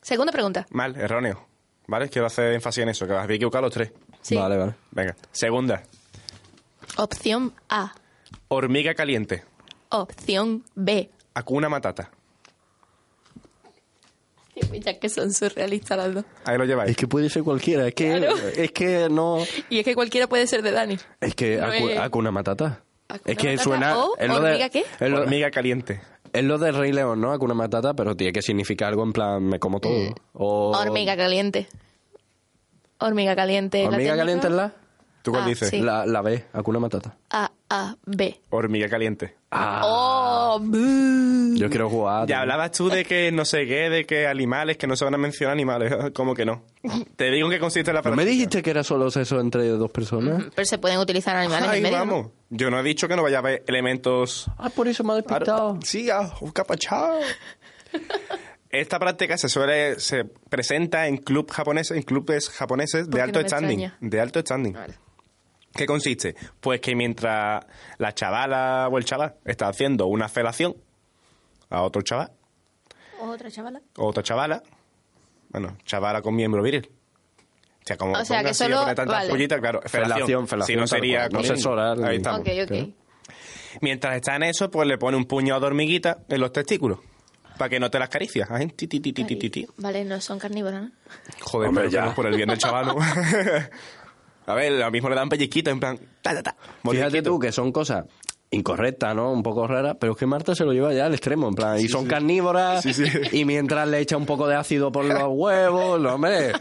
Segunda 0.00 0.32
pregunta. 0.32 0.64
Mal, 0.70 0.96
erróneo. 0.96 1.46
¿Vale? 1.86 2.08
Quiero 2.08 2.26
hacer 2.26 2.54
énfasis 2.54 2.82
en 2.84 2.88
eso, 2.88 3.06
que 3.06 3.12
había 3.12 3.36
equivocado 3.36 3.62
los 3.62 3.74
tres. 3.74 3.92
Sí. 4.22 4.36
Vale, 4.36 4.56
vale. 4.56 4.74
Venga. 4.90 5.14
Segunda, 5.32 5.82
Opción 6.96 7.52
A. 7.68 7.94
hormiga 8.48 8.94
caliente, 8.94 9.44
Opción 9.90 10.64
B. 10.74 11.10
acuna 11.34 11.68
matata. 11.68 12.10
Ya 14.72 14.98
que 14.98 15.08
son 15.10 15.32
surrealistas 15.34 15.98
las 15.98 16.14
dos. 16.14 16.24
Ahí 16.46 16.56
lo 16.56 16.64
lleváis. 16.64 16.90
Es 16.92 16.96
que 16.96 17.06
puede 17.06 17.28
ser 17.28 17.42
cualquiera, 17.42 17.86
es 17.86 17.94
que, 17.94 18.16
Claro. 18.16 18.36
es 18.56 18.72
que 18.72 19.08
no... 19.10 19.38
Y 19.68 19.80
es 19.80 19.84
que 19.84 19.94
cualquiera 19.94 20.26
puede 20.28 20.46
ser 20.46 20.62
de 20.62 20.70
Dani. 20.70 20.96
Es 21.20 21.34
que 21.34 21.58
No 21.58 21.66
acu- 21.66 21.90
es- 21.90 21.98
Hakuna 21.98 22.30
Matata. 22.30 22.82
Hakuna 23.08 23.20
es 23.32 23.36
que 23.38 23.48
Matata 23.50 23.62
suena... 23.64 23.98
o 23.98 24.16
es 24.16 24.28
lo 24.28 24.40
de- 24.40 24.48
hormiga 24.50 24.68
qué? 24.70 24.84
Es 24.98 25.10
lo, 25.10 25.20
Hormiga 25.20 25.50
caliente. 25.50 26.00
es 26.32 26.42
lo 26.44 26.56
de 26.58 26.72
Rey 26.72 26.92
León, 26.92 27.20
¿no? 27.20 27.32
Hakuna 27.32 27.52
Matata, 27.52 27.92
pero 27.94 28.16
tiene 28.16 28.32
que 28.32 28.40
significar 28.40 28.88
algo 28.88 29.02
en 29.02 29.12
plan, 29.12 29.44
me 29.44 29.58
como 29.58 29.78
todo. 29.80 30.14
O... 30.32 30.70
Hormiga 30.76 31.16
caliente. 31.18 31.68
Hormiga 32.98 33.36
caliente. 33.36 33.82
¿la 33.82 33.88
¿Hormiga 33.90 34.16
caliente 34.16 34.46
es 34.46 34.52
la? 34.54 34.72
¿Tú 35.26 35.32
cuál 35.32 35.42
Ah, 35.42 35.48
dices? 35.48 35.70
sí. 35.70 35.80
La, 35.80 36.06
la 36.06 36.22
B, 36.22 36.44
Hakuna 36.52 36.78
Matata. 36.78 37.16
A, 37.30 37.50
A, 37.68 37.96
B. 38.06 38.40
Hormiga 38.50 38.88
caliente. 38.88 39.34
Ah, 39.50 39.82
Oh, 39.84 40.60
yo 41.56 41.68
quiero 41.68 41.90
jugar. 41.90 42.28
Ya 42.28 42.42
hablabas 42.42 42.70
tú 42.70 42.88
de 42.88 43.04
que 43.04 43.32
no 43.32 43.44
sé 43.44 43.66
qué, 43.66 43.90
de 43.90 44.04
que 44.06 44.28
animales, 44.28 44.76
que 44.76 44.86
no 44.86 44.94
se 44.94 45.04
van 45.04 45.14
a 45.14 45.18
mencionar 45.18 45.52
animales. 45.54 45.92
¿Cómo 46.14 46.32
que 46.36 46.44
no? 46.44 46.62
Te 47.16 47.28
digo 47.32 47.48
en 47.48 47.52
qué 47.54 47.58
consiste 47.58 47.92
la 47.92 48.02
¿No 48.02 48.10
me 48.10 48.16
práctica. 48.18 48.30
dijiste 48.30 48.62
que 48.62 48.70
era 48.70 48.84
solo 48.84 49.10
sexo 49.10 49.40
entre 49.40 49.66
dos 49.66 49.90
personas? 49.90 50.44
Pero 50.54 50.64
se 50.64 50.78
pueden 50.78 50.98
utilizar 51.00 51.34
animales 51.34 51.68
Ahí 51.70 51.78
en 51.78 51.82
medio. 51.82 51.98
¿no? 51.98 52.04
vamos. 52.06 52.26
Yo 52.50 52.70
no 52.70 52.78
he 52.78 52.82
dicho 52.84 53.08
que 53.08 53.16
no 53.16 53.24
vaya 53.24 53.38
a 53.38 53.40
haber 53.40 53.64
elementos... 53.66 54.48
Ah, 54.58 54.70
por 54.70 54.86
eso 54.86 55.02
me 55.02 55.14
ha 55.14 55.16
despistado. 55.16 55.76
Sí, 55.82 56.08
ah, 56.08 56.32
un 56.40 56.52
capachao. 56.52 57.18
Esta 58.70 58.98
práctica 58.98 59.36
se 59.38 59.48
suele 59.48 59.98
se 59.98 60.24
presenta 60.24 61.06
en 61.08 61.16
club 61.16 61.50
japoneses, 61.50 61.96
en 61.96 62.02
clubes 62.04 62.48
japoneses 62.50 63.08
de 63.08 63.22
alto 63.22 63.38
no 63.38 63.42
me 63.44 63.48
standing, 63.48 63.80
extraña. 63.80 63.98
de 64.10 64.20
alto 64.20 64.40
standing. 64.40 64.76
¿Qué 65.76 65.86
consiste? 65.86 66.34
Pues 66.60 66.80
que 66.80 66.94
mientras 66.94 67.64
la 67.98 68.12
chavala 68.14 68.88
o 68.90 68.98
el 68.98 69.04
chaval 69.04 69.34
está 69.44 69.68
haciendo 69.68 70.06
una 70.06 70.28
felación 70.28 70.74
a 71.70 71.82
otro 71.82 72.02
chaval 72.02 72.30
Otra 73.20 73.50
chavala. 73.50 73.80
o 73.96 74.06
otra 74.06 74.22
chavala, 74.22 74.62
bueno, 75.50 75.76
chavala 75.84 76.22
con 76.22 76.34
miembro 76.34 76.62
viril. 76.62 76.88
O 76.88 77.86
sea, 77.86 77.96
como 77.96 78.12
O 78.18 78.24
sea, 78.24 78.42
que 78.42 78.48
así, 78.50 78.64
solo- 78.64 78.84
vale. 79.06 79.28
pollitas, 79.30 79.60
claro, 79.60 79.80
felación. 79.86 80.16
Felación, 80.16 80.48
felación, 80.48 80.66
Si 80.76 80.80
no 80.80 80.86
sería 80.88 81.28
oral. 81.70 82.04
Ahí 82.04 82.16
estamos. 82.16 82.40
Ok, 82.40 82.48
ok. 82.64 82.94
Mientras 83.80 84.16
está 84.16 84.36
en 84.36 84.42
eso, 84.44 84.70
pues 84.70 84.88
le 84.88 84.98
pone 84.98 85.16
un 85.16 85.24
puñado 85.26 85.60
de 85.60 85.66
hormiguita 85.66 86.18
en 86.28 86.40
los 86.40 86.50
testículos. 86.52 86.98
Para 87.58 87.68
que 87.70 87.78
no 87.80 87.90
te 87.90 87.98
las 87.98 88.08
caricias. 88.10 88.50
Ay, 88.50 88.66
ti, 88.68 88.86
ti, 88.86 89.00
ti, 89.00 89.12
ti, 89.12 89.24
ti, 89.24 89.36
ti, 89.36 89.50
ti. 89.50 89.66
Vale, 89.78 90.04
no 90.04 90.20
son 90.20 90.38
carnívoros, 90.38 90.82
¿no? 90.82 90.90
Joder, 91.40 91.68
Hombre, 91.68 91.84
pero 91.88 92.06
ya. 92.08 92.14
por 92.14 92.26
el 92.26 92.36
bien 92.36 92.48
del 92.48 92.58
chaval, 92.58 92.86
¿no? 92.86 92.96
A 94.46 94.54
ver, 94.54 94.72
lo 94.72 94.90
mismo 94.90 95.08
le 95.08 95.14
dan 95.16 95.28
pellizquitos, 95.28 95.72
en 95.72 95.80
plan... 95.80 95.98
Ta, 96.22 96.34
ta, 96.34 96.42
ta, 96.42 96.56
Fíjate 96.88 97.22
tú 97.22 97.38
que 97.38 97.52
son 97.52 97.72
cosas 97.72 98.04
incorrectas, 98.50 99.14
¿no? 99.14 99.32
Un 99.32 99.42
poco 99.42 99.66
raras, 99.66 99.96
pero 100.00 100.12
es 100.12 100.18
que 100.18 100.24
Marta 100.26 100.54
se 100.54 100.64
lo 100.64 100.72
lleva 100.72 100.94
ya 100.94 101.06
al 101.06 101.12
extremo, 101.14 101.48
en 101.48 101.54
plan, 101.54 101.80
y 101.80 101.88
son 101.88 102.04
sí. 102.04 102.08
carnívoras, 102.08 102.80
Sí, 102.82 102.94
sí. 102.94 103.04
y 103.32 103.44
mientras 103.44 103.88
le 103.88 103.98
echa 103.98 104.16
un 104.16 104.24
poco 104.24 104.46
de 104.46 104.54
ácido 104.54 104.92
por 104.92 105.04
los 105.04 105.20
huevos, 105.28 106.00
no, 106.00 106.14
hombre, 106.14 106.52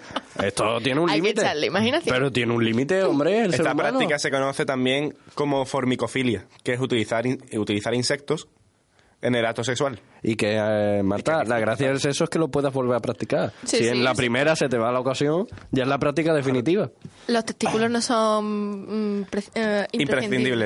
esto 0.43 0.79
tiene 0.81 0.99
un 0.99 1.09
Hay 1.11 1.21
que 1.21 1.33
límite. 1.61 2.01
Pero 2.05 2.31
tiene 2.31 2.53
un 2.53 2.65
límite, 2.65 3.03
hombre, 3.03 3.43
el 3.45 3.53
Esta 3.53 3.75
práctica 3.75 4.17
se 4.17 4.31
conoce 4.31 4.65
también 4.65 5.15
como 5.35 5.63
formicofilia, 5.65 6.47
que 6.63 6.73
es 6.73 6.79
utilizar, 6.81 7.27
in- 7.27 7.39
utilizar 7.53 7.93
insectos 7.93 8.47
en 9.21 9.35
el 9.35 9.45
acto 9.45 9.63
sexual. 9.63 9.99
Y 10.21 10.35
que, 10.35 10.55
eh, 10.59 11.01
Marta, 11.03 11.43
la 11.43 11.59
gracia 11.59 11.87
del 11.87 11.99
sexo 11.99 12.25
es 12.25 12.29
que 12.29 12.39
lo 12.39 12.47
puedas 12.49 12.73
volver 12.73 12.95
a 12.97 12.99
practicar. 12.99 13.51
Sí, 13.63 13.77
si 13.77 13.83
sí, 13.83 13.89
en 13.89 14.03
la 14.03 14.11
sí. 14.11 14.17
primera 14.17 14.55
se 14.55 14.69
te 14.69 14.77
va 14.77 14.91
la 14.91 14.99
ocasión, 14.99 15.47
ya 15.71 15.83
es 15.83 15.89
la 15.89 15.97
práctica 15.99 16.33
definitiva. 16.33 16.89
Los 17.27 17.45
testículos 17.45 17.89
no 17.89 18.01
son 18.01 19.19
mm, 19.21 19.23
pre- 19.25 19.43
eh, 19.55 19.87
imprescindibles. 19.91 20.01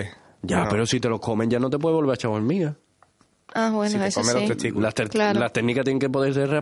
Imprescindible. 0.06 0.12
Ya, 0.42 0.64
No. 0.64 0.70
pero 0.70 0.86
si 0.86 1.00
te 1.00 1.10
los 1.10 1.20
comen 1.20 1.50
ya 1.50 1.60
no 1.60 1.70
te 1.70 1.78
puedes 1.78 1.96
volver 1.96 2.12
a 2.12 2.16
echar 2.16 2.32
hormiga. 2.32 2.76
Ah, 3.54 3.72
bueno, 3.74 3.92
Si 3.92 3.98
te 3.98 4.08
eso 4.08 4.22
los 4.22 4.46
testículos. 4.46 4.84
Las, 4.84 4.94
ter- 4.94 5.10
Claro. 5.10 5.40
las 5.40 5.52
técnicas 5.52 5.84
tienen 5.84 6.00
que 6.00 6.10
poder 6.10 6.34
ser 6.34 6.50
re- 6.50 6.62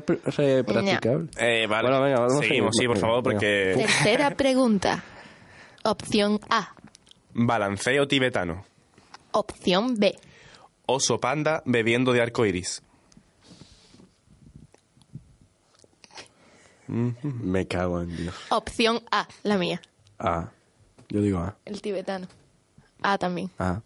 practicables. 0.63 1.29
Eh, 1.37 1.67
vale. 1.67 1.89
Bueno, 1.89 2.03
venga, 2.03 2.19
vamos 2.21 2.39
Seguimos, 2.39 2.75
sí, 2.79 2.87
por 2.87 2.97
favor, 2.97 3.23
Venga. 3.23 3.35
porque... 3.39 3.73
Tercera 3.75 4.31
pregunta. 4.31 5.03
Opción 5.83 6.39
A. 6.49 6.73
Balanceo 7.33 8.07
tibetano. 8.07 8.63
Opción 9.31 9.95
B. 9.99 10.15
Oso 10.87 11.19
panda 11.19 11.61
bebiendo 11.65 12.13
de 12.13 12.21
arco 12.21 12.45
iris. 12.45 12.81
Me 16.87 17.67
cago 17.67 18.01
en 18.01 18.15
Dios. 18.15 18.33
Opción 18.49 19.01
A, 19.11 19.27
la 19.43 19.57
mía. 19.57 19.81
Ah, 20.19 20.49
yo 21.09 21.21
digo 21.21 21.39
ah, 21.39 21.57
El 21.65 21.81
tibetano. 21.81 22.27
A 23.01 23.17
también. 23.17 23.51
ah. 23.59 23.81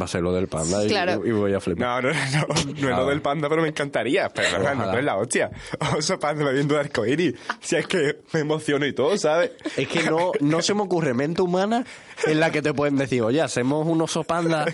Va 0.00 0.04
a 0.04 0.08
ser 0.08 0.22
lo 0.22 0.32
del 0.32 0.46
panda 0.46 0.84
y, 0.84 0.88
Claro. 0.88 1.22
y 1.26 1.30
voy 1.32 1.52
a 1.54 1.60
flipar. 1.60 2.02
No, 2.04 2.12
no, 2.12 2.14
no, 2.14 2.46
no, 2.46 2.54
no 2.64 2.90
es 2.90 2.96
lo 2.96 3.06
del 3.06 3.22
panda, 3.22 3.48
pero 3.48 3.62
me 3.62 3.68
encantaría. 3.68 4.28
Pero 4.28 4.58
no, 4.58 4.74
no, 4.74 4.92
no 4.92 4.98
es 4.98 5.04
la 5.04 5.16
hostia. 5.16 5.50
Oso 5.96 6.18
panda 6.18 6.44
bebiendo 6.44 6.74
de 6.74 6.80
arcoíris. 6.80 7.34
Si 7.60 7.76
es 7.76 7.86
que 7.86 8.20
me 8.32 8.40
emociono 8.40 8.86
y 8.86 8.92
todo, 8.92 9.16
¿sabes? 9.18 9.50
Es 9.76 9.88
que 9.88 10.04
no, 10.04 10.32
no 10.40 10.62
se 10.62 10.74
me 10.74 10.82
ocurre 10.82 11.12
mente 11.14 11.42
humana 11.42 11.84
en 12.26 12.38
la 12.40 12.50
que 12.50 12.62
te 12.62 12.72
pueden 12.72 12.96
decir, 12.96 13.22
oye, 13.22 13.40
hacemos 13.40 13.86
un 13.86 14.00
oso 14.02 14.22
panda 14.24 14.64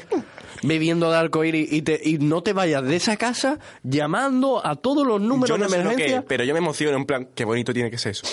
bebiendo 0.62 1.10
de 1.10 1.16
arcoíris 1.16 1.72
y, 1.72 1.82
te, 1.82 2.00
y 2.02 2.18
no 2.18 2.42
te 2.42 2.52
vayas 2.52 2.84
de 2.84 2.96
esa 2.96 3.16
casa 3.16 3.58
llamando 3.82 4.64
a 4.64 4.76
todos 4.76 5.06
los 5.06 5.20
números 5.20 5.48
Yo 5.48 5.58
no 5.58 5.64
de 5.64 5.70
sé 5.70 5.76
lo 5.78 5.82
que 5.82 5.90
emergencia. 5.92 6.18
es, 6.18 6.24
pero 6.26 6.44
yo 6.44 6.52
me 6.52 6.58
emociono 6.58 6.96
en 6.96 7.06
plan, 7.06 7.28
qué 7.34 7.44
bonito 7.44 7.72
tiene 7.72 7.90
que 7.90 7.98
ser 7.98 8.12
eso. 8.12 8.26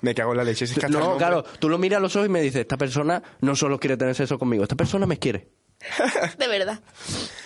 Me 0.00 0.14
cago 0.14 0.32
en 0.32 0.38
la 0.38 0.44
leche. 0.44 0.64
Es 0.64 0.72
que 0.74 0.88
No, 0.88 1.16
claro, 1.16 1.44
tú 1.60 1.68
lo 1.68 1.78
miras 1.78 1.98
a 1.98 2.00
los 2.00 2.16
ojos 2.16 2.26
y 2.26 2.30
me 2.30 2.40
dices, 2.42 2.62
esta 2.62 2.76
persona 2.76 3.22
no 3.40 3.54
solo 3.54 3.78
quiere 3.78 3.96
tener 3.96 4.14
sexo 4.16 4.38
conmigo, 4.38 4.64
esta 4.64 4.74
persona 4.76 5.06
me 5.06 5.18
quiere. 5.18 5.48
De 6.38 6.48
verdad. 6.48 6.80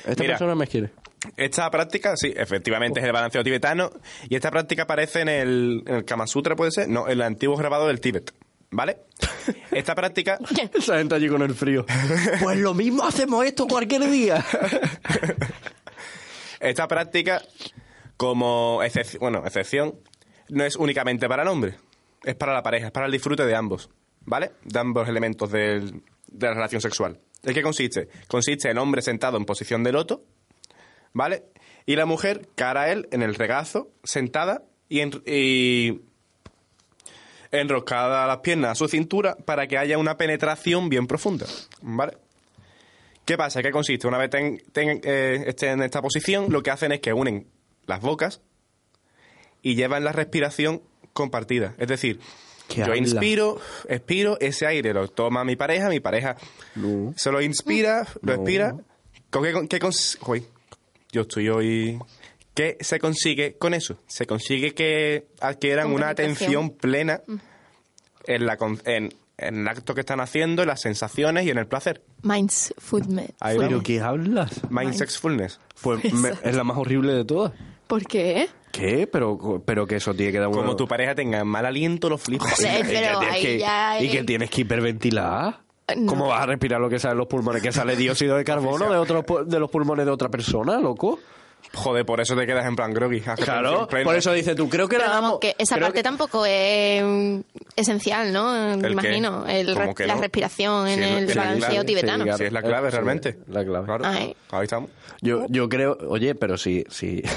Esta 0.05 0.23
Mira. 0.23 0.35
persona 0.35 0.55
me 0.55 0.67
quiere. 0.67 0.91
Esta 1.37 1.71
práctica, 1.71 2.17
sí, 2.17 2.33
efectivamente 2.37 3.01
es 3.01 3.07
el 3.07 3.13
balanceo 3.13 3.43
tibetano. 3.43 3.91
Y 4.29 4.37
esta 4.37 4.51
práctica 4.51 4.83
aparece 4.85 5.23
en 5.23 5.29
el, 5.29 5.83
en 5.87 5.95
el 5.97 6.05
Kama 6.05 6.27
Sutra, 6.27 6.55
¿puede 6.55 6.71
ser? 6.71 6.89
No, 6.89 7.07
en 7.07 7.13
el 7.15 7.23
antiguo 7.23 7.57
grabado 7.57 7.87
del 7.89 8.01
Tíbet. 8.01 8.33
¿Vale? 8.71 8.99
Esta 9.71 9.95
práctica 9.95 10.39
Esa 10.75 10.99
gente 10.99 11.15
allí 11.15 11.29
con 11.29 11.41
el 11.43 11.55
frío. 11.55 11.87
Pues 12.43 12.59
lo 12.59 12.75
mismo 12.75 13.05
hacemos 13.05 13.45
esto 13.45 13.67
cualquier 13.69 14.11
día. 14.11 14.45
Esta 16.61 16.89
práctica, 16.89 17.43
como 18.17 18.81
excep- 18.83 19.19
bueno, 19.19 19.43
excepción, 19.45 19.95
no 20.49 20.65
es 20.65 20.77
únicamente 20.77 21.29
para 21.29 21.43
el 21.43 21.49
hombre, 21.49 21.77
es 22.25 22.35
para 22.35 22.55
la 22.55 22.63
pareja, 22.63 22.87
es 22.87 22.93
para 22.93 23.07
el 23.07 23.13
disfrute 23.13 23.45
de 23.47 23.55
ambos, 23.55 23.91
¿vale? 24.25 24.53
De 24.65 24.79
ambos 24.79 25.09
elementos 25.09 25.51
del- 25.53 26.03
de 26.29 26.47
la 26.47 26.55
relación 26.55 26.81
sexual. 26.81 27.21
¿En 27.45 27.55
qué 27.55 27.63
consiste? 27.63 28.09
Consiste 28.29 28.71
en 28.71 28.79
hombre 28.79 29.03
sentado 29.03 29.37
en 29.37 29.45
posición 29.45 29.83
de 29.85 29.93
loto, 29.93 30.25
¿vale? 31.13 31.45
Y 31.87 31.95
la 31.97 32.07
mujer 32.07 32.49
cara 32.57 32.83
a 32.83 32.91
él 32.93 33.09
en 33.13 33.23
el 33.23 33.35
regazo, 33.35 33.91
sentada 34.03 34.63
y, 34.89 35.01
en- 35.01 35.23
y 35.27 36.01
enroscada 37.53 38.27
las 38.27 38.39
piernas 38.39 38.73
a 38.73 38.75
su 38.75 38.89
cintura 38.89 39.37
para 39.37 39.67
que 39.67 39.79
haya 39.79 39.99
una 39.99 40.17
penetración 40.17 40.89
bien 40.89 41.07
profunda, 41.07 41.47
¿vale? 41.83 42.19
¿Qué 43.25 43.37
pasa? 43.37 43.63
¿Qué 43.63 43.71
consiste? 43.71 44.07
Una 44.07 44.19
vez 44.19 44.31
ten- 44.31 44.61
eh, 44.75 45.45
estén 45.47 45.71
en 45.71 45.83
esta 45.83 46.01
posición, 46.03 46.47
lo 46.51 46.63
que 46.63 46.71
hacen 46.71 46.93
es 46.93 47.01
que 47.01 47.13
unen 47.13 47.47
las 47.87 48.01
bocas 48.01 48.41
y 49.63 49.75
llevan 49.75 50.05
la 50.05 50.13
respiración 50.13 50.83
compartida. 51.13 51.75
Es 51.79 51.89
decir, 51.89 52.19
¿Qué 52.19 52.46
yo 52.75 52.85
habla? 52.85 52.97
inspiro, 52.97 53.61
expiro, 53.89 54.39
ese 54.41 54.67
aire 54.67 54.93
lo 54.93 55.09
toma 55.09 55.45
mi 55.45 55.57
pareja, 55.57 55.89
mi 55.89 56.01
pareja 56.01 56.37
No. 56.75 57.13
se 57.17 57.31
lo 57.31 57.41
inspira, 57.41 58.07
lo 58.23 58.35
No. 58.37 58.43
expira. 58.43 58.75
¿Con 59.31 59.43
qué, 59.45 59.53
con- 59.53 59.69
qué 59.69 59.79
cons- 59.81 60.19
Uy, 60.27 60.45
yo 61.13 61.23
estoy 61.23 61.49
hoy... 61.49 61.99
¿Qué 62.55 62.79
se 62.81 62.99
consigue 62.99 63.57
con 63.59 63.75
eso? 63.75 63.99
Se 64.07 64.27
consigue 64.27 64.73
que 64.73 65.27
adquieran 65.41 65.93
una 65.93 66.09
atención 66.09 66.71
plena 66.71 67.21
en, 68.25 68.47
la, 68.47 68.57
con- 68.57 68.81
en, 68.87 69.13
en 69.37 69.57
el 69.59 69.69
acto 69.69 69.95
que 69.95 70.01
están 70.01 70.21
haciendo, 70.21 70.63
en 70.63 70.69
las 70.69 70.81
sensaciones 70.81 71.45
y 71.45 71.51
en 71.51 71.59
el 71.59 71.67
placer. 71.67 72.03
Mindfulness. 72.23 73.33
Ahí 73.41 73.59
¿Pero 73.59 73.83
qué 73.83 74.01
hablas? 74.01 74.63
Mind 74.71 74.95
sexfulness. 74.95 75.61
Pues 75.83 76.13
me- 76.15 76.31
es 76.45 76.57
la 76.57 76.65
más 76.65 76.79
horrible 76.79 77.13
de 77.13 77.25
todas. 77.27 77.53
¿Por 77.87 78.05
qué? 78.07 78.49
¿Qué? 78.73 79.07
Pero, 79.07 79.63
pero 79.65 79.87
que 79.87 79.97
eso 79.97 80.13
tiene 80.15 80.33
que 80.33 80.39
dar 80.39 80.49
una... 80.49 80.57
Como 80.59 80.77
tu 80.77 80.87
pareja 80.87 81.15
tenga 81.15 81.45
mal 81.45 81.65
aliento, 81.67 82.09
lo 82.09 82.19
flipas. 82.19 82.59
Y 82.61 82.65
que 82.65 82.85
pero 82.85 83.19
tienes 83.21 83.35
ahí 83.35 83.43
que- 83.43 83.59
ya 83.59 84.03
Y 84.03 84.09
que 84.11 84.19
es- 84.19 84.27
tienes 84.27 84.51
que 84.51 84.61
hiperventilar. 84.63 85.61
No. 85.97 86.07
¿Cómo 86.07 86.27
vas 86.29 86.43
a 86.43 86.47
respirar 86.47 86.81
lo 86.81 86.89
que 86.89 86.99
sale 86.99 87.13
en 87.13 87.19
los 87.19 87.29
pulmones? 87.29 87.63
Que 87.63 87.71
sale 87.71 87.95
dióxido 87.97 88.37
de 88.37 88.45
carbono 88.45 88.91
de, 88.91 88.97
otros 88.99 89.25
de 89.49 89.61
los 89.61 89.71
pulmones 89.71 90.05
de 90.05 90.11
otra 90.13 90.29
persona, 90.29 90.79
loco. 90.81 91.21
Joder, 91.75 92.07
por 92.07 92.21
eso 92.21 92.35
te 92.37 92.47
quedas 92.47 92.65
en 92.67 92.75
plan 92.77 92.93
groggy. 92.93 93.21
Claro, 93.21 93.87
por 93.89 94.15
eso 94.17 94.33
dice 94.33 94.55
tú, 94.55 94.69
creo 94.69 94.89
que 94.89 94.97
era... 94.97 95.09
vamos, 95.09 95.39
que 95.41 95.55
esa 95.59 95.75
creo 95.77 95.87
parte 95.89 95.99
que- 95.99 96.03
tampoco 96.03 96.45
es 96.47 97.03
esencial, 97.77 98.33
¿no? 98.33 98.77
Me 98.77 98.83
qué? 98.83 98.93
imagino. 98.93 99.47
El 99.47 99.75
¿Cómo 99.75 99.87
re- 99.87 99.95
que 99.95 100.07
la 100.07 100.15
no? 100.15 100.21
respiración 100.23 100.89
en 100.89 101.03
el 101.03 101.27
balanceo 101.35 101.85
tibetano. 101.85 102.37
Sí, 102.37 102.45
es 102.45 102.53
la 102.53 102.63
clave, 102.63 102.91
Sí, 102.91 102.95
realmente. 102.95 103.39
la 103.49 103.65
clave. 103.65 103.87
Claro. 103.87 104.05
Ahí 104.07 104.35
estamos. 104.63 104.91
Yo, 105.21 105.47
yo 105.49 105.69
creo... 105.69 105.99
Oye, 106.09 106.35
pero 106.35 106.57
si... 106.57 106.85
si... 106.91 107.23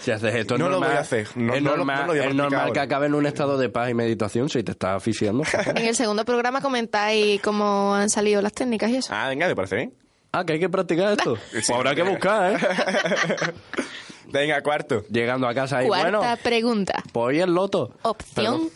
Si 0.00 0.10
haces 0.10 0.34
esto, 0.34 0.54
es 0.54 0.60
No 0.60 0.70
lo 0.70 0.78
voy 0.78 0.88
a 0.88 1.00
hacer. 1.00 1.28
No- 1.34 1.52
es 1.52 1.60
no 1.62 1.72
lo- 1.72 1.76
normal, 1.76 2.06
no 2.06 2.14
lo 2.14 2.22
a 2.22 2.24
es 2.26 2.34
normal 2.34 2.72
que 2.72 2.80
acabe 2.80 3.04
en 3.04 3.14
un 3.14 3.26
estado 3.26 3.58
de 3.58 3.68
paz 3.68 3.90
y 3.90 3.92
meditación 3.94 4.48
si 4.48 4.62
te 4.62 4.72
estás 4.72 4.96
asfixiando. 4.96 5.42
En 5.74 5.84
el 5.84 5.94
segundo 5.94 6.24
programa 6.24 6.62
comentáis 6.62 7.38
cómo 7.42 7.94
han 7.94 8.08
salido 8.08 8.40
las 8.40 8.54
técnicas 8.54 8.88
y 8.90 8.96
eso. 8.96 9.12
Ah, 9.14 9.28
venga, 9.28 9.46
me 9.46 9.54
parece 9.54 9.76
bien. 9.76 9.92
Ah, 10.32 10.44
que 10.44 10.54
hay 10.54 10.60
que 10.60 10.68
practicar 10.68 11.12
esto. 11.12 11.36
Pues 11.52 11.70
habrá 11.70 11.94
que 11.94 12.02
buscar, 12.02 12.52
¿eh? 12.52 12.58
Venga, 14.32 14.62
cuarto. 14.62 15.02
Llegando 15.10 15.48
a 15.48 15.54
casa 15.54 15.82
y 15.82 15.88
Cuarta 15.88 16.18
bueno, 16.18 16.36
pregunta. 16.42 17.02
pues 17.12 17.26
hoy 17.26 17.40
el 17.40 17.52
loto. 17.52 17.96
Opción 18.02 18.54
Perdón. 18.54 18.70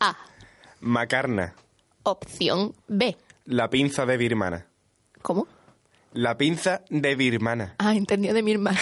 A. 0.00 0.16
Macarna. 0.80 1.54
Opción 2.02 2.74
B. 2.88 3.16
La 3.46 3.70
pinza 3.70 4.04
de 4.04 4.16
birmana. 4.18 4.66
¿Cómo? 5.22 5.46
La 6.12 6.36
pinza 6.36 6.82
de 6.90 7.14
birmana. 7.14 7.74
Ah, 7.78 7.94
entendido 7.94 8.34
de 8.34 8.42
mi 8.42 8.52
hermana. 8.52 8.78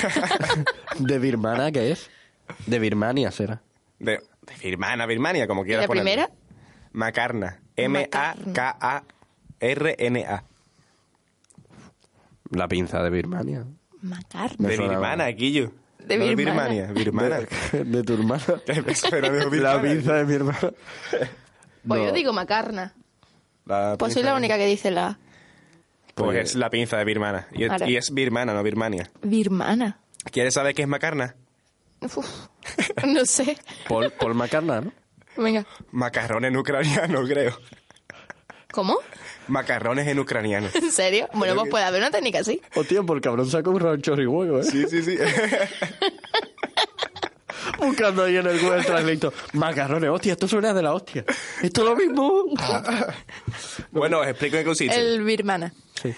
¿De 0.98 1.18
Birmania 1.18 1.70
qué 1.72 1.92
es? 1.92 2.10
De 2.66 2.78
Birmania 2.78 3.30
será. 3.30 3.62
De, 3.98 4.12
de 4.42 4.54
birmana, 4.62 5.06
birmania, 5.06 5.46
como 5.46 5.62
¿Y 5.62 5.66
quieras 5.66 5.84
la 5.84 5.86
ponerlo. 5.88 6.10
primera? 6.10 6.30
Macarna. 6.92 7.60
M-A-K-A-R-N-A. 9.60 10.44
La 12.50 12.68
pinza 12.68 13.02
de 13.02 13.10
Birmania. 13.10 13.64
Macarna. 14.02 14.68
De 14.68 14.76
birmana, 14.76 15.26
Guillo. 15.28 15.72
De 15.98 16.18
No 16.18 16.24
birmana. 16.36 16.68
birmania. 16.68 16.92
Birmana. 16.92 17.40
De, 17.72 17.84
de 17.84 18.02
tu 18.04 18.12
hermana. 18.14 18.44
¿Qué 18.64 18.82
me 18.82 18.94
suena 18.94 19.28
de 19.30 19.56
La 19.60 19.82
pinza 19.82 20.14
de 20.14 20.24
mi 20.24 20.34
hermana. 20.34 20.58
Pues 21.86 22.00
No. 22.00 22.06
yo 22.08 22.12
digo 22.12 22.32
macarna. 22.32 22.94
La 23.64 23.96
Pues 23.98 24.12
soy 24.14 24.22
la 24.24 24.30
de- 24.32 24.36
única 24.38 24.56
que 24.58 24.66
dice 24.66 24.90
la 24.90 25.18
Pues 26.14 26.26
Pues- 26.36 26.50
es 26.50 26.54
la 26.56 26.68
pinza 26.70 26.96
de 26.98 27.04
birmana. 27.04 27.46
Y 27.52 27.64
es, 27.64 27.72
y 27.86 27.96
es 27.96 28.12
birmana, 28.12 28.52
no 28.54 28.62
birmania. 28.62 29.10
birmana. 29.22 29.98
¿Quieres 30.32 30.54
saber 30.54 30.74
qué 30.74 30.82
es 30.82 30.88
macarna? 30.88 31.36
Uf, 32.00 32.16
no 33.06 33.24
sé. 33.24 33.56
Paul, 33.88 34.12
Paul 34.18 34.34
McCartney, 34.34 34.80
¿no? 34.84 34.92
Venga. 35.42 35.64
Macarrones 35.92 36.50
en 36.50 36.56
ucraniano, 36.56 37.22
creo. 37.26 37.56
¿Cómo? 38.72 38.98
Macarrones 39.48 40.06
en 40.08 40.18
ucraniano. 40.18 40.68
¿En 40.74 40.90
serio? 40.90 41.28
Bueno, 41.32 41.54
pues 41.54 41.70
puede 41.70 41.84
haber 41.84 42.00
una 42.00 42.10
técnica 42.10 42.40
así. 42.40 42.60
Hostia, 42.74 43.02
por 43.02 43.16
el 43.16 43.22
cabrón 43.22 43.48
sacó 43.48 43.70
un 43.70 43.80
rancho 43.80 44.14
¿eh? 44.14 44.64
Sí, 44.64 44.84
sí, 44.88 45.02
sí. 45.02 45.16
Buscando 47.78 48.24
ahí 48.24 48.36
en 48.36 48.46
el 48.46 48.58
Google 48.60 48.82
Translate. 48.84 49.30
Macarrones, 49.52 50.10
hostia, 50.10 50.32
esto 50.32 50.48
suena 50.48 50.72
de 50.72 50.82
la 50.82 50.94
hostia. 50.94 51.24
¿Esto 51.62 51.82
es 51.82 51.86
lo 51.88 51.96
mismo? 51.96 52.44
bueno, 53.90 54.20
os 54.20 54.26
explico 54.26 54.56
en 54.56 54.62
qué 54.62 54.66
consiste. 54.66 54.96
El 54.96 55.22
birmana. 55.22 55.72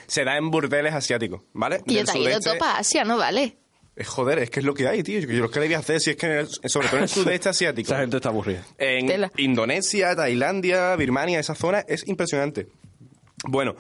Se 0.07 0.25
da 0.25 0.37
en 0.37 0.51
burdeles 0.51 0.95
asiáticos, 0.95 1.43
¿vale? 1.53 1.83
Y 1.87 1.95
yo 1.95 1.99
Del 1.99 2.07
te 2.07 2.19
he 2.19 2.23
ido 2.23 2.41
todo 2.41 2.59
para 2.59 2.79
Asia, 2.79 3.05
¿no 3.05 3.17
vale? 3.17 3.59
Eh, 4.01 4.05
Joder, 4.05 4.39
es 4.39 4.51
que 4.51 4.61
es 4.61 4.67
lo 4.67 4.75
que 4.75 4.87
hay, 4.87 5.03
tío. 5.03 5.19
Yo, 5.21 5.29
yo 5.29 5.41
lo 5.43 5.51
que 5.51 5.59
debía 5.61 5.79
hacer, 5.79 6.01
si 6.01 6.11
es 6.11 6.17
que 6.17 6.27
en 6.27 6.33
el- 6.39 6.49
sobre 6.71 6.87
todo 6.89 6.99
en 6.99 7.03
el 7.05 7.09
sudeste 7.09 7.49
asiático. 7.51 7.89
Esa 7.93 8.01
gente 8.01 8.17
está 8.17 8.29
aburrida. 8.29 8.65
En 8.79 9.07
Tela. 9.09 9.33
Indonesia, 9.37 10.15
Tailandia, 10.15 10.95
Birmania, 10.97 11.41
esa 11.41 11.55
zona 11.55 11.81
es 11.89 12.07
impresionante. 12.07 12.69
Bueno, 13.45 13.75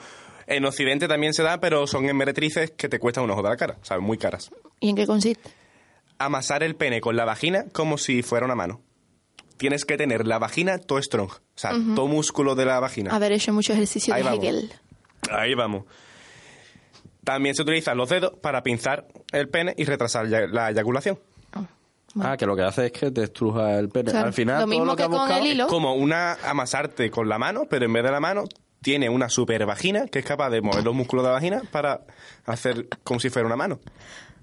en 0.47 0.65
Occidente 0.65 1.07
también 1.09 1.35
se 1.35 1.43
da, 1.43 1.61
pero 1.61 1.86
son 1.86 2.09
en 2.09 2.16
meretrices 2.16 2.70
que 2.73 2.89
te 2.89 2.99
cuestan 2.99 3.24
un 3.24 3.31
ojo 3.31 3.43
de 3.43 3.49
la 3.51 3.57
cara, 3.57 3.78
¿sabes? 3.82 4.03
Muy 4.05 4.19
caras. 4.19 4.51
¿Y 4.81 4.90
en 4.90 4.97
qué 4.97 5.07
consiste? 5.07 5.49
Amasar 6.19 6.62
el 6.65 6.74
pene 6.74 7.01
con 7.01 7.16
la 7.16 7.24
vagina 7.24 7.66
como 7.73 7.97
si 7.99 8.23
fuera 8.23 8.45
una 8.45 8.55
mano. 8.57 8.81
Tienes 9.57 9.85
que 9.85 9.97
tener 9.97 10.27
la 10.27 10.39
vagina 10.39 10.78
todo 10.78 11.01
strong, 11.03 11.31
o 11.31 11.40
sea, 11.57 11.70
todo 11.95 12.07
músculo 12.07 12.55
de 12.55 12.65
la 12.65 12.78
vagina. 12.81 13.11
Haber 13.15 13.32
hecho 13.32 13.53
mucho 13.53 13.73
ejercicio 13.73 14.15
Ahí 14.15 14.23
de 14.23 14.28
vamos. 14.28 14.45
Hegel. 14.45 14.73
Ahí 15.31 15.55
vamos. 15.55 15.85
También 17.33 17.55
se 17.55 17.63
utilizan 17.63 17.97
los 17.99 18.09
dedos 18.09 18.33
para 18.41 18.63
pinzar 18.63 19.07
el 19.33 19.49
pene 19.49 19.75
y 19.77 19.85
retrasar 19.85 20.27
la 20.29 20.71
eyaculación. 20.71 21.19
Ah, 22.21 22.37
que 22.39 22.47
lo 22.47 22.57
que 22.57 22.63
hace 22.63 22.87
es 22.87 22.93
que 22.93 23.11
te 23.11 23.23
estruja 23.25 23.79
el 23.79 23.91
pene. 23.91 24.11
Al 24.13 24.33
final, 24.33 24.57
lo 24.57 24.61
todo 24.63 24.67
mismo 24.71 24.85
lo 24.87 24.93
que, 24.93 24.97
que 24.97 25.03
ha 25.05 25.09
con 25.09 25.19
buscado- 25.19 25.41
el 25.41 25.47
hilo. 25.47 25.65
¿No? 25.65 25.69
Como 25.71 25.95
una 25.95 26.33
amasarte 26.43 27.11
con 27.11 27.29
la 27.29 27.39
mano, 27.39 27.67
pero 27.69 27.85
en 27.85 27.93
vez 27.93 28.03
de 28.03 28.11
la 28.11 28.19
mano 28.19 28.45
tiene 28.81 29.11
una 29.11 29.29
super 29.29 29.67
vagina 29.67 30.07
que 30.07 30.21
es 30.21 30.25
capaz 30.25 30.49
de 30.51 30.63
mover 30.63 30.85
los 30.85 30.95
músculos 30.95 31.23
de 31.25 31.29
la 31.29 31.35
vagina 31.35 31.63
para 31.71 32.01
hacer 32.47 32.89
como 33.05 33.21
si 33.21 33.29
fuera 33.29 33.47
una 33.47 33.57
mano. 33.57 33.79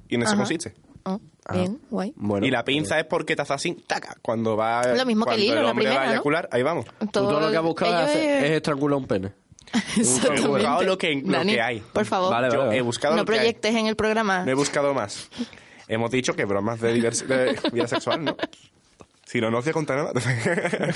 Y 0.08 0.16
en 0.16 0.22
eso 0.22 0.34
Ajá. 0.34 0.38
consiste. 0.38 0.76
Oh, 1.06 1.20
bien, 1.52 1.80
guay. 1.90 2.14
Bueno, 2.16 2.46
y 2.46 2.52
la 2.52 2.64
pinza 2.64 3.00
es 3.00 3.06
porque 3.06 3.36
te 3.36 3.42
hace 3.42 3.54
así, 3.54 3.74
taca, 3.88 4.16
cuando 4.22 4.56
va 4.56 4.84
Lo 4.96 5.06
mismo 5.06 5.26
que 5.26 5.32
el 5.36 5.38
cuando 5.42 5.54
hilo, 5.54 5.64
la 5.64 5.72
hombre 5.72 5.86
va 5.86 5.92
primera, 5.92 6.02
a 6.02 6.06
¿no? 6.06 6.12
eyacular, 6.14 6.50
ahí 6.52 6.62
vamos. 6.64 6.86
tú 7.00 7.08
todo 7.12 7.40
lo 7.40 7.50
que 7.52 7.58
has 7.58 7.64
buscado 7.64 8.06
es, 8.08 8.16
es 8.16 8.52
estrangular 8.52 8.98
un 8.98 9.08
pene. 9.08 9.32
He 9.98 10.00
buscado 10.48 10.84
lo 10.84 10.98
que, 10.98 11.16
lo 11.16 11.32
Dani, 11.38 11.54
que 11.54 11.62
hay. 11.62 11.80
Por 11.80 12.06
favor, 12.06 12.32
Vale, 12.32 12.48
Yo 12.48 12.58
vale, 12.58 12.68
vale. 12.68 12.78
he 12.78 12.82
buscado 12.82 13.16
no 13.16 13.22
lo 13.22 13.26
que 13.26 13.34
hay. 13.34 13.38
proyectes 13.40 13.76
en 13.76 13.88
el 13.88 13.96
programa. 13.96 14.44
No 14.46 14.52
he 14.52 14.56
buscado 14.56 14.94
más. 14.94 15.30
Hemos 15.88 16.12
dicho 16.12 16.34
que 16.34 16.46
bromas 16.46 16.80
de, 16.82 16.96
divers- 16.96 17.26
de 17.26 17.60
vida 17.72 17.88
sexual, 17.88 18.24
¿no? 18.26 18.36
Si 19.26 19.42
no, 19.42 19.50
no 19.52 19.58
os 19.60 19.66
voy 19.66 19.70
a 19.72 19.74
contar 19.74 19.98
nada. 19.98 20.12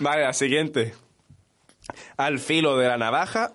vale, 0.00 0.22
la 0.22 0.32
siguiente. 0.32 0.94
Al 2.16 2.38
filo 2.38 2.76
de 2.78 2.88
la 2.88 2.96
navaja 2.98 3.52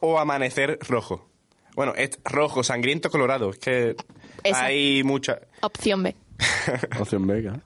o 0.00 0.18
amanecer 0.18 0.78
rojo. 0.88 1.28
Bueno, 1.74 1.92
es 1.96 2.18
rojo, 2.24 2.62
sangriento, 2.62 3.10
colorado. 3.10 3.50
Es 3.50 3.58
que 3.58 3.96
Esa. 4.44 4.64
hay 4.64 5.02
mucha... 5.02 5.38
Opción 5.60 6.02
B. 6.02 6.14
Opción 7.00 7.26
Vega. 7.26 7.60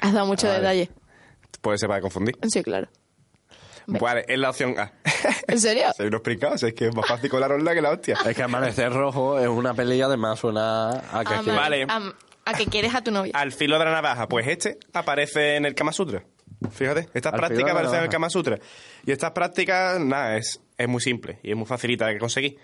Has 0.00 0.12
dado 0.12 0.26
mucho 0.26 0.48
detalle. 0.50 0.90
Puede 1.60 1.78
ser 1.78 1.88
para 1.88 2.00
confundir. 2.00 2.36
Sí, 2.48 2.62
claro. 2.62 2.88
Ve. 3.86 3.98
Vale, 3.98 4.24
es 4.28 4.38
la 4.38 4.50
opción 4.50 4.78
A. 4.78 4.92
¿En 5.48 5.58
serio? 5.60 5.86
Soy 5.96 6.06
unos 6.06 6.20
pringados, 6.20 6.62
es 6.62 6.74
que 6.74 6.88
es 6.88 6.94
más 6.94 7.06
fácil 7.06 7.28
colarosla 7.30 7.74
que 7.74 7.80
la 7.82 7.90
hostia. 7.90 8.16
Es 8.24 8.36
que 8.36 8.42
Amanecer 8.42 8.92
Rojo 8.92 9.38
es 9.38 9.48
una 9.48 9.74
peli 9.74 9.96
y 9.96 10.02
además 10.02 10.38
suena 10.38 10.90
a 11.12 11.24
que... 11.24 11.50
Vale. 11.50 11.86
A, 11.88 12.12
a 12.44 12.54
que 12.54 12.66
quieres 12.66 12.94
a 12.94 13.02
tu 13.02 13.10
novia. 13.10 13.32
Al 13.34 13.52
filo 13.52 13.78
de 13.78 13.84
la 13.84 13.92
navaja, 13.92 14.28
pues 14.28 14.46
este 14.48 14.78
aparece 14.92 15.56
en 15.56 15.64
el 15.66 15.74
Kama 15.74 15.92
Sutra. 15.92 16.22
Fíjate, 16.70 17.08
estas 17.14 17.32
Al 17.32 17.38
prácticas 17.40 17.70
aparecen 17.72 17.98
en 17.98 18.04
el. 18.04 18.08
Kama 18.08 18.30
Sutra. 18.30 18.58
Y 19.04 19.10
estas 19.12 19.32
prácticas, 19.32 19.98
nada, 20.00 20.36
es, 20.36 20.60
es 20.78 20.88
muy 20.88 21.00
simple 21.00 21.40
y 21.42 21.50
es 21.50 21.56
muy 21.56 21.66
facilita 21.66 22.06
de 22.06 22.18
conseguir. 22.18 22.56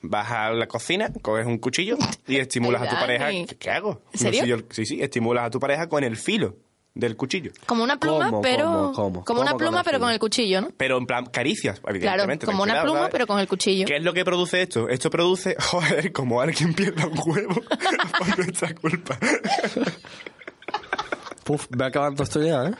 Vas 0.00 0.30
a 0.32 0.50
la 0.50 0.66
cocina, 0.66 1.10
coges 1.22 1.46
un 1.46 1.58
cuchillo 1.58 1.96
y 2.26 2.36
estimulas 2.38 2.82
a 2.82 2.88
tu 2.88 2.96
pareja. 2.96 3.28
¿Qué, 3.30 3.46
qué 3.58 3.70
hago? 3.70 4.02
¿En 4.12 4.18
serio? 4.18 4.40
No 4.40 4.46
sé 4.46 4.62
yo- 4.62 4.66
sí, 4.70 4.86
sí, 4.86 5.02
estimulas 5.02 5.46
a 5.46 5.50
tu 5.50 5.60
pareja 5.60 5.88
con 5.88 6.02
el 6.02 6.16
filo 6.16 6.56
del 6.94 7.16
cuchillo. 7.16 7.52
Como 7.66 7.82
una 7.84 7.98
pluma, 7.98 8.26
¿Cómo, 8.26 8.42
pero. 8.42 8.64
cómo, 8.66 8.92
cómo? 8.92 9.24
Como 9.24 9.40
una 9.40 9.52
¿Cómo 9.52 9.58
con 9.58 9.66
pluma, 9.68 9.82
pero 9.82 9.98
con 10.00 10.10
el 10.10 10.18
cuchillo, 10.18 10.60
¿no? 10.60 10.70
Pero 10.76 10.98
en 10.98 11.06
plan 11.06 11.24
caricias, 11.26 11.80
Claro, 11.80 11.96
evidentemente. 11.96 12.44
como 12.46 12.58
ten 12.64 12.64
una 12.64 12.72
cuidado, 12.74 12.84
pluma, 12.86 12.98
¿sabes? 13.00 13.12
pero 13.12 13.26
con 13.26 13.38
el 13.40 13.48
cuchillo. 13.48 13.86
¿Qué 13.86 13.96
es 13.96 14.02
lo 14.02 14.12
que 14.12 14.24
produce 14.24 14.62
esto? 14.62 14.88
Esto 14.88 15.08
produce, 15.10 15.56
joder, 15.60 16.12
como 16.12 16.40
alguien 16.40 16.74
pierda 16.74 17.06
un 17.06 17.18
huevo 17.24 17.54
por 18.18 18.38
nuestra 18.38 18.74
culpa. 18.74 19.18
Puf, 21.44 21.66
ve 21.70 21.84
acabando 21.86 22.22
esto 22.22 22.40
ya, 22.42 22.66
¿eh? 22.66 22.72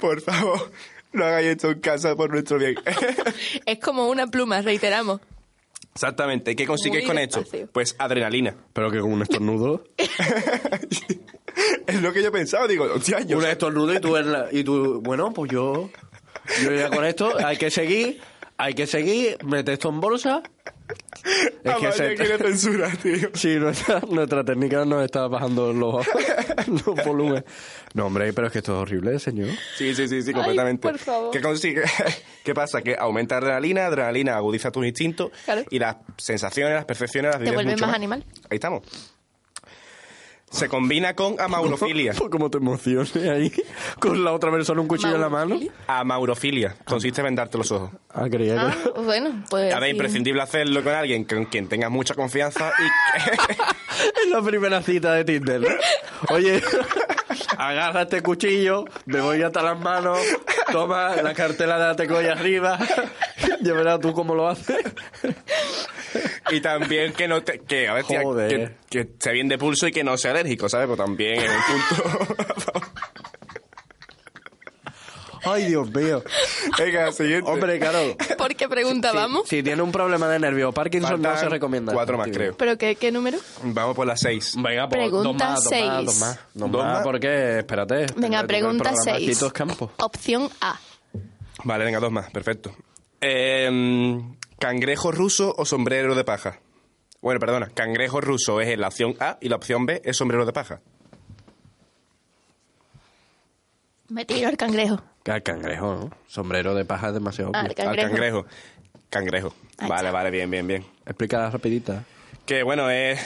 Por 0.00 0.20
favor, 0.20 0.70
no 1.12 1.24
hagáis 1.24 1.48
esto 1.50 1.70
en 1.70 1.80
casa 1.80 2.16
por 2.16 2.30
nuestro 2.30 2.58
bien. 2.58 2.74
Es 3.64 3.78
como 3.78 4.08
una 4.08 4.26
pluma, 4.26 4.60
reiteramos. 4.62 5.20
Exactamente. 5.94 6.56
¿Qué 6.56 6.66
consigues 6.66 7.02
Muy 7.02 7.08
con 7.08 7.18
esto? 7.18 7.44
Pues 7.72 7.94
adrenalina. 7.98 8.56
Pero 8.72 8.90
que 8.90 9.00
con 9.00 9.12
un 9.12 9.22
estornudo... 9.22 9.84
es 11.86 12.02
lo 12.02 12.12
que 12.12 12.22
yo 12.22 12.28
he 12.28 12.32
pensado. 12.32 12.66
Digo, 12.66 12.84
hostia, 12.94 13.20
yo... 13.20 13.38
un 13.38 13.44
estornudo 13.44 13.94
y 13.94 14.00
tú, 14.00 14.16
en 14.16 14.32
la- 14.32 14.48
y 14.50 14.64
tú... 14.64 15.00
Bueno, 15.02 15.32
pues 15.32 15.50
yo... 15.52 15.90
Yo 16.64 16.72
ya 16.72 16.90
con 16.90 17.04
esto 17.04 17.32
hay 17.44 17.56
que 17.56 17.70
seguir... 17.70 18.20
Hay 18.58 18.74
que 18.74 18.86
seguir, 18.86 19.38
mete 19.44 19.72
esto 19.72 19.88
en 19.88 20.00
bolsa... 20.00 20.42
Es 21.64 21.74
que 21.76 21.92
se- 21.92 22.14
quiere 22.16 22.36
censura, 22.38 22.90
tío. 23.02 23.30
Sí, 23.34 23.54
nuestra, 23.56 24.00
nuestra 24.10 24.44
técnica 24.44 24.84
nos 24.84 25.04
está 25.04 25.28
bajando 25.28 25.72
los, 25.72 26.04
los 26.66 27.04
volúmenes. 27.06 27.44
No, 27.94 28.06
hombre, 28.06 28.32
pero 28.32 28.48
es 28.48 28.52
que 28.52 28.58
esto 28.58 28.74
es 28.74 28.82
horrible, 28.82 29.18
señor. 29.20 29.48
Sí, 29.76 29.94
sí, 29.94 30.08
sí, 30.08 30.22
sí, 30.22 30.32
completamente. 30.32 30.88
por 30.88 30.98
favor. 30.98 31.30
¿Qué 31.30 31.40
consigue? 31.40 31.82
¿Qué 32.44 32.52
pasa? 32.54 32.82
Que 32.82 32.96
aumenta 32.98 33.36
la 33.36 33.40
adrenalina, 33.46 33.86
adrenalina 33.86 34.36
agudiza 34.36 34.70
tus 34.72 34.84
instintos 34.84 35.30
Claro. 35.44 35.62
y 35.70 35.78
las 35.78 35.96
sensaciones, 36.18 36.74
las 36.74 36.84
percepciones 36.84 37.30
las 37.32 37.40
vives 37.40 37.54
vuelves 37.54 37.74
mucho 37.74 37.86
más 37.86 37.94
animal. 37.96 38.24
Ahí 38.50 38.56
estamos. 38.56 38.82
Se 40.52 40.68
combina 40.68 41.14
con 41.14 41.40
amaurofilia. 41.40 42.12
Como 42.30 42.50
te 42.50 42.58
emociones 42.58 43.16
ahí 43.16 43.50
con 43.98 44.22
la 44.22 44.32
otra 44.32 44.50
persona 44.50 44.80
un 44.80 44.86
cuchillo 44.86 45.14
en 45.14 45.20
la 45.22 45.28
mano. 45.28 45.48
Maurofilia. 45.56 45.72
Amaurofilia. 45.88 46.76
Consiste 46.84 47.20
en 47.22 47.24
vendarte 47.24 47.58
los 47.58 47.72
ojos. 47.72 47.90
Ah, 48.14 48.28
creía 48.30 48.68
Ah, 48.68 48.74
que... 48.94 49.00
bueno, 49.00 49.42
pues. 49.48 49.72
A 49.74 49.78
ver, 49.80 49.88
sí. 49.88 49.96
imprescindible 49.96 50.42
hacerlo 50.42 50.84
con 50.84 50.92
alguien 50.92 51.24
con 51.24 51.46
quien 51.46 51.68
tengas 51.68 51.90
mucha 51.90 52.14
confianza 52.14 52.70
y 52.78 53.22
Es 54.22 54.28
la 54.30 54.42
primera 54.42 54.82
cita 54.82 55.14
de 55.14 55.24
Tinder. 55.24 55.60
¿no? 55.60 55.68
Oye, 56.34 56.62
agarra 57.58 58.02
este 58.02 58.22
cuchillo, 58.22 58.84
me 59.06 59.20
voy 59.20 59.42
hasta 59.42 59.62
las 59.62 59.78
manos, 59.80 60.18
toma 60.70 61.16
la 61.16 61.32
cartela 61.34 61.78
de 61.78 61.84
Atecoy 61.86 62.26
arriba, 62.26 62.78
ya 63.60 63.72
verás 63.74 64.00
tú 64.00 64.12
cómo 64.12 64.34
lo 64.34 64.48
haces. 64.48 64.76
Y 66.52 66.60
también 66.60 67.12
que 67.12 67.26
no 67.26 67.42
te, 67.42 67.58
que, 67.60 67.88
a 67.88 67.94
ver, 67.94 68.04
tía, 68.04 68.20
que, 68.20 68.76
que 68.90 69.00
esté 69.00 69.32
bien 69.32 69.48
de 69.48 69.58
pulso 69.58 69.86
y 69.86 69.92
que 69.92 70.04
no 70.04 70.16
sea 70.16 70.30
alérgico, 70.32 70.68
¿sabes? 70.68 70.86
Pues 70.86 70.98
también 70.98 71.40
es 71.40 71.50
un 71.50 71.96
punto. 71.96 72.82
Ay, 75.44 75.64
Dios 75.66 75.90
mío. 75.92 76.22
Venga, 76.78 77.10
siguiente. 77.10 77.50
Hombre, 77.50 77.80
claro. 77.80 78.16
¿Por 78.38 78.54
qué 78.54 78.68
preguntábamos? 78.68 79.48
Si 79.48 79.60
tiene 79.62 79.82
un 79.82 79.90
problema 79.90 80.28
de 80.28 80.38
nervio 80.38 80.68
o 80.68 80.72
Parkinson, 80.72 81.20
no 81.20 81.28
Faltan 81.30 81.40
se 81.44 81.48
recomienda. 81.48 81.92
cuatro 81.92 82.16
más, 82.16 82.28
creo. 82.32 82.56
¿Pero 82.56 82.78
qué, 82.78 82.94
qué 82.94 83.10
número? 83.10 83.38
Vamos 83.64 83.96
por 83.96 84.06
las 84.06 84.20
seis. 84.20 84.54
Venga, 84.56 84.88
pues 84.88 85.00
Pregunta 85.00 85.28
dos 85.28 85.36
más, 85.36 85.64
dos 85.64 85.72
más, 85.72 85.80
seis. 85.80 86.06
dos 86.06 86.20
más. 86.20 86.38
Dos 86.54 86.70
¿Dos 86.70 86.84
más, 86.84 86.94
más? 86.94 87.02
porque, 87.02 87.58
espérate. 87.58 88.06
Venga, 88.14 88.40
el 88.40 88.46
pregunta 88.46 88.84
programa 88.84 89.12
aquí 89.16 89.26
6. 89.26 89.38
todo 89.40 89.46
es 89.48 89.52
campo. 89.52 89.92
Opción 89.98 90.48
A. 90.60 90.78
Vale, 91.64 91.84
venga, 91.86 91.98
dos 91.98 92.12
más, 92.12 92.30
perfecto. 92.30 92.72
Eh, 93.20 94.20
¿Cangrejo 94.62 95.10
ruso 95.10 95.52
o 95.58 95.64
sombrero 95.64 96.14
de 96.14 96.22
paja? 96.22 96.60
Bueno, 97.20 97.40
perdona, 97.40 97.70
cangrejo 97.74 98.20
ruso 98.20 98.60
es 98.60 98.78
la 98.78 98.86
opción 98.86 99.16
A 99.18 99.36
y 99.40 99.48
la 99.48 99.56
opción 99.56 99.86
B 99.86 100.00
es 100.04 100.16
sombrero 100.16 100.46
de 100.46 100.52
paja. 100.52 100.80
Me 104.08 104.24
tiro 104.24 104.48
al 104.48 104.56
cangrejo. 104.56 105.02
Al 105.26 105.42
cangrejo, 105.42 105.94
¿no? 105.96 106.10
Sombrero 106.28 106.76
de 106.76 106.84
paja 106.84 107.08
es 107.08 107.14
demasiado 107.14 107.50
obvio. 107.50 107.60
el 107.60 107.74
cangrejo. 107.74 108.06
Al 108.06 108.10
cangrejo. 108.12 108.46
Cangrejo. 109.10 109.54
Vale, 109.88 110.12
vale, 110.12 110.30
bien, 110.30 110.48
bien, 110.48 110.64
bien. 110.64 110.86
Explica 111.06 111.50
rapidita. 111.50 112.04
Que 112.46 112.62
bueno, 112.62 112.88
es, 112.88 113.18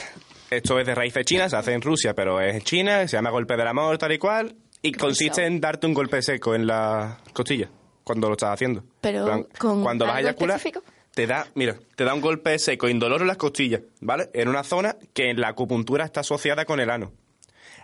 esto 0.49 0.79
es 0.79 0.87
de 0.87 0.95
raíces 0.95 1.23
chinas, 1.23 1.51
se 1.51 1.57
hace 1.57 1.73
en 1.73 1.83
Rusia, 1.83 2.15
pero 2.15 2.41
es 2.41 2.55
en 2.55 2.61
China, 2.61 3.07
se 3.07 3.15
llama 3.15 3.29
golpe 3.29 3.55
del 3.55 3.67
amor, 3.67 3.99
tal 3.99 4.11
y 4.11 4.17
cual, 4.17 4.55
y 4.81 4.91
consiste 4.91 5.45
en 5.45 5.61
darte 5.61 5.85
un 5.85 5.93
golpe 5.93 6.19
seco 6.23 6.55
en 6.55 6.65
la 6.65 7.19
costilla 7.31 7.69
cuando 8.03 8.27
lo 8.27 8.33
estás 8.33 8.53
haciendo. 8.55 8.83
Pero, 9.01 9.47
¿con 9.59 9.83
cuando 9.83 10.07
vas 10.07 10.15
a 10.15 10.21
eyacular, 10.21 10.57
específico? 10.57 10.83
Te 11.17 11.25
da, 11.25 11.47
mira, 11.55 11.79
te 11.95 12.03
da 12.03 12.13
un 12.13 12.21
golpe 12.21 12.59
seco 12.59 12.87
indoloro 12.87 13.23
en 13.23 13.27
las 13.27 13.37
costillas, 13.37 13.81
¿vale? 14.01 14.29
En 14.35 14.49
una 14.49 14.63
zona 14.63 14.97
que 15.15 15.31
en 15.31 15.41
la 15.41 15.47
acupuntura 15.47 16.05
está 16.05 16.19
asociada 16.19 16.63
con 16.63 16.79
el 16.79 16.91
ano. 16.91 17.11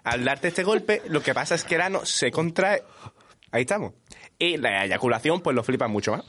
Al 0.04 0.24
darte 0.24 0.50
este 0.50 0.62
golpe, 0.62 1.02
lo 1.08 1.24
que 1.24 1.34
pasa 1.34 1.56
es 1.56 1.64
que 1.64 1.74
el 1.74 1.82
ano 1.82 2.06
se 2.06 2.30
contrae. 2.30 2.84
Ahí 3.50 3.62
estamos. 3.62 3.94
Y 4.38 4.58
la 4.58 4.86
eyaculación, 4.86 5.42
pues 5.42 5.56
lo 5.56 5.64
flipas 5.64 5.90
mucho 5.90 6.12
más. 6.12 6.24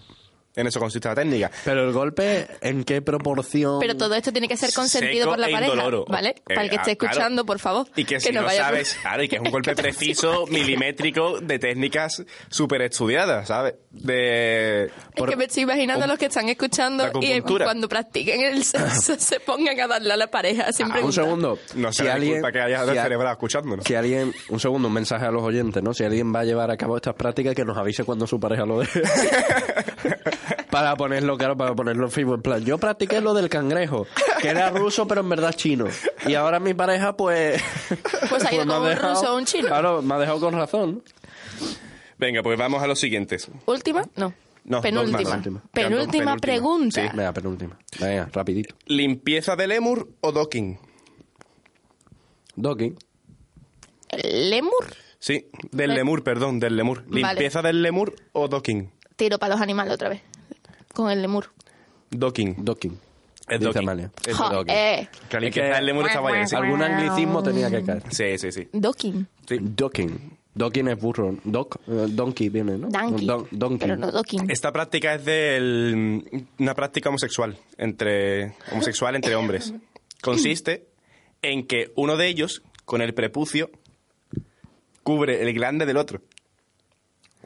En 0.57 0.67
eso 0.69 0.79
consiste 0.79 1.09
la 1.09 1.15
técnica. 1.17 1.51
Pero 1.65 1.83
el 1.85 1.93
golpe, 1.93 2.47
¿en 2.61 2.85
qué 2.85 3.03
proporción? 3.03 3.81
Pero 3.81 3.97
todo 3.97 4.15
esto 4.15 4.31
tiene 4.33 4.47
que 4.47 4.57
ser 4.57 4.73
consentido 4.73 5.25
Seco 5.25 5.31
por 5.31 5.39
la 5.41 5.49
e 5.49 5.53
pareja, 5.53 5.73
indoloro. 5.73 6.05
¿vale? 6.09 6.29
Eh, 6.31 6.43
Para 6.55 6.63
el 6.63 6.71
que 6.71 6.77
esté 6.77 6.93
ah, 6.93 6.97
claro. 6.97 7.13
escuchando, 7.13 7.45
por 7.47 7.59
favor. 7.59 7.87
Y 7.97 8.05
que 8.05 8.21
si 8.21 8.31
no, 8.33 8.45
vaya 8.45 8.61
por- 8.61 8.67
sabes, 8.71 8.95
claro, 9.03 9.23
y 9.25 9.29
que 9.29 9.37
es 9.37 9.43
un 9.43 9.51
golpe 9.51 9.75
Que 9.75 9.83
preciso, 9.83 10.47
milimétrico, 10.47 11.41
de 11.41 11.59
técnicas 11.59 12.23
súper 12.51 12.83
estudiadas, 12.83 13.49
¿sabes? 13.49 13.75
De... 13.91 14.85
Es 15.15 15.25
que 15.29 15.37
me 15.37 15.45
estoy 15.45 15.65
imaginando 15.65 16.05
a 16.05 16.07
los 16.09 16.19
que 16.19 16.27
están 16.27 16.49
escuchando 16.49 17.11
y 17.21 17.41
cuando 17.41 17.89
practiquen 17.89 18.41
el 18.43 18.65
sexo 18.65 19.15
se 19.19 19.41
pongan 19.41 19.79
a 19.81 19.87
darle 19.89 20.13
a 20.13 20.17
la 20.17 20.29
pareja 20.29 20.73
sin 20.73 20.91
Ah, 20.93 21.01
un 21.03 21.13
segundo. 21.13 21.59
No 21.75 21.93
si 21.93 22.05
sé 22.05 22.11
alguien, 22.11 22.43
que 22.53 22.61
hayas 22.61 22.89
si 22.89 22.97
a- 22.97 23.31
escuchándonos. 23.33 23.85
Si 23.85 23.95
alguien, 23.95 24.33
un 24.51 24.61
segundo, 24.61 24.87
un 24.89 24.95
mensaje 24.95 25.25
a 25.27 25.31
los 25.31 25.43
oyentes, 25.43 25.83
¿no? 25.83 25.93
Si 25.95 26.05
alguien 26.05 26.33
va 26.35 26.41
a 26.41 26.45
llevar 26.45 26.71
a 26.71 26.77
cabo 26.77 26.97
estas 26.97 27.15
prácticas, 27.15 27.55
que 27.55 27.65
nos 27.65 27.77
avise 27.77 28.05
cuando 28.05 28.27
su 28.27 28.39
pareja 28.39 28.65
lo 28.65 28.79
deje. 28.81 29.03
Para 30.71 30.97
ponerlo, 30.97 31.37
claro, 31.39 31.57
para 31.57 31.75
ponerlo 31.75 32.05
en 32.07 32.11
Facebook. 32.11 32.35
En 32.37 32.43
plan, 32.43 32.65
yo 32.65 32.79
practiqué 32.79 33.21
lo 33.21 33.35
del 33.35 33.49
cangrejo, 33.49 34.07
que 34.41 34.49
era 34.49 34.71
ruso, 34.71 35.07
pero 35.07 35.21
en 35.21 35.29
verdad 35.29 35.53
chino. 35.55 35.87
Y 36.27 36.35
ahora 36.35 36.61
mi 36.61 36.75
pareja, 36.75 37.17
pues. 37.17 37.63
Pues 38.29 38.45
ha 38.45 38.55
ido 38.55 38.67
con 38.67 38.83
un 38.83 38.97
ruso 38.97 39.33
o 39.35 39.37
un 39.37 39.45
chino. 39.45 39.69
Claro, 39.69 40.03
me 40.03 40.15
ha 40.15 40.19
dejado 40.19 40.41
con 40.41 40.55
razón. 40.55 41.03
Venga, 42.19 42.43
pues 42.43 42.59
vamos 42.59 42.83
a 42.83 42.87
los 42.87 42.99
siguientes. 42.99 43.49
¿Última? 43.67 44.05
No. 44.17 44.33
No, 44.65 44.81
penúltima. 44.81 45.21
más. 45.21 45.37
Última. 45.37 45.63
Penúltima, 45.73 46.01
Penúltima. 46.07 46.37
pregunta. 46.39 47.03
Sí. 47.03 47.09
Venga, 47.15 47.33
penúltima. 47.33 47.79
Venga, 48.01 48.31
rapidito. 48.33 48.75
¿Limpieza 48.87 49.57
de 49.57 49.67
lemur 49.67 50.09
o 50.23 50.33
docking? 50.33 50.79
Docking. 52.57 52.97
¿El 54.09 54.51
lemur? 54.51 54.87
Sí, 55.19 55.49
del 55.71 55.91
Le- 55.91 55.97
lemur, 55.97 56.23
perdón, 56.23 56.61
del 56.61 56.77
lemur. 56.77 57.05
Vale. 57.07 57.21
¿Limpieza 57.35 57.63
del 57.63 57.83
lemur 57.83 58.15
o 58.33 58.49
docking? 58.49 58.91
Tiro 59.17 59.39
para 59.39 59.55
los 59.55 59.61
animales 59.63 59.93
otra 59.93 60.09
vez. 60.09 60.23
Con 60.95 61.11
el 61.11 61.21
lemur. 61.23 61.51
Docking. 62.11 62.65
Docking. 62.65 62.93
Es 63.47 63.59
Dice 63.61 63.65
docking. 63.65 63.83
Amalia. 63.83 64.11
Es 64.27 64.37
Jo, 64.37 64.49
docking. 64.49 64.75
eh, 64.75 65.09
Que 65.29 65.39
del 65.63 65.85
lemur 65.87 66.07
está 66.07 66.21
guay, 66.21 66.47
sí. 66.47 66.57
Algún 66.57 66.83
anglicismo 66.83 67.43
tenía 67.43 67.71
que 67.71 67.83
caer. 67.85 68.03
Sí, 68.11 68.39
sí, 68.39 68.53
sí. 68.53 68.69
docking. 68.73 69.27
Sí. 69.47 69.59
Docking. 69.61 70.39
Docking 70.55 70.87
es 70.89 70.99
burro. 71.01 71.37
Doc, 71.43 71.77
eh, 71.89 72.07
donkey 72.11 72.49
viene, 72.49 72.79
¿no? 72.79 72.89
Donkey. 72.89 73.27
Don- 73.27 73.49
donkey. 73.51 73.79
Pero 73.89 73.97
no 73.97 74.13
docking. 74.13 74.49
Esta 74.51 74.73
práctica 74.73 75.15
es 75.15 75.25
de 75.25 76.23
una 76.61 76.75
práctica 76.75 77.09
homosexual 77.09 77.59
entre 77.77 78.55
homosexual 78.71 79.17
entre 79.17 79.35
hombres. 79.35 79.75
Consiste 80.23 80.87
en 81.43 81.67
que 81.67 81.93
uno 81.97 82.17
de 82.17 82.29
ellos 82.29 82.63
con 82.85 83.03
el 83.03 83.13
prepucio 83.15 83.69
cubre 85.03 85.43
el 85.43 85.53
glande 85.53 85.87
del 85.87 85.97
otro. 85.97 86.21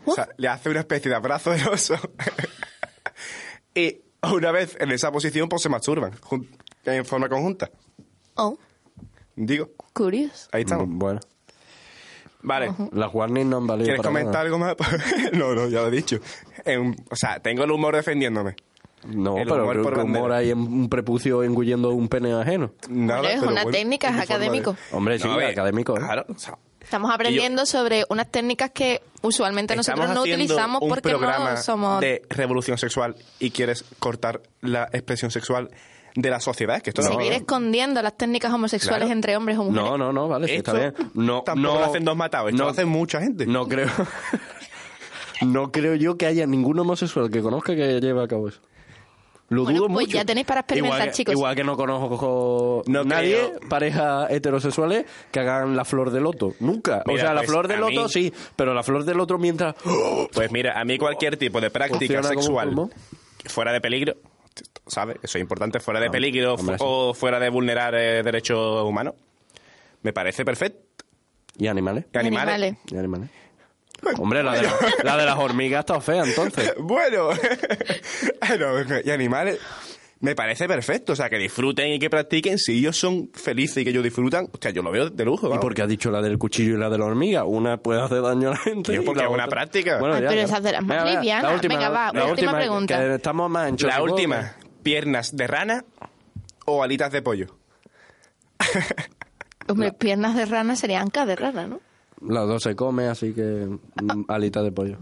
O 0.04 0.14
sea, 0.14 0.28
le 0.36 0.48
hace 0.48 0.68
una 0.70 0.80
especie 0.80 1.08
de 1.10 1.16
abrazo 1.16 1.50
del 1.50 1.66
oso. 1.68 1.94
y 3.78 4.00
una 4.34 4.50
vez 4.52 4.76
en 4.80 4.90
esa 4.90 5.10
posición 5.12 5.48
pues 5.48 5.62
se 5.62 5.68
masturban 5.68 6.12
en 6.84 7.04
forma 7.04 7.28
conjunta. 7.28 7.70
Oh. 8.34 8.56
Digo, 9.36 9.70
Curioso. 9.92 10.48
ahí 10.52 10.62
estamos. 10.62 10.88
Mm, 10.88 10.98
Bueno, 10.98 11.20
Vale. 12.42 12.72
las 12.92 13.12
warnings 13.14 13.46
no 13.48 13.56
han 13.58 13.66
valido 13.66 13.86
¿Quieres 13.86 13.98
para 14.00 14.08
comentar 14.10 14.32
nada. 14.32 14.44
algo 14.44 14.58
más? 14.58 14.76
no, 15.32 15.54
no, 15.54 15.68
ya 15.68 15.80
lo 15.82 15.88
he 15.88 15.90
dicho. 15.90 16.18
En- 16.64 16.94
o 17.10 17.16
sea, 17.16 17.40
tengo 17.40 17.64
el 17.64 17.70
humor 17.70 17.94
defendiéndome. 17.96 18.54
No, 19.06 19.38
El 19.38 19.44
pero 19.44 19.62
humor 19.62 19.72
creo 19.74 19.82
por 19.84 19.94
que 19.94 20.00
humor 20.00 20.32
hay 20.32 20.50
en 20.50 20.58
un 20.58 20.88
prepucio 20.88 21.42
engullendo 21.44 21.90
un 21.90 22.08
pene 22.08 22.32
ajeno. 22.32 22.72
Nada, 22.88 23.30
es 23.30 23.38
pero 23.40 23.52
una 23.52 23.62
bueno, 23.62 23.78
técnica, 23.78 24.08
es 24.08 24.14
mi 24.14 24.20
forma 24.20 24.26
de- 24.26 24.44
académico. 24.46 24.76
Hombre, 24.92 25.18
sí, 25.18 25.28
No, 25.28 25.36
ver, 25.36 25.46
académico. 25.50 25.96
¿eh? 25.96 26.00
Claro, 26.00 26.26
o 26.28 26.38
sea, 26.38 26.58
Estamos 26.88 27.10
aprendiendo 27.12 27.66
sobre 27.66 28.06
unas 28.08 28.30
técnicas 28.30 28.70
que 28.70 29.02
usualmente 29.20 29.76
nosotros 29.76 30.08
no 30.08 30.22
utilizamos 30.22 30.80
un 30.80 30.88
porque 30.88 31.10
programa 31.10 31.50
no 31.50 31.56
somos... 31.58 32.00
de 32.00 32.22
revolución 32.30 32.78
sexual 32.78 33.14
y 33.38 33.50
quieres 33.50 33.84
cortar 33.98 34.40
la 34.62 34.84
expresión 34.84 35.30
sexual 35.30 35.68
de 36.14 36.30
la 36.30 36.40
sociedad. 36.40 36.80
Que 36.80 36.88
esto 36.88 37.02
no, 37.02 37.08
Seguir 37.08 37.34
escondiendo 37.34 38.00
las 38.00 38.16
técnicas 38.16 38.50
homosexuales 38.54 39.00
Claro. 39.00 39.12
entre 39.12 39.36
hombres 39.36 39.58
o 39.58 39.64
mujeres. 39.64 39.84
No, 39.84 39.98
no, 39.98 40.14
no, 40.14 40.28
vale, 40.28 40.48
sí, 40.48 40.54
está 40.54 40.72
Esto 40.82 40.96
bien. 41.02 41.10
No, 41.12 41.42
tampoco 41.42 41.74
no, 41.74 41.78
lo 41.80 41.84
hacen 41.84 42.04
dos 42.06 42.16
matados, 42.16 42.48
esto 42.52 42.58
no- 42.58 42.64
lo 42.64 42.70
hace 42.70 42.86
mucha 42.86 43.20
gente. 43.20 43.44
No 43.44 43.68
creo. 43.68 43.90
no 45.42 45.70
creo 45.70 45.94
yo 45.94 46.16
que 46.16 46.24
haya 46.24 46.46
ningún 46.46 46.78
homosexual 46.78 47.30
que 47.30 47.42
conozca 47.42 47.76
que 47.76 48.00
lleve 48.00 48.22
a 48.24 48.26
cabo 48.28 48.48
eso. 48.48 48.60
Lo 49.50 49.64
Bueno, 49.64 49.78
dudo 49.78 49.88
pues 49.88 50.06
mucho. 50.06 50.16
ya 50.18 50.24
tenéis 50.26 50.46
para 50.46 50.60
experimentar, 50.60 50.98
igual 50.98 51.08
que, 51.10 51.14
chicos. 51.16 51.32
Igual 51.32 51.56
que 51.56 51.64
no 51.64 51.74
conozco 51.76 52.82
No 52.86 53.02
nadie, 53.04 53.36
creo. 53.56 53.68
parejas 53.68 54.30
heterosexuales, 54.30 55.06
que 55.32 55.40
hagan 55.40 55.74
la 55.74 55.86
flor 55.86 56.10
del 56.10 56.24
loto. 56.24 56.52
Nunca. 56.60 57.02
o 57.06 57.16
sea, 57.16 57.32
la 57.32 57.40
pues, 57.40 57.50
flor 57.50 57.66
del 57.66 57.80
loto 57.80 58.04
mí- 58.04 58.08
sí, 58.10 58.32
pero 58.56 58.74
la 58.74 58.82
flor 58.82 59.04
del 59.04 59.18
otro 59.20 59.38
mientras. 59.38 59.74
Pues 60.34 60.52
mira, 60.52 60.78
a 60.78 60.84
mí 60.84 60.98
cualquier 60.98 61.38
tipo 61.38 61.60
de 61.62 61.70
práctica 61.70 62.20
como 62.20 62.28
sexual 62.28 62.90
fuera 63.46 63.72
de 63.72 63.80
peligro, 63.80 64.14
¿sabes? 64.86 65.16
Eso 65.22 65.38
es 65.38 65.42
importante, 65.42 65.80
fuera 65.80 66.00
de 66.00 66.08
Ah, 66.08 66.10
peligro 66.10 66.54
hombre, 66.54 66.76
sí. 66.76 66.84
o 66.86 67.14
fuera 67.14 67.40
de 67.40 67.48
vulnerar 67.48 67.94
eh, 67.94 68.22
derechos 68.22 68.84
humanos, 68.84 69.14
me 70.02 70.12
parece 70.12 70.44
perfecto. 70.44 70.80
Y 71.56 71.66
animales. 71.68 72.04
Y 72.12 72.18
animales. 72.18 72.54
Animales. 72.54 72.76
Y 72.92 72.96
animales. 72.98 73.30
Hombre, 74.18 74.42
la 74.42 74.52
de, 74.54 74.68
la 75.02 75.16
de 75.16 75.26
las 75.26 75.36
hormigas 75.38 75.80
está 75.80 76.00
fea, 76.00 76.24
entonces. 76.24 76.74
Bueno, 76.78 77.30
No, 78.58 79.00
y 79.04 79.10
animales. 79.10 79.58
Me 80.20 80.34
parece 80.34 80.66
perfecto, 80.66 81.12
o 81.12 81.16
sea, 81.16 81.30
que 81.30 81.38
disfruten 81.38 81.92
y 81.92 81.98
que 82.00 82.10
practiquen. 82.10 82.58
Si 82.58 82.78
ellos 82.78 82.96
son 82.96 83.30
felices 83.34 83.78
y 83.78 83.84
que 83.84 83.90
ellos 83.90 84.02
disfrutan, 84.02 84.48
hostia, 84.52 84.70
yo 84.72 84.82
lo 84.82 84.90
veo 84.90 85.10
de 85.10 85.24
lujo. 85.24 85.54
¿Y 85.54 85.58
por 85.58 85.74
qué 85.74 85.82
has 85.82 85.88
dicho 85.88 86.10
la 86.10 86.20
del 86.20 86.38
cuchillo 86.38 86.74
y 86.74 86.78
la 86.78 86.90
de 86.90 86.98
la 86.98 87.04
hormiga? 87.04 87.44
Una 87.44 87.76
puede 87.76 88.02
hacer 88.02 88.22
daño 88.22 88.48
a 88.48 88.52
la 88.52 88.56
gente. 88.56 88.90
Tío, 88.92 89.02
y 89.02 89.04
porque 89.04 89.20
la 89.20 89.28
es 89.28 89.32
una 89.34 89.46
práctica. 89.46 89.98
Bueno, 90.00 90.16
Ay, 90.16 90.22
ya, 90.22 90.28
pero 90.28 90.40
esas 90.40 90.62
de 90.62 90.72
las 90.72 90.84
más 90.84 91.04
livianas. 91.04 91.44
la 91.44 91.54
última, 91.54 91.74
Venga, 91.76 91.88
va, 91.90 92.12
la 92.12 92.24
última 92.26 92.56
pregunta. 92.56 92.98
Que 92.98 93.14
estamos 93.14 93.48
más 93.48 93.68
anchos. 93.68 93.88
La 93.88 94.02
última, 94.02 94.56
piernas 94.82 95.36
de 95.36 95.46
rana 95.46 95.84
o 96.66 96.82
alitas 96.82 97.12
de 97.12 97.22
pollo. 97.22 97.56
Hombre, 99.68 99.92
piernas 99.92 100.34
de 100.34 100.46
rana 100.46 100.74
serían 100.74 101.02
ancas 101.02 101.28
de 101.28 101.36
rana, 101.36 101.66
¿no? 101.68 101.80
Las 102.26 102.46
dos 102.46 102.62
se 102.62 102.74
come, 102.76 103.06
así 103.08 103.32
que 103.32 103.42
mm, 104.02 104.24
alitas 104.28 104.64
de 104.64 104.72
pollo. 104.72 104.98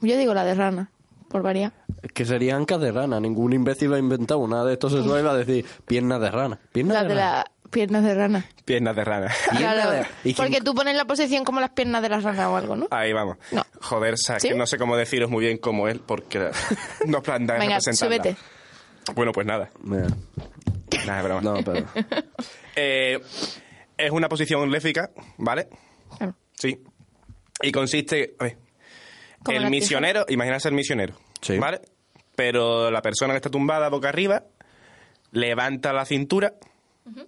Yo 0.00 0.16
digo 0.18 0.34
la 0.34 0.44
de 0.44 0.54
rana, 0.54 0.90
por 1.28 1.42
variar. 1.42 1.72
Es 2.02 2.12
que 2.12 2.24
serían 2.24 2.58
ancas 2.62 2.80
de 2.80 2.92
rana. 2.92 3.18
Ningún 3.20 3.52
imbécil 3.54 3.92
ha 3.94 3.98
inventado 3.98 4.40
una 4.40 4.64
de 4.64 4.74
estos 4.74 4.92
y 4.92 5.06
va 5.08 5.30
a 5.32 5.36
decir 5.36 5.64
piernas 5.86 6.20
de 6.20 6.30
rana. 6.30 6.58
Piernas 6.72 6.94
La 6.96 7.02
de 7.04 7.08
de 7.08 7.14
rana. 7.14 7.32
las 7.36 7.44
piernas 7.70 8.04
de 8.04 8.14
rana. 8.14 8.44
Piernas 8.66 8.96
de 8.96 9.04
rana. 9.04 9.32
Pierna 9.50 9.72
Claro, 9.72 9.90
de- 9.92 10.00
¿Y 10.24 10.34
quién- 10.34 10.36
porque 10.36 10.60
tú 10.60 10.74
pones 10.74 10.94
la 10.96 11.06
posición 11.06 11.44
como 11.44 11.60
las 11.60 11.70
piernas 11.70 12.02
de 12.02 12.08
la 12.10 12.20
rana 12.20 12.50
o 12.50 12.56
algo, 12.56 12.76
¿no? 12.76 12.86
Ahí 12.90 13.12
vamos. 13.14 13.38
No. 13.52 13.62
Joder, 13.80 14.14
o 14.14 14.16
sea, 14.18 14.38
¿Sí? 14.38 14.48
que 14.50 14.54
no 14.54 14.66
sé 14.66 14.76
cómo 14.78 14.96
deciros 14.96 15.30
muy 15.30 15.44
bien 15.44 15.56
cómo 15.58 15.88
él, 15.88 16.00
porque 16.04 16.50
no 17.06 17.22
plantea 17.22 17.56
Venga, 17.58 17.78
representarla. 17.78 18.16
súbete. 18.22 18.36
Bueno, 19.14 19.32
pues 19.32 19.46
nada. 19.46 19.70
Mira, 19.82 20.06
Nada, 21.06 21.18
es 21.18 21.24
broma. 21.24 21.40
No, 21.40 21.54
pero... 21.64 21.86
Eh, 22.76 23.20
es 23.96 24.10
una 24.10 24.28
posición 24.28 24.68
léfica, 24.70 25.10
¿vale? 25.38 25.68
Claro. 26.16 26.34
Sí. 26.54 26.82
Y 27.62 27.72
consiste. 27.72 28.34
a 28.38 28.44
ver, 28.44 28.56
el 29.48 29.62
las 29.62 29.70
misionero, 29.70 30.24
imagínate 30.28 30.68
el 30.68 30.74
misionero. 30.74 31.14
Sí. 31.40 31.58
¿Vale? 31.58 31.80
Pero 32.36 32.90
la 32.90 33.00
persona 33.02 33.32
que 33.34 33.36
está 33.38 33.50
tumbada 33.50 33.88
boca 33.88 34.08
arriba 34.08 34.44
levanta 35.32 35.92
la 35.92 36.04
cintura, 36.04 36.54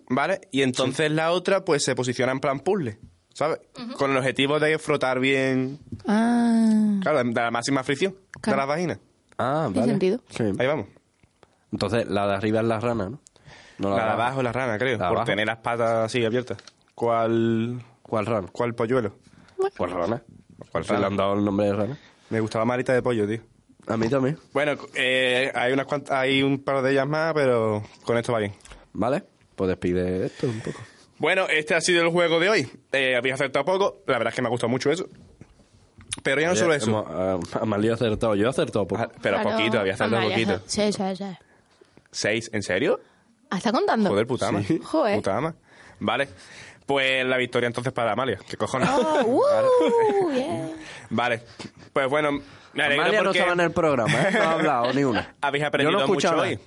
¿vale? 0.09 0.41
Y 0.51 0.63
entonces 0.63 1.11
la 1.11 1.31
otra, 1.33 1.65
pues 1.65 1.85
se 1.85 1.95
posiciona 1.95 2.33
en 2.33 2.41
plan 2.41 2.61
puzzle, 2.61 2.99
¿sabes? 3.35 3.61
Con 3.97 4.11
el 4.13 4.17
objetivo 4.17 4.59
de 4.59 4.79
frotar 4.79 5.21
bien. 5.21 5.79
Ah, 6.07 6.99
Claro, 7.03 7.23
de 7.23 7.33
la 7.33 7.51
máxima 7.51 7.85
fricción 7.85 8.17
Claro. 8.41 8.57
de 8.57 8.63
la 8.63 8.67
vagina. 8.67 9.01
Ah, 9.39 9.65
Tiene 9.67 9.81
vale. 9.81 9.93
sentido. 9.93 10.21
Sí. 10.31 10.45
Ahí 10.59 10.67
vamos. 10.67 10.87
Entonces, 11.73 12.07
la 12.09 12.27
de 12.27 12.35
arriba 12.35 12.61
es 12.61 12.67
la 12.67 12.81
rana, 12.81 13.11
¿no? 13.11 13.21
No 13.79 13.91
La 13.97 14.05
de 14.07 14.11
abajo 14.13 14.39
es 14.41 14.45
la 14.45 14.53
rana, 14.53 14.79
creo. 14.79 14.93
La 14.99 15.09
por 15.09 15.19
abajo. 15.19 15.27
tener 15.27 15.47
las 15.47 15.59
patas 15.59 16.07
así 16.07 16.25
abiertas. 16.25 16.57
¿Cuál, 16.95 17.83
¿Cuál 18.09 18.27
rana? 18.27 18.47
cuál 18.53 18.75
polluelo? 18.75 19.17
¿Cuál 19.77 19.91
rana? 19.91 20.23
¿Cuál 20.71 20.85
Se 20.85 20.91
le 20.93 20.97
rana? 20.97 21.07
han 21.09 21.17
dado 21.17 21.35
el 21.35 21.45
nombre 21.45 21.67
de 21.67 21.73
rana. 21.75 21.99
Me 22.31 22.41
gustaba 22.41 22.65
marita 22.65 22.93
de 22.93 23.03
pollo, 23.03 23.27
tío. 23.27 23.41
A 23.89 23.97
mí 23.97 24.09
también. 24.09 24.39
Bueno, 24.53 24.73
eh, 24.95 25.51
hay 25.55 25.73
unas 25.73 25.87
cuantas, 25.87 26.13
hay 26.17 26.43
un 26.43 26.63
par 26.63 26.83
de 26.83 26.93
ellas 26.93 27.07
más, 27.07 27.33
pero 27.35 27.83
con 28.05 28.17
esto 28.19 28.33
va 28.33 28.41
bien. 28.41 28.53
¿Vale? 28.93 29.23
Pues 29.55 29.69
despide 29.69 30.27
esto 30.27 30.47
un 30.49 30.61
poco. 30.61 30.79
Bueno, 31.19 31.47
este 31.49 31.75
ha 31.75 31.81
sido 31.81 32.03
el 32.03 32.11
juego 32.11 32.41
de 32.41 32.49
hoy. 32.51 32.69
Eh, 32.93 33.17
habéis 33.17 33.35
acertado 33.35 33.65
poco. 33.65 34.03
La 34.07 34.15
verdad 34.19 34.29
es 34.33 34.35
que 34.35 34.43
me 34.43 34.49
ha 34.49 34.51
gustado 34.51 34.69
mucho 34.71 34.91
eso. 34.91 35.07
Pero 36.23 36.41
ya 36.41 36.49
no 36.49 36.57
solo 36.57 36.75
eso. 36.75 36.91
Hemos- 36.91 37.07
ah, 37.55 37.61
Amalio 37.61 37.93
ha 37.93 37.95
acertado. 37.95 38.35
Yo 38.35 38.47
he 38.47 38.51
acertado 38.51 38.87
poco. 38.87 39.03
Ah, 39.03 39.09
Pero 39.23 39.41
claro. 39.41 39.57
poquito, 39.57 39.79
había 39.79 39.95
acertado 39.95 40.17
Amalia, 40.23 40.47
poquito. 40.47 40.63
Sí, 40.67 40.93
sí, 40.93 41.03
sí. 41.17 41.25
¿Seis? 42.11 42.51
¿En 42.53 42.63
serio? 42.63 43.01
Ah, 43.51 43.59
¿Está 43.59 43.71
contando? 43.73 44.11
Joder, 44.11 44.27
puta 44.27 44.49
ama. 44.49 44.63
Sí. 44.63 44.81
Joder. 44.83 45.17
Puta 45.17 45.37
ama. 45.37 45.55
Vale. 46.01 46.29
Pues 46.87 47.27
la 47.27 47.37
victoria 47.37 47.67
entonces 47.67 47.93
para 47.93 48.13
Amalia. 48.13 48.39
¿Qué 48.49 48.57
cojones? 48.57 48.89
Oh, 48.93 49.23
uh, 49.27 50.33
yeah. 50.33 50.69
Vale. 51.11 51.43
Pues 51.93 52.09
bueno, 52.09 52.41
me 52.73 52.83
alegro 52.83 53.03
Amalia 53.03 53.23
no 53.23 53.31
estaba 53.33 53.53
en 53.53 53.61
el 53.61 53.73
programa, 53.73 54.23
¿eh? 54.23 54.31
No 54.33 54.43
ha 54.43 54.53
hablado 54.53 54.93
ni 54.93 55.05
una. 55.05 55.35
habéis 55.41 55.65
aprendido 55.65 55.99
no 55.99 56.07
mucho 56.07 56.37
hoy. 56.37 56.59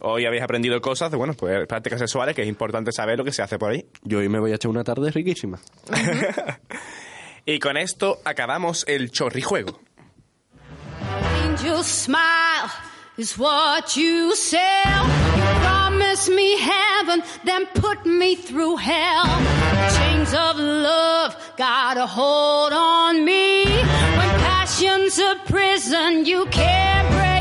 Hoy 0.00 0.24
habéis 0.24 0.42
aprendido 0.42 0.80
cosas 0.80 1.10
de, 1.10 1.18
bueno, 1.18 1.34
pues 1.34 1.66
prácticas 1.66 1.98
sexuales, 1.98 2.34
que 2.34 2.42
es 2.42 2.48
importante 2.48 2.92
saber 2.92 3.18
lo 3.18 3.24
que 3.24 3.32
se 3.32 3.42
hace 3.42 3.58
por 3.58 3.72
ahí. 3.72 3.84
Yo 4.02 4.18
hoy 4.20 4.28
me 4.30 4.38
voy 4.38 4.52
a 4.52 4.54
echar 4.54 4.70
una 4.70 4.84
tarde 4.84 5.10
riquísima. 5.10 5.60
Y 7.44 7.58
con 7.58 7.76
esto 7.76 8.20
acabamos 8.24 8.84
el 8.86 9.10
chorrijuego. 9.10 9.80
Angel 11.44 11.82
smile 11.82 12.70
is 13.16 13.36
what 13.36 13.96
you 13.96 14.32
sell. 14.36 14.60
Promise 16.02 16.28
me 16.30 16.58
heaven, 16.58 17.22
then 17.44 17.64
put 17.74 18.04
me 18.04 18.34
through 18.34 18.76
hell. 18.76 19.24
Chains 19.96 20.34
of 20.34 20.58
love 20.58 21.36
got 21.56 21.96
a 21.96 22.06
hold 22.06 22.72
on 22.72 23.24
me. 23.24 23.64
When 23.64 24.30
passion's 24.42 25.18
a 25.20 25.36
prison, 25.46 26.26
you 26.26 26.46
can't 26.46 27.08
break 27.12 27.31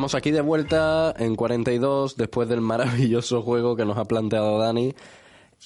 estamos 0.00 0.14
aquí 0.14 0.30
de 0.30 0.40
vuelta 0.40 1.14
en 1.18 1.36
42 1.36 2.16
después 2.16 2.48
del 2.48 2.62
maravilloso 2.62 3.42
juego 3.42 3.76
que 3.76 3.84
nos 3.84 3.98
ha 3.98 4.06
planteado 4.06 4.56
Dani 4.56 4.94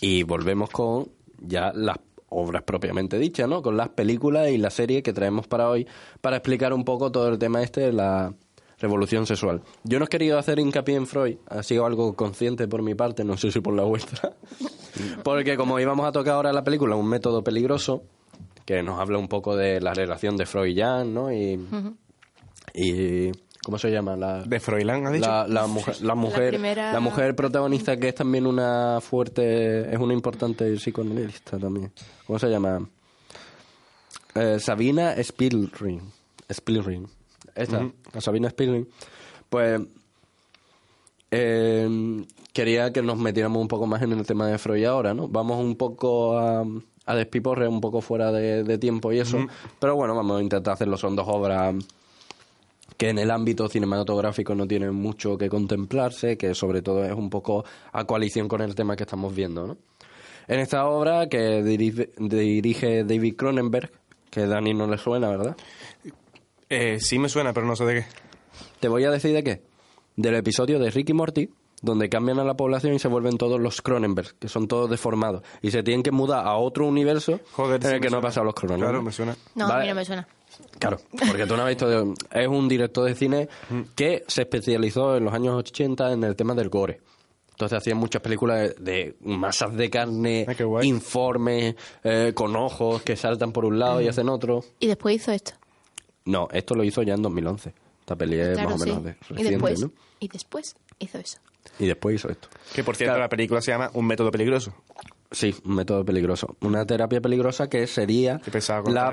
y 0.01 0.25
volvemos 0.25 0.71
con 0.71 1.07
ya 1.39 1.71
las 1.73 1.99
obras 2.31 2.65
propiamente 2.65 3.17
dichas, 3.17 3.49
¿no? 3.49 3.63
Con 3.63 3.77
las 3.77 3.91
películas 3.91 4.51
y 4.51 4.59
la 4.59 4.71
serie 4.71 5.05
que 5.05 5.13
traemos 5.13 5.47
para 5.47 5.71
hoy 5.71 5.87
para 6.21 6.39
explicar 6.39 6.73
un 6.73 6.85
poco 6.85 7.13
todo 7.13 7.29
el 7.29 7.39
tema 7.39 7.63
este 7.63 7.83
de 7.83 7.93
la 7.93 8.35
revolución 8.81 9.25
sexual. 9.25 9.63
Yo 9.85 10.01
no 10.01 10.07
he 10.07 10.09
querido 10.09 10.37
hacer 10.37 10.59
hincapié 10.59 10.97
en 10.97 11.07
Freud, 11.07 11.37
ha 11.47 11.63
sido 11.63 11.87
algo 11.87 12.17
consciente 12.17 12.67
por 12.67 12.83
mi 12.83 12.97
parte, 12.97 13.23
no 13.23 13.37
sé 13.37 13.53
si 13.53 13.61
por 13.61 13.75
la 13.75 13.85
vuestra, 13.85 14.33
porque 15.23 15.57
como 15.57 15.79
íbamos 15.79 16.05
a 16.07 16.11
tocar 16.11 16.35
ahora 16.35 16.53
la 16.53 16.65
película, 16.65 16.97
un 16.97 17.09
método 17.09 17.45
peligroso, 17.45 18.03
que 18.67 18.83
nos 18.83 18.99
habla 18.99 19.19
un 19.19 19.29
poco 19.29 19.55
de 19.55 19.81
la 19.81 19.95
relación 19.95 20.37
de 20.37 20.45
Freud 20.45 20.77
y 20.77 20.81
Jan, 20.81 21.15
¿no? 21.15 21.33
Y, 21.33 21.57
y 22.75 23.31
¿cómo 23.65 23.79
se 23.79 23.91
llama? 23.91 24.17
La, 24.17 24.43
De 24.43 24.61
Froilán, 24.61 25.07
¿has 25.07 25.13
dicho? 25.15 25.27
la, 25.27 25.47
la 25.49 25.67
mujer, 25.67 26.01
la 26.03 26.15
mujer, 26.15 26.49
primera- 26.51 26.93
la 26.93 27.01
mujer 27.01 27.35
protagonista 27.35 27.97
que 27.97 28.09
es 28.09 28.15
también 28.15 28.47
una 28.47 29.01
fuerte, 29.01 29.93
es 29.93 29.99
una 29.99 30.13
importante 30.15 30.73
psicoanalista 30.77 31.59
también. 31.59 31.93
¿Cómo 32.27 32.39
se 32.39 32.49
llama? 32.49 32.89
Eh, 34.35 34.59
Sabina 34.61 35.15
Spielring. 35.23 36.01
Spielring. 36.53 37.07
Esta, 37.55 37.89
la 38.13 38.21
Sabina 38.21 38.49
Spielring. 38.51 38.89
Pues 39.49 39.81
eh, 41.31 42.25
quería 42.53 42.93
que 42.93 43.03
nos 43.03 43.17
metiéramos 43.19 43.61
un 43.61 43.69
poco 43.69 43.87
más 43.87 44.03
en 44.03 44.13
el 44.13 44.27
tema 44.27 44.47
de 44.49 44.59
Freud 44.59 44.85
ahora, 44.85 45.15
¿no? 45.15 45.29
Vamos 45.29 45.59
un 45.59 45.77
poco 45.77 46.39
a, 46.39 46.65
a 47.07 47.15
despiporre, 47.15 47.67
un 47.69 47.81
poco 47.81 48.01
fuera 48.01 48.31
de, 48.33 48.63
de 48.65 48.79
tiempo 48.79 49.13
y 49.13 49.19
eso. 49.21 49.39
Pero 49.79 49.97
bueno, 49.97 50.15
vamos 50.15 50.39
a 50.39 50.43
intentar 50.43 50.75
hacerlo. 50.75 50.97
Son 50.97 51.17
dos 51.17 51.27
obras 51.29 51.75
que 52.97 53.09
en 53.09 53.19
el 53.19 53.31
ámbito 53.31 53.69
cinematográfico 53.69 54.55
no 54.55 54.67
tienen 54.67 54.95
mucho 54.95 55.37
que 55.37 55.49
contemplarse, 55.49 56.37
que 56.37 56.55
sobre 56.55 56.83
todo 56.83 57.05
es 57.05 57.13
un 57.13 57.31
poco 57.31 57.65
a 57.93 58.05
coalición 58.05 58.49
con 58.49 58.63
el 58.63 58.75
tema 58.75 58.97
que 58.97 59.05
estamos 59.05 59.35
viendo, 59.35 59.67
¿no? 59.67 59.77
En 60.47 60.61
esta 60.61 60.87
obra 60.87 61.29
que 61.29 61.63
dirige, 61.63 62.11
dirige 62.19 63.05
David 63.05 63.35
Cronenberg, 63.37 63.91
que 64.31 64.43
a 64.43 64.47
Dani 64.47 64.75
no 64.75 64.87
le 64.87 64.99
suena, 64.99 65.29
¿verdad? 65.29 65.57
Eh, 66.69 66.99
sí 67.01 67.19
me 67.19 67.29
suena, 67.29 67.53
pero 67.53 67.67
no 67.67 67.77
sé 67.77 67.85
de 67.85 67.95
qué. 67.95 68.07
Te 68.81 68.89
voy 68.89 69.05
a 69.05 69.11
decir 69.11 69.33
de 69.33 69.43
qué. 69.43 69.63
Del 70.17 70.35
episodio 70.35 70.79
de 70.79 70.91
Ricky 70.91 71.13
Morty, 71.15 71.49
donde 71.81 72.09
cambian 72.09 72.39
a 72.39 72.45
la 72.45 72.55
población 72.55 72.95
y 72.95 72.99
se 72.99 73.09
vuelven 73.09 73.39
todos 73.39 73.61
los 73.61 73.81
Cronenberg, 73.81 74.35
que 74.39 74.49
son 74.49 74.69
todos 74.69 74.91
deformados, 74.91 75.43
y 75.63 75.71
se 75.71 75.83
tienen 75.83 76.03
que 76.03 76.11
mudar 76.11 76.47
a 76.47 76.57
otro 76.57 76.87
universo 76.87 77.41
Joder, 77.53 77.77
en 77.77 77.89
sí 77.89 77.95
el 77.97 78.01
que 78.01 78.11
no 78.11 78.21
pasan 78.21 78.45
los 78.45 78.55
Cronenberg. 78.55 78.91
Claro, 78.91 79.03
me 79.03 79.13
suena. 79.13 79.37
No, 79.55 79.67
a 79.67 79.81
mí 79.81 79.89
no 79.89 79.95
me 79.95 80.05
suena. 80.05 80.27
Claro, 80.79 80.99
porque 81.29 81.47
tú 81.47 81.57
no 81.57 81.63
has 81.63 81.69
visto. 81.69 81.89
de- 81.89 82.15
Es 82.33 82.49
un 82.49 82.69
director 82.69 83.05
de 83.07 83.15
cine 83.15 83.49
Mm. 83.71 83.81
que 83.95 84.25
se 84.27 84.43
especializó 84.43 85.17
en 85.17 85.25
los 85.25 85.35
años 85.35 85.55
80 85.57 86.13
en 86.13 86.25
el 86.25 86.37
tema 86.37 86.55
del 86.55 86.69
gore. 86.69 87.01
Entonces 87.51 87.79
hacía 87.79 87.95
muchas 87.95 88.21
películas 88.21 88.59
de, 88.61 88.75
de 88.85 89.17
masas 89.21 89.75
de 89.77 89.89
carne, 89.89 90.45
Ah, 90.49 90.85
informes, 90.85 91.77
eh, 92.03 92.33
con 92.35 92.57
ojos 92.57 93.03
que 93.03 93.15
saltan 93.17 93.53
por 93.53 93.65
un 93.65 93.79
lado 93.79 94.01
y 94.01 94.09
hacen 94.09 94.29
otro. 94.29 94.65
Y 94.81 94.89
después 94.89 95.15
hizo 95.17 95.31
esto. 95.31 95.53
No, 96.25 96.49
esto 96.53 96.75
lo 96.75 96.83
hizo 96.83 97.03
ya 97.03 97.15
en 97.15 97.23
2011. 97.23 97.73
Esta 98.01 98.17
peli 98.17 98.41
es 98.41 98.55
claro, 98.55 98.71
más 98.71 98.81
o 98.81 98.85
sí. 98.85 98.91
menos 98.91 99.05
de, 99.05 99.11
y 99.11 99.15
reciente, 99.29 99.51
después, 99.53 99.81
¿no? 99.81 99.91
y 100.21 100.29
después 100.29 100.77
hizo 100.99 101.19
eso. 101.19 101.39
Y 101.79 101.87
después 101.87 102.17
hizo 102.17 102.29
esto. 102.29 102.49
Que 102.75 102.83
por 102.83 102.97
cierto, 102.97 103.13
Claro. 103.13 103.23
la 103.25 103.29
película 103.29 103.61
se 103.63 103.71
llama 103.71 103.91
Un 103.95 104.07
método 104.07 104.31
peligroso. 104.31 104.75
Sí, 105.35 105.55
un 105.65 105.75
método 105.75 106.05
peligroso. 106.05 106.57
Una 106.61 106.87
terapia 106.87 107.21
peligrosa 107.21 107.69
que 107.69 107.87
sería 107.89 108.35
la 108.35 108.41
terapia 108.41 109.13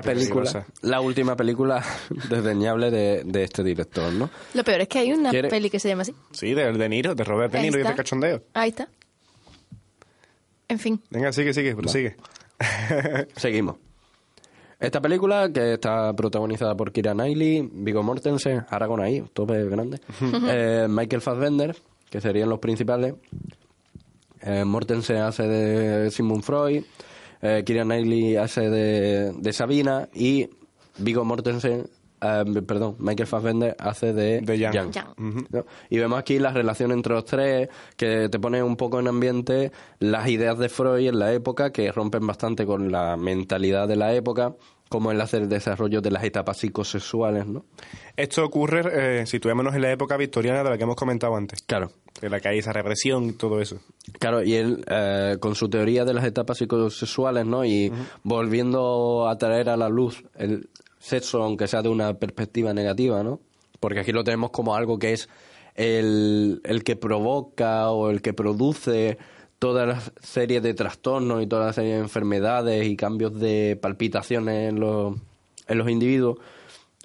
peligrosa. 0.52 0.66
la 0.82 1.00
última 1.00 1.34
película 1.36 1.84
desdeñable 2.30 2.90
de, 2.92 3.24
de 3.24 3.42
este 3.44 3.64
director, 3.64 4.12
¿no? 4.12 4.30
Lo 4.54 4.62
peor 4.64 4.82
es 4.82 4.88
que 4.88 5.00
hay 5.00 5.12
una 5.12 5.30
¿Quiere- 5.30 5.48
peli 5.48 5.68
que 5.68 5.80
se 5.80 5.88
llama 5.88 6.02
así. 6.02 6.14
Sí, 6.30 6.54
de, 6.54 6.72
de 6.72 6.88
Niro, 6.88 7.14
de 7.16 7.24
Robert 7.24 7.52
De 7.52 7.60
Niro 7.60 7.80
y 7.80 7.82
de 7.82 7.94
Cachondeo. 7.94 8.42
Ahí 8.54 8.68
está. 8.70 8.88
En 10.68 10.78
fin. 10.78 11.02
Venga, 11.10 11.32
sigue, 11.32 11.52
sigue, 11.52 11.74
pero 11.74 11.88
sigue. 11.88 12.16
Seguimos. 13.36 13.76
Esta 14.80 15.00
película, 15.00 15.50
que 15.52 15.74
está 15.74 16.12
protagonizada 16.14 16.74
por 16.76 16.92
Kira 16.92 17.12
Knightley, 17.14 17.68
Viggo 17.72 18.02
Mortensen, 18.02 18.64
Aragón 18.68 19.00
ahí, 19.00 19.22
tope 19.32 19.64
grande, 19.66 20.00
eh, 20.48 20.86
Michael 20.88 21.22
Fassbender, 21.22 21.76
que 22.10 22.20
serían 22.20 22.48
los 22.48 22.58
principales. 22.58 23.14
Eh, 24.42 24.64
Mortensen 24.64 25.18
hace 25.18 25.44
de 25.44 26.10
Sigmund 26.10 26.42
Freud, 26.42 26.84
eh, 27.40 27.62
Kira 27.64 27.84
Knightley 27.84 28.36
hace 28.36 28.68
de, 28.68 29.32
de 29.32 29.52
Sabina 29.52 30.08
y 30.14 30.48
Viggo 30.98 31.24
Mortensen, 31.24 31.86
eh, 32.20 32.44
perdón, 32.66 32.96
Michael 32.98 33.26
Fassbender 33.26 33.76
hace 33.78 34.12
de, 34.12 34.40
De 34.40 34.58
Jan. 34.58 34.72
Jan. 34.72 34.92
Jan. 34.92 35.46
¿no? 35.50 35.64
Y 35.90 35.98
vemos 35.98 36.18
aquí 36.18 36.38
la 36.38 36.52
relación 36.52 36.92
entre 36.92 37.14
los 37.14 37.24
tres, 37.24 37.68
que 37.96 38.28
te 38.28 38.38
pone 38.38 38.62
un 38.62 38.76
poco 38.76 39.00
en 39.00 39.08
ambiente 39.08 39.72
las 39.98 40.28
ideas 40.28 40.58
de 40.58 40.68
Freud 40.68 41.08
en 41.08 41.18
la 41.18 41.32
época, 41.32 41.70
que 41.70 41.90
rompen 41.92 42.26
bastante 42.26 42.66
con 42.66 42.90
la 42.90 43.16
mentalidad 43.16 43.88
de 43.88 43.96
la 43.96 44.14
época, 44.14 44.54
como 44.92 45.10
el 45.10 45.18
hacer 45.22 45.40
el 45.40 45.48
desarrollo 45.48 46.02
de 46.02 46.10
las 46.10 46.22
etapas 46.22 46.58
psicosexuales, 46.58 47.46
¿no? 47.46 47.64
Esto 48.14 48.44
ocurre, 48.44 49.20
eh, 49.22 49.26
situémonos 49.26 49.74
en 49.74 49.80
la 49.80 49.90
época 49.90 50.18
victoriana 50.18 50.62
de 50.62 50.68
la 50.68 50.76
que 50.76 50.82
hemos 50.82 50.96
comentado 50.96 51.34
antes. 51.34 51.62
Claro. 51.62 51.92
En 52.20 52.30
la 52.30 52.40
que 52.40 52.50
hay 52.50 52.58
esa 52.58 52.74
represión 52.74 53.30
y 53.30 53.32
todo 53.32 53.62
eso. 53.62 53.80
Claro, 54.18 54.42
y 54.42 54.52
él, 54.54 54.84
eh, 54.86 55.38
con 55.40 55.54
su 55.54 55.70
teoría 55.70 56.04
de 56.04 56.12
las 56.12 56.26
etapas 56.26 56.58
psicosexuales, 56.58 57.46
¿no? 57.46 57.64
Y 57.64 57.90
volviendo 58.22 59.26
a 59.30 59.38
traer 59.38 59.70
a 59.70 59.78
la 59.78 59.88
luz 59.88 60.24
el 60.36 60.68
sexo, 60.98 61.42
aunque 61.42 61.68
sea 61.68 61.80
de 61.80 61.88
una 61.88 62.12
perspectiva 62.12 62.74
negativa, 62.74 63.22
¿no? 63.22 63.40
Porque 63.80 64.00
aquí 64.00 64.12
lo 64.12 64.24
tenemos 64.24 64.50
como 64.50 64.74
algo 64.74 64.98
que 64.98 65.14
es 65.14 65.30
el, 65.74 66.60
el 66.64 66.84
que 66.84 66.96
provoca 66.96 67.88
o 67.88 68.10
el 68.10 68.20
que 68.20 68.34
produce 68.34 69.16
toda 69.62 69.86
la 69.86 70.02
serie 70.20 70.60
de 70.60 70.74
trastornos 70.74 71.40
y 71.40 71.46
toda 71.46 71.66
la 71.66 71.72
serie 71.72 71.92
de 71.92 72.00
enfermedades 72.00 72.84
y 72.84 72.96
cambios 72.96 73.38
de 73.38 73.78
palpitaciones 73.80 74.70
en 74.70 74.80
los, 74.80 75.14
en 75.68 75.78
los 75.78 75.88
individuos. 75.88 76.38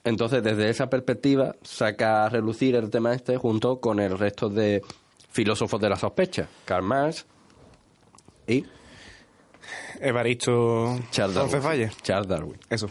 Entonces, 0.04 0.42
desde 0.42 0.68
esa 0.68 0.90
perspectiva, 0.90 1.56
saca 1.62 2.26
a 2.26 2.30
relucir 2.30 2.74
el 2.74 2.90
tema 2.90 3.14
este 3.14 3.38
junto 3.38 3.80
con 3.80 4.00
el 4.00 4.18
resto 4.18 4.50
de 4.50 4.82
filósofos 5.30 5.80
de 5.80 5.88
la 5.88 5.98
sospecha. 5.98 6.48
Karl 6.66 6.82
Marx 6.82 7.28
y 8.48 8.66
Evaristo 10.02 11.00
Charles 11.12 11.36
Darwin. 11.36 11.52
Roncesvalles. 11.52 11.98
Charles 12.02 12.28
Darwin. 12.28 12.58
Eso. 12.72 12.90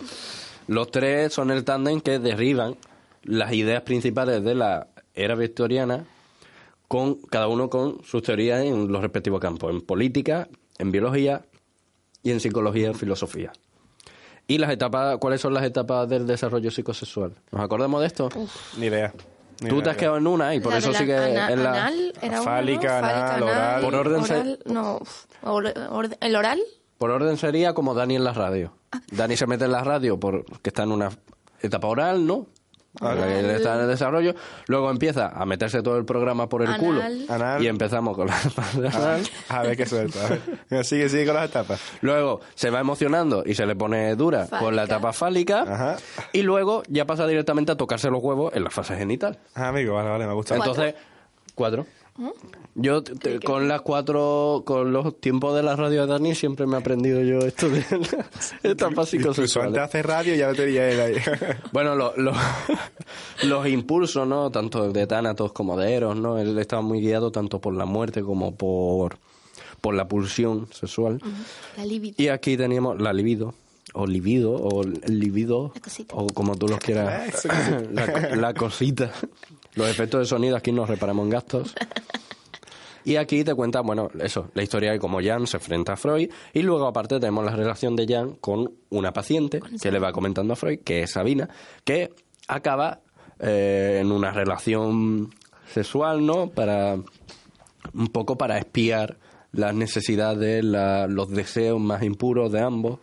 Los 0.68 0.92
tres 0.92 1.32
son 1.32 1.50
el 1.50 1.64
tándem 1.64 2.00
que 2.00 2.20
derriban 2.20 2.76
las 3.24 3.52
ideas 3.52 3.82
principales 3.82 4.44
de 4.44 4.54
la 4.54 4.86
era 5.12 5.34
victoriana, 5.34 6.06
con 6.88 7.16
cada 7.16 7.48
uno 7.48 7.68
con 7.70 8.02
sus 8.04 8.22
teorías 8.22 8.62
en 8.64 8.90
los 8.92 9.02
respectivos 9.02 9.40
campos, 9.40 9.70
en 9.72 9.80
política, 9.80 10.48
en 10.78 10.92
biología 10.92 11.44
y 12.22 12.30
en 12.30 12.40
psicología 12.40 12.90
y 12.90 12.94
filosofía. 12.94 13.52
¿Y 14.48 14.58
las 14.58 14.70
etapas, 14.70 15.18
cuáles 15.18 15.40
son 15.40 15.54
las 15.54 15.64
etapas 15.64 16.08
del 16.08 16.26
desarrollo 16.26 16.70
psicosexual? 16.70 17.32
¿Nos 17.50 17.60
acordamos 17.62 18.00
de 18.00 18.06
esto? 18.06 18.28
Ni 18.78 18.86
idea. 18.86 19.12
Ni 19.60 19.70
Tú 19.70 19.80
te 19.82 19.90
has 19.90 19.96
quedado 19.96 20.18
en 20.18 20.26
una 20.26 20.54
y 20.54 20.60
por 20.60 20.72
La 20.72 20.78
eso 20.78 20.92
sí 20.92 21.04
que 21.06 21.16
ana- 21.16 21.50
en 21.50 21.62
la... 21.64 21.70
anal 21.72 22.12
era 22.20 22.40
una, 22.42 22.42
Fálica, 22.50 23.00
¿no? 23.00 23.06
anal, 23.08 23.42
oral. 23.42 23.82
Por 23.82 23.94
orden 23.94 24.24
se- 24.24 24.34
oral, 24.34 24.58
no, 24.66 24.98
uf, 25.00 25.24
or- 25.42 25.74
orden- 25.90 26.18
el 26.20 26.36
oral 26.36 26.60
Por 26.98 27.10
orden 27.10 27.36
sería 27.38 27.72
como 27.74 27.94
Dani 27.94 28.16
en 28.16 28.24
la 28.24 28.32
radio. 28.34 28.74
Dani 29.10 29.36
se 29.36 29.46
mete 29.46 29.64
en 29.64 29.72
la 29.72 29.82
radio 29.82 30.20
porque 30.20 30.44
está 30.70 30.82
en 30.84 30.92
una 30.92 31.10
etapa 31.62 31.86
oral, 31.88 32.26
¿no? 32.26 32.46
Él 33.00 33.50
está 33.50 33.74
en 33.74 33.80
el 33.82 33.88
desarrollo. 33.88 34.34
Luego 34.66 34.90
empieza 34.90 35.28
a 35.28 35.44
meterse 35.46 35.82
todo 35.82 35.96
el 35.98 36.04
programa 36.04 36.48
por 36.48 36.62
el 36.62 36.68
Anal. 36.68 36.80
culo. 36.80 37.02
Anal. 37.28 37.62
Y 37.62 37.68
empezamos 37.68 38.16
con 38.16 38.28
la 38.28 38.36
etapa 38.40 38.66
de 38.74 38.88
anal. 38.88 39.22
A 39.48 39.62
ver 39.62 39.76
qué 39.76 39.86
suelta. 39.86 40.18
a 40.26 40.28
ver. 40.70 40.84
Sigue, 40.84 41.08
sigue 41.08 41.26
con 41.26 41.34
las 41.34 41.48
etapas. 41.50 41.80
Luego 42.00 42.40
se 42.54 42.70
va 42.70 42.80
emocionando 42.80 43.42
y 43.44 43.54
se 43.54 43.66
le 43.66 43.76
pone 43.76 44.14
dura 44.16 44.46
con 44.46 44.74
la 44.76 44.84
etapa 44.84 45.12
fálica. 45.12 45.62
Ajá. 45.62 45.96
Y 46.32 46.42
luego 46.42 46.82
ya 46.88 47.04
pasa 47.04 47.26
directamente 47.26 47.72
a 47.72 47.76
tocarse 47.76 48.10
los 48.10 48.22
huevos 48.22 48.54
en 48.54 48.64
la 48.64 48.70
fase 48.70 48.96
genital. 48.96 49.38
Ah, 49.54 49.68
amigo, 49.68 49.94
vale, 49.94 50.08
vale, 50.10 50.26
me 50.26 50.32
gusta. 50.34 50.56
¿Cuatro? 50.56 50.72
Entonces, 50.72 50.94
cuatro. 51.54 51.86
Yo 52.74 53.02
te- 53.02 53.40
con 53.40 53.68
las 53.68 53.80
cuatro, 53.80 54.62
con 54.66 54.92
los 54.92 55.18
tiempos 55.20 55.54
de 55.56 55.62
la 55.62 55.76
radio 55.76 56.02
de 56.02 56.06
Dani 56.12 56.34
siempre 56.34 56.66
me 56.66 56.76
he 56.76 56.80
aprendido 56.80 57.22
yo 57.22 57.38
esto 57.38 57.68
de 57.70 57.82
psicosexual. 59.06 59.66
antes 59.68 59.78
de 59.80 59.84
hacer 59.84 60.06
radio 60.06 60.34
ya 60.34 60.48
lo 60.48 60.54
tenía 60.54 60.88
él 60.90 61.00
ahí. 61.00 61.14
Bueno, 61.72 61.94
lo- 61.94 62.14
lo- 62.16 62.32
los 63.44 63.66
impulsos, 63.68 64.26
¿no? 64.26 64.50
Tanto 64.50 64.92
de 64.92 65.06
Tánatos 65.06 65.52
como 65.52 65.76
de 65.78 65.94
Eros, 65.94 66.16
¿no? 66.16 66.38
Él 66.38 66.58
estaba 66.58 66.82
muy 66.82 67.00
guiado 67.00 67.30
tanto 67.30 67.60
por 67.60 67.74
la 67.74 67.86
muerte 67.86 68.22
como 68.22 68.54
por, 68.54 69.16
por 69.80 69.94
la 69.94 70.06
pulsión 70.08 70.68
sexual. 70.72 71.20
la 71.76 71.84
libido. 71.86 72.14
Y 72.18 72.28
aquí 72.28 72.56
teníamos 72.56 73.00
la 73.00 73.12
libido, 73.12 73.54
o 73.94 74.06
libido, 74.06 74.52
o 74.52 74.82
libido, 75.06 75.72
o 76.12 76.26
como 76.28 76.56
tú 76.56 76.68
los 76.68 76.78
quieras, 76.78 77.46
la, 77.92 78.36
la 78.36 78.54
cosita. 78.54 79.12
Los 79.76 79.88
efectos 79.88 80.20
de 80.20 80.26
sonido 80.26 80.56
aquí 80.56 80.72
nos 80.72 80.88
reparamos 80.88 81.24
en 81.24 81.30
gastos. 81.30 81.74
Y 83.04 83.16
aquí 83.16 83.44
te 83.44 83.54
cuenta, 83.54 83.82
bueno, 83.82 84.08
eso, 84.18 84.48
la 84.54 84.64
historia 84.64 84.90
de 84.90 84.98
cómo 84.98 85.20
Jan 85.22 85.46
se 85.46 85.58
enfrenta 85.58 85.92
a 85.92 85.96
Freud 85.96 86.28
y 86.52 86.62
luego 86.62 86.88
aparte 86.88 87.20
tenemos 87.20 87.44
la 87.44 87.54
relación 87.54 87.94
de 87.94 88.04
Jan 88.08 88.32
con 88.40 88.72
una 88.90 89.12
paciente 89.12 89.60
que 89.80 89.92
le 89.92 90.00
va 90.00 90.10
comentando 90.12 90.54
a 90.54 90.56
Freud, 90.56 90.80
que 90.84 91.02
es 91.04 91.12
Sabina, 91.12 91.48
que 91.84 92.10
acaba 92.48 92.98
eh, 93.38 93.98
en 94.00 94.10
una 94.10 94.32
relación 94.32 95.32
sexual, 95.72 96.26
¿no? 96.26 96.48
Para 96.50 96.96
un 97.94 98.08
poco 98.08 98.36
para 98.36 98.58
espiar 98.58 99.18
las 99.52 99.72
necesidades, 99.72 100.64
la- 100.64 101.06
los 101.06 101.28
deseos 101.30 101.78
más 101.80 102.02
impuros 102.02 102.50
de 102.50 102.60
ambos. 102.60 102.98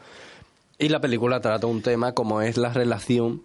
Y 0.80 0.90
la 0.90 1.00
película 1.00 1.40
trata 1.40 1.66
un 1.68 1.82
tema 1.82 2.12
como 2.14 2.42
es 2.42 2.58
la 2.58 2.74
relación 2.74 3.42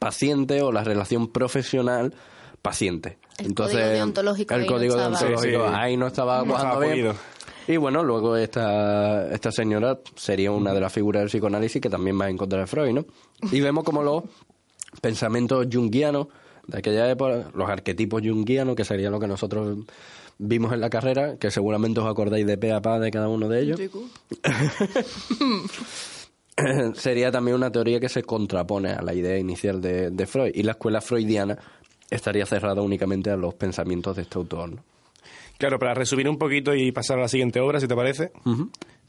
paciente 0.00 0.60
o 0.62 0.72
la 0.72 0.82
relación 0.82 1.28
profesional 1.28 2.14
paciente. 2.62 3.18
El 3.38 3.54
código 3.54 3.78
deontológico 3.78 4.54
El 4.54 4.60
ahí 4.62 4.66
no 4.66 4.72
código 4.74 4.94
estaba. 4.96 5.18
deontológico 5.18 5.64
Sí, 5.64 5.70
sí. 5.70 5.74
ahí 5.78 5.96
no 5.96 6.06
estaba 6.06 6.38
No 6.44 6.50
cuajando 6.50 6.80
bien. 6.80 6.90
pulido. 6.92 7.14
Y 7.68 7.76
bueno, 7.76 8.02
luego 8.02 8.36
esta, 8.36 9.32
esta 9.32 9.52
señora 9.52 9.98
sería 10.16 10.50
una 10.50 10.72
de 10.74 10.80
las 10.80 10.92
figuras 10.92 11.20
del 11.20 11.28
psicoanálisis 11.28 11.80
que 11.80 11.90
también 11.90 12.20
va 12.20 12.28
en 12.28 12.36
contra 12.36 12.58
de 12.60 12.66
Freud, 12.66 12.92
¿no? 12.92 13.04
Y 13.52 13.60
vemos 13.60 13.84
como 13.84 14.02
los 14.02 14.24
pensamientos 15.00 15.66
junguianos 15.72 16.26
de 16.66 16.78
aquella 16.78 17.08
época, 17.10 17.50
los 17.54 17.68
arquetipos 17.70 18.22
junguianos, 18.22 18.74
que 18.76 18.84
sería 18.84 19.10
lo 19.10 19.20
que 19.20 19.26
nosotros 19.28 19.78
vimos 20.38 20.72
en 20.72 20.80
la 20.80 20.90
carrera, 20.90 21.36
que 21.36 21.50
seguramente 21.50 22.00
os 22.00 22.06
acordáis 22.08 22.46
de 22.46 22.58
pe 22.58 22.72
a 22.72 22.80
pa 22.80 22.98
de 22.98 23.10
cada 23.10 23.28
uno 23.28 23.48
de 23.48 23.60
ellos. 23.60 23.80
sería 26.94 27.30
también 27.30 27.56
una 27.56 27.70
teoría 27.70 28.00
que 28.00 28.08
se 28.08 28.22
contrapone 28.22 28.90
a 28.90 29.02
la 29.02 29.14
idea 29.14 29.38
inicial 29.38 29.80
de, 29.80 30.10
de 30.10 30.26
Freud. 30.26 30.52
Y 30.54 30.62
la 30.62 30.72
escuela 30.72 31.00
freudiana 31.00 31.58
estaría 32.10 32.44
cerrada 32.46 32.82
únicamente 32.82 33.30
a 33.30 33.36
los 33.36 33.54
pensamientos 33.54 34.16
de 34.16 34.22
este 34.22 34.38
autor. 34.38 34.72
¿no? 34.72 34.82
Claro, 35.58 35.78
para 35.78 35.94
resumir 35.94 36.28
un 36.28 36.38
poquito 36.38 36.74
y 36.74 36.90
pasar 36.92 37.18
a 37.18 37.22
la 37.22 37.28
siguiente 37.28 37.60
obra, 37.60 37.80
si 37.80 37.86
te 37.88 37.94
parece. 37.96 38.32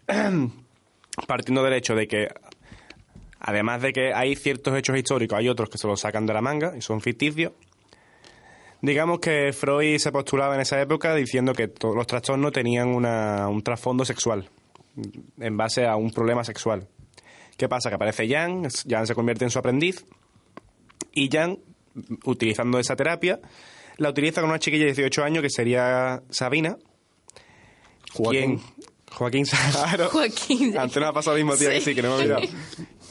Partiendo 1.27 1.63
del 1.63 1.73
hecho 1.73 1.93
de 1.95 2.07
que, 2.07 2.27
además 3.39 3.81
de 3.81 3.91
que 3.93 4.13
hay 4.13 4.35
ciertos 4.35 4.77
hechos 4.77 4.97
históricos, 4.97 5.37
hay 5.37 5.49
otros 5.49 5.69
que 5.69 5.77
se 5.77 5.87
los 5.87 5.99
sacan 5.99 6.25
de 6.25 6.33
la 6.33 6.41
manga 6.41 6.73
y 6.77 6.81
son 6.81 7.01
ficticios. 7.01 7.51
Digamos 8.81 9.19
que 9.19 9.53
Freud 9.53 9.97
se 9.99 10.11
postulaba 10.11 10.55
en 10.55 10.61
esa 10.61 10.81
época 10.81 11.13
diciendo 11.13 11.53
que 11.53 11.67
todos 11.67 11.95
los 11.95 12.07
trastornos 12.07 12.51
tenían 12.51 12.87
una- 12.89 13.47
un 13.47 13.61
trasfondo 13.61 14.05
sexual, 14.05 14.49
en 15.39 15.57
base 15.57 15.85
a 15.85 15.95
un 15.97 16.11
problema 16.11 16.43
sexual. 16.43 16.87
¿Qué 17.57 17.69
pasa? 17.69 17.89
Que 17.89 17.95
aparece 17.95 18.27
Jan, 18.27 18.63
Jan 18.89 19.05
se 19.05 19.13
convierte 19.13 19.43
en 19.45 19.51
su 19.51 19.59
aprendiz, 19.59 20.03
y 21.13 21.29
Jan, 21.31 21.59
utilizando 22.25 22.79
esa 22.79 22.95
terapia, 22.95 23.39
la 23.97 24.09
utiliza 24.09 24.41
con 24.41 24.49
una 24.49 24.59
chiquilla 24.59 24.85
de 24.85 24.93
18 24.93 25.23
años 25.23 25.41
que 25.43 25.49
sería 25.49 26.21
Sabina. 26.29 26.77
Joaquín. 28.13 28.57
¿Quién? 28.57 28.61
Joaquín 29.11 29.45
Saharo. 29.45 30.09
Joaquín. 30.11 30.77
Antes 30.77 30.97
nos 30.97 31.09
ha 31.09 31.13
pasado 31.13 31.37
lo 31.37 31.43
mismo, 31.43 31.57
tía, 31.57 31.69
que 31.71 31.79
Sí. 31.79 31.85
sí, 31.85 31.95
que 31.95 32.01
no 32.01 32.09
me 32.09 32.15
he 32.15 32.19
olvidado. 32.19 32.41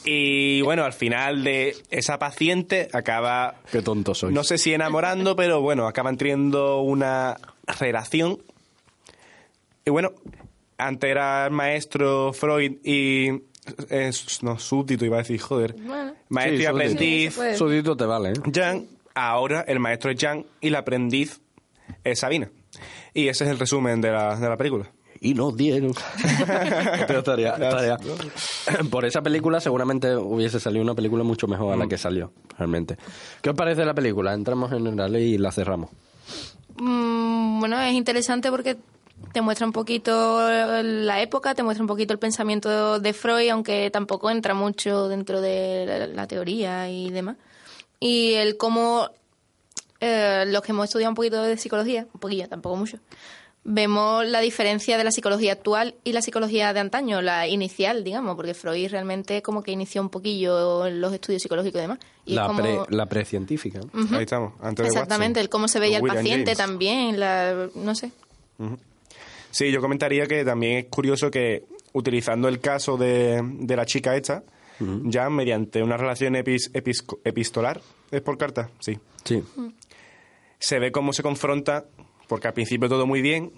Y 0.03 0.61
bueno, 0.61 0.83
al 0.83 0.93
final 0.93 1.43
de 1.43 1.75
esa 1.91 2.17
paciente 2.17 2.87
acaba, 2.91 3.61
Qué 3.71 3.83
tonto 3.83 4.15
soy. 4.15 4.33
no 4.33 4.43
sé 4.43 4.57
si 4.57 4.73
enamorando, 4.73 5.35
pero 5.35 5.61
bueno, 5.61 5.87
acaban 5.87 6.17
teniendo 6.17 6.81
una 6.81 7.37
relación. 7.79 8.41
Y 9.85 9.91
bueno, 9.91 10.11
antes 10.77 11.09
era 11.09 11.45
el 11.45 11.51
maestro 11.51 12.33
Freud 12.33 12.77
y... 12.83 13.29
eh, 13.89 14.11
no, 14.41 14.57
súbdito 14.59 15.05
iba 15.05 15.17
a 15.17 15.19
decir, 15.19 15.39
joder. 15.39 15.73
Bueno. 15.73 16.13
Maestro 16.29 16.57
Sí, 16.57 16.63
y 16.63 16.65
súbdito. 16.65 16.69
aprendiz. 16.77 17.33
Sí. 17.35 17.57
Súbdito 17.57 17.97
te 17.97 18.05
vale, 18.05 18.29
¿eh? 18.31 18.33
Jan, 18.53 18.87
ahora 19.15 19.61
el 19.67 19.79
maestro 19.79 20.11
es 20.11 20.19
Jan 20.19 20.45
y 20.61 20.69
la 20.69 20.79
aprendiz 20.79 21.41
es 22.03 22.19
Sabina. 22.19 22.49
Y 23.13 23.27
ese 23.27 23.43
es 23.43 23.49
el 23.51 23.59
resumen 23.59 23.99
de 24.01 24.11
la, 24.11 24.35
de 24.37 24.47
la 24.49 24.57
película. 24.57 24.89
y 25.23 25.35
nos 25.35 25.55
dieron. 25.55 25.93
Pero 27.07 27.19
estaría- 27.19 27.53
estaría- 27.53 27.97
Por 28.89 29.05
esa 29.05 29.21
película 29.21 29.59
seguramente 29.59 30.15
hubiese 30.15 30.59
salido 30.59 30.81
una 30.83 30.95
película 30.95 31.23
mucho 31.23 31.45
mejor 31.47 31.73
a 31.73 31.77
la 31.77 31.87
que 31.87 31.97
salió, 31.99 32.31
realmente. 32.57 32.97
¿Qué 33.41 33.51
os 33.51 33.55
parece 33.55 33.85
la 33.85 33.93
película? 33.93 34.33
Entramos 34.33 34.71
en 34.71 34.95
ley 35.11 35.35
y 35.35 35.37
la 35.37 35.51
cerramos. 35.51 35.91
Mm, 36.77 37.59
bueno, 37.59 37.79
es 37.81 37.93
interesante 37.93 38.49
porque 38.49 38.77
te 39.33 39.41
muestra 39.41 39.65
un 39.65 39.73
poquito 39.73 40.39
la 40.49 41.21
época, 41.21 41.55
te 41.55 41.63
muestra 41.63 41.83
un 41.83 41.87
poquito 41.87 42.13
el 42.13 42.19
pensamiento 42.19 42.99
de 42.99 43.13
Freud, 43.13 43.49
aunque 43.49 43.89
tampoco 43.91 44.29
entra 44.29 44.53
mucho 44.53 45.07
dentro 45.07 45.41
de 45.41 46.09
la, 46.13 46.27
teoría 46.27 46.89
y 46.89 47.09
demás. 47.09 47.37
Y 47.99 48.33
el 48.33 48.57
cómo 48.57 49.09
eh, 49.99 50.45
los 50.47 50.61
que 50.61 50.71
hemos 50.71 50.85
estudiado 50.85 51.11
un 51.11 51.15
poquito 51.15 51.41
de 51.43 51.57
psicología, 51.57 52.07
un 52.13 52.19
poquillo, 52.19 52.47
tampoco 52.49 52.75
mucho, 52.75 52.97
vemos 53.63 54.25
la 54.25 54.39
diferencia 54.39 54.97
de 54.97 55.03
la 55.03 55.11
psicología 55.11 55.51
actual 55.51 55.93
y 56.03 56.13
la 56.13 56.23
psicología 56.23 56.73
de 56.73 56.79
antaño, 56.79 57.21
la 57.21 57.47
inicial, 57.47 58.03
digamos, 58.03 58.35
porque 58.35 58.55
Freud 58.55 58.89
realmente 58.89 59.43
como 59.43 59.61
que 59.61 59.71
inició 59.71 60.01
un 60.01 60.09
poquillo 60.09 60.89
los 60.89 61.13
estudios 61.13 61.43
psicológicos 61.43 61.77
y 61.77 61.81
demás. 61.83 61.99
Y 62.25 62.31
es 62.31 62.35
La, 62.37 62.47
como- 62.47 62.59
pre, 62.59 62.79
la 62.89 63.05
precientífica. 63.05 63.79
¿no? 63.93 64.17
Ahí 64.17 64.23
estamos, 64.23 64.53
antes 64.61 64.83
de 64.83 64.87
Exactamente, 64.89 65.39
Watson. 65.39 65.45
el 65.45 65.49
cómo 65.49 65.67
se 65.67 65.79
veía 65.79 65.97
el 65.99 66.03
paciente 66.03 66.55
James. 66.55 66.57
también, 66.57 67.19
la, 67.19 67.69
no 67.75 67.93
sé. 67.93 68.11
Sí, 69.51 69.71
yo 69.71 69.81
comentaría 69.81 70.25
que 70.27 70.43
también 70.43 70.77
es 70.77 70.85
curioso 70.85 71.29
que 71.29 71.63
utilizando 71.93 72.47
el 72.47 72.59
caso 72.59 72.97
de, 72.97 73.41
de 73.43 73.75
la 73.75 73.85
chica 73.85 74.15
esta, 74.15 74.43
ya 75.03 75.29
mediante 75.29 75.83
una 75.83 75.95
relación 75.95 76.33
epis- 76.33 76.71
episco- 76.73 77.19
epistolar, 77.23 77.79
¿es 78.09 78.21
por 78.21 78.37
carta? 78.37 78.69
Sí. 78.79 78.97
Sí. 79.25 79.43
Se 80.57 80.79
ve 80.79 80.91
cómo 80.91 81.13
se 81.13 81.21
confronta, 81.21 81.85
porque 82.27 82.47
al 82.47 82.53
principio 82.55 82.89
todo 82.89 83.05
muy 83.05 83.21
bien, 83.21 83.51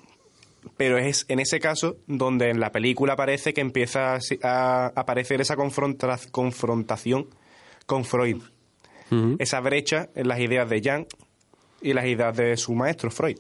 pero 0.78 0.98
es 0.98 1.26
en 1.30 1.40
ese 1.40 1.60
caso 1.62 1.96
donde 2.08 2.50
en 2.50 2.60
la 2.60 2.72
película 2.72 3.16
parece 3.16 3.54
que 3.54 3.62
empieza 3.62 4.18
a, 4.44 4.86
aparecer 4.96 5.40
esa 5.42 5.56
confronta- 5.56 6.20
confrontación 6.32 7.28
con 7.86 8.04
Freud. 8.04 8.42
Esa 9.40 9.60
brecha 9.60 10.10
en 10.16 10.28
las 10.28 10.40
ideas 10.40 10.68
de 10.70 10.82
Jan 10.82 11.06
y 11.82 11.94
las 11.94 12.06
ideas 12.06 12.36
de 12.36 12.58
su 12.58 12.74
maestro, 12.74 13.12
Freud. 13.12 13.38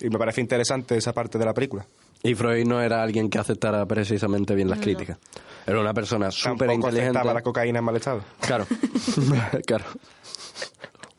Y 0.00 0.08
me 0.10 0.18
parece 0.18 0.40
interesante 0.40 0.96
esa 0.96 1.12
parte 1.12 1.38
de 1.38 1.44
la 1.44 1.54
película. 1.54 1.86
Y 2.22 2.34
Freud 2.34 2.66
no 2.66 2.80
era 2.82 3.02
alguien 3.02 3.30
que 3.30 3.38
aceptara 3.38 3.84
precisamente 3.86 4.54
bien 4.54 4.68
las 4.68 4.80
críticas. 4.80 5.18
Era 5.66 5.80
una 5.80 5.94
persona 5.94 6.30
súper 6.30 6.70
inteligente. 6.70 7.10
aceptaba 7.18 7.34
la 7.34 7.42
cocaína 7.42 7.78
en 7.80 7.84
mal 7.84 7.96
estado. 7.96 8.22
Claro. 8.40 8.66
claro. 9.66 9.84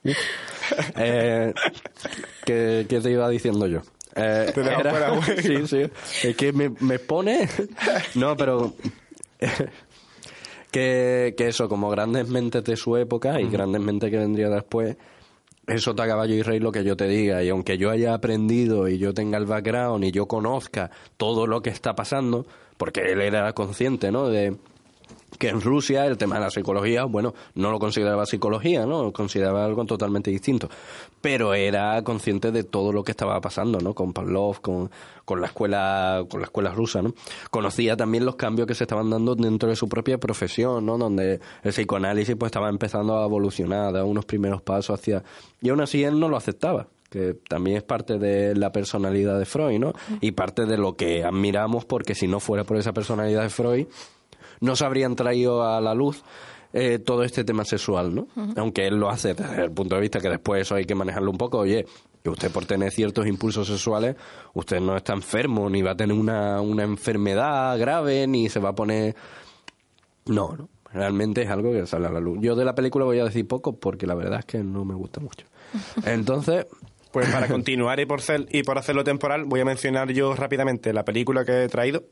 Eh, 0.98 1.54
¿qué, 2.46 2.86
qué 2.90 3.00
te 3.00 3.10
iba 3.12 3.30
diciendo 3.30 3.68
yo? 3.68 3.80
Eh, 4.16 4.52
Te 4.54 4.62
dejo 4.64 4.82
fuera, 4.82 5.10
güey. 5.12 5.38
sí, 5.42 5.68
sí. 5.68 6.28
Es 6.28 6.36
que 6.36 6.52
me, 6.52 6.70
me 6.82 7.00
pone... 7.00 7.48
No, 8.16 8.36
pero... 8.36 8.74
que, 10.72 11.36
que 11.38 11.48
eso, 11.48 11.70
como 11.70 11.90
grandes 11.90 12.28
mentes 12.28 12.64
de 12.66 12.76
su 12.76 12.98
época 12.98 13.40
y 13.40 13.50
grandes 13.50 13.82
mentes 13.82 14.12
que 14.12 14.18
vendría 14.18 14.50
después, 14.50 14.98
eso 15.68 15.94
te 15.94 16.02
a 16.02 16.08
caballo 16.08 16.34
y 16.34 16.42
rey 16.42 16.60
lo 16.60 16.72
que 16.72 16.84
yo 16.84 16.96
te 16.96 17.08
diga. 17.08 17.44
Y 17.44 17.50
aunque 17.50 17.78
yo 17.78 17.92
haya 17.92 18.14
aprendido 18.14 18.88
y 18.88 18.98
yo 18.98 19.14
tenga 19.14 19.38
el 19.38 19.46
background 19.46 20.04
y 20.06 20.12
yo 20.12 20.26
conozca 20.28 20.90
todo 21.18 21.46
lo 21.46 21.62
que 21.62 21.70
está 21.70 21.96
pasando, 21.96 22.46
porque 22.78 23.12
él 23.12 23.22
era 23.22 23.52
consciente, 23.54 24.12
¿no? 24.12 24.30
De, 24.30 24.56
que 25.38 25.50
en 25.50 25.62
Rusia 25.62 26.06
el 26.06 26.18
tema 26.18 26.36
de 26.36 26.42
la 26.42 26.50
psicología, 26.50 27.06
bueno, 27.06 27.34
no 27.56 27.72
lo 27.72 27.80
consideraba 27.80 28.26
psicología, 28.26 28.86
¿no? 28.86 29.04
Lo 29.04 29.14
consideraba 29.14 29.66
algo 29.66 29.86
totalmente 29.86 30.32
distinto. 30.32 30.70
Pero 31.22 31.54
era 31.54 32.02
consciente 32.04 32.52
de 32.52 32.64
todo 32.64 32.92
lo 32.92 33.04
que 33.04 33.12
estaba 33.12 33.40
pasando, 33.42 33.80
¿no? 33.80 33.94
Con 33.94 34.14
Pavlov, 34.14 34.62
con, 34.62 34.90
con 35.26 35.42
la 35.42 35.48
escuela, 35.48 36.26
con 36.30 36.42
la 36.42 36.46
escuela 36.46 36.72
rusa, 36.72 37.02
¿no? 37.02 37.14
Conocía 37.52 37.96
también 37.96 38.26
los 38.26 38.36
cambios 38.36 38.68
que 38.68 38.76
se 38.76 38.84
estaban 38.84 39.10
dando 39.10 39.36
dentro 39.36 39.70
de 39.70 39.76
su 39.76 39.88
propia 39.88 40.18
profesión, 40.18 40.86
¿no? 40.86 40.98
Donde 40.98 41.40
el 41.64 41.72
psicoanálisis 41.72 42.36
pues 42.36 42.50
estaba 42.50 42.70
empezando 42.70 43.18
a 43.18 43.26
evolucionar, 43.26 43.88
a 43.88 43.92
dar 43.92 44.04
unos 44.04 44.26
primeros 44.26 44.62
pasos 44.62 45.00
hacia... 45.00 45.24
Y 45.62 45.70
aún 45.70 45.82
así 45.82 46.04
él 46.04 46.20
no 46.20 46.30
lo 46.30 46.38
aceptaba 46.38 46.88
que 47.10 47.36
también 47.48 47.78
es 47.78 47.84
parte 47.84 48.18
de 48.18 48.56
la 48.56 48.72
personalidad 48.72 49.40
de 49.40 49.46
Freud, 49.46 49.80
¿no? 49.80 49.94
Y 50.20 50.32
parte 50.32 50.66
de 50.66 50.78
lo 50.78 50.96
que 50.96 51.24
admiramos 51.24 51.86
porque 51.86 52.16
si 52.16 52.28
no 52.28 52.40
fuera 52.40 52.64
por 52.64 52.78
esa 52.78 52.94
personalidad 52.94 53.44
de 53.44 53.50
Freud, 53.50 53.88
no 54.62 54.76
se 54.76 54.86
habrían 54.86 55.16
traído 55.16 55.64
a 55.64 55.80
la 55.82 55.94
luz 55.94 56.24
eh, 56.74 57.00
todo 57.00 57.24
este 57.24 57.44
tema 57.44 57.64
sexual, 57.66 58.14
¿no? 58.14 58.28
Aunque 58.58 58.88
él 58.88 58.96
lo 58.98 59.10
hace 59.10 59.34
desde 59.34 59.64
el 59.66 59.72
punto 59.72 59.96
de 59.96 60.02
vista 60.02 60.20
que 60.20 60.30
después 60.30 60.62
eso 60.64 60.76
hay 60.76 60.86
que 60.86 60.96
manejarlo 60.96 61.32
un 61.32 61.38
poco. 61.38 61.60
Oye, 61.60 61.86
que 62.24 62.30
usted 62.30 62.52
por 62.52 62.66
tener 62.66 62.92
ciertos 62.92 63.26
impulsos 63.26 63.68
sexuales, 63.68 64.16
usted 64.54 64.80
no 64.82 64.96
está 64.98 65.14
enfermo, 65.14 65.70
ni 65.70 65.82
va 65.82 65.92
a 65.92 65.96
tener 65.96 66.16
una, 66.18 66.60
una 66.62 66.84
enfermedad 66.84 67.80
grave, 67.80 68.28
ni 68.28 68.50
se 68.50 68.60
va 68.60 68.70
a 68.70 68.76
poner... 68.76 69.16
No, 70.26 70.56
no. 70.58 70.70
Realmente 70.94 71.42
es 71.44 71.50
algo 71.50 71.72
que 71.72 71.86
sale 71.86 72.08
a 72.08 72.12
la 72.12 72.20
luz. 72.20 72.40
Yo 72.42 72.56
de 72.56 72.66
la 72.66 72.74
película 72.74 73.06
voy 73.06 73.20
a 73.20 73.26
decir 73.26 73.48
poco 73.48 73.78
porque 73.78 74.08
la 74.08 74.16
verdad 74.16 74.40
es 74.40 74.46
que 74.46 74.60
no 74.64 74.84
me 74.86 74.96
gusta 74.96 75.20
mucho. 75.20 75.46
Entonces, 76.06 76.66
Pues 77.12 77.30
para 77.30 77.48
continuar 77.50 78.00
y 78.00 78.06
por, 78.06 78.22
cel- 78.22 78.48
y 78.52 78.64
por 78.64 78.78
hacerlo 78.78 79.04
temporal, 79.04 79.46
voy 79.46 79.60
a 79.62 79.66
mencionar 79.66 80.12
yo 80.12 80.34
rápidamente 80.36 80.94
la 80.94 81.04
película 81.06 81.44
que 81.46 81.64
he 81.66 81.68
traído, 81.70 82.04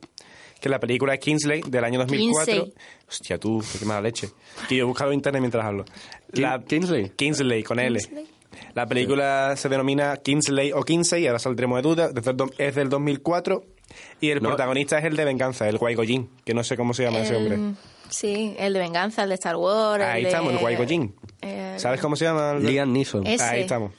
que 0.66 0.70
la 0.70 0.80
película 0.80 1.14
es 1.14 1.20
Kingsley, 1.20 1.62
del 1.62 1.84
año 1.84 2.00
2004. 2.00 2.54
Kinsey. 2.56 2.74
Hostia, 3.08 3.38
tú, 3.38 3.64
qué 3.80 3.86
mala 3.86 4.02
leche. 4.02 4.30
Que 4.68 4.76
yo 4.78 4.82
he 4.84 4.88
buscado 4.88 5.12
en 5.12 5.16
internet 5.20 5.40
mientras 5.40 5.64
hablo. 5.64 5.86
La, 6.34 6.60
Kingsley. 6.64 7.12
Kingsley, 7.16 7.62
con 7.62 7.80
L. 7.80 8.00
Kingsley. 8.00 8.26
La 8.74 8.88
película 8.88 9.54
se 9.58 9.70
denomina 9.70 10.18
Kingsley 10.18 10.72
o 10.72 10.82
Kinsey, 10.82 11.28
ahora 11.28 11.38
saldremos 11.38 11.78
de 11.78 11.82
duda, 11.84 12.10
el 12.16 12.52
es 12.58 12.74
del 12.76 12.90
2004 12.90 13.64
Y 14.20 14.32
el 14.32 14.42
No. 14.42 14.50
protagonista 14.50 14.98
es 14.98 15.06
el 15.06 15.16
de 15.16 15.24
Venganza, 15.24 15.70
el 15.70 15.78
Guay 15.78 15.94
Goyin, 15.94 16.28
que 16.44 16.56
no 16.56 16.64
sé 16.64 16.76
cómo 16.76 16.96
se 16.96 17.04
llama 17.04 17.20
ese 17.20 17.36
hombre. 17.36 17.56
El- 17.56 17.76
Sí, 18.10 18.56
el 18.60 18.74
de 18.74 18.80
Venganza, 18.80 19.24
el 19.24 19.30
de 19.30 19.36
Star 19.36 19.56
Wars. 19.56 20.04
el 20.04 20.10
Ahí 20.10 20.22
de- 20.24 20.30
estamos, 20.30 20.54
el 20.54 20.60
Guay 20.60 20.76
Goyin. 20.76 21.14
el- 21.42 21.80
¿Sabes 21.80 22.02
cómo 22.02 22.16
se 22.16 22.26
llama? 22.26 22.54
Liam 22.56 22.92
Neeson. 22.92 23.26
Ese. 23.28 23.44
Ahí 23.44 23.62
estamos. 23.62 23.92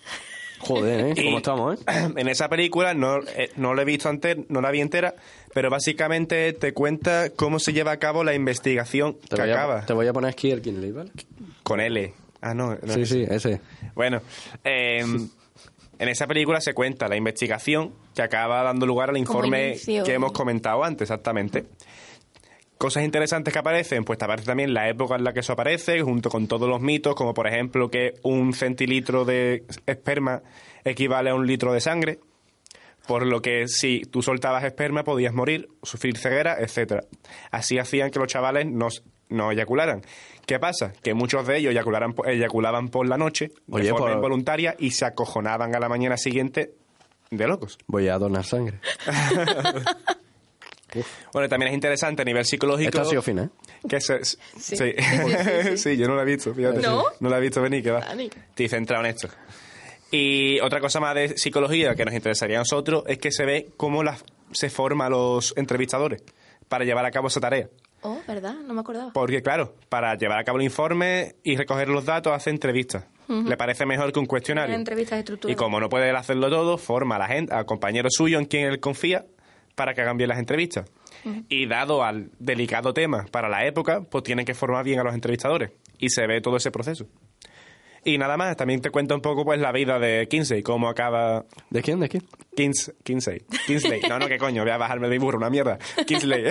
Joder, 0.67 1.07
¿eh? 1.07 1.15
Y- 1.17 1.25
¿Cómo 1.25 1.37
estamos, 1.39 1.79
eh? 1.81 1.85
En 2.17 2.29
esa 2.29 2.49
película 2.49 2.95
no, 2.95 3.19
eh, 3.37 3.51
no 3.57 3.75
la 3.75 3.83
he 3.83 3.85
visto 3.85 4.09
antes, 4.09 4.37
no 4.49 4.61
la 4.61 4.71
vi 4.71 4.81
entera, 4.81 5.15
pero 5.55 5.71
básicamente 5.71 6.53
te 6.53 6.73
cuenta 6.73 7.31
cómo 7.31 7.59
se 7.59 7.73
lleva 7.73 7.93
a 7.93 7.99
cabo 7.99 8.25
la 8.25 8.35
investigación 8.35 9.17
Te 9.29 9.37
que 9.37 9.43
voy, 9.43 9.51
acaba 9.51 9.79
a, 9.81 9.87
te 9.87 9.93
voy 9.93 10.07
a 10.07 10.13
poner 10.13 10.31
aquí 10.31 10.51
el 10.51 10.61
Kinley, 10.63 10.93
¿vale? 10.93 11.11
con 11.63 11.81
L. 11.81 12.13
Ah, 12.41 12.55
no. 12.55 12.77
no 12.83 12.93
Sí, 12.95 13.01
es- 13.03 13.09
sí, 13.09 13.25
ese. 13.29 13.61
Bueno, 13.95 14.21
eh, 14.65 15.03
en 15.99 16.09
esa 16.09 16.27
película 16.27 16.61
se 16.61 16.75
cuenta 16.75 17.09
la 17.09 17.17
investigación 17.17 17.93
que 18.15 18.23
acaba 18.23 18.63
dando 18.63 18.85
lugar 18.87 19.11
al 19.11 19.17
informe 19.17 19.77
que 19.85 20.13
hemos 20.13 20.33
comentado 20.33 20.85
antes, 20.85 21.03
exactamente. 21.11 21.65
Cosas 22.79 23.05
interesantes 23.05 23.53
que 23.53 23.59
aparecen, 23.59 24.05
pues 24.05 24.19
te 24.19 24.27
aparece 24.27 24.47
también 24.47 24.75
la 24.75 24.89
época 24.89 25.15
en 25.17 25.25
la 25.25 25.33
que 25.33 25.41
eso 25.41 25.55
aparece, 25.55 26.03
junto 26.03 26.29
con 26.29 26.47
todos 26.47 26.69
los 26.69 26.81
mitos, 26.81 27.15
como 27.15 27.33
por 27.33 27.47
ejemplo 27.47 27.91
que 27.91 28.15
un 28.23 28.53
centilitro 28.53 29.25
de 29.25 29.65
esperma 29.87 30.43
equivale 30.85 31.31
a 31.31 31.35
un 31.35 31.47
litro 31.47 31.73
de 31.73 31.81
sangre, 31.81 32.19
por 33.07 33.25
lo 33.25 33.41
que 33.41 33.67
si 33.67 34.01
tú 34.03 34.21
soltabas 34.21 34.65
esperma 34.65 35.05
podías 35.05 35.33
morir, 35.33 35.69
sufrir 35.83 36.19
ceguera, 36.19 36.57
etcétera. 36.61 37.05
Así 37.51 37.79
hacían 37.79 38.11
que 38.11 38.19
los 38.19 38.29
chavales 38.29 38.67
no, 38.67 38.89
no 39.31 39.53
eyacularan. 39.53 40.03
¿Qué 40.45 40.59
pasa? 40.59 40.93
Que 41.03 41.15
muchos 41.15 41.47
de 41.47 41.57
ellos 41.57 41.73
eyacularan, 41.73 42.15
eyaculaban 42.27 42.89
por 42.89 43.09
la 43.09 43.17
noche, 43.17 43.53
Oye, 43.71 43.85
de 43.85 43.91
forma 43.91 44.07
por- 44.09 44.15
involuntaria, 44.17 44.77
y 44.79 44.91
se 44.91 45.07
acojonaban 45.07 45.75
a 45.75 45.81
la 45.81 45.89
mañana 45.89 46.17
siguiente 46.19 46.73
de 47.31 47.47
locos. 47.49 47.79
Voy 47.87 48.09
a 48.09 48.19
donar 48.19 48.45
sangre. 48.45 48.81
Bueno, 51.33 51.49
también 51.49 51.71
es 51.71 51.75
interesante 51.75 52.23
a 52.23 52.25
nivel 52.25 52.45
psicológico. 52.45 52.89
Esta 52.89 53.03
ha 53.03 53.05
sido 53.05 53.23
fina, 53.23 53.45
¿eh? 53.45 53.49
Que 53.89 54.01
se, 54.01 54.25
sí. 54.25 54.37
Sí. 54.59 54.77
Sí. 54.77 55.77
Sí, 55.77 55.97
yo 55.99 56.09
no 56.09 56.17
la 56.17 56.23
he 56.23 56.27
visto, 56.27 56.55
fíjate. 56.55 56.81
¿No? 56.81 57.05
No 57.21 57.29
la 57.29 57.39
he 57.39 57.41
visto 57.41 57.61
venir, 57.63 57.83
que 57.83 57.91
va. 57.91 58.01
Dani. 58.01 58.31
Estoy 58.51 58.69
centrado 58.69 59.05
en 59.05 59.11
esto. 59.11 59.29
Y 60.11 60.61
otra 60.61 60.81
cosa 60.81 61.01
más 61.01 61.15
de 61.15 61.37
psicología 61.37 61.95
que 61.95 62.05
nos 62.05 62.15
interesaría 62.15 62.57
a 62.57 62.61
nosotros 62.61 63.05
es 63.07 63.19
que 63.19 63.33
se 63.33 63.45
ve 63.45 63.69
cómo 63.77 64.03
las, 64.03 64.25
se 64.53 64.71
forman 64.71 65.11
los 65.11 65.53
entrevistadores 65.57 66.23
para 66.69 66.85
llevar 66.85 67.05
a 67.05 67.11
cabo 67.11 67.29
esa 67.29 67.41
tarea. 67.41 67.69
Oh, 68.03 68.21
¿verdad? 68.29 68.55
No 68.55 68.75
me 68.75 68.81
acordaba. 68.81 69.13
Porque, 69.13 69.43
claro, 69.43 69.75
para 69.89 70.15
llevar 70.17 70.39
a 70.39 70.45
cabo 70.45 70.59
el 70.59 70.65
informe 70.65 71.35
y 71.43 71.57
recoger 71.57 71.89
los 71.89 72.05
datos 72.05 72.33
hace 72.33 72.51
entrevistas. 72.51 73.05
Le 73.29 73.57
parece 73.57 73.85
mejor 73.87 74.13
que 74.13 74.21
un 74.21 74.27
cuestionario. 74.27 74.73
Entrevistas 74.77 75.19
estructuradas. 75.19 75.53
Y 75.53 75.57
como 75.57 75.81
no 75.81 75.89
puede 75.89 76.09
él 76.09 76.15
hacerlo 76.15 76.49
todo, 76.49 76.79
forma 76.79 77.17
a 77.17 77.19
la 77.19 77.27
gente, 77.27 77.53
al 77.53 77.67
compañero 77.67 78.09
suyo 78.09 78.39
en 78.39 78.45
quien 78.45 78.67
él 78.69 78.79
confía 78.79 79.27
para 79.77 79.95
que 79.95 80.01
hagan 80.01 80.17
bien 80.17 80.29
las 80.29 80.41
entrevistas. 80.41 80.91
Y 81.49 81.67
dado 81.67 82.05
al 82.05 82.31
delicado 82.39 82.95
tema 82.95 83.27
para 83.31 83.49
la 83.49 83.67
época, 83.67 84.03
pues 84.03 84.23
tienen 84.23 84.45
que 84.45 84.55
formar 84.55 84.85
bien 84.85 85.01
a 85.01 85.05
los 85.05 85.15
entrevistadores. 85.15 85.71
Y 85.99 86.11
se 86.11 86.27
ve 86.27 86.41
todo 86.41 86.57
ese 86.57 86.71
proceso. 86.71 87.07
Y 88.05 88.19
nada 88.19 88.37
más, 88.37 88.57
también 88.57 88.81
te 88.81 88.91
cuento 88.91 89.17
un 89.17 89.21
poco 89.21 89.45
pues 89.45 89.59
la 89.59 89.73
vida 89.73 89.99
de 89.99 90.29
Kinsey, 90.29 90.63
cómo 90.63 90.89
acaba 90.89 91.45
¿De 91.71 91.83
quién? 91.83 91.99
¿De 91.99 92.09
quién? 92.09 92.23
Kins, 92.55 92.93
Kinsey. 93.03 93.43
Kinsley. 93.67 94.01
No, 94.09 94.21
no, 94.21 94.29
qué 94.29 94.39
coño, 94.39 94.63
voy 94.63 94.71
a 94.71 94.77
bajarme 94.77 95.09
de 95.09 95.15
mi 95.15 95.19
burro, 95.19 95.39
una 95.39 95.51
mierda. 95.51 95.77
Kinsley. 96.07 96.45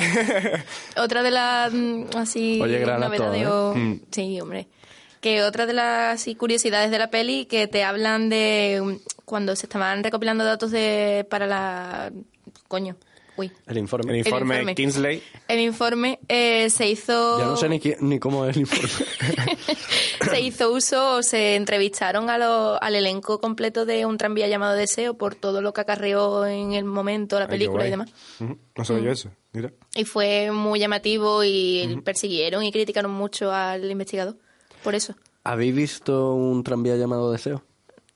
Otra 0.97 1.23
de 1.23 1.31
las 1.31 1.71
mm, 1.71 2.07
así 2.17 2.59
Oye, 2.61 2.85
novedades 2.85 3.47
¿eh? 3.47 3.79
Mm. 3.79 4.01
sí, 4.11 4.41
hombre. 4.41 4.67
Que 5.21 5.41
otra 5.41 5.65
de 5.65 5.73
las 5.73 6.15
así, 6.15 6.35
curiosidades 6.35 6.91
de 6.91 6.99
la 6.99 7.09
peli 7.09 7.45
que 7.45 7.67
te 7.67 7.85
hablan 7.85 8.29
de 8.29 8.81
mm, 8.83 9.23
cuando 9.23 9.55
se 9.55 9.65
estaban 9.65 10.03
recopilando 10.03 10.43
datos 10.43 10.71
de 10.71 11.25
para 11.29 11.47
la 11.47 12.11
coño. 12.67 12.97
Uy. 13.37 13.51
El 13.67 13.77
informe. 13.77 14.11
El 14.13 14.17
informe, 14.19 14.55
informe. 14.55 14.75
Kinsley. 14.75 15.23
El 15.47 15.59
informe 15.59 16.19
eh, 16.27 16.69
se 16.69 16.87
hizo 16.89 17.37
Ya 17.39 17.45
no 17.45 17.57
sé 17.57 17.67
ni, 17.99 18.19
cómo 18.19 18.45
es 18.45 18.55
el 18.55 18.61
informe. 18.61 18.89
se 20.29 20.41
hizo 20.41 20.71
uso 20.71 21.17
o 21.17 21.23
se 21.23 21.55
entrevistaron 21.55 22.29
a 22.29 22.37
lo- 22.37 22.81
al 22.81 22.95
elenco 22.95 23.39
completo 23.39 23.85
de 23.85 24.05
un 24.05 24.17
tranvía 24.17 24.47
llamado 24.47 24.73
Deseo 24.75 25.15
por 25.15 25.35
todo 25.35 25.61
lo 25.61 25.73
que 25.73 25.81
acarreó 25.81 26.45
en 26.45 26.73
el 26.73 26.85
momento 26.85 27.39
la 27.39 27.47
película 27.47 27.85
y 27.87 27.89
demás. 27.91 28.09
No 28.39 28.85
sabía 28.85 29.03
yo 29.03 29.11
eso. 29.11 29.29
Mira. 29.53 29.71
Y 29.95 30.05
fue 30.05 30.51
muy 30.51 30.79
llamativo 30.79 31.43
y 31.43 32.01
persiguieron 32.03 32.63
y 32.63 32.71
criticaron 32.71 33.11
mucho 33.11 33.51
al 33.51 33.89
investigador. 33.89 34.37
Por 34.83 34.95
eso. 34.95 35.15
¿Habéis 35.43 35.75
visto 35.75 36.33
un 36.33 36.63
tranvía 36.63 36.95
llamado 36.95 37.31
Deseo? 37.31 37.63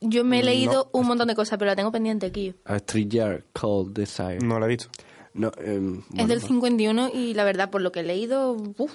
Yo 0.01 0.23
me 0.23 0.39
he 0.39 0.43
leído 0.43 0.89
un 0.93 1.07
montón 1.07 1.27
de 1.27 1.35
cosas, 1.35 1.59
pero 1.59 1.69
la 1.69 1.75
tengo 1.75 1.91
pendiente 1.91 2.25
aquí. 2.27 2.53
A 2.65 2.77
Street 2.77 3.07
Yard 3.09 3.43
Called 3.53 3.91
Desire. 3.91 4.39
No 4.39 4.57
lo 4.57 4.65
he 4.65 4.69
visto. 4.69 4.87
No, 5.33 5.51
em, 5.63 5.99
es 5.99 6.05
bueno, 6.09 6.27
del 6.27 6.41
no. 6.41 6.47
51 6.47 7.09
y 7.13 7.33
la 7.33 7.43
verdad, 7.43 7.69
por 7.69 7.81
lo 7.81 7.91
que 7.91 7.99
he 8.01 8.03
leído, 8.03 8.53
uf, 8.77 8.91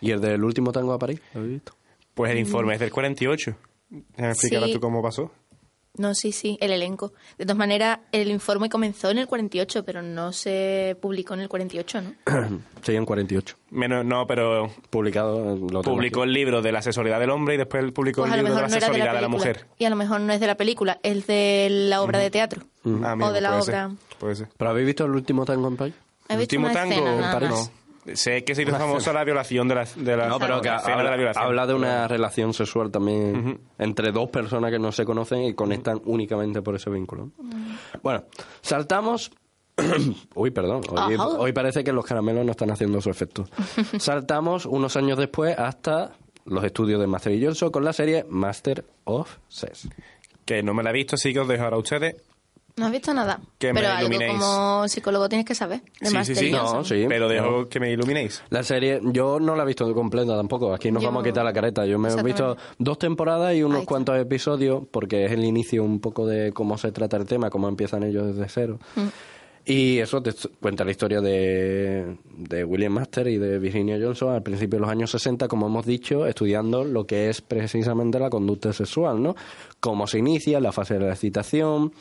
¿Y 0.00 0.10
el 0.10 0.20
del 0.20 0.44
último 0.44 0.70
tango 0.72 0.92
a 0.92 0.98
París? 0.98 1.20
¿Lo 1.32 1.42
visto? 1.44 1.72
Pues 2.14 2.30
el 2.32 2.38
informe 2.38 2.74
es 2.74 2.80
del 2.80 2.90
48. 2.92 3.56
Ya 3.90 3.98
me 4.24 4.30
explicarás 4.30 4.68
Sí. 4.68 4.74
tú 4.74 4.80
cómo 4.80 5.02
pasó. 5.02 5.30
no, 5.96 6.12
sí, 6.14 6.32
sí, 6.32 6.58
el 6.60 6.72
elenco. 6.72 7.12
De 7.38 7.44
todas 7.44 7.56
maneras, 7.56 8.00
el 8.12 8.28
informe 8.28 8.68
comenzó 8.68 9.10
en 9.10 9.18
el 9.18 9.26
48, 9.28 9.84
pero 9.84 10.02
no 10.02 10.32
se 10.32 10.96
publicó 11.00 11.34
en 11.34 11.40
el 11.40 11.48
48, 11.48 12.00
¿no? 12.02 12.14
sí, 12.82 12.94
en 12.96 13.04
48. 13.06 13.56
Menos, 13.70 14.04
no, 14.04 14.26
pero 14.26 14.68
Publicado. 14.90 15.54
eh, 15.54 15.58
Lo 15.70 15.82
publicó 15.82 16.20
aquí. 16.22 16.28
el 16.30 16.34
libro 16.34 16.60
de 16.62 16.72
la 16.72 16.82
sexualidad 16.82 17.18
del 17.20 17.30
hombre 17.30 17.54
y 17.54 17.58
después 17.58 17.90
publicó 17.92 18.22
Pues 18.22 18.32
el 18.32 18.38
libro 18.40 18.54
de 18.56 18.62
la 18.62 18.68
no 18.68 18.74
era 18.74 18.74
de 18.74 18.80
sexualidad 18.80 19.06
la 19.06 19.14
de 19.14 19.22
la, 19.22 19.28
mujer. 19.28 19.66
Y 19.78 19.84
a 19.84 19.90
lo 19.90 19.96
mejor 19.96 20.20
no 20.20 20.32
es 20.32 20.40
de 20.40 20.46
la 20.48 20.56
película, 20.56 20.98
es 21.02 21.26
de 21.28 21.68
la 21.70 22.02
obra 22.02 22.18
de 22.18 22.30
teatro. 22.30 22.62
Ah, 23.02 23.12
amigo, 23.12 23.28
o 23.30 23.32
de 23.32 23.40
la 23.40 23.58
obra. 23.60 23.88
ser, 23.88 24.13
puede 24.24 24.36
ser. 24.36 24.48
¿Pero 24.56 24.70
habéis 24.70 24.86
visto 24.86 25.04
el 25.04 25.10
último 25.12 25.44
tango 25.44 25.68
en 25.68 25.76
París? 25.76 25.94
El 26.28 26.40
último 26.40 26.70
tango 26.72 26.92
escena 26.94 27.14
en 27.14 27.20
nada 27.20 27.32
París. 27.34 27.50
más. 27.50 27.72
Sé 28.18 28.42
que 28.44 28.54
se 28.54 28.62
hizo 28.62 28.72
famosa 28.72 29.12
la 29.12 29.24
violación 29.24 29.66
de 29.68 29.74
la, 29.76 29.84
de 29.96 30.16
la 30.16 30.28
No, 30.28 30.38
pero 30.38 30.60
que 30.60 30.68
la 30.68 30.76
escena 30.76 30.96
de 30.98 31.02
la 31.04 31.08
habla, 31.10 31.16
violación. 31.16 31.44
habla 31.46 31.66
de 31.66 31.74
una 31.74 32.08
relación 32.08 32.52
sexual 32.52 32.90
también 32.90 33.60
entre 33.78 34.12
dos 34.12 34.28
personas 34.30 34.70
que 34.70 34.78
no 34.78 34.92
se 34.92 35.04
conocen 35.04 35.42
y 35.44 35.54
conectan 35.54 36.00
únicamente 36.04 36.60
por 36.62 36.74
ese 36.74 36.90
vínculo. 36.90 37.30
Bueno, 38.02 38.24
saltamos. 38.62 39.30
Uy, 40.34 40.50
perdón. 40.50 40.82
Hoy 41.38 41.52
parece 41.52 41.82
que 41.82 41.92
los 41.92 42.04
caramelos 42.04 42.44
no 42.44 42.50
están 42.52 42.70
haciendo 42.70 43.00
su 43.00 43.10
efecto. 43.10 43.46
Saltamos 43.98 44.66
unos 44.66 44.96
años 44.96 45.18
después 45.18 45.58
hasta 45.58 46.12
los 46.44 46.62
estudios 46.62 47.00
de 47.00 47.06
Master 47.06 47.32
y 47.32 47.42
Johnson 47.44 47.70
con 47.70 47.84
la 47.84 47.92
serie 47.94 48.24
Master 48.28 48.84
of 49.04 49.38
Sex. 49.48 49.88
Que 50.44 50.62
no 50.62 50.74
me 50.74 50.82
la 50.82 50.90
he 50.90 50.92
visto, 50.92 51.16
así 51.16 51.32
que 51.32 51.40
os 51.40 51.48
dejo 51.48 51.64
ahora 51.64 51.76
a 51.76 51.80
ustedes. 51.80 52.16
No 52.76 52.86
has 52.86 52.92
visto 52.92 53.14
nada. 53.14 53.40
Que 53.58 53.72
me 53.72 53.80
pero 53.80 53.92
algo 53.92 54.08
iluminéis. 54.08 54.32
como 54.32 54.88
psicólogo 54.88 55.28
tienes 55.28 55.46
que 55.46 55.54
saber. 55.54 55.80
De 56.00 56.08
Sí, 56.10 56.16
sí, 56.24 56.34
sí. 56.34 56.52
Johnson. 56.52 56.78
No, 56.78 56.84
sí. 56.84 57.04
Pero 57.08 57.28
dejo 57.28 57.50
No. 57.60 57.68
que 57.68 57.78
me 57.78 57.92
iluminéis. 57.92 58.42
La 58.50 58.64
serie, 58.64 59.00
yo 59.04 59.38
no 59.38 59.54
la 59.54 59.62
he 59.62 59.66
visto 59.66 59.92
completa 59.94 60.36
tampoco. 60.36 60.74
Aquí 60.74 60.90
nos 60.90 61.00
Yo- 61.02 61.08
vamos 61.10 61.22
a 61.22 61.24
quitar 61.24 61.44
la 61.44 61.52
careta. 61.52 61.86
Yo 61.86 61.98
me 62.00 62.08
he 62.10 62.22
visto 62.24 62.56
dos 62.78 62.98
temporadas 62.98 63.54
y 63.54 63.62
unos 63.62 63.84
cuantos 63.84 64.18
episodios, 64.18 64.82
porque 64.90 65.24
es 65.26 65.30
el 65.32 65.44
inicio 65.44 65.84
un 65.84 66.00
poco 66.00 66.26
de 66.26 66.52
cómo 66.52 66.76
se 66.76 66.90
trata 66.90 67.16
el 67.16 67.26
tema, 67.26 67.48
cómo 67.48 67.68
empiezan 67.68 68.02
ellos 68.02 68.34
desde 68.34 68.48
cero. 68.48 68.78
Mm. 68.96 69.06
Y 69.66 69.98
eso 70.00 70.20
te 70.20 70.32
cuenta 70.60 70.84
la 70.84 70.90
historia 70.90 71.20
de, 71.22 72.18
de 72.36 72.64
William 72.64 72.92
Master 72.92 73.28
y 73.28 73.38
de 73.38 73.58
Virginia 73.58 73.96
Johnson 73.98 74.34
al 74.34 74.42
principio 74.42 74.76
de 74.78 74.80
los 74.82 74.90
años 74.90 75.10
60, 75.12 75.48
como 75.48 75.68
hemos 75.68 75.86
dicho, 75.86 76.26
estudiando 76.26 76.84
lo 76.84 77.06
que 77.06 77.30
es 77.30 77.40
precisamente 77.40 78.18
la 78.18 78.28
conducta 78.28 78.74
sexual, 78.74 79.22
¿no? 79.22 79.34
Cómo 79.80 80.06
se 80.06 80.18
inicia, 80.18 80.60
la 80.60 80.70
fase 80.72 80.94
de 80.98 81.06
la 81.06 81.12
excitación, 81.12 81.92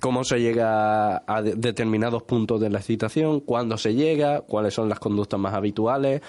cómo 0.00 0.24
se 0.24 0.38
llega 0.40 1.22
a 1.26 1.42
de- 1.42 1.54
determinados 1.56 2.22
puntos 2.22 2.60
de 2.60 2.70
la 2.70 2.78
excitación, 2.78 3.40
cuándo 3.40 3.76
se 3.78 3.94
llega, 3.94 4.40
cuáles 4.42 4.74
son 4.74 4.88
las 4.88 4.98
conductas 5.00 5.38
más 5.40 5.54
habituales, 5.54 6.22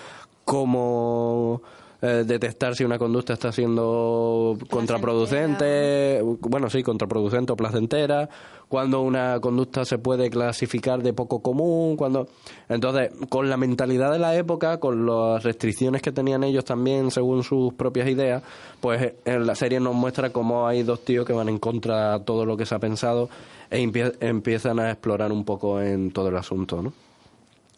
cómo 0.43 1.61
eh, 2.01 2.23
detectar 2.25 2.75
si 2.75 2.83
una 2.83 2.97
conducta 2.97 3.33
está 3.33 3.51
siendo 3.51 4.57
contraproducente, 4.69 6.21
bueno, 6.41 6.69
sí, 6.69 6.81
contraproducente 6.83 7.51
o 7.53 7.55
placentera, 7.55 8.29
cuando 8.69 9.01
una 9.01 9.39
conducta 9.41 9.83
se 9.83 9.97
puede 9.97 10.29
clasificar 10.29 11.01
de 11.03 11.11
poco 11.11 11.41
común, 11.41 11.97
cuando 11.97 12.27
entonces 12.69 13.09
con 13.27 13.49
la 13.49 13.57
mentalidad 13.57 14.11
de 14.11 14.19
la 14.19 14.35
época, 14.35 14.79
con 14.79 15.05
las 15.05 15.43
restricciones 15.43 16.01
que 16.01 16.11
tenían 16.11 16.43
ellos 16.43 16.63
también 16.63 17.11
según 17.11 17.43
sus 17.43 17.73
propias 17.73 18.07
ideas, 18.07 18.43
pues 18.79 19.13
en 19.25 19.45
la 19.47 19.55
serie 19.55 19.79
nos 19.79 19.95
muestra 19.95 20.29
cómo 20.29 20.67
hay 20.67 20.83
dos 20.83 21.03
tíos 21.03 21.25
que 21.25 21.33
van 21.33 21.49
en 21.49 21.57
contra 21.57 22.19
de 22.19 22.23
todo 22.25 22.45
lo 22.45 22.55
que 22.55 22.65
se 22.65 22.75
ha 22.75 22.79
pensado 22.79 23.27
e 23.71 23.81
empie- 23.83 24.15
empiezan 24.21 24.79
a 24.79 24.91
explorar 24.91 25.31
un 25.31 25.43
poco 25.43 25.81
en 25.81 26.11
todo 26.11 26.29
el 26.29 26.37
asunto, 26.37 26.81
¿no? 26.81 26.93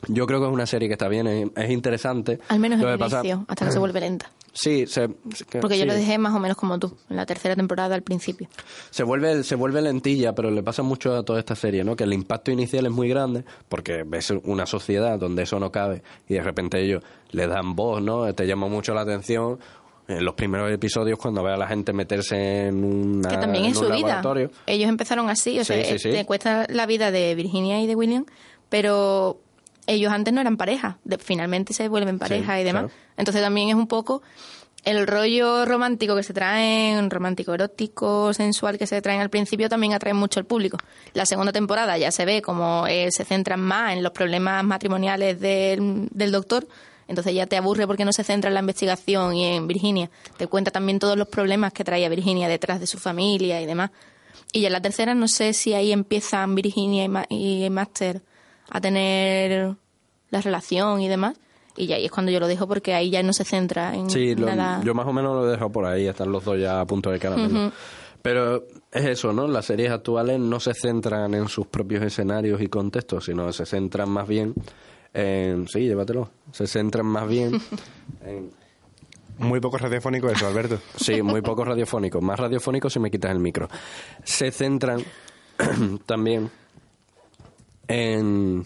Yo 0.07 0.25
creo 0.25 0.39
que 0.39 0.47
es 0.47 0.51
una 0.53 0.65
serie 0.65 0.87
que 0.87 0.93
está 0.93 1.07
bien, 1.07 1.27
es, 1.27 1.49
es 1.55 1.69
interesante. 1.69 2.39
Al 2.47 2.59
menos 2.59 2.81
en 2.81 2.87
el 2.87 2.97
pasa- 2.99 3.19
inicio, 3.19 3.45
hasta 3.47 3.65
que 3.65 3.71
se 3.71 3.79
vuelve 3.79 3.99
lenta. 3.99 4.31
Sí, 4.53 4.85
se, 4.85 5.07
que- 5.49 5.59
Porque 5.59 5.77
yo 5.77 5.83
sí. 5.83 5.87
lo 5.87 5.93
dejé 5.93 6.17
más 6.17 6.33
o 6.35 6.39
menos 6.39 6.57
como 6.57 6.77
tú, 6.77 6.97
en 7.09 7.15
la 7.15 7.25
tercera 7.25 7.55
temporada 7.55 7.95
al 7.95 8.01
principio. 8.01 8.49
Se 8.89 9.03
vuelve, 9.03 9.43
se 9.43 9.55
vuelve 9.55 9.81
lentilla, 9.81 10.33
pero 10.35 10.51
le 10.51 10.61
pasa 10.61 10.83
mucho 10.83 11.15
a 11.15 11.23
toda 11.23 11.39
esta 11.39 11.55
serie, 11.55 11.83
¿no? 11.85 11.95
Que 11.95 12.03
el 12.03 12.11
impacto 12.13 12.51
inicial 12.51 12.85
es 12.85 12.91
muy 12.91 13.07
grande, 13.07 13.45
porque 13.69 14.03
ves 14.05 14.31
una 14.43 14.65
sociedad 14.65 15.17
donde 15.17 15.43
eso 15.43 15.57
no 15.59 15.71
cabe, 15.71 16.03
y 16.27 16.33
de 16.33 16.41
repente 16.43 16.81
ellos 16.83 17.01
le 17.31 17.47
dan 17.47 17.75
voz, 17.75 18.01
¿no? 18.01 18.33
Te 18.33 18.45
llama 18.45 18.67
mucho 18.67 18.93
la 18.93 19.01
atención 19.01 19.57
en 20.09 20.25
los 20.25 20.33
primeros 20.33 20.69
episodios 20.69 21.17
cuando 21.17 21.41
ve 21.43 21.53
a 21.53 21.57
la 21.57 21.67
gente 21.67 21.93
meterse 21.93 22.65
en, 22.67 22.83
una, 22.83 23.29
que 23.29 23.37
también 23.37 23.63
en 23.65 23.71
es 23.71 23.77
un 23.77 23.85
su 23.87 23.93
vida. 23.93 24.21
Ellos 24.65 24.89
empezaron 24.89 25.29
así, 25.29 25.57
o 25.59 25.63
Sí, 25.63 25.67
sea, 25.73 25.77
eh, 25.79 25.97
sí. 25.99 26.11
te 26.11 26.25
cuesta 26.25 26.65
la 26.67 26.85
vida 26.85 27.11
de 27.11 27.33
Virginia 27.35 27.79
y 27.81 27.87
de 27.87 27.95
William, 27.95 28.25
pero 28.67 29.39
ellos 29.87 30.11
antes 30.11 30.33
no 30.33 30.41
eran 30.41 30.57
pareja, 30.57 30.97
de- 31.03 31.17
finalmente 31.17 31.73
se 31.73 31.87
vuelven 31.87 32.19
pareja 32.19 32.59
y 32.59 32.63
demás. 32.63 32.83
claro. 32.83 32.95
Entonces 33.17 33.41
también 33.41 33.69
es 33.69 33.75
un 33.75 33.87
poco 33.87 34.21
el 34.83 35.05
rollo 35.05 35.65
romántico 35.65 36.15
que 36.15 36.23
se 36.23 36.33
traen, 36.33 37.09
romántico 37.11 37.53
erótico, 37.53 38.33
sensual 38.33 38.77
que 38.79 38.87
se 38.87 38.99
traen 39.01 39.21
al 39.21 39.29
principio 39.29 39.69
también 39.69 39.93
atrae 39.93 40.13
mucho 40.15 40.39
al 40.39 40.45
público. 40.45 40.77
La 41.13 41.25
segunda 41.27 41.51
temporada 41.51 41.97
ya 41.99 42.11
se 42.11 42.25
ve 42.25 42.41
como 42.41 42.87
eh, 42.87 43.09
se 43.11 43.23
centran 43.23 43.59
más 43.59 43.93
en 43.93 44.01
los 44.01 44.11
problemas 44.11 44.63
matrimoniales 44.63 45.39
del, 45.39 46.07
del 46.11 46.31
doctor, 46.31 46.67
entonces 47.07 47.33
ya 47.35 47.45
te 47.45 47.57
aburre 47.57 47.85
porque 47.85 48.05
no 48.05 48.13
se 48.13 48.23
centra 48.23 48.47
en 48.47 48.55
la 48.55 48.61
investigación 48.61 49.35
y 49.35 49.45
en 49.55 49.67
Virginia. 49.67 50.09
Te 50.37 50.47
cuenta 50.47 50.71
también 50.71 50.97
todos 50.97 51.15
los 51.17 51.27
problemas 51.27 51.73
que 51.73 51.83
traía 51.83 52.09
Virginia 52.09 52.47
detrás 52.47 52.79
de 52.79 52.87
su 52.87 52.97
familia 52.97 53.61
y 53.61 53.65
demás. 53.67 53.91
Y 54.53 54.61
ya 54.61 54.67
en 54.67 54.73
la 54.73 54.81
tercera 54.81 55.13
no 55.13 55.27
sé 55.27 55.53
si 55.53 55.73
ahí 55.75 55.91
empiezan 55.91 56.55
Virginia 56.55 57.03
y, 57.03 57.09
Ma- 57.09 57.25
y 57.29 57.69
Master 57.69 58.21
a 58.71 58.81
tener 58.81 59.75
la 60.31 60.41
relación 60.41 61.01
y 61.01 61.07
demás. 61.07 61.35
Y 61.77 61.87
ya 61.87 61.95
ahí 61.97 62.05
es 62.05 62.11
cuando 62.11 62.31
yo 62.31 62.39
lo 62.39 62.47
dejo 62.47 62.67
porque 62.67 62.93
ahí 62.93 63.09
ya 63.11 63.21
no 63.23 63.31
se 63.33 63.43
centra 63.45 63.93
en 63.95 64.09
Sí, 64.09 64.35
lo- 64.35 64.47
nada. 64.47 64.81
yo 64.83 64.93
más 64.93 65.05
o 65.07 65.13
menos 65.13 65.35
lo 65.35 65.47
he 65.47 65.51
dejado 65.51 65.69
por 65.71 65.85
ahí, 65.85 66.07
están 66.07 66.31
los 66.31 66.43
dos 66.43 66.59
ya 66.59 66.81
a 66.81 66.85
punto 66.85 67.11
de 67.11 67.19
caramelo. 67.19 67.71
Pero 68.21 68.65
es 68.91 69.05
eso, 69.05 69.33
¿no? 69.33 69.47
Las 69.47 69.65
series 69.65 69.89
actuales 69.91 70.39
no 70.39 70.59
se 70.59 70.73
centran 70.73 71.33
en 71.33 71.47
sus 71.47 71.67
propios 71.67 72.03
escenarios 72.03 72.61
y 72.61 72.67
contextos, 72.67 73.25
sino 73.25 73.51
se 73.53 73.65
centran 73.65 74.09
más 74.09 74.27
bien 74.27 74.53
en... 75.13 75.67
Sí, 75.67 75.79
llévatelo. 75.87 76.29
Se 76.51 76.67
centran 76.67 77.05
más 77.05 77.27
bien 77.27 77.59
en... 78.25 78.51
Muy 79.39 79.59
poco 79.59 79.77
radiofónico 79.79 80.29
eso, 80.29 80.45
Alberto. 80.45 80.77
Sí, 80.97 81.21
muy 81.23 81.41
poco 81.41 81.63
radiofónico. 81.65 82.21
Más 82.21 82.39
radiofónico 82.39 82.89
si 82.91 82.99
me 82.99 83.09
quitas 83.09 83.31
el 83.31 83.39
micro. 83.39 83.69
Se 84.23 84.51
centran 84.51 85.01
también 86.05 86.51
en, 87.87 88.65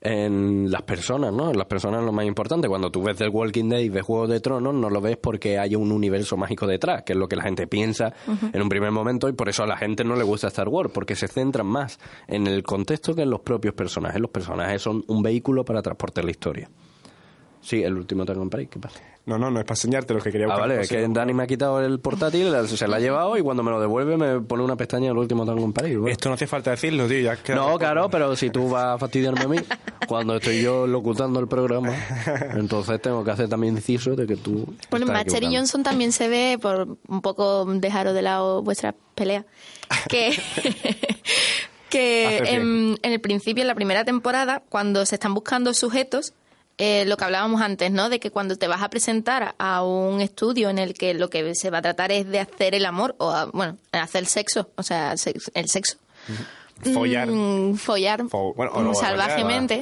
en 0.00 0.70
las 0.70 0.82
personas, 0.82 1.32
¿no? 1.32 1.50
En 1.50 1.56
las 1.56 1.66
personas 1.66 2.00
es 2.00 2.06
lo 2.06 2.12
más 2.12 2.26
importante. 2.26 2.68
Cuando 2.68 2.90
tú 2.90 3.02
ves 3.02 3.16
The 3.16 3.28
Walking 3.28 3.68
Dead 3.70 3.80
y 3.80 3.88
ves 3.88 4.02
Juego 4.02 4.26
de 4.26 4.40
Tronos, 4.40 4.74
no 4.74 4.90
lo 4.90 5.00
ves 5.00 5.16
porque 5.16 5.58
hay 5.58 5.74
un 5.74 5.90
universo 5.90 6.36
mágico 6.36 6.66
detrás, 6.66 7.02
que 7.04 7.14
es 7.14 7.18
lo 7.18 7.26
que 7.26 7.36
la 7.36 7.42
gente 7.42 7.66
piensa 7.66 8.12
en 8.52 8.60
un 8.62 8.68
primer 8.68 8.90
momento 8.90 9.28
y 9.28 9.32
por 9.32 9.48
eso 9.48 9.62
a 9.62 9.66
la 9.66 9.76
gente 9.76 10.04
no 10.04 10.14
le 10.14 10.24
gusta 10.24 10.48
Star 10.48 10.68
Wars, 10.68 10.90
porque 10.92 11.16
se 11.16 11.26
centran 11.26 11.66
más 11.66 11.98
en 12.28 12.46
el 12.46 12.62
contexto 12.62 13.14
que 13.14 13.22
en 13.22 13.30
los 13.30 13.40
propios 13.40 13.74
personajes. 13.74 14.20
Los 14.20 14.30
personajes 14.30 14.82
son 14.82 15.04
un 15.08 15.22
vehículo 15.22 15.64
para 15.64 15.80
transportar 15.80 16.24
la 16.24 16.30
historia. 16.30 16.70
Sí, 17.60 17.82
el 17.82 17.96
último 17.96 18.24
en 18.26 18.50
París, 18.50 18.68
¿qué 18.70 18.78
pasa? 18.78 19.13
No, 19.26 19.38
no, 19.38 19.50
no 19.50 19.58
es 19.58 19.64
para 19.64 19.72
enseñarte 19.74 20.12
lo 20.12 20.20
que 20.20 20.30
quería 20.30 20.46
Ah, 20.46 20.50
buscar. 20.50 20.68
vale, 20.68 20.80
es 20.82 20.88
que 20.88 21.08
Dani 21.08 21.32
me 21.32 21.44
ha 21.44 21.46
quitado 21.46 21.80
el 21.80 21.98
portátil, 21.98 22.52
se 22.68 22.86
lo 22.86 22.94
ha 22.94 23.00
llevado 23.00 23.38
y 23.38 23.40
cuando 23.40 23.62
me 23.62 23.70
lo 23.70 23.80
devuelve 23.80 24.18
me 24.18 24.40
pone 24.40 24.62
una 24.62 24.76
pestaña 24.76 25.08
del 25.08 25.16
último 25.16 25.46
tango 25.46 25.64
en 25.64 25.72
París. 25.72 25.96
bueno. 25.96 26.12
Esto 26.12 26.28
no 26.28 26.34
hace 26.34 26.46
falta 26.46 26.72
decirlo, 26.72 27.08
tío. 27.08 27.20
Ya 27.20 27.54
No, 27.54 27.78
claro, 27.78 28.10
pero 28.10 28.36
si 28.36 28.50
tú 28.50 28.68
vas 28.68 28.84
a 28.96 28.98
fastidiarme 28.98 29.40
a 29.40 29.48
mí 29.48 29.56
cuando 30.06 30.36
estoy 30.36 30.60
yo 30.60 30.86
locutando 30.86 31.40
el 31.40 31.48
programa, 31.48 31.94
entonces 32.54 33.00
tengo 33.00 33.24
que 33.24 33.30
hacer 33.30 33.48
también 33.48 33.74
inciso 33.76 34.14
de 34.14 34.26
que 34.26 34.36
tú. 34.36 34.66
Bueno, 34.90 35.06
estás 35.06 35.24
Macher 35.26 35.42
y. 35.44 35.56
Johnson 35.56 35.82
también 35.82 36.12
se 36.12 36.28
ve, 36.28 36.58
por 36.60 36.98
un 37.08 37.22
poco 37.22 37.64
dejaros 37.64 38.12
de 38.12 38.20
lado 38.20 38.62
vuestra 38.62 38.94
pelea, 39.14 39.46
que, 40.10 40.38
que 41.88 42.38
en 42.54 42.98
el 43.02 43.20
principio, 43.20 43.62
en 43.62 43.68
la 43.68 43.74
primera 43.74 44.04
temporada, 44.04 44.62
cuando 44.68 45.06
se 45.06 45.14
están 45.16 45.32
buscando 45.34 45.72
sujetos, 45.74 46.34
eh, 46.78 47.04
lo 47.06 47.16
que 47.16 47.24
hablábamos 47.24 47.60
antes, 47.62 47.90
¿no? 47.92 48.08
De 48.08 48.18
que 48.20 48.30
cuando 48.30 48.56
te 48.56 48.66
vas 48.68 48.82
a 48.82 48.88
presentar 48.90 49.54
a 49.58 49.82
un 49.84 50.20
estudio 50.20 50.70
en 50.70 50.78
el 50.78 50.94
que 50.94 51.14
lo 51.14 51.30
que 51.30 51.54
se 51.54 51.70
va 51.70 51.78
a 51.78 51.82
tratar 51.82 52.10
es 52.12 52.26
de 52.28 52.40
hacer 52.40 52.74
el 52.74 52.84
amor, 52.86 53.14
o, 53.18 53.30
a- 53.30 53.46
bueno, 53.46 53.76
hacer 53.92 54.26
sexo, 54.26 54.70
o 54.76 54.82
sea, 54.82 55.14
el 55.54 55.68
sexo. 55.68 55.98
Follar. 56.92 57.28
Mm, 57.30 57.76
follar 57.76 58.22
Fo- 58.24 58.52
bueno, 58.54 58.72
o 58.74 58.80
mm, 58.80 58.84
no, 58.84 58.94
salvajemente. 58.94 59.78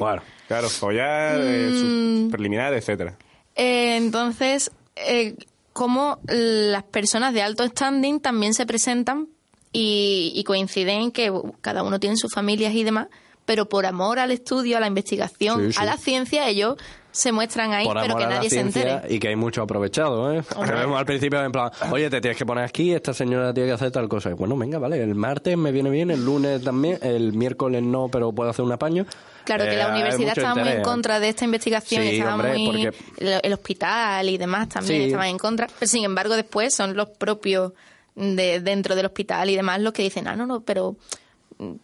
Claro, 0.47 0.69
follar, 0.69 1.41
eh, 1.43 1.71
sus 1.71 2.31
preliminares, 2.31 2.81
etcétera. 2.83 3.17
Eh, 3.57 3.97
entonces, 3.97 4.71
eh, 4.97 5.35
como 5.73 6.19
las 6.27 6.83
personas 6.85 7.33
de 7.33 7.41
alto 7.43 7.65
standing 7.67 8.21
también 8.21 8.53
se 8.53 8.67
presentan 8.67 9.29
y, 9.73 10.33
y 10.35 10.45
coinciden 10.45 11.11
que 11.13 11.33
cada 11.63 11.83
uno 11.83 11.99
tiene 11.99 12.17
sus 12.19 12.31
familias 12.33 12.75
y 12.75 12.85
demás, 12.85 13.09
pero 13.45 13.69
por 13.69 13.87
amor 13.87 14.19
al 14.19 14.31
estudio, 14.31 14.77
a 14.77 14.81
la 14.81 14.87
investigación, 14.87 15.67
Sí, 15.67 15.73
sí. 15.73 15.79
a 15.81 15.85
la 15.85 15.97
ciencia, 15.97 16.49
ellos 16.49 16.77
se 17.11 17.31
muestran 17.31 17.75
ahí, 17.75 17.85
por 17.85 17.95
pero 18.01 18.07
amor 18.07 18.19
que 18.19 18.25
a 18.25 18.29
la 18.29 18.35
nadie 18.37 18.49
se 18.49 18.61
entere. 18.61 19.03
y 19.11 19.19
que 19.19 19.29
hay 19.29 19.37
mucho 19.37 19.61
aprovechado, 19.61 20.33
¿eh? 20.33 20.43
Que 20.65 20.73
vemos 20.73 20.99
al 20.99 21.05
principio 21.05 21.43
en 21.45 21.53
plan, 21.53 21.71
oye, 21.91 22.09
te 22.09 22.23
tienes 22.23 22.39
que 22.39 22.47
poner 22.47 22.65
aquí, 22.65 22.93
esta 22.95 23.13
señora 23.13 23.53
tiene 23.53 23.69
que 23.69 23.75
hacer 23.75 23.91
tal 23.91 24.09
cosa. 24.09 24.31
Y 24.31 24.33
bueno, 24.33 24.57
venga, 24.57 24.79
vale, 24.79 25.03
el 25.03 25.15
martes 25.15 25.59
me 25.59 25.73
viene 25.73 25.91
bien, 25.91 26.11
el 26.11 26.25
lunes 26.25 26.63
también, 26.65 26.99
el 27.03 27.35
miércoles 27.35 27.83
no, 27.83 28.09
pero 28.09 28.33
puedo 28.33 28.49
hacer 28.49 28.65
un 28.65 28.73
apaño. 28.73 29.05
Claro 29.45 29.65
que 29.65 29.75
Eh, 29.75 29.77
la 29.77 29.87
hay 29.87 29.93
universidad 29.93 30.39
estaba 30.39 30.55
muy 30.55 30.69
en 30.71 30.83
contra 30.83 31.21
de 31.21 31.29
esta 31.29 31.45
investigación, 31.45 32.03
Sí, 32.03 32.11
estaba 32.17 32.35
hombre, 32.37 32.57
muy 32.57 32.87
porque- 32.87 33.41
el, 33.43 33.53
hospital 33.53 34.29
y 34.31 34.39
demás 34.39 34.69
también 34.71 35.03
estaban 35.03 35.27
en 35.27 35.37
contra, 35.39 35.67
pero 35.79 35.87
sin 35.91 36.05
embargo 36.05 36.35
después 36.37 36.73
son 36.75 36.97
los 36.97 37.09
propios 37.11 37.73
de 38.15 38.61
dentro 38.61 38.95
del 38.95 39.05
hospital 39.07 39.51
y 39.51 39.57
demás 39.57 39.81
los 39.81 39.93
que 39.93 40.03
dicen, 40.03 40.29
ah, 40.29 40.37
no, 40.37 40.47
no, 40.47 40.61
pero 40.61 40.97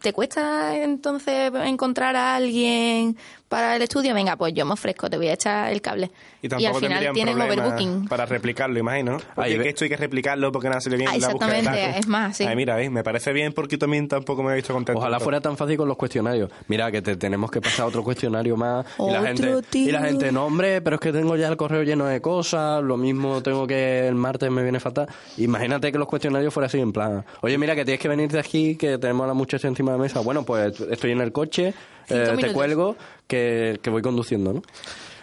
¿te 0.00 0.12
cuesta 0.12 0.76
entonces 0.76 1.52
encontrar 1.54 2.16
a 2.16 2.36
alguien 2.36 3.16
para 3.48 3.76
el 3.76 3.82
estudio? 3.82 4.14
Venga, 4.14 4.36
pues 4.36 4.52
yo 4.54 4.64
me 4.66 4.72
ofrezco, 4.74 5.08
te 5.08 5.16
voy 5.16 5.28
a 5.28 5.32
echar 5.34 5.72
el 5.72 5.80
cable. 5.80 6.10
Y 6.42 6.48
tampoco 6.48 6.76
al 6.76 6.82
final 6.84 7.12
tienen 7.14 7.40
overbooking. 7.40 8.06
para 8.08 8.26
replicarlo, 8.26 8.78
imagino. 8.78 9.18
¿no? 9.36 9.44
Es 9.44 9.56
ve- 9.58 9.62
que 9.64 9.68
esto 9.70 9.84
hay 9.84 9.90
que 9.90 9.96
replicarlo 9.96 10.52
porque 10.52 10.68
nada 10.68 10.80
se 10.80 10.90
le 10.90 10.96
viene 10.96 11.10
Ah, 11.12 11.18
la 11.18 11.26
exactamente, 11.26 11.98
es 11.98 12.06
más, 12.06 12.36
sí. 12.36 12.44
Ay, 12.44 12.54
mira, 12.56 12.76
me 12.90 13.02
parece 13.02 13.32
bien 13.32 13.52
porque 13.52 13.74
yo 13.76 13.78
también 13.80 14.06
tampoco 14.08 14.42
me 14.42 14.52
he 14.52 14.56
visto 14.56 14.72
contento. 14.72 14.98
Ojalá 15.00 15.18
fuera 15.20 15.40
tan 15.40 15.56
fácil 15.56 15.76
con 15.76 15.88
los 15.88 15.96
cuestionarios. 15.96 16.50
Mira, 16.68 16.90
que 16.92 17.02
te 17.02 17.16
tenemos 17.16 17.50
que 17.50 17.60
pasar 17.60 17.86
otro 17.86 18.04
cuestionario 18.04 18.56
más. 18.56 18.86
Y 18.98 19.10
la, 19.10 19.22
gente, 19.22 19.60
y 19.72 19.90
la 19.90 20.00
gente, 20.02 20.30
no, 20.30 20.46
hombre, 20.46 20.80
pero 20.82 20.96
es 20.96 21.00
que 21.00 21.12
tengo 21.12 21.34
ya 21.36 21.48
el 21.48 21.56
correo 21.56 21.82
lleno 21.82 22.06
de 22.06 22.20
cosas. 22.20 22.82
Lo 22.82 22.96
mismo 22.96 23.42
tengo 23.42 23.66
que 23.66 24.06
el 24.06 24.14
martes 24.14 24.50
me 24.50 24.62
viene 24.62 24.78
fatal. 24.80 25.08
Imagínate 25.38 25.90
que 25.90 25.98
los 25.98 26.06
cuestionarios 26.08 26.52
fueran 26.52 26.66
así, 26.68 26.78
en 26.80 26.92
plan, 26.92 27.24
oye, 27.40 27.58
mira, 27.58 27.74
que 27.74 27.84
tienes 27.84 28.00
que 28.00 28.08
venir 28.08 28.30
de 28.30 28.38
aquí, 28.40 28.76
que 28.76 28.98
tenemos 28.98 29.24
a 29.24 29.28
la 29.28 29.34
muchacha 29.34 29.68
encima 29.68 29.92
de 29.92 29.98
la 29.98 30.02
mesa. 30.02 30.20
Bueno, 30.20 30.44
pues 30.44 30.80
estoy 30.80 31.12
en 31.12 31.20
el 31.20 31.32
coche, 31.32 31.74
eh, 32.10 32.36
te 32.40 32.52
cuelgo, 32.52 32.96
que, 33.26 33.78
que 33.82 33.90
voy 33.90 34.02
conduciendo, 34.02 34.52
¿no? 34.52 34.62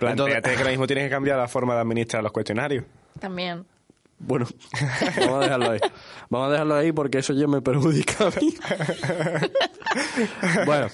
Entonces- 0.01 0.41
que 0.41 0.55
ahora 0.55 0.69
mismo 0.69 0.87
tienes 0.87 1.05
que 1.05 1.09
cambiar 1.09 1.37
la 1.37 1.47
forma 1.47 1.75
de 1.75 1.81
administrar 1.81 2.23
los 2.23 2.31
cuestionarios. 2.31 2.85
También. 3.19 3.65
Bueno, 4.17 4.45
vamos 5.19 5.35
a 5.35 5.39
dejarlo 5.43 5.71
ahí. 5.71 5.79
Vamos 6.29 6.47
a 6.47 6.51
dejarlo 6.51 6.75
ahí 6.75 6.91
porque 6.91 7.19
eso 7.19 7.33
ya 7.33 7.47
me 7.47 7.61
perjudica 7.61 8.27
a 8.27 8.31
mí. 8.39 8.55
bueno, 10.65 10.87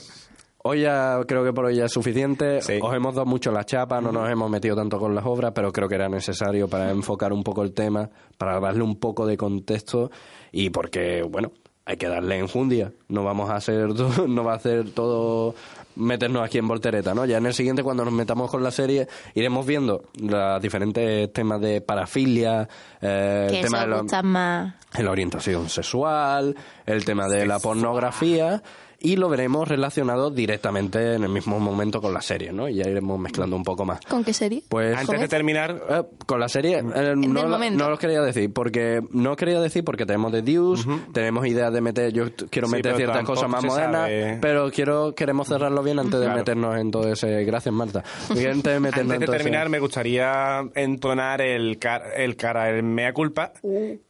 hoy 0.64 0.82
ya 0.82 1.20
creo 1.28 1.44
que 1.44 1.54
por 1.54 1.66
hoy 1.66 1.76
ya 1.76 1.86
es 1.86 1.92
suficiente. 1.92 2.62
Sí. 2.62 2.80
Os 2.82 2.94
hemos 2.96 3.16
dado 3.16 3.26
mucho 3.26 3.52
la 3.52 3.64
chapa, 3.64 4.02
no 4.02 4.12
nos 4.12 4.30
hemos 4.30 4.50
metido 4.50 4.76
tanto 4.76 5.00
con 5.00 5.16
las 5.16 5.26
obras, 5.26 5.52
pero 5.54 5.72
creo 5.72 5.88
que 5.88 5.96
era 5.96 6.10
necesario 6.10 6.68
para 6.68 6.92
enfocar 6.92 7.34
un 7.34 7.44
poco 7.44 7.64
el 7.64 7.74
tema, 7.74 8.10
para 8.38 8.60
darle 8.60 8.84
un 8.84 8.98
poco 8.98 9.26
de 9.26 9.38
contexto 9.38 10.12
y 10.52 10.70
porque, 10.70 11.24
bueno, 11.24 11.52
hay 11.86 11.98
que 11.98 12.08
darle 12.08 12.38
enjundia. 12.40 12.92
No 13.08 13.24
vamos 13.24 13.50
a 13.50 13.56
hacer 13.56 13.88
todo, 13.94 14.28
no 14.28 14.44
va 14.44 14.54
a 14.54 14.58
hacer 14.58 14.92
todo 14.92 15.56
meternos 15.96 16.44
aquí 16.44 16.58
en 16.58 16.68
voltereta, 16.68 17.14
¿no? 17.14 17.26
Ya 17.26 17.38
en 17.38 17.46
el 17.46 17.54
siguiente, 17.54 17.84
cuando 17.84 18.06
nos 18.06 18.14
metamos 18.14 18.50
con 18.50 18.64
la 18.64 18.72
serie, 18.72 19.08
iremos 19.36 19.66
viendo 19.66 20.04
los 20.20 20.62
diferentes 20.62 21.32
temas 21.34 21.62
de 21.62 21.82
parafilia, 21.82 22.68
eh, 23.02 23.48
Que 23.50 23.60
el 23.60 23.66
tema 23.66 23.82
de 23.82 23.88
la, 23.88 24.24
más. 24.24 24.76
la 24.98 25.12
orientación 25.12 25.70
sexual, 25.70 26.56
el 26.86 27.06
tema 27.06 27.28
de 27.28 27.46
la 27.46 27.60
pornografía 27.60 28.62
y 29.02 29.16
lo 29.16 29.28
veremos 29.30 29.68
relacionado 29.68 30.30
directamente 30.30 31.16
en 31.16 31.24
el 31.24 31.30
mismo 31.30 31.60
momento 31.60 32.02
con 32.02 32.14
la 32.14 32.22
serie, 32.22 32.52
¿no? 32.54 32.70
Y 32.70 32.76
ya 32.76 32.90
iremos 32.90 33.20
mezclando 33.20 33.56
un 33.56 33.64
poco 33.64 33.84
más. 33.84 34.00
¿Con 34.02 34.24
qué 34.24 34.32
serie? 34.34 34.62
Pues 34.70 34.96
Antes 34.98 35.20
de 35.20 35.28
terminar, 35.28 35.82
eh, 35.90 36.04
con 36.26 36.40
la 36.40 36.48
serie 36.48 36.78
eh, 36.80 37.14
no, 37.16 37.44
lo- 37.44 37.50
momento. 37.50 37.84
no 37.84 37.90
los 37.90 38.00
quería 38.00 38.22
decir 38.22 38.52
porque 38.54 39.02
no 39.12 39.36
quería 39.36 39.60
decir 39.60 39.84
porque 39.84 40.06
tenemos 40.06 40.32
de 40.32 40.42
Deuce, 40.42 40.88
tenemos 41.14 41.46
ideas 41.48 41.74
de 41.74 41.82
meter 41.82 42.14
yo 42.14 42.26
quiero 42.50 42.68
Sí, 42.68 42.76
meter 42.76 42.96
ciertas 42.96 43.24
cosas 43.26 43.50
más 43.50 43.64
modernas, 43.64 44.02
sabe. 44.02 44.38
pero 44.42 44.70
quiero 44.72 45.14
queremos 45.16 45.48
cerrarlo 45.48 45.82
bien 45.84 46.00
antes 46.00 46.20
de 46.20 46.26
Claro. 46.26 46.38
meternos 46.40 46.78
en 46.78 46.92
todo 46.92 47.12
ese 47.12 47.44
gracias 47.44 47.74
Marta. 47.74 48.04
Y 48.36 48.46
antes 48.46 48.64
de 48.74 48.80
meternos 48.80 48.84
antes 48.84 49.08
de 49.08 49.16
en 49.16 49.26
todo 49.26 49.36
ese- 49.36 49.44
terminar 49.44 49.70
me 49.70 49.80
gustaría 49.80 50.62
entonar 50.76 51.42
el, 51.42 51.80
car- 51.80 52.04
el 52.16 52.36
cara, 52.36 52.70
el 52.70 52.84
mea 52.84 53.14
culpa, 53.14 53.54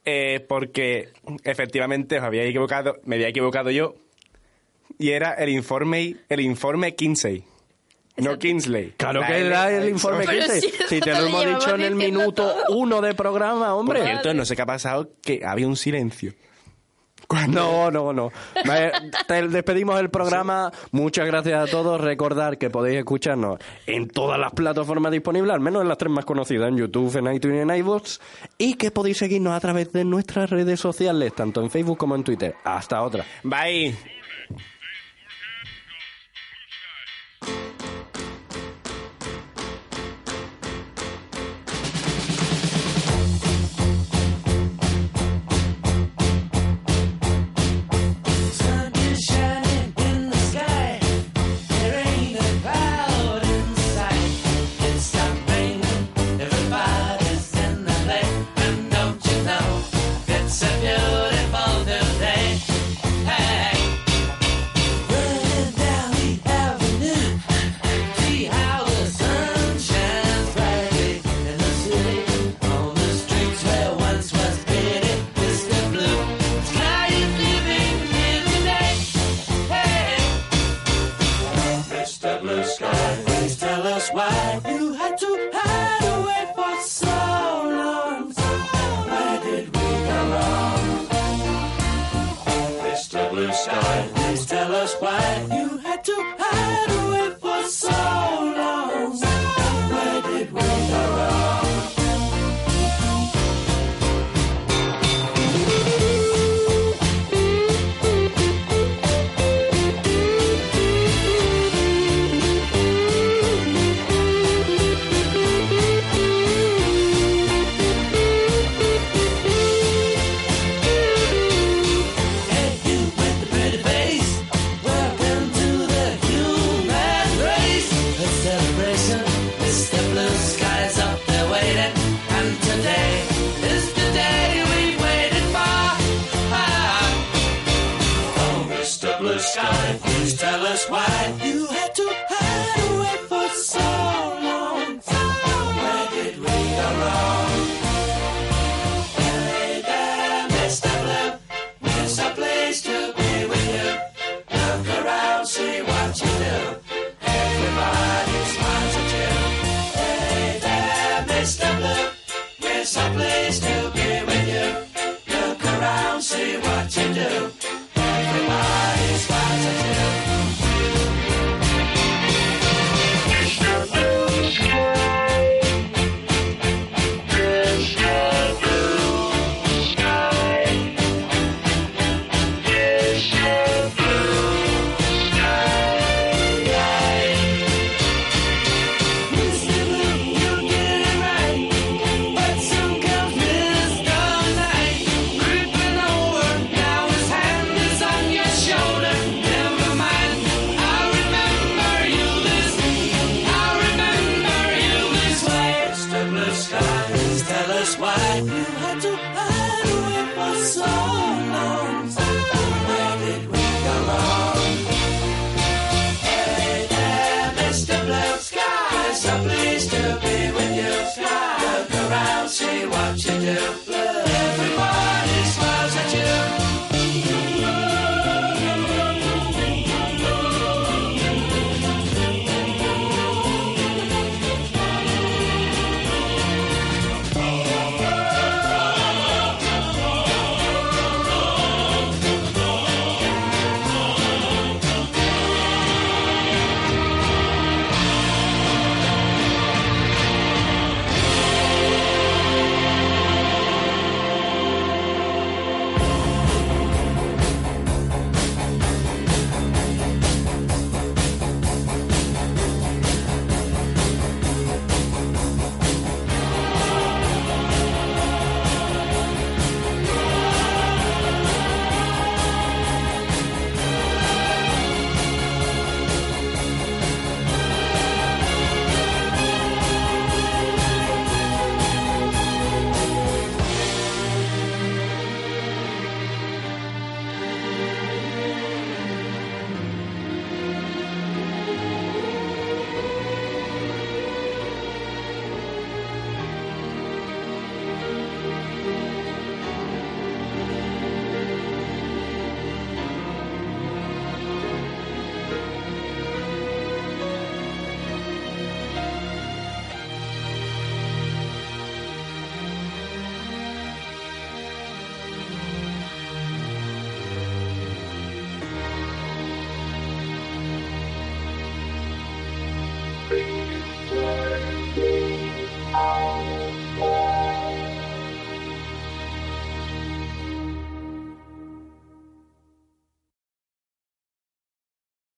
eh, 0.06 0.46
porque 0.48 1.10
efectivamente 1.44 2.18
os 2.18 2.24
había 2.24 2.44
equivocado, 2.44 2.98
me 3.06 3.16
había 3.16 3.28
equivocado 3.30 3.70
yo, 3.72 3.96
y 5.02 5.10
era 5.12 5.34
el 5.34 5.50
informe, 5.50 6.16
el 6.30 6.40
informe 6.40 6.96
Kinsey. 6.96 7.44
No 8.18 8.38
Kingsley. 8.38 8.94
Claro 8.98 9.22
La 9.22 9.28
que 9.28 9.38
era 9.40 9.72
el 9.72 9.90
informe 9.90 10.26
Pero 10.28 10.46
15. 10.46 10.62
si 10.62 10.72
Si 10.90 11.00
te 11.00 11.12
lo 11.12 11.26
hemos 11.28 11.46
dicho 11.46 11.74
en 11.76 11.82
el 11.82 11.96
minuto 11.96 12.44
todo. 12.44 12.78
uno 12.78 13.02
de 13.02 13.16
programa, 13.16 13.70
Por 13.72 13.80
hombre. 13.80 14.04
cierto, 14.04 14.34
no 14.34 14.46
sé 14.46 14.56
qué 14.56 14.62
ha 14.62 14.66
pasado, 14.66 15.10
que 15.22 15.42
había 15.46 15.68
un 15.68 15.76
silencio. 15.78 16.34
No, 17.48 17.90
no, 17.90 18.12
no. 18.12 18.30
Te 19.26 19.48
despedimos 19.48 19.98
el 20.02 20.10
programa. 20.10 20.70
Muchas 20.92 21.26
gracias 21.26 21.64
a 21.64 21.72
todos. 21.72 22.02
Recordar 22.02 22.58
que 22.58 22.70
podéis 22.70 23.00
escucharnos 23.00 23.58
en 23.88 24.10
todas 24.10 24.38
las 24.38 24.52
plataformas 24.52 25.14
disponibles, 25.14 25.54
al 25.54 25.62
menos 25.62 25.82
en 25.82 25.88
las 25.88 25.98
tres 25.98 26.12
más 26.12 26.26
conocidas, 26.26 26.68
en 26.68 26.76
YouTube, 26.78 27.16
en 27.16 27.34
iTunes 27.34 27.60
y 27.60 27.62
en 27.62 27.76
iVoox. 27.78 28.20
Y 28.58 28.74
que 28.74 28.92
podéis 28.92 29.18
seguirnos 29.20 29.54
a 29.54 29.60
través 29.62 29.94
de 29.94 30.04
nuestras 30.04 30.50
redes 30.50 30.82
sociales, 30.82 31.34
tanto 31.34 31.62
en 31.62 31.72
Facebook 31.72 31.98
como 31.98 32.16
en 32.16 32.26
Twitter. 32.26 32.56
Hasta 32.66 33.02
otra. 33.02 33.26
Bye. 33.44 33.96